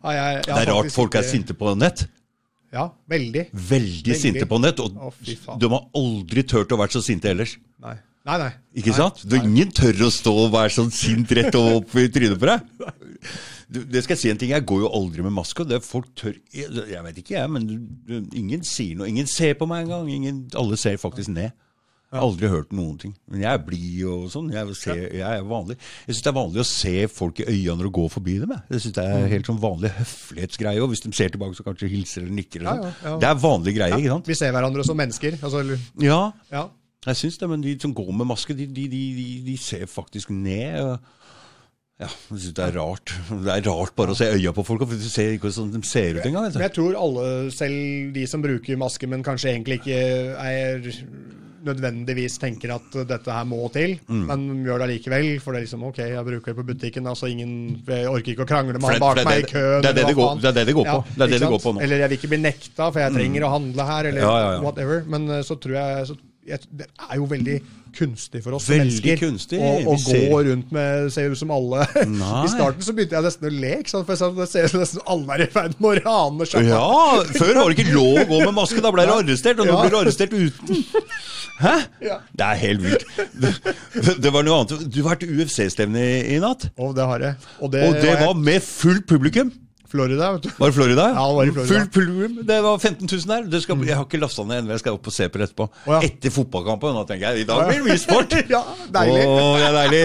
ja, 0.00 0.12
jeg, 0.16 0.38
jeg 0.38 0.46
det 0.46 0.56
er 0.56 0.70
rart 0.72 0.94
folk 0.94 1.18
er 1.20 1.26
sinte 1.28 1.56
på 1.56 1.74
nett. 1.76 2.06
Ja, 2.70 2.86
veldig. 3.10 3.48
Veldig, 3.50 3.66
veldig. 3.66 4.16
sinte 4.16 4.46
på 4.48 4.60
nett. 4.62 4.80
Og 4.80 4.96
oh, 4.96 5.12
de 5.58 5.70
har 5.74 5.84
aldri 5.98 6.46
turt 6.46 6.72
å 6.72 6.78
være 6.80 6.96
så 6.96 7.04
sinte 7.04 7.28
ellers. 7.32 7.56
Nei. 7.82 7.96
Nei, 8.28 8.36
nei. 8.36 8.50
Ikke 8.76 8.92
nei, 8.92 8.98
sant? 8.98 9.22
Du, 9.26 9.36
ingen 9.40 9.70
tør 9.74 10.06
å 10.06 10.10
stå 10.12 10.32
og 10.44 10.52
være 10.54 10.72
sånn 10.76 10.92
sint 10.94 11.32
rett 11.36 11.56
opp 11.58 11.96
i 11.98 12.06
trynet 12.12 12.38
på 12.40 12.50
deg. 12.50 12.60
Det 13.70 14.02
skal 14.02 14.16
jeg 14.16 14.20
si 14.24 14.30
en 14.32 14.38
ting, 14.40 14.50
jeg 14.50 14.66
går 14.66 14.80
jo 14.82 14.92
aldri 14.98 15.22
med 15.22 15.34
maske. 15.36 15.62
Det 15.68 15.78
folk 15.86 16.08
tør 16.18 16.34
Jeg 16.54 17.02
vet 17.06 17.18
ikke, 17.22 17.36
jeg, 17.36 17.50
men 17.54 17.68
ingen 18.34 18.64
sier 18.66 18.98
noe. 18.98 19.06
Ingen 19.10 19.30
ser 19.30 19.54
på 19.58 19.68
meg 19.70 19.86
engang. 19.86 20.46
Alle 20.58 20.78
ser 20.80 20.98
faktisk 20.98 21.30
ned. 21.30 21.52
Jeg 22.10 22.18
har 22.18 22.26
aldri 22.26 22.48
hørt 22.50 22.72
noen 22.74 22.96
ting. 22.98 23.12
Men 23.30 23.44
jeg 23.44 23.54
er 23.54 23.60
blid 23.62 24.00
og 24.10 24.24
sånn. 24.32 24.48
Jeg, 24.50 24.74
ser, 24.74 24.98
jeg, 25.14 25.22
er 25.22 25.44
vanlig. 25.46 25.76
Jeg 26.08 26.16
syns 26.16 26.24
det 26.26 26.30
er 26.32 26.36
vanlig 26.40 26.62
å 26.64 26.66
se 26.66 26.94
folk 27.06 27.38
i 27.38 27.46
øynene 27.46 27.76
når 27.78 27.86
du 27.86 27.92
går 28.00 28.08
forbi 28.10 28.34
dem. 28.42 28.54
Jeg, 28.56 28.64
jeg 28.74 28.82
synes 28.82 28.96
Det 28.96 29.04
er 29.04 29.20
mm. 29.20 29.26
helt 29.30 29.50
sånn 29.52 29.60
vanlig 29.62 29.92
høflighetsgreie. 30.00 30.82
Og 30.82 30.90
hvis 30.90 31.04
de 31.04 31.12
ser 31.14 31.30
tilbake, 31.30 31.54
så 31.54 31.68
kanskje 31.68 31.92
hilser 31.92 32.24
eller 32.24 32.34
nikker. 32.40 32.64
Eller 32.64 32.82
ja, 32.82 32.90
ja, 32.90 33.12
ja. 33.12 33.14
Det 33.22 33.30
er 33.30 33.38
vanlig 33.44 33.76
greie. 33.78 34.00
ikke 34.02 34.16
sant? 34.16 34.32
Vi 34.32 34.38
ser 34.42 34.50
hverandre 34.56 34.88
som 34.90 34.98
mennesker. 34.98 35.38
Altså, 35.38 35.62
ja. 36.02 36.66
Jeg 37.06 37.22
syns 37.22 37.38
det, 37.38 37.50
men 37.54 37.62
de 37.62 37.78
som 37.86 37.94
går 37.94 38.10
med 38.10 38.28
maske, 38.32 38.58
de, 38.58 38.66
de, 38.66 38.88
de, 38.90 39.04
de 39.46 39.56
ser 39.62 39.86
faktisk 39.86 40.34
ned. 40.34 40.98
Ja, 42.00 42.08
jeg 42.08 42.38
synes 42.38 42.54
Det 42.56 42.64
er 42.64 42.78
rart 42.80 43.12
Det 43.28 43.52
er 43.52 43.66
rart 43.68 43.92
bare 43.98 44.14
å 44.14 44.16
se 44.16 44.30
øya 44.32 44.54
på 44.56 44.64
folk. 44.64 44.86
for 44.86 44.96
Du 44.96 45.10
ser 45.10 45.34
ikke 45.34 45.50
hvordan 45.50 45.74
de 45.74 45.82
ser 45.86 46.16
ut 46.16 46.26
engang. 46.26 46.48
Jeg 46.48 46.72
tror 46.76 46.96
alle, 46.96 47.26
selv 47.52 48.14
de 48.16 48.26
som 48.30 48.42
bruker 48.42 48.80
maske, 48.80 49.08
men 49.10 49.24
kanskje 49.26 49.52
egentlig 49.52 49.82
ikke 49.82 50.00
er 50.40 50.90
nødvendigvis 51.60 52.38
tenker 52.40 52.72
at 52.72 52.94
dette 53.08 53.34
her 53.34 53.44
må 53.44 53.66
til, 53.74 53.98
mm. 54.08 54.22
men 54.30 54.44
gjør 54.64 54.80
det 54.80 54.86
allikevel. 54.86 55.28
For 55.44 55.52
det 55.52 55.60
er 55.60 55.66
liksom 55.66 55.84
OK, 55.90 56.00
jeg 56.00 56.26
bruker 56.30 56.52
det 56.52 56.56
på 56.56 56.66
butikken, 56.70 57.10
altså 57.10 57.28
ingen 57.28 57.52
Jeg 57.84 58.08
orker 58.08 58.32
ikke 58.32 58.46
å 58.46 58.48
krangle 58.48 58.80
med 58.80 58.94
han 58.94 59.02
bak 59.02 59.20
meg 59.28 59.44
i 59.44 59.50
køen. 59.50 59.84
Det 59.84 59.92
er 59.92 59.98
det 60.00 60.06
det, 60.08 60.16
går, 60.16 60.40
det, 60.40 60.54
er 60.54 60.70
det 60.70 60.76
går 60.78 60.88
på. 60.88 60.96
Ja, 60.96 61.14
det 61.20 61.28
er 61.28 61.44
det 61.44 61.52
går 61.52 61.62
på 61.66 61.74
nå. 61.76 61.84
Eller 61.84 62.04
jeg 62.04 62.12
vil 62.12 62.20
ikke 62.20 62.32
bli 62.32 62.40
nekta, 62.46 62.88
for 62.88 63.02
jeg 63.04 63.16
trenger 63.18 63.44
mm. 63.44 63.46
å 63.46 63.54
handle 63.58 63.88
her, 63.92 64.10
eller 64.12 64.24
ja, 64.24 64.34
ja, 64.46 64.58
whatever. 64.64 65.04
Men 65.12 65.28
eh, 65.36 65.44
så 65.46 65.58
tror 65.60 65.76
jeg 65.76 66.10
så 66.12 66.18
det 66.50 66.86
er 66.86 67.18
jo 67.20 67.28
veldig 67.30 67.56
kunstig 67.94 68.42
for 68.44 68.56
oss 68.56 68.68
veldig 68.70 68.84
mennesker 68.86 69.18
kunstig. 69.18 69.58
å, 69.58 69.70
å 69.90 69.94
gå 69.98 70.40
rundt 70.46 70.70
med 70.74 71.08
Ser 71.14 71.32
ut 71.32 71.40
som 71.40 71.50
alle 71.54 71.86
Nei. 72.10 72.42
I 72.46 72.50
starten 72.52 72.86
så 72.86 72.94
begynte 72.96 73.18
jeg 73.18 73.26
nesten 73.26 73.48
å 73.48 73.52
le. 73.54 73.72
For 73.90 74.14
jeg 74.14 74.36
det 74.36 74.48
ser 74.50 74.66
ut 74.66 74.74
som 74.74 74.84
nesten 74.84 75.04
alle 75.14 75.36
er 75.36 75.44
i 75.44 75.48
ferd 75.50 75.76
med 75.78 75.90
å 75.90 75.94
rane 76.04 76.48
sjappa. 76.48 76.66
Ja, 76.68 77.24
før 77.34 77.52
var 77.60 77.72
det 77.72 77.78
ikke 77.78 77.96
lov 77.96 78.20
å 78.22 78.26
gå 78.30 78.40
med 78.44 78.56
maske. 78.56 78.82
Da 78.84 78.92
ble 78.94 79.06
du 79.08 79.14
arrestert, 79.14 79.62
og 79.62 79.68
nå 79.68 79.74
ja. 79.74 79.80
blir 79.82 79.94
du 79.94 79.98
arrestert 80.00 80.36
uten. 80.36 80.84
Hæ? 81.60 81.74
Ja. 82.04 82.20
Det 82.32 82.46
er 82.46 82.60
helt 82.62 82.84
vilt. 82.84 83.08
Det, 83.16 83.54
det, 84.22 84.30
var 84.32 84.46
noe 84.46 84.62
annet. 84.62 84.86
Du 84.88 85.02
har 85.02 85.12
vært 85.12 85.26
UFC-stevne 85.28 86.04
i, 86.04 86.14
i, 86.36 86.38
natt. 86.42 86.70
Og 86.80 86.94
det 86.96 87.08
har 87.10 87.26
jeg. 87.26 87.50
Og 87.60 87.74
det, 87.74 87.82
og 87.88 87.98
det 88.00 88.14
var, 88.14 88.30
var 88.30 88.40
med 88.48 88.64
fullt 88.64 89.06
publikum. 89.10 89.52
Florida, 89.90 90.28
vet 90.36 90.44
du. 90.46 90.50
Var 90.58 90.66
det 90.70 90.74
Florida? 90.76 91.04
Ja, 91.10 91.22
det 91.26 91.34
var 91.36 91.44
i 91.48 91.52
Florida. 91.54 91.74
Full 91.74 91.86
publikum. 91.94 92.46
Det 92.46 92.58
var 92.62 92.78
15 92.78 93.08
000 93.12 93.20
der. 93.50 93.60
Skal, 93.64 93.76
jeg 93.88 93.96
har 93.98 94.04
ikke 94.06 94.20
lasta 94.22 94.42
ned 94.46 94.56
ennå, 94.62 94.70
jeg 94.76 94.82
skal 94.84 94.94
opp 94.98 95.06
og 95.10 95.14
se 95.14 95.24
på 95.26 95.34
det 95.40 95.44
etterpå. 95.48 95.64
Oh, 95.66 95.72
ja. 95.96 96.00
Etter 96.06 96.30
fotballkampen. 96.34 96.98
Da 97.00 97.04
tenker 97.08 97.24
jeg 97.30 97.36
i 97.42 97.44
dag 97.48 97.58
blir 97.66 97.78
det 97.80 97.86
mye 97.88 97.98
sport! 97.98 98.30
ja, 98.54 98.62
deilig. 98.94 99.22
Det 99.26 99.66
er 99.66 99.74
deilig. 99.78 100.04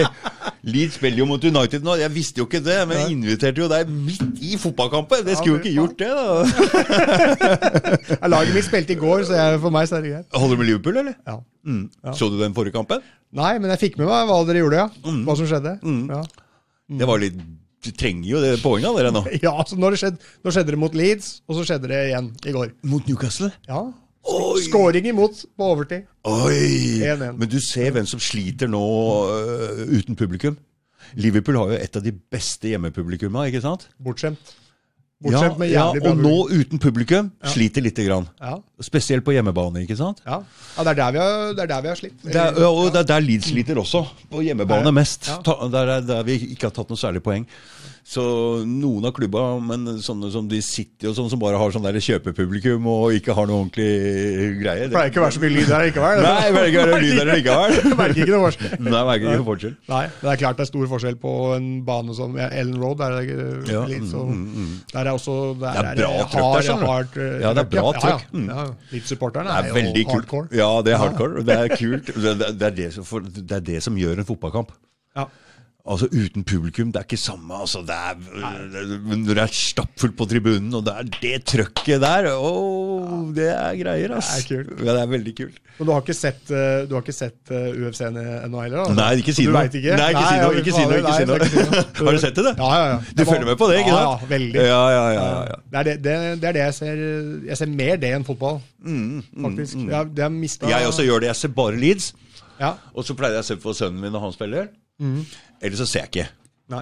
Leeds 0.76 0.94
spiller 0.98 1.18
jo 1.22 1.26
mot 1.30 1.42
United 1.50 1.80
nå. 1.86 1.92
Jeg 2.02 2.10
visste 2.16 2.36
jo 2.42 2.46
ikke 2.48 2.62
det, 2.66 2.78
men 2.90 2.94
jeg 2.98 3.06
inviterte 3.14 3.58
jo 3.62 3.68
deg 3.70 3.82
midt 3.92 4.34
i 4.42 4.44
fotballkampen. 4.60 5.18
Det 5.26 5.34
skulle 5.38 5.54
jo 5.54 5.60
ikke 5.62 5.76
gjort 5.76 5.96
det, 6.02 6.10
da. 6.18 6.26
Laget 8.34 8.52
mitt 8.56 8.66
spilte 8.66 8.92
i 8.96 8.98
går, 8.98 9.18
så 9.28 9.32
jeg, 9.38 9.60
for 9.62 9.70
meg 9.74 9.84
så 9.86 9.94
er 10.00 10.04
det 10.06 10.10
greit. 10.16 10.28
Holder 10.34 10.54
du 10.58 10.60
med 10.64 10.68
Liverpool, 10.72 10.96
eller? 11.04 11.16
Ja. 11.28 11.36
Mm. 11.66 11.90
Så 12.14 12.28
du 12.30 12.36
den 12.40 12.54
forrige 12.56 12.74
kampen? 12.74 13.00
Nei, 13.36 13.58
men 13.60 13.70
jeg 13.74 13.80
fikk 13.84 13.94
med 14.00 14.06
meg 14.10 14.26
hva 14.30 14.38
dere 14.48 14.60
gjorde, 14.64 14.78
ja. 14.82 14.88
Mm. 15.06 15.22
Hva 15.28 15.34
som 15.38 15.46
skjedde. 15.50 15.72
Mm. 15.86 16.04
Ja. 16.10 16.20
Det 16.98 17.06
var 17.08 17.16
litt 17.22 17.38
du 17.84 17.92
trenger 17.94 18.28
jo 18.30 18.40
det 18.42 18.56
poenget 18.62 18.96
dere 18.98 19.12
nå. 19.14 19.22
Ja, 19.46 19.54
så 19.68 19.78
nå, 19.78 19.92
skjedde, 19.98 20.18
nå 20.44 20.54
skjedde 20.54 20.74
det 20.74 20.80
mot 20.80 20.96
Leeds, 20.96 21.40
og 21.46 21.58
så 21.58 21.66
skjedde 21.68 21.90
det 21.92 22.02
igjen 22.10 22.32
i 22.48 22.54
går. 22.56 22.72
Mot 22.88 23.08
Newcastle? 23.08 23.52
Ja. 23.68 23.84
Oi! 24.26 24.62
Skåring 24.64 25.06
imot 25.06 25.44
på 25.54 25.70
overtid. 25.70 26.06
Oi! 26.26 27.02
1-1. 27.06 27.36
Men 27.38 27.50
du 27.50 27.60
ser 27.62 27.92
hvem 27.94 28.08
som 28.10 28.22
sliter 28.22 28.70
nå 28.70 28.82
uh, 29.30 29.84
uten 29.92 30.18
publikum. 30.18 30.56
Liverpool 31.14 31.60
har 31.60 31.74
jo 31.74 31.78
et 31.78 31.98
av 32.00 32.02
de 32.02 32.10
beste 32.34 32.72
hjemmepublikumma, 32.72 33.46
ikke 33.46 33.62
sant? 33.62 33.86
Bortskjemt. 34.02 34.56
Ja, 35.24 35.54
med 35.56 35.70
ja, 35.72 35.86
jævlig 35.94 36.10
og 36.10 36.18
nå 36.20 36.32
uten 36.52 36.78
publikum 36.78 37.30
sliter 37.48 37.80
lite 37.80 38.04
grann. 38.04 38.26
Ja, 38.40 38.58
Spesielt 38.84 39.24
på 39.24 39.32
hjemmebane, 39.32 39.80
ikke 39.86 39.96
sant? 39.96 40.18
ja. 40.26 40.42
ja 40.76 40.84
det, 40.84 40.92
er 40.92 40.98
der 40.98 41.12
vi 41.14 41.18
har, 41.22 41.54
det 41.56 41.62
er 41.64 41.70
der 41.70 41.80
vi 41.80 41.88
har 41.88 41.96
slitt. 41.96 42.18
Det 42.22 42.36
er, 42.36 42.52
ja, 42.60 42.68
og 42.68 42.90
det 42.92 43.00
er 43.00 43.08
der 43.14 43.20
Leeds 43.24 43.48
sliter 43.48 43.80
også, 43.80 44.02
på 44.30 44.42
hjemmebane 44.44 44.84
Ja. 44.84 44.90
mest. 44.92 45.30
Ja. 45.32 45.38
Ta, 45.42 45.54
der, 45.72 45.94
er- 45.96 46.04
der 46.04 46.22
vi 46.28 46.36
ikke 46.52 46.68
har 46.68 46.74
tatt 46.76 46.92
noe 46.92 47.00
særlig 47.00 47.22
poeng. 47.24 47.46
Så 48.06 48.22
noen 48.62 49.08
av 49.08 49.10
klubba, 49.16 49.40
men 49.58 49.96
sånne 49.98 50.28
som 50.30 50.46
de 50.46 50.60
City 50.62 51.08
og 51.10 51.16
sånn, 51.16 51.26
som 51.32 51.40
bare 51.42 51.58
har 51.58 51.72
sånn 51.74 51.82
der 51.82 51.96
kjøpepublikum 51.98 52.84
og 52.86 53.16
ikke 53.16 53.34
har 53.34 53.48
noe 53.50 53.64
ordentlig 53.64 54.60
greie 54.60 54.84
Det 54.84 54.92
pleier 54.92 55.10
ikke 55.10 55.18
å 55.18 55.24
være 55.24 55.34
så 55.34 55.42
mye 55.42 55.50
lyd 55.50 55.72
der 55.72 55.82
likevel. 55.88 56.20
Nei, 56.22 56.34
det 56.44 56.52
pleier 56.54 56.68
ikke 56.70 56.84
være 56.84 57.00
lyd 57.02 57.18
der 57.18 57.30
likevel. 57.32 57.74
merker 58.00 58.20
ikke 58.22 58.36
noe 58.36 58.42
forskjell. 58.44 58.76
Nei, 58.86 59.00
merker 59.10 59.32
ikke 59.32 59.46
forskjell. 59.48 59.72
Nei, 59.90 60.02
det 60.20 60.30
er 60.30 60.38
klart 60.44 60.60
det 60.60 60.64
er 60.66 60.70
stor 60.70 60.86
forskjell 60.92 61.18
på 61.24 61.32
en 61.56 61.66
bane 61.88 62.14
som 62.20 62.38
Ellen 62.46 62.76
Road. 62.84 63.00
Der 63.00 63.16
er 63.16 63.26
det 63.26 63.72
Ja, 63.74 63.80
litt 63.90 64.06
mm, 64.06 64.12
sånn 64.12 64.46
Der 64.92 65.00
er 65.02 65.10
også 65.10 65.34
der 65.64 65.80
Det 65.98 66.06
er 66.06 66.06
bra 66.06 66.12
trøkk 66.36 66.46
der, 66.46 66.66
skjønner 66.68 66.92
hard, 66.92 67.18
eh, 67.24 67.34
Ja, 67.42 67.52
det 67.58 67.64
er 67.64 67.72
bra 67.74 67.94
trøkk. 67.96 68.28
Mm. 68.30 68.46
Ja, 68.46 68.60
ja. 68.68 68.76
Litt-supporterne 68.94 69.56
er, 69.56 69.72
er 69.72 69.90
jo 69.90 69.96
kult. 69.96 70.14
hardcore. 70.14 70.52
Ja, 70.54 70.70
det 70.86 70.94
er 70.94 71.02
hardcore. 71.02 71.42
Det 71.50 71.58
er 71.58 71.74
kult. 71.74 72.14
Det, 72.14 72.36
det, 72.38 72.52
det, 72.62 72.70
er 72.70 72.78
det, 72.78 72.88
som, 72.94 73.26
det 73.26 73.58
er 73.58 73.66
det 73.72 73.82
som 73.82 73.98
gjør 73.98 74.22
en 74.22 74.30
fotballkamp. 74.30 74.70
Ja. 75.18 75.26
Altså 75.86 76.08
Uten 76.10 76.42
publikum, 76.42 76.88
det 76.90 76.98
er 76.98 77.04
ikke 77.06 77.16
samme. 77.20 77.54
altså 77.62 77.78
det 77.86 77.94
er, 77.94 78.16
Når 79.06 79.34
det 79.36 79.42
er 79.44 79.52
stappfullt 79.54 80.16
på 80.18 80.26
tribunen, 80.26 80.72
og 80.74 80.82
det 80.86 80.94
er 80.98 81.10
det 81.22 81.34
trøkket 81.46 82.00
der 82.02 82.26
Åh, 82.32 83.12
det 83.36 83.46
er 83.52 83.76
greier, 83.78 84.14
ass. 84.16 84.32
Det 84.48 84.56
er 84.58 84.64
kult. 84.64 84.80
Ja, 84.82 84.96
det 84.96 85.02
er 85.04 85.12
veldig 85.12 85.34
kult. 85.38 85.60
Men 85.78 85.86
du 85.86 85.92
har 85.92 86.02
ikke 86.02 86.16
sett, 86.16 86.50
eh, 86.50 86.86
du 86.88 86.94
har 86.96 87.04
ikke 87.04 87.14
sett 87.14 87.52
eh, 87.54 87.68
UFC-en 87.86 88.16
ennå 88.18 88.62
heller? 88.64 88.82
da? 88.88 88.94
Nei, 88.98 89.10
ikke 89.20 89.34
si 89.36 89.44
noe. 89.46 89.62
ikke? 89.68 89.96
Nei, 90.00 90.08
ikke 90.16 90.24
si 90.26 90.38
noe. 90.40 90.54
Ikke 90.62 90.74
si 90.74 90.86
noe. 90.88 90.98
Ikke 90.98 91.14
si 91.14 91.24
noe. 91.28 91.82
Har 92.08 92.16
du 92.16 92.20
sett 92.24 92.38
det? 92.40 92.44
da? 92.48 92.54
Ja, 92.58 92.70
ja, 92.80 92.88
ja. 92.94 92.98
Du 93.20 93.22
følger 93.28 93.46
med 93.52 93.58
på 93.60 93.68
det, 93.70 93.76
ikke 93.84 93.92
sant? 93.94 94.24
Ja, 94.26 94.30
veldig. 94.32 94.64
Ja, 94.66 94.80
ja, 94.96 95.04
ja, 95.16 95.26
ja. 95.52 95.58
Det, 95.70 95.78
er 95.78 95.88
det, 95.90 95.94
det, 96.06 96.16
det 96.42 96.48
er 96.50 96.56
det 96.58 96.62
jeg 96.64 96.76
ser. 96.80 97.04
Jeg 97.52 97.60
ser 97.62 97.70
mer 97.76 98.00
det 98.02 98.10
enn 98.16 98.26
fotball, 98.26 98.58
faktisk. 98.82 99.78
Jeg, 99.86 100.10
det 100.16 100.26
har 100.26 100.34
mistet, 100.34 100.66
Mm, 100.66 100.72
Jeg 100.74 100.90
også 100.90 101.06
gjør 101.06 101.22
det. 101.22 101.30
Jeg 101.34 101.40
ser 101.44 101.54
bare 101.60 101.76
Leeds. 101.78 102.10
Ja. 102.58 102.72
Og 102.96 103.04
så 103.04 103.14
pleide 103.14 103.36
jeg 103.38 103.44
å 103.44 103.48
se 103.52 103.56
på 103.60 103.76
sønnen 103.76 104.00
min 104.02 104.14
når 104.16 104.24
han 104.26 104.34
spiller. 104.34 104.68
Eller 105.00 105.76
så 105.76 105.86
ser 105.86 106.06
jeg 106.06 106.12
ikke. 106.14 106.28
Nei. 106.66 106.80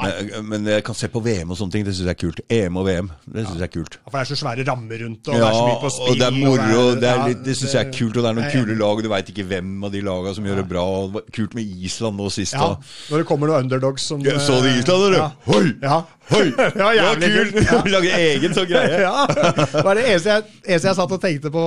Men, 0.00 0.46
men 0.48 0.68
jeg 0.70 0.80
kan 0.86 0.96
se 0.96 1.10
på 1.12 1.20
VM 1.20 1.50
og 1.52 1.58
sånne 1.58 1.74
ting. 1.74 1.82
Det 1.84 1.92
syns 1.92 2.06
jeg 2.08 2.14
er 2.14 2.20
kult. 2.22 2.38
EM 2.48 2.76
og 2.80 2.86
VM. 2.86 3.10
Det 3.28 3.42
synes 3.44 3.58
jeg 3.60 3.66
er 3.66 3.72
kult. 3.74 3.96
Ja, 3.98 4.08
For 4.08 4.16
det 4.16 4.22
er 4.22 4.28
så 4.30 4.38
svære 4.40 4.64
rammer 4.64 5.02
rundt 5.04 5.28
og 5.28 5.34
Ja, 5.36 5.40
det 5.42 5.48
er 5.50 5.56
så 5.58 5.66
mye 5.66 5.80
på 5.82 5.90
spill. 5.92 6.08
og 6.08 6.16
det 6.22 6.26
er 6.26 6.36
moro. 6.38 6.78
og 6.86 7.00
Det, 7.02 7.10
er 7.10 7.20
litt, 7.28 7.42
det 7.44 7.56
syns 7.58 7.74
jeg 7.76 7.82
er 7.84 7.90
kult. 7.98 8.16
Og 8.16 8.24
det 8.24 8.30
er 8.30 8.38
noen 8.38 8.46
jeg 8.46 8.54
kule 8.64 8.76
lag. 8.80 8.96
og 8.96 9.04
Du 9.04 9.10
veit 9.12 9.32
ikke 9.34 9.44
hvem 9.50 9.74
av 9.84 9.92
de 9.92 10.02
laga 10.08 10.32
som 10.38 10.48
gjør 10.48 10.62
det 10.62 10.66
bra. 10.70 10.84
Og 10.88 11.10
det 11.10 11.18
var 11.18 11.26
kult 11.36 11.56
med 11.58 11.76
Island 11.90 12.16
nå 12.22 12.30
sist. 12.32 12.56
Ja, 12.56 12.70
da. 12.72 12.94
når 13.12 13.22
det 13.22 13.26
kommer 13.28 13.52
noen 13.52 13.66
underdogs 13.68 14.08
som 14.08 14.24
Ja, 14.24 14.38
Så 14.40 14.56
du 14.64 14.70
Island, 14.72 15.04
eller? 15.10 15.18
Ja. 15.20 15.28
Hoi! 15.50 15.74
Ja. 15.84 16.00
Hoi! 16.30 16.50
Det 16.74 16.82
var 16.82 16.96
jævlig 16.96 17.30
kult! 17.36 17.54
kult. 17.54 17.66
Ja. 17.70 17.80
Lage 17.96 18.12
egen 18.18 18.54
sånn 18.56 18.68
greie. 18.70 19.00
Ja, 19.06 19.26
det 19.30 19.82
var 19.86 19.98
det 19.98 20.04
eneste 20.10 20.32
jeg, 20.32 20.46
eneste 20.66 20.90
jeg 20.90 20.98
satt 20.98 21.14
og 21.16 21.22
tenkte 21.22 21.52
på 21.54 21.64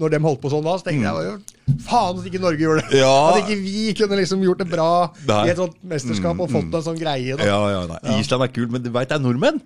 når 0.00 0.14
de 0.14 0.20
holdt 0.24 0.42
på 0.44 0.52
sånn 0.52 0.64
da. 0.66 0.76
Så 0.80 0.88
tenkte 0.88 1.12
jeg 1.12 1.30
jo, 1.30 1.78
faen 1.88 2.20
at 2.22 2.28
ikke 2.30 2.42
Norge 2.42 2.64
gjorde 2.64 2.84
det. 2.84 2.92
Mm. 2.94 3.00
Ja. 3.02 3.16
At 3.32 3.40
ikke 3.44 3.58
vi 3.64 3.88
kunne 3.98 4.20
liksom 4.22 4.44
gjort 4.46 4.62
det 4.64 4.68
bra 4.72 4.90
Nei. 5.28 5.42
i 5.48 5.52
et 5.52 5.60
sånt 5.60 5.76
mesterskap 5.92 6.40
og 6.44 6.52
fått 6.54 6.78
en 6.80 6.86
sånn 6.92 7.00
greie. 7.00 7.36
da. 7.36 7.48
Ja, 7.50 7.58
ja, 7.74 7.82
nei. 7.90 8.00
Island 8.20 8.46
er 8.48 8.54
kult, 8.54 8.72
men 8.72 8.84
du 8.86 8.88
veit 8.94 9.10
det 9.12 9.18
er 9.18 9.24
nordmenn. 9.24 9.60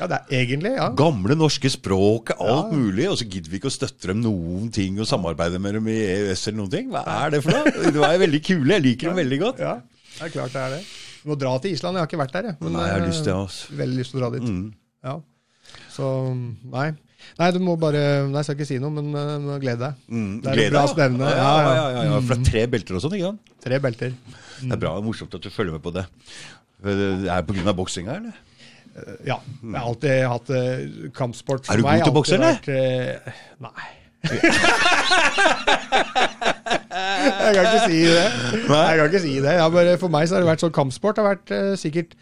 Ja, 0.00 0.06
det 0.08 0.16
er 0.22 0.38
egentlig, 0.40 0.70
ja. 0.78 0.86
Gamle 0.96 1.34
norske 1.36 1.68
språk, 1.68 2.32
alt 2.40 2.70
mulig. 2.72 3.04
Og 3.12 3.18
så 3.20 3.26
gidder 3.28 3.52
vi 3.52 3.58
ikke 3.60 3.68
å 3.68 3.74
støtte 3.74 4.08
dem 4.08 4.22
noen 4.24 4.70
ting 4.72 4.96
og 4.96 5.06
samarbeide 5.10 5.60
med 5.60 5.76
dem 5.76 5.90
i 5.92 5.98
EØS 6.00 6.46
eller 6.48 6.62
noen 6.62 6.72
ting. 6.72 6.88
Hva 6.94 7.02
er 7.20 7.34
det 7.34 7.42
for 7.44 7.52
noe? 7.58 7.92
De 7.92 8.00
er 8.08 8.22
veldig 8.24 8.40
kule. 8.46 8.72
Jeg 8.78 8.86
liker 8.86 9.12
dem 9.12 9.20
veldig 9.20 9.40
godt. 9.44 9.60
Ja, 9.60 9.74
det 10.16 10.30
er 10.30 10.32
klart 10.32 10.56
det 10.56 10.62
er 10.64 10.74
det. 10.78 10.82
Må 11.28 11.36
dra 11.38 11.54
til 11.62 11.76
Island. 11.76 11.96
Jeg 11.96 12.02
har 12.04 12.10
ikke 12.10 12.20
vært 12.22 12.36
der, 12.36 12.50
jeg. 12.50 12.58
Men 12.60 12.76
Nei, 12.76 12.84
jeg 12.88 12.96
har 12.96 13.02
eh, 13.04 13.08
lyst 13.12 13.22
til 13.22 13.30
det, 13.30 13.38
altså. 13.38 13.76
Veldig 13.78 13.98
lyst 14.00 14.14
til 14.14 14.18
å 14.18 14.22
dra 14.22 14.30
dit. 14.34 14.52
Ja. 15.06 15.14
Så 15.94 16.06
nei. 16.72 16.88
Nei, 17.38 17.48
du 17.54 17.60
må 17.62 17.76
bare 17.78 18.00
Nei, 18.26 18.40
jeg 18.40 18.48
skal 18.48 18.56
ikke 18.58 18.66
si 18.66 18.78
noe, 18.82 18.90
men 18.96 19.12
uh, 19.14 19.58
gled 19.62 19.78
deg. 19.78 20.00
Det 20.10 20.50
er 20.50 20.56
Gleder 20.58 20.74
bra 20.74 20.84
stevne. 20.90 21.28
Ja, 21.30 21.36
ja, 21.38 21.74
ja, 21.76 21.84
ja, 21.94 22.02
ja. 22.10 22.16
For 22.26 22.34
det 22.34 22.40
er 22.40 22.50
tre 22.50 22.64
belter 22.74 22.98
og 22.98 23.04
sånn, 23.04 23.14
ikke 23.18 23.30
sant? 23.30 23.52
Tre 23.62 23.78
belter. 23.84 24.16
Det 24.58 24.66
er 24.74 24.80
bra, 24.82 24.96
det 24.96 25.04
er 25.04 25.06
morsomt 25.06 25.36
at 25.38 25.46
du 25.46 25.52
følger 25.54 25.76
med 25.78 25.84
på 25.84 25.94
det. 25.94 26.06
Det 26.82 27.30
er 27.30 27.44
på 27.46 27.54
grunn 27.54 27.70
av 27.70 27.78
boksinga, 27.78 28.18
eller? 28.18 28.40
Eh, 28.92 29.14
Ja. 29.30 29.38
Jeg 29.62 29.76
har 29.78 29.86
alltid 29.86 30.24
hatt 30.34 30.50
eh, 30.58 31.10
kampsport 31.16 31.66
for 31.68 31.72
meg. 31.72 31.78
Er 31.78 31.82
du 31.82 31.86
meg. 31.86 31.98
god 31.98 32.08
til 32.08 32.12
å 32.12 32.18
bokse, 32.18 32.38
eller? 32.40 32.58
vært, 32.58 32.68
eh, 32.74 33.42
Nei. 33.62 33.90
Jeg 37.42 37.54
kan 37.54 37.64
ikke 37.66 37.86
si 37.88 38.00
det. 38.06 38.26
Jeg 38.68 38.98
kan 38.98 39.06
ikke 39.08 39.24
si 39.24 39.34
det. 39.42 39.54
Bare, 39.74 39.96
for 40.00 40.08
meg 40.12 40.28
så 40.28 40.36
har 40.36 40.44
det 40.44 40.50
vært 40.52 40.64
sånn 40.64 40.76
kampsport. 40.76 41.16
Det 41.16 41.24
har 41.24 41.34
vært 41.34 41.50
uh, 41.54 41.74
sikkert 41.80 42.14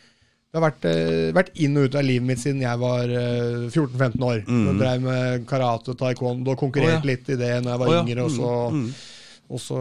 det 0.50 0.58
har 0.58 0.64
vært, 0.64 0.82
uh, 0.90 1.28
vært 1.36 1.52
inn 1.62 1.78
og 1.78 1.86
ut 1.86 1.94
av 1.94 2.02
livet 2.02 2.26
mitt 2.26 2.40
siden 2.42 2.64
jeg 2.64 2.80
var 2.82 3.06
uh, 3.06 3.68
14-15 3.70 4.26
år. 4.26 4.42
Jeg 4.42 4.76
drev 4.80 4.98
med 5.06 5.46
karate 5.50 5.92
og 5.92 6.00
taekwondo 6.00 6.56
konkurrerte 6.58 7.04
oh, 7.04 7.06
ja. 7.06 7.10
litt 7.12 7.30
i 7.30 7.38
det 7.38 7.54
når 7.62 7.70
jeg 7.74 7.82
var 7.84 7.88
oh, 7.88 7.94
ja. 7.94 8.02
yngre. 8.04 8.26
Og 8.26 8.32
så, 8.34 8.50
Mm, 8.70 8.90
og 9.50 9.58
så 9.58 9.76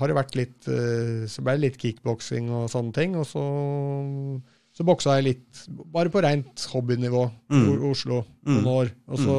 har 0.00 0.10
det 0.10 0.16
vært 0.18 0.34
litt 0.34 0.66
eh, 0.66 1.26
Så 1.30 1.42
ble 1.44 1.52
det 1.54 1.62
litt 1.62 1.76
kickboksing 1.78 2.48
og 2.50 2.64
sånne 2.72 2.94
ting. 2.96 3.14
Og 3.18 3.26
så, 3.28 3.42
så 4.76 4.84
boksa 4.84 5.14
jeg 5.16 5.24
litt, 5.30 5.60
bare 5.92 6.10
på 6.12 6.20
rent 6.24 6.66
hobbynivå, 6.72 7.22
Mm. 7.48 7.90
Oslo 7.90 8.24
noen 8.44 8.66
år. 8.68 8.90
Og 9.08 9.18
så 9.22 9.36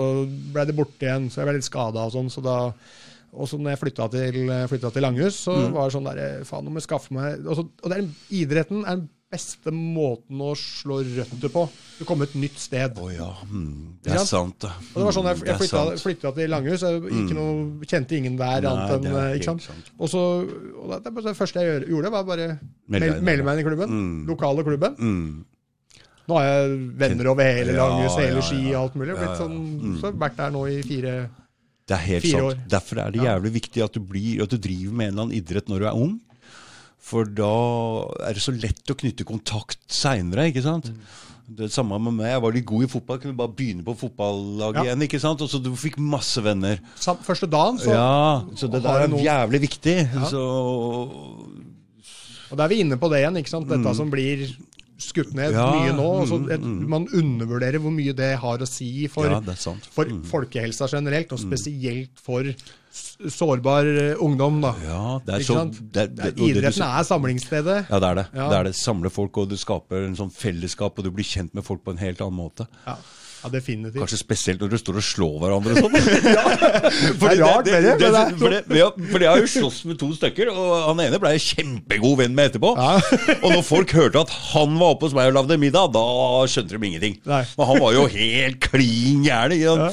ble 0.53 0.63
det 0.65 0.75
borte 0.75 1.05
igjen, 1.05 1.27
så 1.29 1.41
jeg 1.43 1.45
ble 1.49 1.53
litt 1.59 1.67
skada 1.67 2.05
og 2.07 2.11
sånn. 2.15 2.31
så 2.33 2.41
da 2.41 2.73
og 3.34 3.47
så 3.49 3.57
når 3.59 3.73
jeg 3.75 3.80
flytta 3.84 4.09
til, 4.11 4.39
flytta 4.71 4.93
til 4.93 5.01
Langhus, 5.03 5.36
så 5.47 5.53
Mm. 5.57 5.71
var 5.73 5.89
det 5.89 5.93
sånn 5.97 6.07
der 6.15 6.43
Faen, 6.47 6.63
nå 6.65 6.71
må 6.71 6.80
jeg 6.80 6.88
skaffe 6.88 7.11
meg 7.13 7.45
Og, 7.45 7.55
så, 7.57 7.67
og 7.84 7.91
er, 7.91 8.07
idretten 8.32 8.86
er 8.86 8.95
den 8.97 9.09
beste 9.30 9.71
måten 9.75 10.39
å 10.39 10.53
slå 10.55 11.01
røtter 11.03 11.49
på. 11.51 11.65
Du 11.99 12.05
kommer 12.07 12.23
et 12.30 12.36
nytt 12.39 12.55
sted. 12.57 12.95
Å 12.95 13.09
ja. 13.11 13.28
Mm, 13.51 13.97
det 14.01 14.13
er 14.13 14.21
sant? 14.23 14.61
sant. 14.63 14.71
Og 14.95 15.01
det 15.01 15.03
var 15.03 15.11
sånn, 15.11 15.25
Jeg, 15.28 15.36
Mm, 15.41 15.45
jeg 15.49 15.57
flytta, 15.59 15.97
flytta 15.99 16.32
til 16.38 16.49
Langhus, 16.49 16.80
jeg 16.82 17.01
ikke 17.03 17.36
noe, 17.36 17.86
kjente 17.86 18.15
ingen 18.15 18.38
der 18.38 18.63
annet 18.63 18.89
enn 18.95 19.05
eh, 19.11 19.36
ikke 19.36 19.43
sant? 19.51 19.61
sant. 19.67 19.91
Og 19.99 20.07
så, 20.07 20.21
og 20.80 21.03
det, 21.03 21.13
det, 21.25 21.36
første 21.36 21.59
jeg 21.59 21.89
gjorde, 21.89 22.09
var 22.11 22.23
bare 22.23 22.59
Melde 22.88 23.21
mel- 23.21 23.36
deg 23.38 23.45
meg 23.45 23.59
inn 23.59 23.65
i 23.65 23.67
klubben. 23.69 23.89
Mm. 23.91 24.25
Lokale 24.32 24.63
klubben. 24.63 24.95
Mm. 24.95 25.43
Nå 26.28 26.36
har 26.39 26.43
jeg 26.47 26.80
venner 26.99 27.28
over 27.32 27.43
hele 27.43 27.73
Ja, 27.75 27.84
Langhus, 27.84 28.15
hele 28.19 28.39
ja, 28.39 28.41
Ski 28.41 28.61
og 28.75 28.82
alt 28.82 28.95
mulig. 28.95 29.13
Blitt 29.15 29.28
Ja, 29.28 29.34
ja, 29.34 29.36
ja. 29.36 29.43
sånn, 29.43 29.99
Så 29.99 30.13
vært 30.15 30.36
der 30.38 30.51
nå 30.51 30.63
i 30.71 30.82
fire 30.84 31.30
Det 31.88 31.95
er 31.95 32.03
helt 32.03 32.23
Fire 32.25 32.39
sant. 32.39 32.47
år. 32.51 32.63
Derfor 32.67 32.99
er 32.99 33.11
det 33.15 33.21
jævlig 33.23 33.51
viktig 33.61 33.83
at 33.85 33.93
du, 33.95 33.99
blir, 34.03 34.41
at 34.43 34.49
du 34.51 34.57
driver 34.57 34.91
med 34.93 35.07
en 35.07 35.13
eller 35.13 35.23
annen 35.27 35.38
idrett 35.38 35.69
når 35.71 35.79
du 35.79 35.85
er 35.88 35.95
ung. 35.95 36.17
For 37.07 37.23
da 37.23 37.53
er 38.27 38.33
det 38.35 38.43
så 38.43 38.51
lett 38.51 38.91
å 38.91 38.97
knytte 38.99 39.23
kontakt 39.23 39.79
seinere, 39.88 40.49
ikke 40.51 40.63
sant? 40.65 40.89
Mm. 40.91 40.99
Det 41.57 41.69
samme 41.71 41.95
med 42.03 42.11
meg. 42.17 42.27
Jeg 42.33 42.41
var 42.43 42.51
litt 42.51 42.65
god 42.67 42.83
i 42.83 42.88
fotball, 42.91 43.19
kunne 43.23 43.38
bare 43.39 43.53
begynne 43.55 43.85
på 43.88 43.93
fotballaget 43.95 44.81
Ja. 44.81 44.83
igjen. 44.89 45.05
ikke 45.07 45.19
sant? 45.23 45.39
Og 45.39 45.47
så 45.47 45.61
du 45.63 45.69
fikk 45.79 45.95
masse 45.97 46.43
venner. 46.43 46.81
Samt 46.99 47.23
Første 47.23 47.47
dagen, 47.47 47.79
så 47.79 47.93
ja, 47.95 48.43
så 48.53 48.67
det 48.69 48.83
der 48.83 49.05
er 49.05 49.07
noen- 49.07 49.23
jævlig 49.23 49.61
viktig. 49.69 49.95
Ja. 50.11 50.25
Så 50.27 50.43
Og 52.51 52.57
da 52.57 52.63
er 52.65 52.67
vi 52.71 52.81
inne 52.83 52.97
på 52.99 53.09
det 53.11 53.19
igjen, 53.23 53.38
ikke 53.39 53.49
sant? 53.51 53.67
dette 53.67 53.95
som 53.95 54.11
blir 54.11 54.43
skutt 54.97 55.33
ned 55.33 55.53
Mm. 55.53 55.57
Ja, 55.57 55.67
mye 55.71 55.93
nå. 55.95 56.07
Altså, 56.21 56.39
mm, 56.41 56.51
et, 56.51 56.87
man 56.89 57.07
undervurderer 57.13 57.79
hvor 57.79 57.91
mye 57.93 58.13
det 58.15 58.37
har 58.39 58.57
å 58.57 58.67
si 58.67 59.07
for, 59.07 59.25
Ja, 59.29 59.39
er 59.39 59.77
for 59.93 60.05
Mm. 60.05 60.23
folkehelsa 60.23 60.87
generelt, 60.91 61.31
og 61.31 61.39
spesielt 61.39 62.09
for 62.19 62.43
sårbar 63.29 63.85
eh, 63.85 64.15
ungdom. 64.23 64.61
da. 64.61 64.73
Ja, 64.83 65.19
det 65.25 65.35
er 65.35 65.45
så 65.45 65.65
det, 65.69 66.15
Det 66.15 66.33
idretten 66.37 66.83
er 66.87 67.03
samlingsstedet. 67.03 67.89
Ja, 67.89 67.99
det 67.99 68.09
er 68.09 68.15
det. 68.15 68.27
Ja. 68.33 68.49
det 68.49 68.57
er 68.57 68.63
det. 68.69 68.75
Samler 68.75 69.09
folk, 69.13 69.37
og 69.37 69.49
du 69.49 69.55
skaper 69.55 70.05
en 70.07 70.15
sånn 70.15 70.31
fellesskap, 70.33 70.97
og 70.97 71.03
du 71.03 71.11
blir 71.11 71.25
kjent 71.27 71.53
med 71.53 71.63
folk 71.63 71.83
på 71.83 71.91
en 71.93 71.97
helt 72.01 72.19
annen 72.21 72.37
måte. 72.37 72.67
Ja, 72.85 72.95
ja 73.43 73.51
definitivt. 73.53 73.99
Kanskje 74.01 74.19
spesielt 74.19 74.61
når 74.63 74.71
dere 74.73 74.81
står 74.81 74.99
og 75.01 75.05
slår 75.07 75.35
hverandre 75.43 75.75
sånn. 75.77 75.97
ja, 76.38 76.43
for 77.19 77.25
Det 77.25 77.31
er 77.31 77.41
rart 77.43 77.67
det, 77.67 77.79
det, 77.85 77.95
det 78.01 78.09
er 78.09 78.33
for, 78.39 78.55
det, 78.55 78.61
ja, 78.79 78.89
for 79.11 79.25
jeg 79.25 79.31
har 79.31 79.43
jo 79.43 79.51
slåss 79.53 79.79
med 79.89 79.99
to 80.01 80.11
stykker, 80.17 80.51
og 80.53 80.73
han 80.89 81.03
ene 81.05 81.21
ble 81.21 81.33
jeg 81.35 81.45
kjempegod 81.51 82.17
venn 82.23 82.38
med 82.38 82.51
etterpå. 82.51 82.73
Ja. 82.79 82.97
og 83.43 83.49
når 83.55 83.65
folk 83.67 83.95
hørte 83.97 84.25
at 84.25 84.35
han 84.51 84.77
var 84.81 84.95
oppe 84.95 85.09
hos 85.09 85.17
meg 85.17 85.31
og 85.31 85.39
lagde 85.39 85.59
middag, 85.61 85.91
da 85.95 86.05
skjønte 86.49 86.77
de 86.77 86.91
ingenting. 86.91 87.19
Nei. 87.29 87.43
Men 87.57 87.71
han 87.71 87.83
var 87.85 87.97
jo 87.97 88.05
helt 88.17 88.61
klin 88.69 89.25
gæren. 89.27 89.57
Ja. 89.57 89.91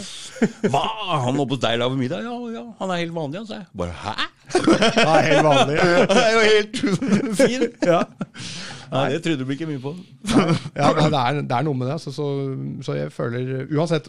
Hva? 0.68 0.84
Han 1.26 1.38
oppe 1.40 1.56
hos 1.56 1.62
deg 1.62 1.78
lager 1.80 1.98
middag? 1.98 2.24
Ja, 2.26 2.38
ja, 2.54 2.64
han 2.80 2.92
er 2.92 3.04
helt 3.04 3.14
vanlig, 3.16 3.42
han, 3.42 3.50
sa 3.50 3.60
jeg. 3.60 3.68
Bare 3.78 3.94
hæ? 4.04 4.14
Han 4.54 5.14
er 5.16 5.28
helt 5.28 5.46
vanlig. 5.46 5.76
Han 6.10 6.18
er 6.20 6.32
jo 6.34 6.42
helt 6.44 7.36
fin. 7.38 7.62
Ja. 7.86 8.02
Nei, 8.94 9.08
det 9.10 9.24
trodde 9.24 9.46
du 9.46 9.50
ikke 9.54 9.68
mye 9.68 9.82
på. 9.82 9.94
Ja, 10.78 10.92
det, 10.94 11.08
er, 11.10 11.40
det 11.42 11.56
er 11.56 11.66
noe 11.66 11.78
med 11.78 11.90
det. 11.90 11.98
Så, 12.04 12.12
så, 12.14 12.28
så 12.86 12.96
jeg 12.98 13.12
føler 13.14 13.66
Uansett, 13.74 14.06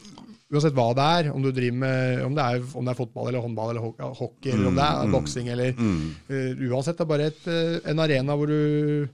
uansett 0.53 0.75
hva 0.77 0.91
det 0.97 1.07
er, 1.17 1.31
om 1.33 1.41
med 1.41 2.21
om 2.25 2.37
det 2.37 2.45
er, 2.45 2.61
om 2.77 2.85
det 2.85 2.93
er 2.93 2.99
fotball 2.99 3.31
eller 3.31 3.41
håndball 3.41 3.73
eller 3.73 4.13
hockey, 4.19 4.53
eller 4.53 4.69
om 4.69 4.77
det 4.77 4.85
er 4.85 5.11
boksing 5.15 5.49
eller 5.49 5.73
eh, 5.73 6.63
Uansett, 6.69 6.99
det 6.99 7.05
er 7.05 7.11
bare 7.11 7.29
et, 7.31 7.41
eh, 7.49 7.79
en 7.91 8.03
arena 8.03 8.37
hvor 8.37 8.51
du, 8.51 9.07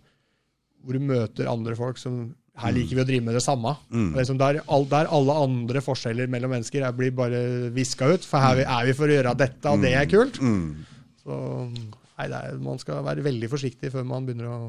hvor 0.83 0.97
du 0.97 1.07
møter 1.07 1.51
andre 1.51 1.77
folk 1.79 2.01
som 2.01 2.29
her 2.61 2.73
liker 2.75 2.97
vi 2.97 3.03
å 3.03 3.07
drive 3.07 3.25
med 3.25 3.37
det 3.37 3.43
samme. 3.45 3.71
Mm. 3.93 4.09
Liksom 4.17 4.39
der, 4.39 4.59
all, 4.67 4.83
der 4.91 5.09
alle 5.15 5.37
andre 5.45 5.81
forskjeller 5.83 6.29
mellom 6.31 6.51
mennesker 6.51 6.83
er, 6.83 6.95
blir 6.95 7.13
bare 7.15 7.39
viska 7.73 8.09
ut. 8.11 8.27
For 8.27 8.43
her 8.43 8.65
er 8.65 8.89
vi 8.89 8.95
for 8.97 9.07
å 9.07 9.15
gjøre 9.15 9.37
dette, 9.39 9.71
og 9.71 9.85
det 9.85 9.93
er 9.97 10.09
kult. 10.11 10.41
Mm. 10.43 10.83
Så 11.23 11.37
nei, 11.71 12.27
er, 12.27 12.59
man 12.61 12.81
skal 12.81 13.05
være 13.07 13.23
veldig 13.25 13.49
forsiktig 13.49 13.93
før 13.93 14.05
man 14.09 14.27
begynner 14.27 14.51
å 14.51 14.59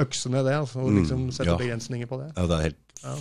økse 0.00 0.30
ned 0.32 0.44
det. 0.48 0.54
Altså, 0.58 0.78
og 0.82 0.90
Mm, 0.90 1.00
liksom 1.02 1.26
sette 1.32 1.50
ja. 1.52 1.56
begrensninger 1.60 2.06
på 2.10 2.18
det. 2.22 2.32
Ja, 2.36 2.46
det 2.50 2.56
er 2.58 2.62
helt 2.70 2.80
Ja. 3.04 3.16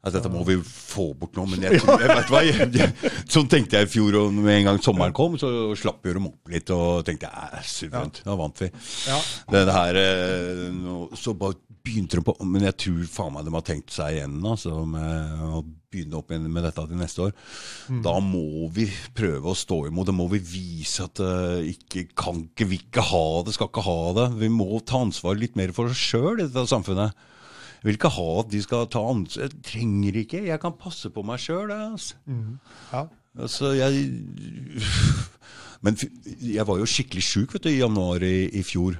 Altså, 0.00 0.16
Dette 0.16 0.30
må 0.32 0.40
vi 0.48 0.54
få 0.64 1.10
bort 1.20 1.34
nå, 1.36 1.42
men 1.50 1.60
jeg, 1.66 1.76
jeg 1.76 2.08
vet 2.08 2.30
hva, 2.32 2.40
jeg, 2.46 2.68
jeg, 2.72 3.10
sånn 3.28 3.48
tenkte 3.52 3.76
jeg 3.76 3.84
i 3.84 3.90
fjor, 3.92 4.14
og 4.16 4.32
med 4.32 4.54
en 4.54 4.70
gang 4.70 4.78
sommeren 4.80 5.12
kom, 5.12 5.34
så 5.36 5.50
slapp 5.76 6.00
vi 6.06 6.14
dem 6.16 6.30
opp 6.30 6.48
litt, 6.48 6.70
og 6.72 7.02
tenkte 7.04 7.28
jeg, 7.28 7.60
suverent, 7.68 8.22
da 8.24 8.36
vant 8.40 8.62
vi. 8.64 8.70
Ja. 9.10 9.18
Det 9.52 9.66
her, 9.76 9.98
eh, 10.00 11.12
så 11.20 11.34
bare 11.36 11.58
begynte 11.84 12.18
de 12.18 12.24
på, 12.26 12.34
men 12.46 12.64
jeg 12.68 12.76
tror 12.84 13.04
faen 13.10 13.34
meg 13.34 13.46
de 13.46 13.54
har 13.54 13.64
tenkt 13.66 13.94
seg 13.94 14.16
igjen, 14.16 14.38
altså, 14.46 14.82
med 14.88 15.44
å 15.46 15.62
begynne 15.90 16.18
opp 16.20 16.30
igjen 16.30 16.46
med 16.52 16.64
dette 16.66 16.84
til 16.86 17.00
neste 17.00 17.24
år. 17.26 17.32
Da 18.04 18.14
må 18.22 18.68
vi 18.74 18.86
prøve 19.16 19.50
å 19.50 19.58
stå 19.58 19.82
imot, 19.88 20.08
da 20.08 20.14
må 20.16 20.28
vi 20.32 20.42
vise 20.44 21.06
at 21.08 21.22
uh, 21.24 21.58
ikke, 21.66 22.06
kan 22.18 22.44
ikke, 22.46 22.68
vi 22.70 22.80
ikke 22.84 23.04
ha 23.10 23.24
det, 23.46 23.56
skal 23.56 23.70
ikke 23.70 23.86
ha 23.88 23.98
det. 24.20 24.28
Vi 24.42 24.52
må 24.52 24.68
ta 24.86 25.02
ansvar 25.06 25.38
litt 25.40 25.58
mer 25.58 25.74
for 25.76 25.90
oss 25.90 26.00
sjøl 26.10 26.38
i 26.38 26.46
dette 26.46 26.66
samfunnet. 26.70 27.26
Jeg 27.80 27.88
vil 27.88 27.96
ikke 27.96 28.12
ha 28.12 28.28
at 28.42 28.50
de 28.52 28.60
skal 28.60 28.88
ta 28.92 29.02
ansvar. 29.08 29.48
Jeg 29.48 29.64
trenger 29.64 30.20
ikke. 30.22 30.44
Jeg 30.46 30.62
kan 30.62 30.76
passe 30.78 31.10
på 31.12 31.24
meg 31.26 31.40
sjøl. 31.40 31.72
Altså. 31.72 32.18
Ja. 32.92 33.06
altså, 33.40 33.72
jeg 33.78 34.10
Men 35.84 35.96
jeg 36.44 36.66
var 36.68 36.76
jo 36.76 36.88
skikkelig 36.88 37.22
sjuk 37.24 37.54
i 37.64 37.78
januar 37.78 38.20
i, 38.20 38.50
i 38.52 38.60
fjor. 38.66 38.98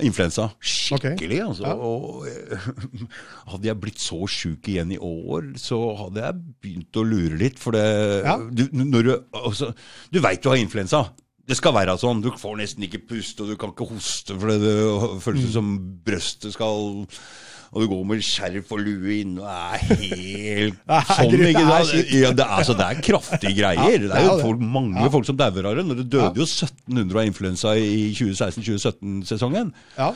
Influensa. 0.00 0.48
Skikkelig, 0.62 1.40
altså. 1.48 1.64
Ja. 1.66 1.74
Og 1.74 2.26
eh, 2.30 2.68
hadde 3.52 3.66
jeg 3.70 3.80
blitt 3.82 4.00
så 4.02 4.20
sjuk 4.30 4.68
igjen 4.70 4.92
i 4.94 4.98
år, 4.98 5.50
så 5.60 5.78
hadde 6.04 6.22
jeg 6.24 6.38
begynt 6.62 7.00
å 7.00 7.04
lure 7.06 7.36
litt. 7.40 7.58
For 7.62 7.74
det 7.76 7.84
Ja. 8.24 8.36
Du, 8.38 8.64
når 8.72 9.02
du, 9.08 9.12
altså, 9.34 9.72
du 10.10 10.20
veit 10.22 10.42
du 10.44 10.48
har 10.52 10.60
influensa. 10.60 11.04
Det 11.50 11.56
skal 11.58 11.74
være 11.74 11.96
sånn. 11.98 12.20
Du 12.22 12.30
får 12.38 12.56
nesten 12.60 12.84
ikke 12.86 13.00
puste, 13.10 13.42
og 13.42 13.48
du 13.50 13.56
kan 13.58 13.72
ikke 13.72 13.88
hoste, 13.90 14.36
for 14.38 14.52
det, 14.52 14.60
det 14.62 15.22
føles 15.24 15.48
Mm. 15.48 15.52
som 15.56 15.70
brøstet 16.06 16.52
skal 16.54 17.06
og 17.70 17.82
du 17.84 17.86
går 17.92 18.00
med 18.10 18.22
skjerf 18.26 18.72
og 18.74 18.80
lue 18.82 19.12
inne 19.20 19.44
og 19.44 19.46
er 19.46 19.84
helt 19.86 20.80
sånn. 21.14 21.34
det 21.38 21.50
er 21.52 21.84
sant? 21.86 22.10
Ja, 22.10 22.30
det, 22.34 22.42
er, 22.42 22.54
altså, 22.56 22.74
det 22.74 22.86
er 22.88 23.02
kraftige 23.06 23.52
greier. 23.60 23.94
Det 24.02 24.08
det 24.10 24.16
er 24.18 24.24
jo 24.26 24.38
folk, 24.42 24.64
mange 24.74 25.10
folk 25.14 25.28
som 25.28 25.38
dauer 25.38 25.68
av 25.70 25.76
det. 25.78 25.84
Når 25.86 26.00
det 26.00 26.06
døde 26.10 26.42
jo 26.42 26.46
1700 26.48 27.20
av 27.22 27.28
influensa 27.30 27.74
i 27.78 28.08
2016-2017-sesongen. 28.18 29.70
ja. 29.98 30.10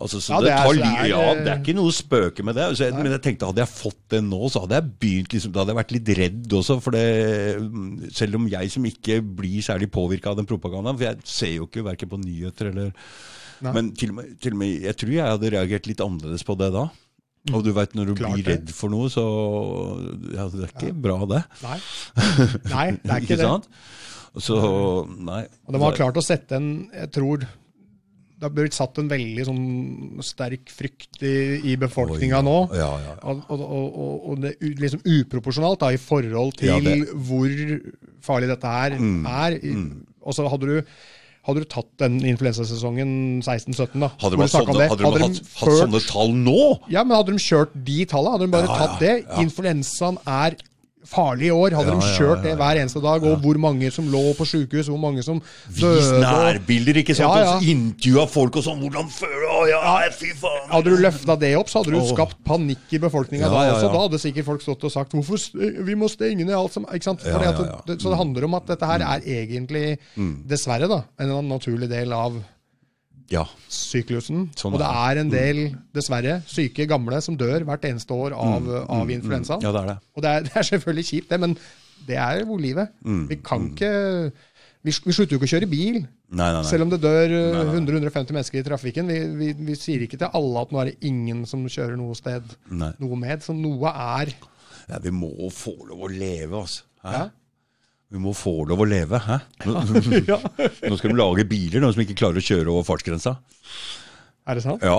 Altså, 0.00 0.16
så 0.22 0.38
det, 0.40 0.48
det 0.48 0.54
tar 0.56 0.76
det 0.78 0.84
er- 0.86 1.08
ja, 1.10 1.22
det 1.34 1.50
er 1.50 1.58
ikke 1.60 1.74
noe 1.76 1.92
spøke 1.92 2.44
med 2.46 2.54
det. 2.56 2.68
Så, 2.78 2.86
jeg, 2.86 2.94
men 2.96 3.10
jeg 3.12 3.20
tenkte 3.26 3.50
hadde 3.50 3.60
jeg 3.60 3.68
fått 3.74 3.98
det 4.14 4.22
nå, 4.24 4.38
så 4.48 4.62
hadde 4.62 4.78
jeg 4.78 4.92
begynt 5.02 5.34
liksom, 5.34 5.52
Da 5.52 5.60
hadde 5.60 5.74
jeg 5.74 5.80
vært 5.80 5.92
litt 5.96 6.12
redd 6.20 6.54
også. 6.56 6.78
For 6.80 6.94
det, 6.94 7.02
selv 8.16 8.38
om 8.38 8.46
jeg 8.48 8.70
som 8.72 8.86
ikke 8.88 9.18
blir 9.20 9.60
særlig 9.66 9.90
påvirka 9.92 10.30
av 10.32 10.38
den 10.40 10.48
propagandaen, 10.48 10.96
for 10.96 11.04
jeg 11.10 11.20
ser 11.28 11.52
jo 11.58 11.66
ikke 11.68 11.84
verken 11.90 12.08
på 12.14 12.22
nyheter 12.22 12.70
eller 12.72 12.94
Nei. 13.60 13.74
Men 13.76 13.90
til 13.92 14.08
og, 14.08 14.14
med, 14.16 14.28
til 14.40 14.54
og 14.54 14.60
med 14.62 14.86
Jeg 14.86 14.96
tror 14.96 15.10
jeg 15.12 15.26
hadde 15.34 15.50
reagert 15.52 15.84
litt 15.90 16.00
annerledes 16.00 16.46
på 16.48 16.54
det 16.56 16.70
da. 16.72 16.86
Og 17.48 17.64
du 17.64 17.70
veit, 17.72 17.94
når 17.96 18.10
du 18.10 18.18
Klart 18.18 18.36
blir 18.36 18.44
det. 18.44 18.56
redd 18.58 18.74
for 18.76 18.92
noe, 18.92 19.08
så 19.12 19.24
ja, 20.34 20.44
Det 20.52 20.66
er 20.66 20.74
ikke 20.74 20.92
bra, 20.92 21.16
det. 21.30 21.40
Nei. 21.64 21.78
Nei, 22.74 22.86
det 23.00 23.14
er 23.14 23.24
ikke 23.24 23.38
det. 23.40 23.46
sant? 23.48 23.70
Så 24.38 24.58
Nei. 25.16 25.42
Og 25.66 25.74
de 25.74 25.80
har 25.82 25.96
klart 25.96 26.20
å 26.20 26.22
sette 26.22 26.54
en 26.60 26.68
Jeg 26.94 27.10
tror 27.16 27.48
det 28.40 28.46
har 28.48 28.52
blitt 28.56 28.72
satt 28.72 28.96
en 28.96 29.08
veldig 29.10 29.44
sånn 29.44 29.64
sterk 30.24 30.70
frykt 30.72 31.18
i, 31.28 31.60
i 31.60 31.74
befolkninga 31.76 32.38
nå. 32.40 32.54
Ja, 32.72 32.86
ja, 32.96 33.10
ja. 33.10 33.16
Og, 33.28 33.50
og, 33.52 33.98
og, 34.30 34.38
det 34.40 34.54
er 34.54 34.78
liksom 34.80 35.02
uproporsjonalt 35.04 35.82
da, 35.82 35.90
i 35.92 36.00
forhold 36.00 36.56
til 36.56 36.70
Ja, 36.72 36.94
hvor 37.28 37.52
farlig 38.24 38.48
dette 38.48 38.70
her 38.72 38.96
er. 38.96 39.58
Mm. 39.60 40.06
Og 40.24 40.38
så 40.38 40.48
hadde 40.48 40.70
du, 40.70 40.94
hadde 41.46 41.62
du 41.64 41.68
tatt 41.72 41.88
den 42.02 42.18
influensasesongen 42.28 43.40
16-17, 43.42 43.94
da 44.02 44.10
Hadde 44.20 44.36
hatt, 44.40 44.52
sånne, 44.52 44.88
hadde 44.90 45.00
de 45.00 45.06
hadde 45.08 45.22
hatt, 45.24 45.36
de 45.38 45.40
hatt 45.40 45.52
ført- 45.56 45.78
sånne 45.84 46.00
tall 46.06 46.34
nå? 46.36 46.58
Ja, 46.92 47.04
men 47.04 47.16
hadde 47.16 47.32
de 47.36 47.42
kjørt 47.44 47.72
de 47.74 48.04
tallene, 48.10 48.34
hadde 48.36 48.46
de 48.46 48.52
bare 48.54 48.68
Ja, 48.68 48.76
tatt 48.86 49.00
det. 49.00 49.14
Influensaen 49.40 50.18
er 50.26 50.56
farlig 51.08 51.50
år. 51.54 51.74
Hadde 51.78 51.94
Ja, 51.94 51.98
de 52.00 52.12
kjørt 52.18 52.42
det 52.44 52.56
hver 52.58 52.80
eneste 52.80 53.00
dag, 53.02 53.24
og 53.24 53.40
hvor 53.44 53.58
mange 53.60 53.90
som 53.94 54.08
lå 54.12 54.34
på 54.36 54.46
sjukehus, 54.48 54.88
hvor 54.90 55.00
mange 55.00 55.22
som 55.24 55.40
døde 55.78 55.96
Vis 55.96 56.10
nærbilder, 56.22 57.00
ikke 57.02 57.16
sant? 57.16 57.40
Ja, 57.40 57.56
intervjua 57.60 58.26
folk 58.30 58.60
og 58.60 58.66
sånn. 58.66 58.82
Hvordan 58.84 59.10
føler 59.12 59.46
du 59.46 59.70
ja, 59.70 59.80
fy 60.14 60.30
faen. 60.38 60.68
Hadde 60.70 60.92
du 60.92 61.00
løfta 61.00 61.36
det 61.40 61.54
opp, 61.58 61.72
så 61.72 61.82
hadde 61.82 61.96
du 61.96 62.06
skapt 62.12 62.38
panikk 62.46 62.94
i 62.96 63.02
befolkninga 63.02 63.50
da 63.50 63.64
også. 63.74 63.90
Da 63.92 64.04
hadde 64.06 64.22
sikkert 64.22 64.48
folk 64.48 64.64
stått 64.64 64.86
og 64.88 64.94
sagt 64.94 65.16
hvorfor 65.16 65.40
vi 65.86 65.98
må 65.98 66.08
stenge 66.12 66.44
ned 66.44 66.56
alt 66.56 66.76
som 66.76 66.86
ikke 66.88 67.10
sant? 67.10 67.24
Det, 67.24 67.98
så 68.00 68.12
det 68.12 68.20
handler 68.20 68.46
om 68.48 68.56
at 68.60 68.70
dette 68.70 68.86
her 68.88 69.04
er 69.04 69.26
egentlig, 69.40 69.98
dessverre, 70.48 70.88
da, 70.90 71.02
en 71.20 71.36
naturlig 71.48 71.90
del 71.90 72.12
av 72.16 72.38
Ja. 73.30 73.44
syklusen. 73.70 74.48
Sånn 74.58 74.74
og 74.74 74.80
det 74.82 74.88
er 74.90 75.20
en 75.22 75.30
del, 75.30 75.60
dessverre, 75.94 76.40
syke 76.50 76.86
gamle 76.90 77.20
som 77.22 77.36
dør 77.38 77.62
hvert 77.68 77.84
eneste 77.86 78.10
år 78.16 78.34
av, 78.34 78.66
av 78.90 79.12
influensaen. 79.14 79.62
ja, 79.62 79.70
det 79.76 79.84
er 79.84 79.92
det. 79.92 79.98
Og 80.16 80.24
det 80.24 80.32
er, 80.34 80.42
det 80.48 80.56
er 80.58 80.68
selvfølgelig 80.72 81.06
kjipt, 81.12 81.30
det, 81.30 81.40
men 81.40 81.54
det 82.08 82.16
er 82.18 82.42
jo 82.42 82.56
livet. 82.58 82.90
Mm, 83.04 83.26
Vi 83.30 83.38
kan 83.44 83.68
ikke 83.70 83.92
vi, 84.80 84.94
vi 85.04 85.12
slutter 85.12 85.34
jo 85.34 85.38
ikke 85.38 85.46
å 85.50 85.52
kjøre 85.52 85.68
bil, 85.68 85.96
Nei, 86.30 86.46
nei, 86.54 86.60
nei. 86.62 86.68
selv 86.70 86.86
om 86.86 86.90
det 86.92 87.00
dør 87.02 87.32
uh, 87.36 87.72
100-150 87.74 88.32
mennesker 88.32 88.62
i 88.62 88.64
trafikken. 88.64 89.10
Vi, 89.10 89.18
vi, 89.36 89.48
vi 89.68 89.74
sier 89.76 90.04
ikke 90.06 90.16
til 90.22 90.30
alle 90.38 90.62
at 90.64 90.70
nå 90.72 90.80
er 90.80 90.88
det 90.92 91.08
ingen 91.10 91.42
som 91.46 91.66
kjører 91.68 91.98
noe 92.00 92.16
sted 92.16 92.54
noe 92.70 93.18
med. 93.20 93.44
Så 93.44 93.52
noe 93.52 93.92
er 93.92 94.32
Ja, 94.88 94.98
vi 95.04 95.12
må 95.12 95.28
få 95.52 95.74
lov 95.84 96.06
å 96.06 96.10
leve, 96.10 96.62
altså. 96.62 96.86
Ja. 97.04 97.26
Vi 98.10 98.18
må 98.18 98.32
få 98.34 98.52
lov 98.66 98.80
å 98.82 98.88
leve, 98.90 99.20
hæ? 99.22 99.36
Nå, 99.68 99.82
nå 100.90 100.98
skal 100.98 101.12
de 101.12 101.16
lage 101.18 101.44
biler, 101.46 101.78
noen 101.82 101.94
som 101.94 102.02
ikke 102.02 102.16
klarer 102.18 102.42
å 102.42 102.44
kjøre 102.44 102.72
over 102.72 102.86
fartsgrensa. 102.88 103.36
Er 104.50 104.58
det 104.58 104.64
sant? 104.64 104.82
Ja, 104.82 104.98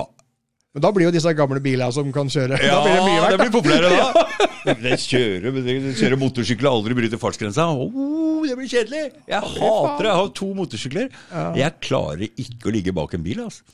Men 0.72 0.84
da 0.86 0.92
blir 0.96 1.10
jo 1.10 1.12
disse 1.12 1.34
gamle 1.36 1.60
bilene 1.60 1.92
som 1.92 2.08
kan 2.14 2.30
kjøre 2.32 2.56
ja 2.62 2.78
Da 2.78 2.86
blir 2.86 2.94
det 2.96 3.02
mye 3.04 3.20
verdt. 3.20 3.34
det 3.34 3.40
blir 3.42 3.52
populære 3.58 3.90
da. 3.92 4.06
de 4.86 4.96
kjører, 5.02 5.60
kjører 5.98 6.18
motorsykler 6.22 6.70
og 6.70 6.78
aldri 6.78 6.96
bryter 6.96 7.20
fartsgrensa. 7.20 7.68
Oh, 7.76 8.40
det 8.48 8.56
blir 8.56 8.70
kjedelig! 8.72 9.04
Jeg 9.28 9.52
hater 9.52 10.06
det. 10.06 10.08
Jeg 10.08 10.18
har 10.22 10.32
to 10.40 10.48
motorsykler. 10.56 11.12
Jeg 11.60 11.78
klarer 11.84 12.24
ikke 12.30 12.70
å 12.70 12.74
ligge 12.78 12.96
bak 12.96 13.12
en 13.18 13.26
bil, 13.26 13.44
altså. 13.44 13.66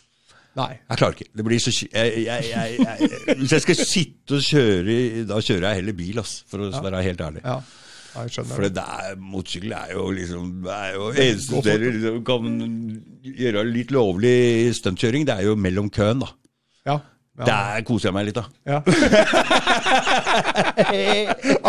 Nei. 0.59 0.72
Jeg 0.74 0.99
klarer 0.99 1.14
ikke. 1.14 1.30
Det 1.39 1.45
blir 1.47 1.61
så 1.62 1.70
jeg, 1.70 2.22
jeg, 2.24 2.47
jeg, 2.51 3.36
Hvis 3.39 3.53
jeg 3.55 3.62
skal 3.62 3.76
sitte 3.78 4.39
og 4.41 4.43
kjøre, 4.49 4.97
da 5.28 5.39
kjører 5.45 5.68
jeg 5.68 5.78
heller 5.84 5.97
bil, 6.01 6.18
altså, 6.24 6.49
for 6.51 6.64
å 6.66 6.70
være 6.89 7.05
helt 7.07 7.22
ærlig. 7.28 7.45
Ja, 7.47 7.61
ja 8.14 8.22
jeg 8.24 8.30
skjønner 8.34 8.54
For 8.56 8.62
det. 8.66 8.72
der, 8.78 9.16
motorsykkel 9.20 9.72
er 9.76 9.92
jo 9.94 10.06
liksom 10.16 10.48
Det 10.64 10.74
er 10.78 10.94
jo 10.96 11.11
eneste 11.12 11.61
stedet 11.62 11.92
liksom, 11.98 12.18
kan 12.24 12.42
gjøre 13.44 13.64
litt 13.68 13.90
lovlig 13.94 14.34
stuntkjøring, 14.80 15.26
det 15.28 15.34
er 15.38 15.42
jo 15.50 15.54
mellom 15.61 15.90
køen, 15.92 16.18
da. 16.24 16.30
Ja. 16.88 16.96
ja. 17.38 17.44
Der 17.44 17.82
koser 17.86 18.09
jeg 18.09 18.16
meg 18.16 18.30
litt, 18.30 18.38
da. 18.40 18.46
ja. 18.66 18.80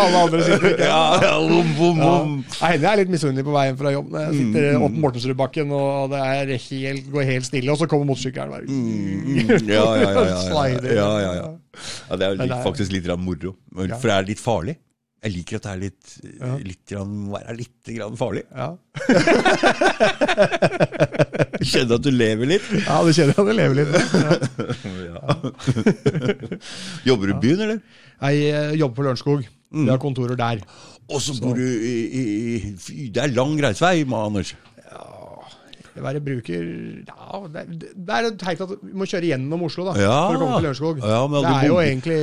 Alle 0.00 0.16
andre 0.24 0.40
sitter 0.44 0.66
ikke. 0.72 0.84
Ja, 0.86 1.02
ja, 1.22 1.32
bom, 1.44 1.70
bom, 1.78 2.00
bom. 2.00 2.34
Ja. 2.60 2.70
Jeg 2.74 2.88
er 2.90 3.00
litt 3.02 3.12
misunnelig 3.12 3.44
på 3.46 3.54
veien 3.54 3.76
fra 3.78 3.92
jobb 3.94 4.10
når 4.14 4.24
jeg 4.26 4.34
sitter 4.40 4.68
Mm, 4.70 4.84
opp 4.86 4.96
Mortensrudbakken 5.04 5.72
og 5.76 6.10
det 6.12 6.20
er 6.24 6.52
helt, 6.66 7.08
går 7.12 7.26
helt 7.28 7.46
stille, 7.48 7.72
og 7.72 7.78
så 7.80 7.88
kommer 7.90 8.08
motorsykkelen 8.10 8.50
bare 8.54 8.66
Mm, 8.70 9.66
Ja, 9.74 9.86
ja, 10.00 10.10
ja. 10.14 11.48
ja, 12.10 12.16
det 12.16 12.26
er 12.30 12.38
litt, 12.40 12.56
faktisk 12.64 12.92
litt 12.94 13.06
moro. 13.20 13.54
For 13.74 14.08
det 14.08 14.16
er 14.16 14.28
litt 14.32 14.40
farlig. 14.42 14.76
Jeg 15.20 15.32
liker 15.34 15.58
at 15.60 15.64
det 15.66 15.72
er 15.72 15.80
litt, 15.82 16.12
Ja. 16.40 16.50
litt 16.64 16.84
grann, 16.88 17.10
være 17.32 17.52
litt 17.58 17.84
grann 17.92 18.14
farlig. 18.16 18.44
Ja. 18.56 18.70
kjenner 21.70 21.94
at 21.98 22.04
du 22.06 22.10
lever 22.14 22.46
litt. 22.54 22.66
ja, 22.86 22.96
du 23.04 23.10
kjenner 23.12 23.34
at 23.36 23.46
du 23.50 23.52
lever 23.52 23.74
litt. 23.82 23.92
Ja. 25.10 25.20
Jobber 27.10 27.24
du 27.28 27.32
i 27.34 27.40
byen, 27.42 27.60
eller? 27.66 27.78
Jeg 28.20 28.78
jobber 28.80 28.96
på 28.96 29.02
Lørenskog. 29.08 29.40
Mm. 29.70 29.84
Vi 29.84 29.90
har 29.92 30.00
kontorer 30.02 30.36
der. 30.40 30.58
Og 31.10 31.18
så 31.22 31.32
bor 31.42 31.54
du 31.58 31.62
i, 31.62 31.66
i, 32.06 32.18
i 32.94 32.96
det 33.12 33.22
er 33.24 33.28
lang 33.34 33.52
reisevei, 33.62 34.04
Anders. 34.06 34.54
Være 35.96 36.20
bruker 36.22 36.66
Ja, 37.08 37.40
det, 37.52 37.64
det 37.96 38.14
er 38.14 38.28
teit 38.38 38.60
at 38.62 38.70
vi 38.82 38.92
må 38.94 39.06
kjøre 39.10 39.26
gjennom 39.32 39.64
Oslo 39.66 39.84
da, 39.88 39.94
Ja. 40.00 40.16
for 40.30 40.36
å 40.36 40.40
komme 40.44 40.58
til 40.60 40.66
Lørenskog. 40.68 41.00
Ja, 41.02 41.20
det 41.34 41.50
er 41.50 41.66
jo 41.66 41.78
egentlig 41.82 42.20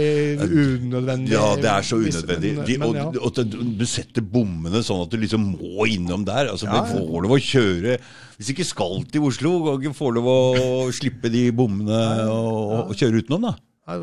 unødvendig. 0.48 1.32
Ja, 1.34 1.56
det 1.60 1.70
er 1.74 1.82
så 1.88 2.00
unødvendig. 2.00 2.54
men- 2.58 2.84
og, 2.88 2.94
men 2.94 3.06
og, 3.18 3.38
og 3.40 3.78
du, 3.78 3.86
setter 3.86 4.22
bommene 4.22 4.82
sånn 4.84 5.04
at 5.04 5.12
du 5.12 5.18
liksom 5.18 5.50
må 5.58 5.88
innom 5.92 6.24
der. 6.26 6.52
Altså, 6.54 6.66
Ja, 6.68 6.76
ja. 6.82 6.84
får 6.94 7.22
lov 7.28 7.32
å 7.38 7.42
kjøre 7.42 7.98
Hvis 8.38 8.52
ikke 8.54 8.66
skal 8.70 9.04
til 9.12 9.22
Oslo, 9.26 9.52
kan 9.66 9.82
ikke 9.82 9.98
få 9.98 10.12
lov 10.14 10.28
å 10.30 10.92
slippe 10.94 11.32
de 11.34 11.48
bommene 11.52 12.30
og, 12.30 12.92
og 12.92 12.96
kjøre 12.96 13.24
utenom, 13.24 13.42
da. 13.50 13.56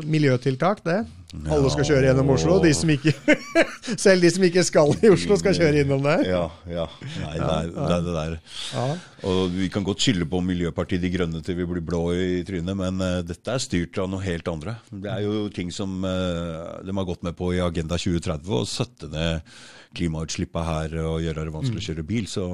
Miljøtiltak, 0.03 0.81
det. 0.83 1.05
Alle 1.51 1.71
skal 1.73 1.87
kjøre 1.89 2.09
gjennom 2.09 2.29
Oslo. 2.35 2.57
De 2.63 2.71
som 2.77 2.91
ikke, 2.93 3.13
selv 4.05 4.25
de 4.25 4.31
som 4.33 4.45
ikke 4.47 4.63
skal 4.65 4.93
i 4.99 5.11
Oslo, 5.13 5.37
skal 5.41 5.57
kjøre 5.57 5.83
innom 5.83 6.03
der. 6.05 6.25
Ja, 6.29 6.43
ja. 6.71 6.87
Nei, 7.21 7.35
det 7.35 7.51
er 7.51 7.69
det, 7.75 7.85
er 7.97 8.05
det 8.07 8.15
der. 8.17 8.37
Ja. 8.73 8.87
Og 9.25 9.53
Vi 9.55 9.69
kan 9.73 9.85
godt 9.87 10.03
skylde 10.05 10.27
på 10.29 10.41
Miljøpartiet 10.45 11.01
De 11.01 11.09
Grønne 11.13 11.41
til 11.45 11.57
vi 11.59 11.67
blir 11.69 11.85
blå 11.85 12.01
i 12.13 12.41
trynet, 12.47 12.75
men 12.77 13.01
uh, 13.01 13.21
dette 13.25 13.55
er 13.55 13.63
styrt 13.63 13.97
av 14.01 14.09
noe 14.11 14.23
helt 14.25 14.47
andre. 14.51 14.77
Det 14.91 15.11
er 15.11 15.23
jo 15.25 15.45
ting 15.53 15.71
som 15.73 15.97
uh, 16.05 16.81
de 16.85 16.93
har 16.97 17.09
gått 17.09 17.25
med 17.25 17.37
på 17.37 17.53
i 17.55 17.63
Agenda 17.63 17.97
2030, 17.99 18.51
å 18.53 18.65
sette 18.69 19.09
ned 19.13 19.55
klimautslippene 19.95 20.65
her 20.67 20.95
og 21.07 21.21
gjøre 21.23 21.45
det 21.47 21.53
vanskelig 21.55 21.79
å 21.81 21.85
kjøre 21.89 22.03
bil. 22.07 22.25
Så 22.27 22.45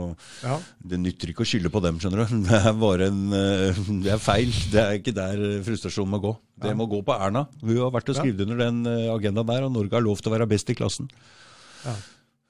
Ja. 0.46 0.60
det 0.86 1.00
nytter 1.02 1.32
ikke 1.32 1.42
å 1.46 1.50
skylde 1.50 1.72
på 1.74 1.82
dem, 1.84 1.98
skjønner 2.00 2.30
du. 2.30 2.36
Det 2.52 2.60
er 2.70 2.78
bare 2.78 3.08
en 3.10 3.22
uh, 3.34 3.82
Det 4.06 4.14
er 4.14 4.22
feil. 4.22 4.54
Det 4.72 4.82
er 4.84 5.00
ikke 5.00 5.16
der 5.18 5.42
frustrasjonen 5.66 6.14
må 6.14 6.22
gå. 6.22 6.36
Det 6.62 6.76
må 6.78 6.86
gå 6.86 7.00
på 7.02 7.14
Erna. 7.18 7.48
Hun 7.64 7.74
har 7.80 7.90
vært 7.94 8.12
og 8.14 8.20
skrevet 8.20 8.44
under 8.46 8.60
den 8.62 8.71
eh, 8.88 9.10
agendaen 9.14 9.50
der, 9.50 9.68
og 9.68 9.76
Norge 9.76 9.98
har 9.98 10.06
lov 10.06 10.22
til 10.22 10.32
å 10.32 10.36
være 10.36 10.50
best 10.52 10.72
i 10.72 10.78
klassen. 10.78 11.10
Ja. 11.86 11.96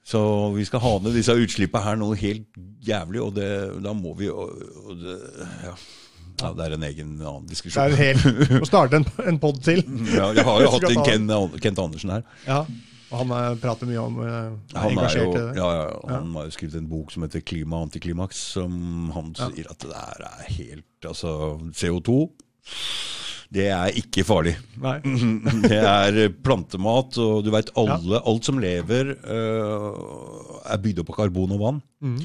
Så 0.04 0.20
vi 0.56 0.64
skal 0.66 0.82
ha 0.82 0.92
ned 1.02 1.14
disse 1.14 1.34
utslippene 1.38 1.84
her 1.84 1.98
noe 2.00 2.18
helt 2.18 2.62
jævlig, 2.82 3.20
og 3.22 3.34
det, 3.38 3.50
da 3.84 3.92
må 3.94 4.16
vi 4.18 4.26
det, 4.26 5.18
ja. 5.62 5.74
ja, 6.42 6.48
det 6.58 6.64
er 6.64 6.74
en 6.74 6.86
egen 6.88 7.12
annen 7.20 7.46
diskusjon. 7.50 7.92
Det 7.92 8.00
er 8.00 8.16
helt, 8.16 8.56
Å 8.58 8.66
starte 8.66 8.98
en, 8.98 9.06
en 9.30 9.38
pod 9.42 9.62
til. 9.62 9.84
Ja, 10.18 10.32
jeg 10.34 10.46
har 10.48 10.64
jo 10.64 10.72
hatt 10.74 10.88
en 10.90 11.04
Ken, 11.06 11.30
Kent 11.62 11.84
Andersen 11.84 12.16
her. 12.16 12.26
Ja. 12.48 12.64
Og 13.12 13.20
han 13.20 13.32
eh, 13.36 13.48
prater 13.60 13.88
mye 13.88 14.02
om 14.02 14.20
eh, 14.24 14.28
er 14.32 14.78
Han, 14.78 14.82
er 14.82 14.94
engasjert 14.96 15.28
i 15.28 15.36
det. 15.36 15.48
ja, 15.60 15.70
ja, 15.76 15.88
han 16.08 16.30
har 16.38 16.48
jo 16.48 16.54
skrevet 16.56 16.78
en 16.80 16.88
bok 16.88 17.12
som 17.12 17.26
heter 17.26 17.44
'Klima 17.44 17.78
og 17.78 17.90
antiklimaks', 17.90 18.40
som 18.56 19.10
han 19.14 19.34
sier 19.36 19.68
at 19.68 19.84
det 19.84 19.92
der 19.92 20.24
er 20.30 20.46
helt 20.48 20.88
Altså, 21.02 21.58
CO2 21.76 22.14
det 23.52 23.66
er 23.68 23.96
ikke 24.00 24.24
farlig. 24.24 24.54
Nei. 24.80 24.96
Det 25.68 25.78
er 25.78 26.20
plantemat, 26.44 27.18
og 27.20 27.42
du 27.44 27.50
veit 27.52 27.72
alle 27.78 28.20
Alt 28.24 28.48
som 28.48 28.60
lever, 28.62 29.12
uh, 29.26 30.62
er 30.72 30.80
bygd 30.82 31.02
opp 31.02 31.12
av 31.12 31.18
karbon 31.22 31.52
og 31.56 31.60
vann. 31.60 31.82
Mm. 32.00 32.22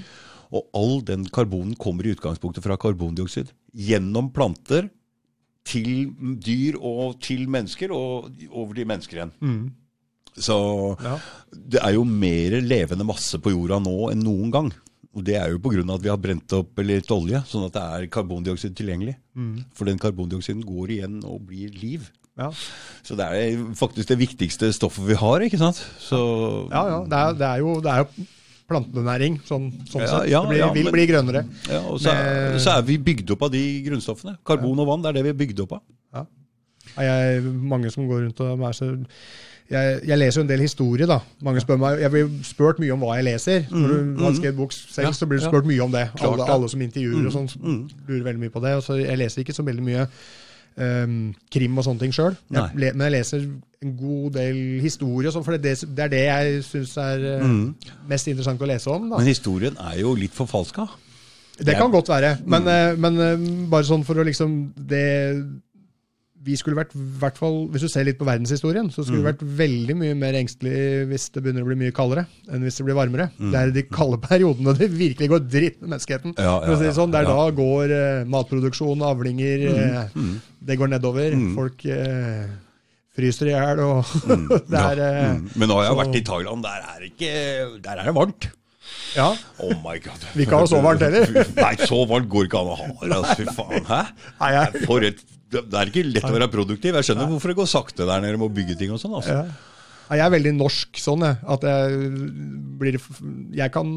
Og 0.55 0.69
all 0.79 1.01
den 1.03 1.25
karbonen 1.33 1.75
kommer 1.75 2.07
i 2.07 2.13
utgangspunktet 2.15 2.63
fra 2.63 2.77
karbondioksid. 2.79 3.51
Gjennom 3.75 4.31
planter 4.35 4.87
til 5.67 6.13
dyr 6.39 6.77
og 6.79 7.17
til 7.23 7.43
mennesker, 7.51 7.91
og 7.91 8.31
over 8.53 8.77
til 8.77 8.87
mennesker 8.87 9.19
igjen. 9.19 9.35
Mm. 9.43 9.65
Så 10.37 10.55
Ja. 11.03 11.17
det 11.51 11.81
er 11.83 11.95
jo 11.97 12.03
mer 12.07 12.61
levende 12.61 13.03
masse 13.07 13.39
på 13.41 13.51
jorda 13.51 13.81
nå 13.83 14.11
enn 14.13 14.23
noen 14.23 14.51
gang. 14.53 14.71
Og 15.18 15.23
det 15.26 15.35
er 15.39 15.49
jo 15.49 15.57
pga. 15.64 15.81
at 15.95 16.03
vi 16.03 16.10
har 16.14 16.19
brent 16.22 16.53
opp 16.53 16.77
litt 16.85 17.10
olje, 17.11 17.39
sånn 17.49 17.65
at 17.65 17.73
det 17.73 17.81
er 17.98 18.07
karbondioksid 18.14 18.76
tilgjengelig. 18.77 19.15
Mm. 19.35 19.65
For 19.73 19.89
den 19.89 19.98
karbondioksiden 19.98 20.61
går 20.65 20.94
igjen 20.94 21.19
og 21.26 21.41
blir 21.49 21.73
liv. 21.73 22.06
Ja. 22.38 22.52
Så 23.02 23.18
det 23.18 23.26
er 23.34 23.57
faktisk 23.73 24.11
det 24.11 24.19
viktigste 24.22 24.69
stoffet 24.77 25.07
vi 25.10 25.15
har, 25.18 25.41
ikke 25.41 25.57
sant? 25.57 25.80
Så 25.98 26.19
ja, 26.69 26.84
ja. 26.91 26.99
Det 27.10 27.18
er, 27.23 27.34
det 27.39 27.48
er 27.49 27.64
jo, 27.64 27.72
det 27.81 27.89
er 27.95 28.03
jo 28.03 28.27
plantenæring, 28.68 29.39
sånn, 29.48 29.72
sånn 29.88 30.03
Ja, 30.03 30.07
sett. 30.11 30.30
ja, 30.30 30.41
det 30.44 30.49
blir, 30.52 30.60
ja, 30.60 30.72
vil 30.76 30.84
men- 30.85 30.94
bli 30.94 31.06
grønnere. 31.10 31.41
Ja, 31.72 31.80
og 31.88 31.98
så, 32.03 32.14
er, 32.14 32.60
så 32.61 32.76
er 32.77 32.85
vi 32.85 32.98
bygd 32.99 33.31
opp 33.34 33.48
av 33.48 33.52
de 33.56 33.64
grunnstoffene. 33.88 34.38
Karbon 34.45 34.77
og 34.84 34.88
vann, 34.91 35.02
det 35.02 35.10
er 35.10 35.18
det 35.18 35.23
vi 35.23 35.34
er 35.34 35.39
bygd 35.41 35.64
opp 35.65 35.77
av. 35.80 35.81
Ja. 36.14 36.26
Ja, 36.98 37.02
Jeg, 37.02 37.44
mange 37.44 37.89
som 37.91 38.06
går 38.07 38.27
rundt 38.27 38.39
og 38.45 38.61
er 38.69 38.76
så 38.77 38.91
jeg, 39.69 39.99
jeg 40.07 40.18
leser 40.18 40.39
jo 40.39 40.44
en 40.45 40.49
del 40.49 40.61
historie, 40.64 41.06
da. 41.10 41.19
Mange 41.44 41.60
spør 41.64 41.77
meg, 41.81 41.99
Jeg 42.02 42.11
blir 42.14 42.30
spurt 42.48 42.80
mye 42.80 42.94
om 42.95 42.99
hva 43.03 43.18
jeg 43.19 43.26
leser. 43.27 43.65
Når 43.72 43.95
du 44.18 44.23
har 44.23 44.34
skrevet 44.38 44.56
bok 44.57 44.72
selv, 44.73 45.07
Mm, 45.07 45.14
så 45.14 45.26
blir 45.27 45.39
du 45.39 45.45
spurt 45.45 45.65
mye 45.68 45.84
om 45.84 45.91
det. 45.91 46.06
Alle, 46.22 46.45
alle 46.56 46.69
som 46.69 46.81
intervjuer 46.81 47.26
og 47.27 47.34
sånn, 47.35 47.49
mm. 47.60 47.80
lurer 48.07 48.23
veldig 48.30 48.39
mye 48.45 48.53
på 48.53 48.64
det. 48.64 48.76
Og 48.80 48.84
så 48.84 48.99
jeg 49.02 49.18
leser 49.19 49.44
ikke 49.44 49.53
så 49.57 49.64
veldig 49.68 49.84
mye 49.84 50.07
um, 50.77 51.34
krim 51.52 51.77
og 51.77 51.84
sånne 51.88 51.99
ting 52.06 52.14
sjøl. 52.15 52.35
Men 52.49 53.02
jeg 53.07 53.11
leser 53.18 53.44
en 53.84 53.95
god 53.98 54.31
del 54.39 54.61
historie, 54.81 55.31
sånn, 55.34 55.44
for 55.45 55.57
det, 55.57 55.61
det, 55.68 55.89
det 55.98 56.06
er 56.07 56.14
det 56.14 56.23
jeg 56.26 56.64
syns 56.65 56.95
er 56.98 57.26
eh, 57.35 57.44
mest 58.10 58.27
interessant 58.31 58.61
å 58.61 58.69
lese 58.69 58.89
om. 58.89 59.10
da. 59.11 59.19
Men 59.22 59.27
historien 59.30 59.77
er 59.77 59.99
jo 60.02 60.15
litt 60.18 60.34
forfalska. 60.34 60.88
Det 61.57 61.73
kan 61.77 61.89
godt 61.94 62.10
være, 62.10 62.35
men, 62.45 62.64
Mm. 62.64 62.68
eh, 62.69 62.95
men 63.02 63.19
eh, 63.19 63.45
bare 63.69 63.84
sånn 63.85 64.03
for 64.06 64.18
å 64.22 64.26
liksom 64.26 64.73
det, 64.77 65.06
Vi 66.48 66.56
skulle 66.56 66.78
vært, 66.80 66.94
hvert 67.19 67.36
fall, 67.40 67.57
Hvis 67.74 67.84
du 67.84 67.90
ser 67.91 68.06
litt 68.07 68.18
på 68.19 68.26
verdenshistorien, 68.28 68.88
så 68.94 69.02
Mm. 69.02 69.06
skulle 69.06 69.19
vi 69.24 69.28
vært 69.28 69.41
veldig 69.60 69.95
mye 69.99 70.15
mer 70.15 70.34
engstelig 70.40 71.07
hvis 71.11 71.26
det 71.36 71.44
begynner 71.44 71.65
å 71.65 71.68
bli 71.68 71.76
mye 71.82 71.91
kaldere, 71.95 72.24
enn 72.49 72.64
hvis 72.64 72.78
det 72.80 72.86
blir 72.88 72.95
varmere. 72.95 73.30
Det 73.38 73.53
er 73.60 73.72
de 73.76 73.84
kalde 73.84 74.18
periodene 74.24 74.74
det 74.78 74.88
virkelig 74.91 75.28
går 75.34 75.44
dritt 75.52 75.82
med 75.82 75.90
menneskeheten. 75.91 76.38
Ja, 76.38 76.61
Ja, 76.64 76.72
ja, 76.72 76.80
det 76.80 76.94
sånn. 76.95 77.11
Det 77.11 77.19
er 77.19 77.28
ja. 77.28 77.36
da 77.36 77.52
går 77.52 77.91
eh, 77.98 78.24
matproduksjon, 78.32 79.03
avlinger 79.03 79.68
eh, 79.68 80.07
Det 80.64 80.78
går 80.80 80.88
nedover. 80.95 81.32
Mm. 81.36 81.53
Folk 81.56 81.86
eh, 81.86 82.48
fryser 83.18 83.48
i 83.49 83.56
hjel, 83.56 83.80
og 83.84 84.06
det 84.72 84.80
er 84.80 84.99
eh, 85.03 85.34
Mm. 85.38 85.49
Men 85.56 85.68
nå 85.69 85.76
har 85.76 85.84
jeg 85.84 85.91
så- 85.91 85.99
vært 86.03 86.15
i 86.15 86.24
Thailand, 86.32 86.64
der 86.64 86.80
er 86.95 87.02
ikke 87.11 87.82
Der 87.84 87.98
er 87.99 88.03
det 88.06 88.15
varmt. 88.15 88.48
Ja. 89.15 89.34
Oh 89.60 89.74
my 89.84 89.98
god. 89.99 90.22
Vi 90.36 90.45
kan 90.45 90.60
ha 90.60 90.65
så 90.69 90.80
varmt 90.82 91.02
heller. 91.02 91.26
Nei, 91.57 91.76
så 91.76 92.06
varmt 92.07 92.30
går 92.30 92.45
ikke 92.48 92.60
an 92.61 92.72
å 92.72 92.78
ha 92.78 92.88
det. 92.88 93.11
Altså, 93.18 93.36
fy 93.36 93.45
faen. 93.57 93.84
Hæ? 93.90 94.02
Nei, 94.40 94.52
jeg, 94.56 94.86
For 94.86 95.03
et, 95.03 95.24
det 95.52 95.80
er 95.80 95.90
ikke 95.91 96.06
lett 96.10 96.28
å 96.28 96.34
være 96.36 96.52
produktiv. 96.52 96.95
Jeg 96.99 97.07
skjønner 97.07 97.30
hvorfor 97.32 97.53
det 97.53 97.57
går 97.61 97.69
sakte 97.72 98.07
der 98.10 98.22
nede 98.24 98.38
med 98.40 98.49
å 98.49 98.56
bygge 98.57 98.78
ting 98.80 98.91
og 98.91 98.99
sånn. 99.02 99.15
Altså. 99.19 99.36
Ja. 99.41 99.74
Ja, 100.07 100.15
Jeg 100.22 100.24
er 100.24 100.32
veldig 100.38 100.52
norsk 100.56 100.99
sånn, 101.03 101.24
jeg. 101.26 101.36
At 101.52 101.65
jeg 101.68 102.11
blir 102.80 102.98
Jeg 103.57 103.72
kan, 103.76 103.90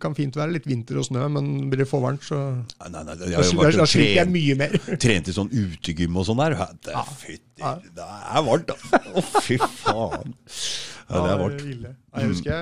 kan 0.00 0.14
fint 0.16 0.36
være 0.38 0.54
litt 0.54 0.68
vinter 0.68 0.96
og 1.00 1.04
snø, 1.08 1.26
men 1.32 1.50
blir 1.68 1.82
det 1.84 1.88
for 1.90 2.00
varmt, 2.04 2.24
så 2.24 2.38
Nei, 2.56 2.88
nei, 2.94 3.02
nei, 3.04 3.16
Da, 3.34 3.42
sliter 3.44 4.14
jeg 4.22 4.32
mye 4.32 4.56
mer. 4.56 4.78
trent 5.02 5.28
i 5.28 5.34
sånn 5.36 5.50
utegym 5.52 6.16
og 6.16 6.24
sånn 6.28 6.40
der. 6.40 6.56
Ja, 6.56 6.68
Det 6.88 6.94
er, 6.96 7.12
fytti, 7.20 7.74
det 7.98 8.08
er 8.08 8.46
varmt, 8.48 8.72
da. 8.72 9.02
Å, 9.12 9.24
fy 9.44 9.58
faen. 9.60 10.34
Ja, 11.06 11.20
det 11.20 11.30
er 11.34 11.44
varmt. 11.44 11.66
Ja, 11.84 11.94
Jeg 12.22 12.32
husker 12.32 12.52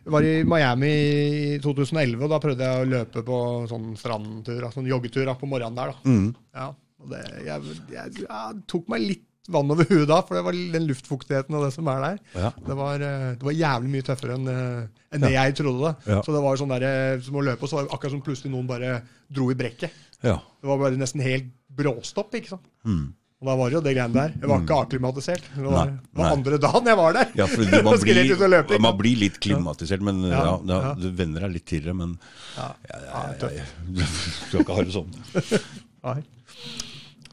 jeg 0.00 0.12
var 0.14 0.24
i 0.24 0.36
Miami 0.48 0.88
i 0.90 1.58
2011, 1.62 2.22
og 2.24 2.30
da 2.32 2.38
prøvde 2.42 2.64
jeg 2.66 2.84
å 2.86 2.88
løpe 2.88 3.22
på 3.26 3.40
sånn 3.70 3.90
strandtur, 4.00 4.64
sånn 4.72 4.88
joggetur 4.88 5.28
på 5.38 5.46
morgenen 5.50 5.76
der. 5.76 5.92
da. 5.92 6.08
Mm. 6.08 6.30
Ja, 6.56 6.70
det 7.10 7.20
jeg, 7.46 7.74
jeg, 7.94 8.22
jeg, 8.26 8.62
tok 8.70 8.88
meg 8.92 9.04
litt 9.06 9.26
vann 9.50 9.72
over 9.72 9.88
huet 9.88 10.06
da, 10.06 10.20
for 10.22 10.36
det 10.36 10.44
var 10.46 10.56
den 10.74 10.86
luftfuktigheten 10.86 11.56
og 11.58 11.64
det 11.66 11.72
som 11.74 11.88
er 11.90 12.02
der. 12.04 12.18
Ja. 12.36 12.50
Det 12.66 12.76
var, 12.78 13.02
eh, 13.02 13.30
det 13.40 13.46
var 13.48 13.56
jævlig 13.56 13.94
mye 13.94 14.06
tøffere 14.06 14.36
enn 14.36 14.50
en 14.50 14.90
enn 15.10 15.24
det 15.24 15.32
jeg 15.34 15.56
trodde. 15.58 15.88
det. 15.88 16.12
Ja. 16.14 16.20
Så 16.22 16.34
det 16.34 16.42
var 16.44 16.60
sånn 16.60 16.74
der, 16.74 16.86
eh, 16.86 17.22
som 17.24 17.38
å 17.40 17.46
løpe, 17.46 17.66
og 17.66 17.70
så 17.70 17.78
var 17.78 17.88
det 17.88 17.94
akkurat 17.96 18.14
som 18.14 18.26
plutselig 18.26 18.52
noen 18.52 18.68
bare 18.68 19.00
dro 19.30 19.48
i 19.50 19.56
brekket. 19.58 19.96
Ja. 20.22 20.36
Det 20.60 20.68
var 20.70 20.78
bare 20.84 21.00
nesten 21.00 21.24
helt 21.24 21.50
bråstopp, 21.80 22.36
ikke 22.38 22.54
sant. 22.54 22.68
Mm. 22.86 23.08
Og 23.40 23.48
da 23.48 23.54
var 23.56 23.70
det 23.70 23.76
jo 23.78 23.80
det 23.80 23.92
greiene 23.96 24.12
der. 24.12 24.32
Jeg 24.36 24.48
var 24.50 24.60
ikke 24.60 24.78
akklimatisert. 24.84 25.46
Det 25.54 25.62
var, 25.64 25.88
Nei, 25.88 25.94
det 26.04 26.20
var 26.20 26.34
andre 26.36 26.58
dagen 26.60 26.90
jeg 26.90 26.98
var 26.98 27.14
der. 27.16 27.30
Ja, 27.40 27.46
for 27.48 27.64
du, 27.64 27.76
man, 27.86 28.02
blir, 28.04 28.50
løpe, 28.52 28.80
man 28.84 28.98
blir 28.98 29.22
litt 29.22 29.38
klimatisert, 29.40 30.04
men 30.04 30.20
ja, 30.28 30.42
Ja, 30.44 30.52
ja, 30.60 30.80
ja. 30.84 30.92
du 31.00 31.08
venner 31.16 31.46
deg 31.46 31.56
litt 31.56 31.66
til 31.72 31.88
det. 31.88 31.96
Men 31.96 32.18
Ja. 32.58 32.68
ja, 32.90 33.00
ja, 33.06 33.24
ja, 33.40 33.50
ja. 33.62 34.10
skal 34.50 34.60
ikke 34.60 34.76
ha 34.76 34.84
det 34.84 34.94
sånn. 34.98 35.16
Nei. 36.04 36.20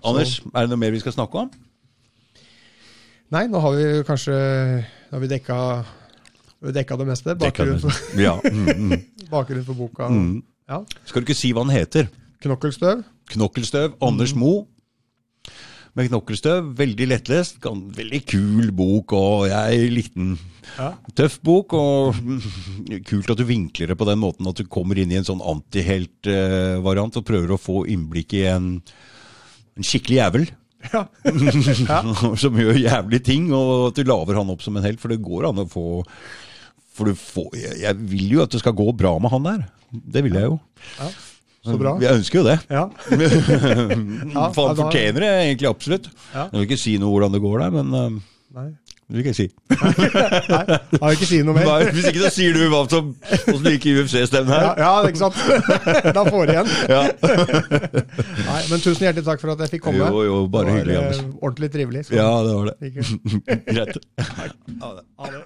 Anders, 0.06 0.38
er 0.54 0.66
det 0.68 0.70
noe 0.74 0.82
mer 0.82 0.94
vi 0.94 1.02
skal 1.02 1.16
snakke 1.16 1.46
om? 1.46 1.50
Nei, 3.34 3.48
nå 3.52 3.60
har 3.60 3.74
vi 3.76 3.88
kanskje 4.08 4.36
har 5.12 5.20
vi 5.24 5.28
dekka, 5.32 5.58
vi 6.64 6.74
dekka 6.76 6.98
det 7.02 7.08
meste. 7.10 7.36
Bakgrunnen 7.40 7.82
for, 7.84 7.98
Ja. 8.20 8.38
Mm, 8.46 8.92
mm. 8.92 9.04
bakgrunnen 9.34 9.66
for 9.68 9.76
boka. 9.76 10.08
Mm. 10.12 10.42
Ja. 10.70 10.82
Skal 11.08 11.24
du 11.24 11.28
ikke 11.28 11.40
si 11.40 11.52
hva 11.56 11.66
den 11.68 11.76
heter? 11.76 12.10
Knokkelstøv. 12.44 13.04
Knokkelstøv. 13.34 13.98
Anders 14.04 14.34
Mm. 14.36 14.40
Mo. 14.40 14.54
Med 15.98 16.10
knokkelstøv. 16.12 16.72
Veldig 16.78 17.08
lettlest. 17.10 17.58
Veldig 17.66 18.20
kul 18.30 18.72
bok, 18.76 19.14
og 19.18 19.48
jeg 19.50 19.90
likte 19.92 20.20
den. 20.20 20.38
Ja. 20.78 20.92
Tøff 21.18 21.40
bok, 21.44 21.74
og 21.74 22.16
kult 23.10 23.32
at 23.34 23.40
du 23.40 23.46
vinkler 23.50 23.88
det 23.92 23.98
på 23.98 24.08
den 24.08 24.20
måten 24.22 24.48
at 24.48 24.60
du 24.60 24.68
kommer 24.70 25.00
inn 25.00 25.12
i 25.12 25.18
en 25.20 25.28
sånn 25.28 25.42
antihelt-variant 25.42 27.18
og 27.18 27.26
prøver 27.28 27.56
å 27.56 27.60
få 27.60 27.82
innblikk 27.90 28.36
i 28.38 28.44
en, 28.52 28.70
en 29.78 29.88
skikkelig 29.88 30.22
jævel. 30.22 30.50
Ja. 30.88 31.02
som 32.38 32.56
gjør 32.56 32.78
jævlige 32.78 33.24
ting, 33.26 33.48
og 33.52 33.90
at 33.90 33.98
du 33.98 34.08
laver 34.08 34.38
han 34.38 34.52
opp 34.54 34.62
som 34.64 34.78
en 34.78 34.86
helt. 34.86 35.02
For 35.02 35.12
det 35.12 35.18
går 35.26 35.48
an 35.50 35.64
å 35.64 35.66
få 35.68 36.04
For 36.96 37.10
du 37.10 37.18
får 37.18 37.58
Jeg, 37.58 37.98
vil 38.08 38.36
jo 38.38 38.44
at 38.46 38.54
det 38.54 38.62
skal 38.62 38.76
gå 38.78 38.86
bra 38.96 39.16
med 39.20 39.34
han 39.34 39.48
der. 39.50 39.66
Det 39.92 40.24
vil 40.24 40.38
jeg 40.38 40.48
jo. 40.52 40.60
ja. 41.02 41.10
Så 41.68 41.76
bra. 41.82 41.96
Jeg 42.00 42.22
ønsker 42.22 42.40
jo 42.40 42.46
det. 42.48 42.56
Ja. 42.72 42.86
Han 44.38 44.54
fortjener 44.56 45.24
det 45.26 45.32
egentlig 45.34 45.68
absolutt. 45.68 46.06
Jeg 46.32 46.54
vil 46.54 46.68
ikke 46.68 46.80
si 46.80 46.94
noe 47.02 47.12
hvordan 47.12 47.34
det 47.36 47.42
går 47.44 47.58
der, 47.66 47.74
men 47.76 47.90
uh, 47.92 48.22
Nei. 48.56 48.70
Det 49.08 49.16
vil 49.16 49.22
ikke 49.24 49.32
jeg 49.32 49.38
si. 49.40 49.46
Nei, 50.52 50.64
jeg 50.68 51.00
har 51.00 51.14
ikke 51.16 51.28
si 51.30 51.38
noe 51.48 51.56
mer. 51.56 51.68
Nei, 51.70 51.92
hvis 51.96 52.08
ikke 52.10 52.24
så 52.26 52.32
sier 52.36 52.58
du 52.58 52.66
hva 52.74 52.82
som 52.92 53.14
åssen 53.54 53.70
gikk 53.72 53.86
UFC-stemmen 53.94 54.52
Ja, 54.52 54.60
her. 54.66 54.82
ja, 54.84 54.92
ikke 55.08 55.22
sant? 55.22 55.38
Da 56.18 56.26
får 56.28 56.42
jeg 56.44 56.58
igjen. 56.58 56.70
Ja. 56.92 57.02
Nei, 58.50 58.62
men 58.68 58.84
tusen 58.84 59.08
hjertelig 59.08 59.24
takk 59.30 59.40
for 59.46 59.54
at 59.56 59.64
jeg 59.64 59.78
fikk 59.78 59.86
komme. 59.88 60.04
Jo, 60.12 60.26
jo, 60.28 60.42
bare 60.52 60.76
hyggelig, 60.76 60.98
eh, 60.98 61.06
Anders. 61.06 61.22
ordentlig 61.40 61.72
trivelig. 61.78 62.04
Ja, 62.12 62.28
det 62.44 62.58
var 62.58 62.74
det. 62.74 62.76
Greit. 63.72 64.02
Ha 64.84 64.92
det. 65.00 65.46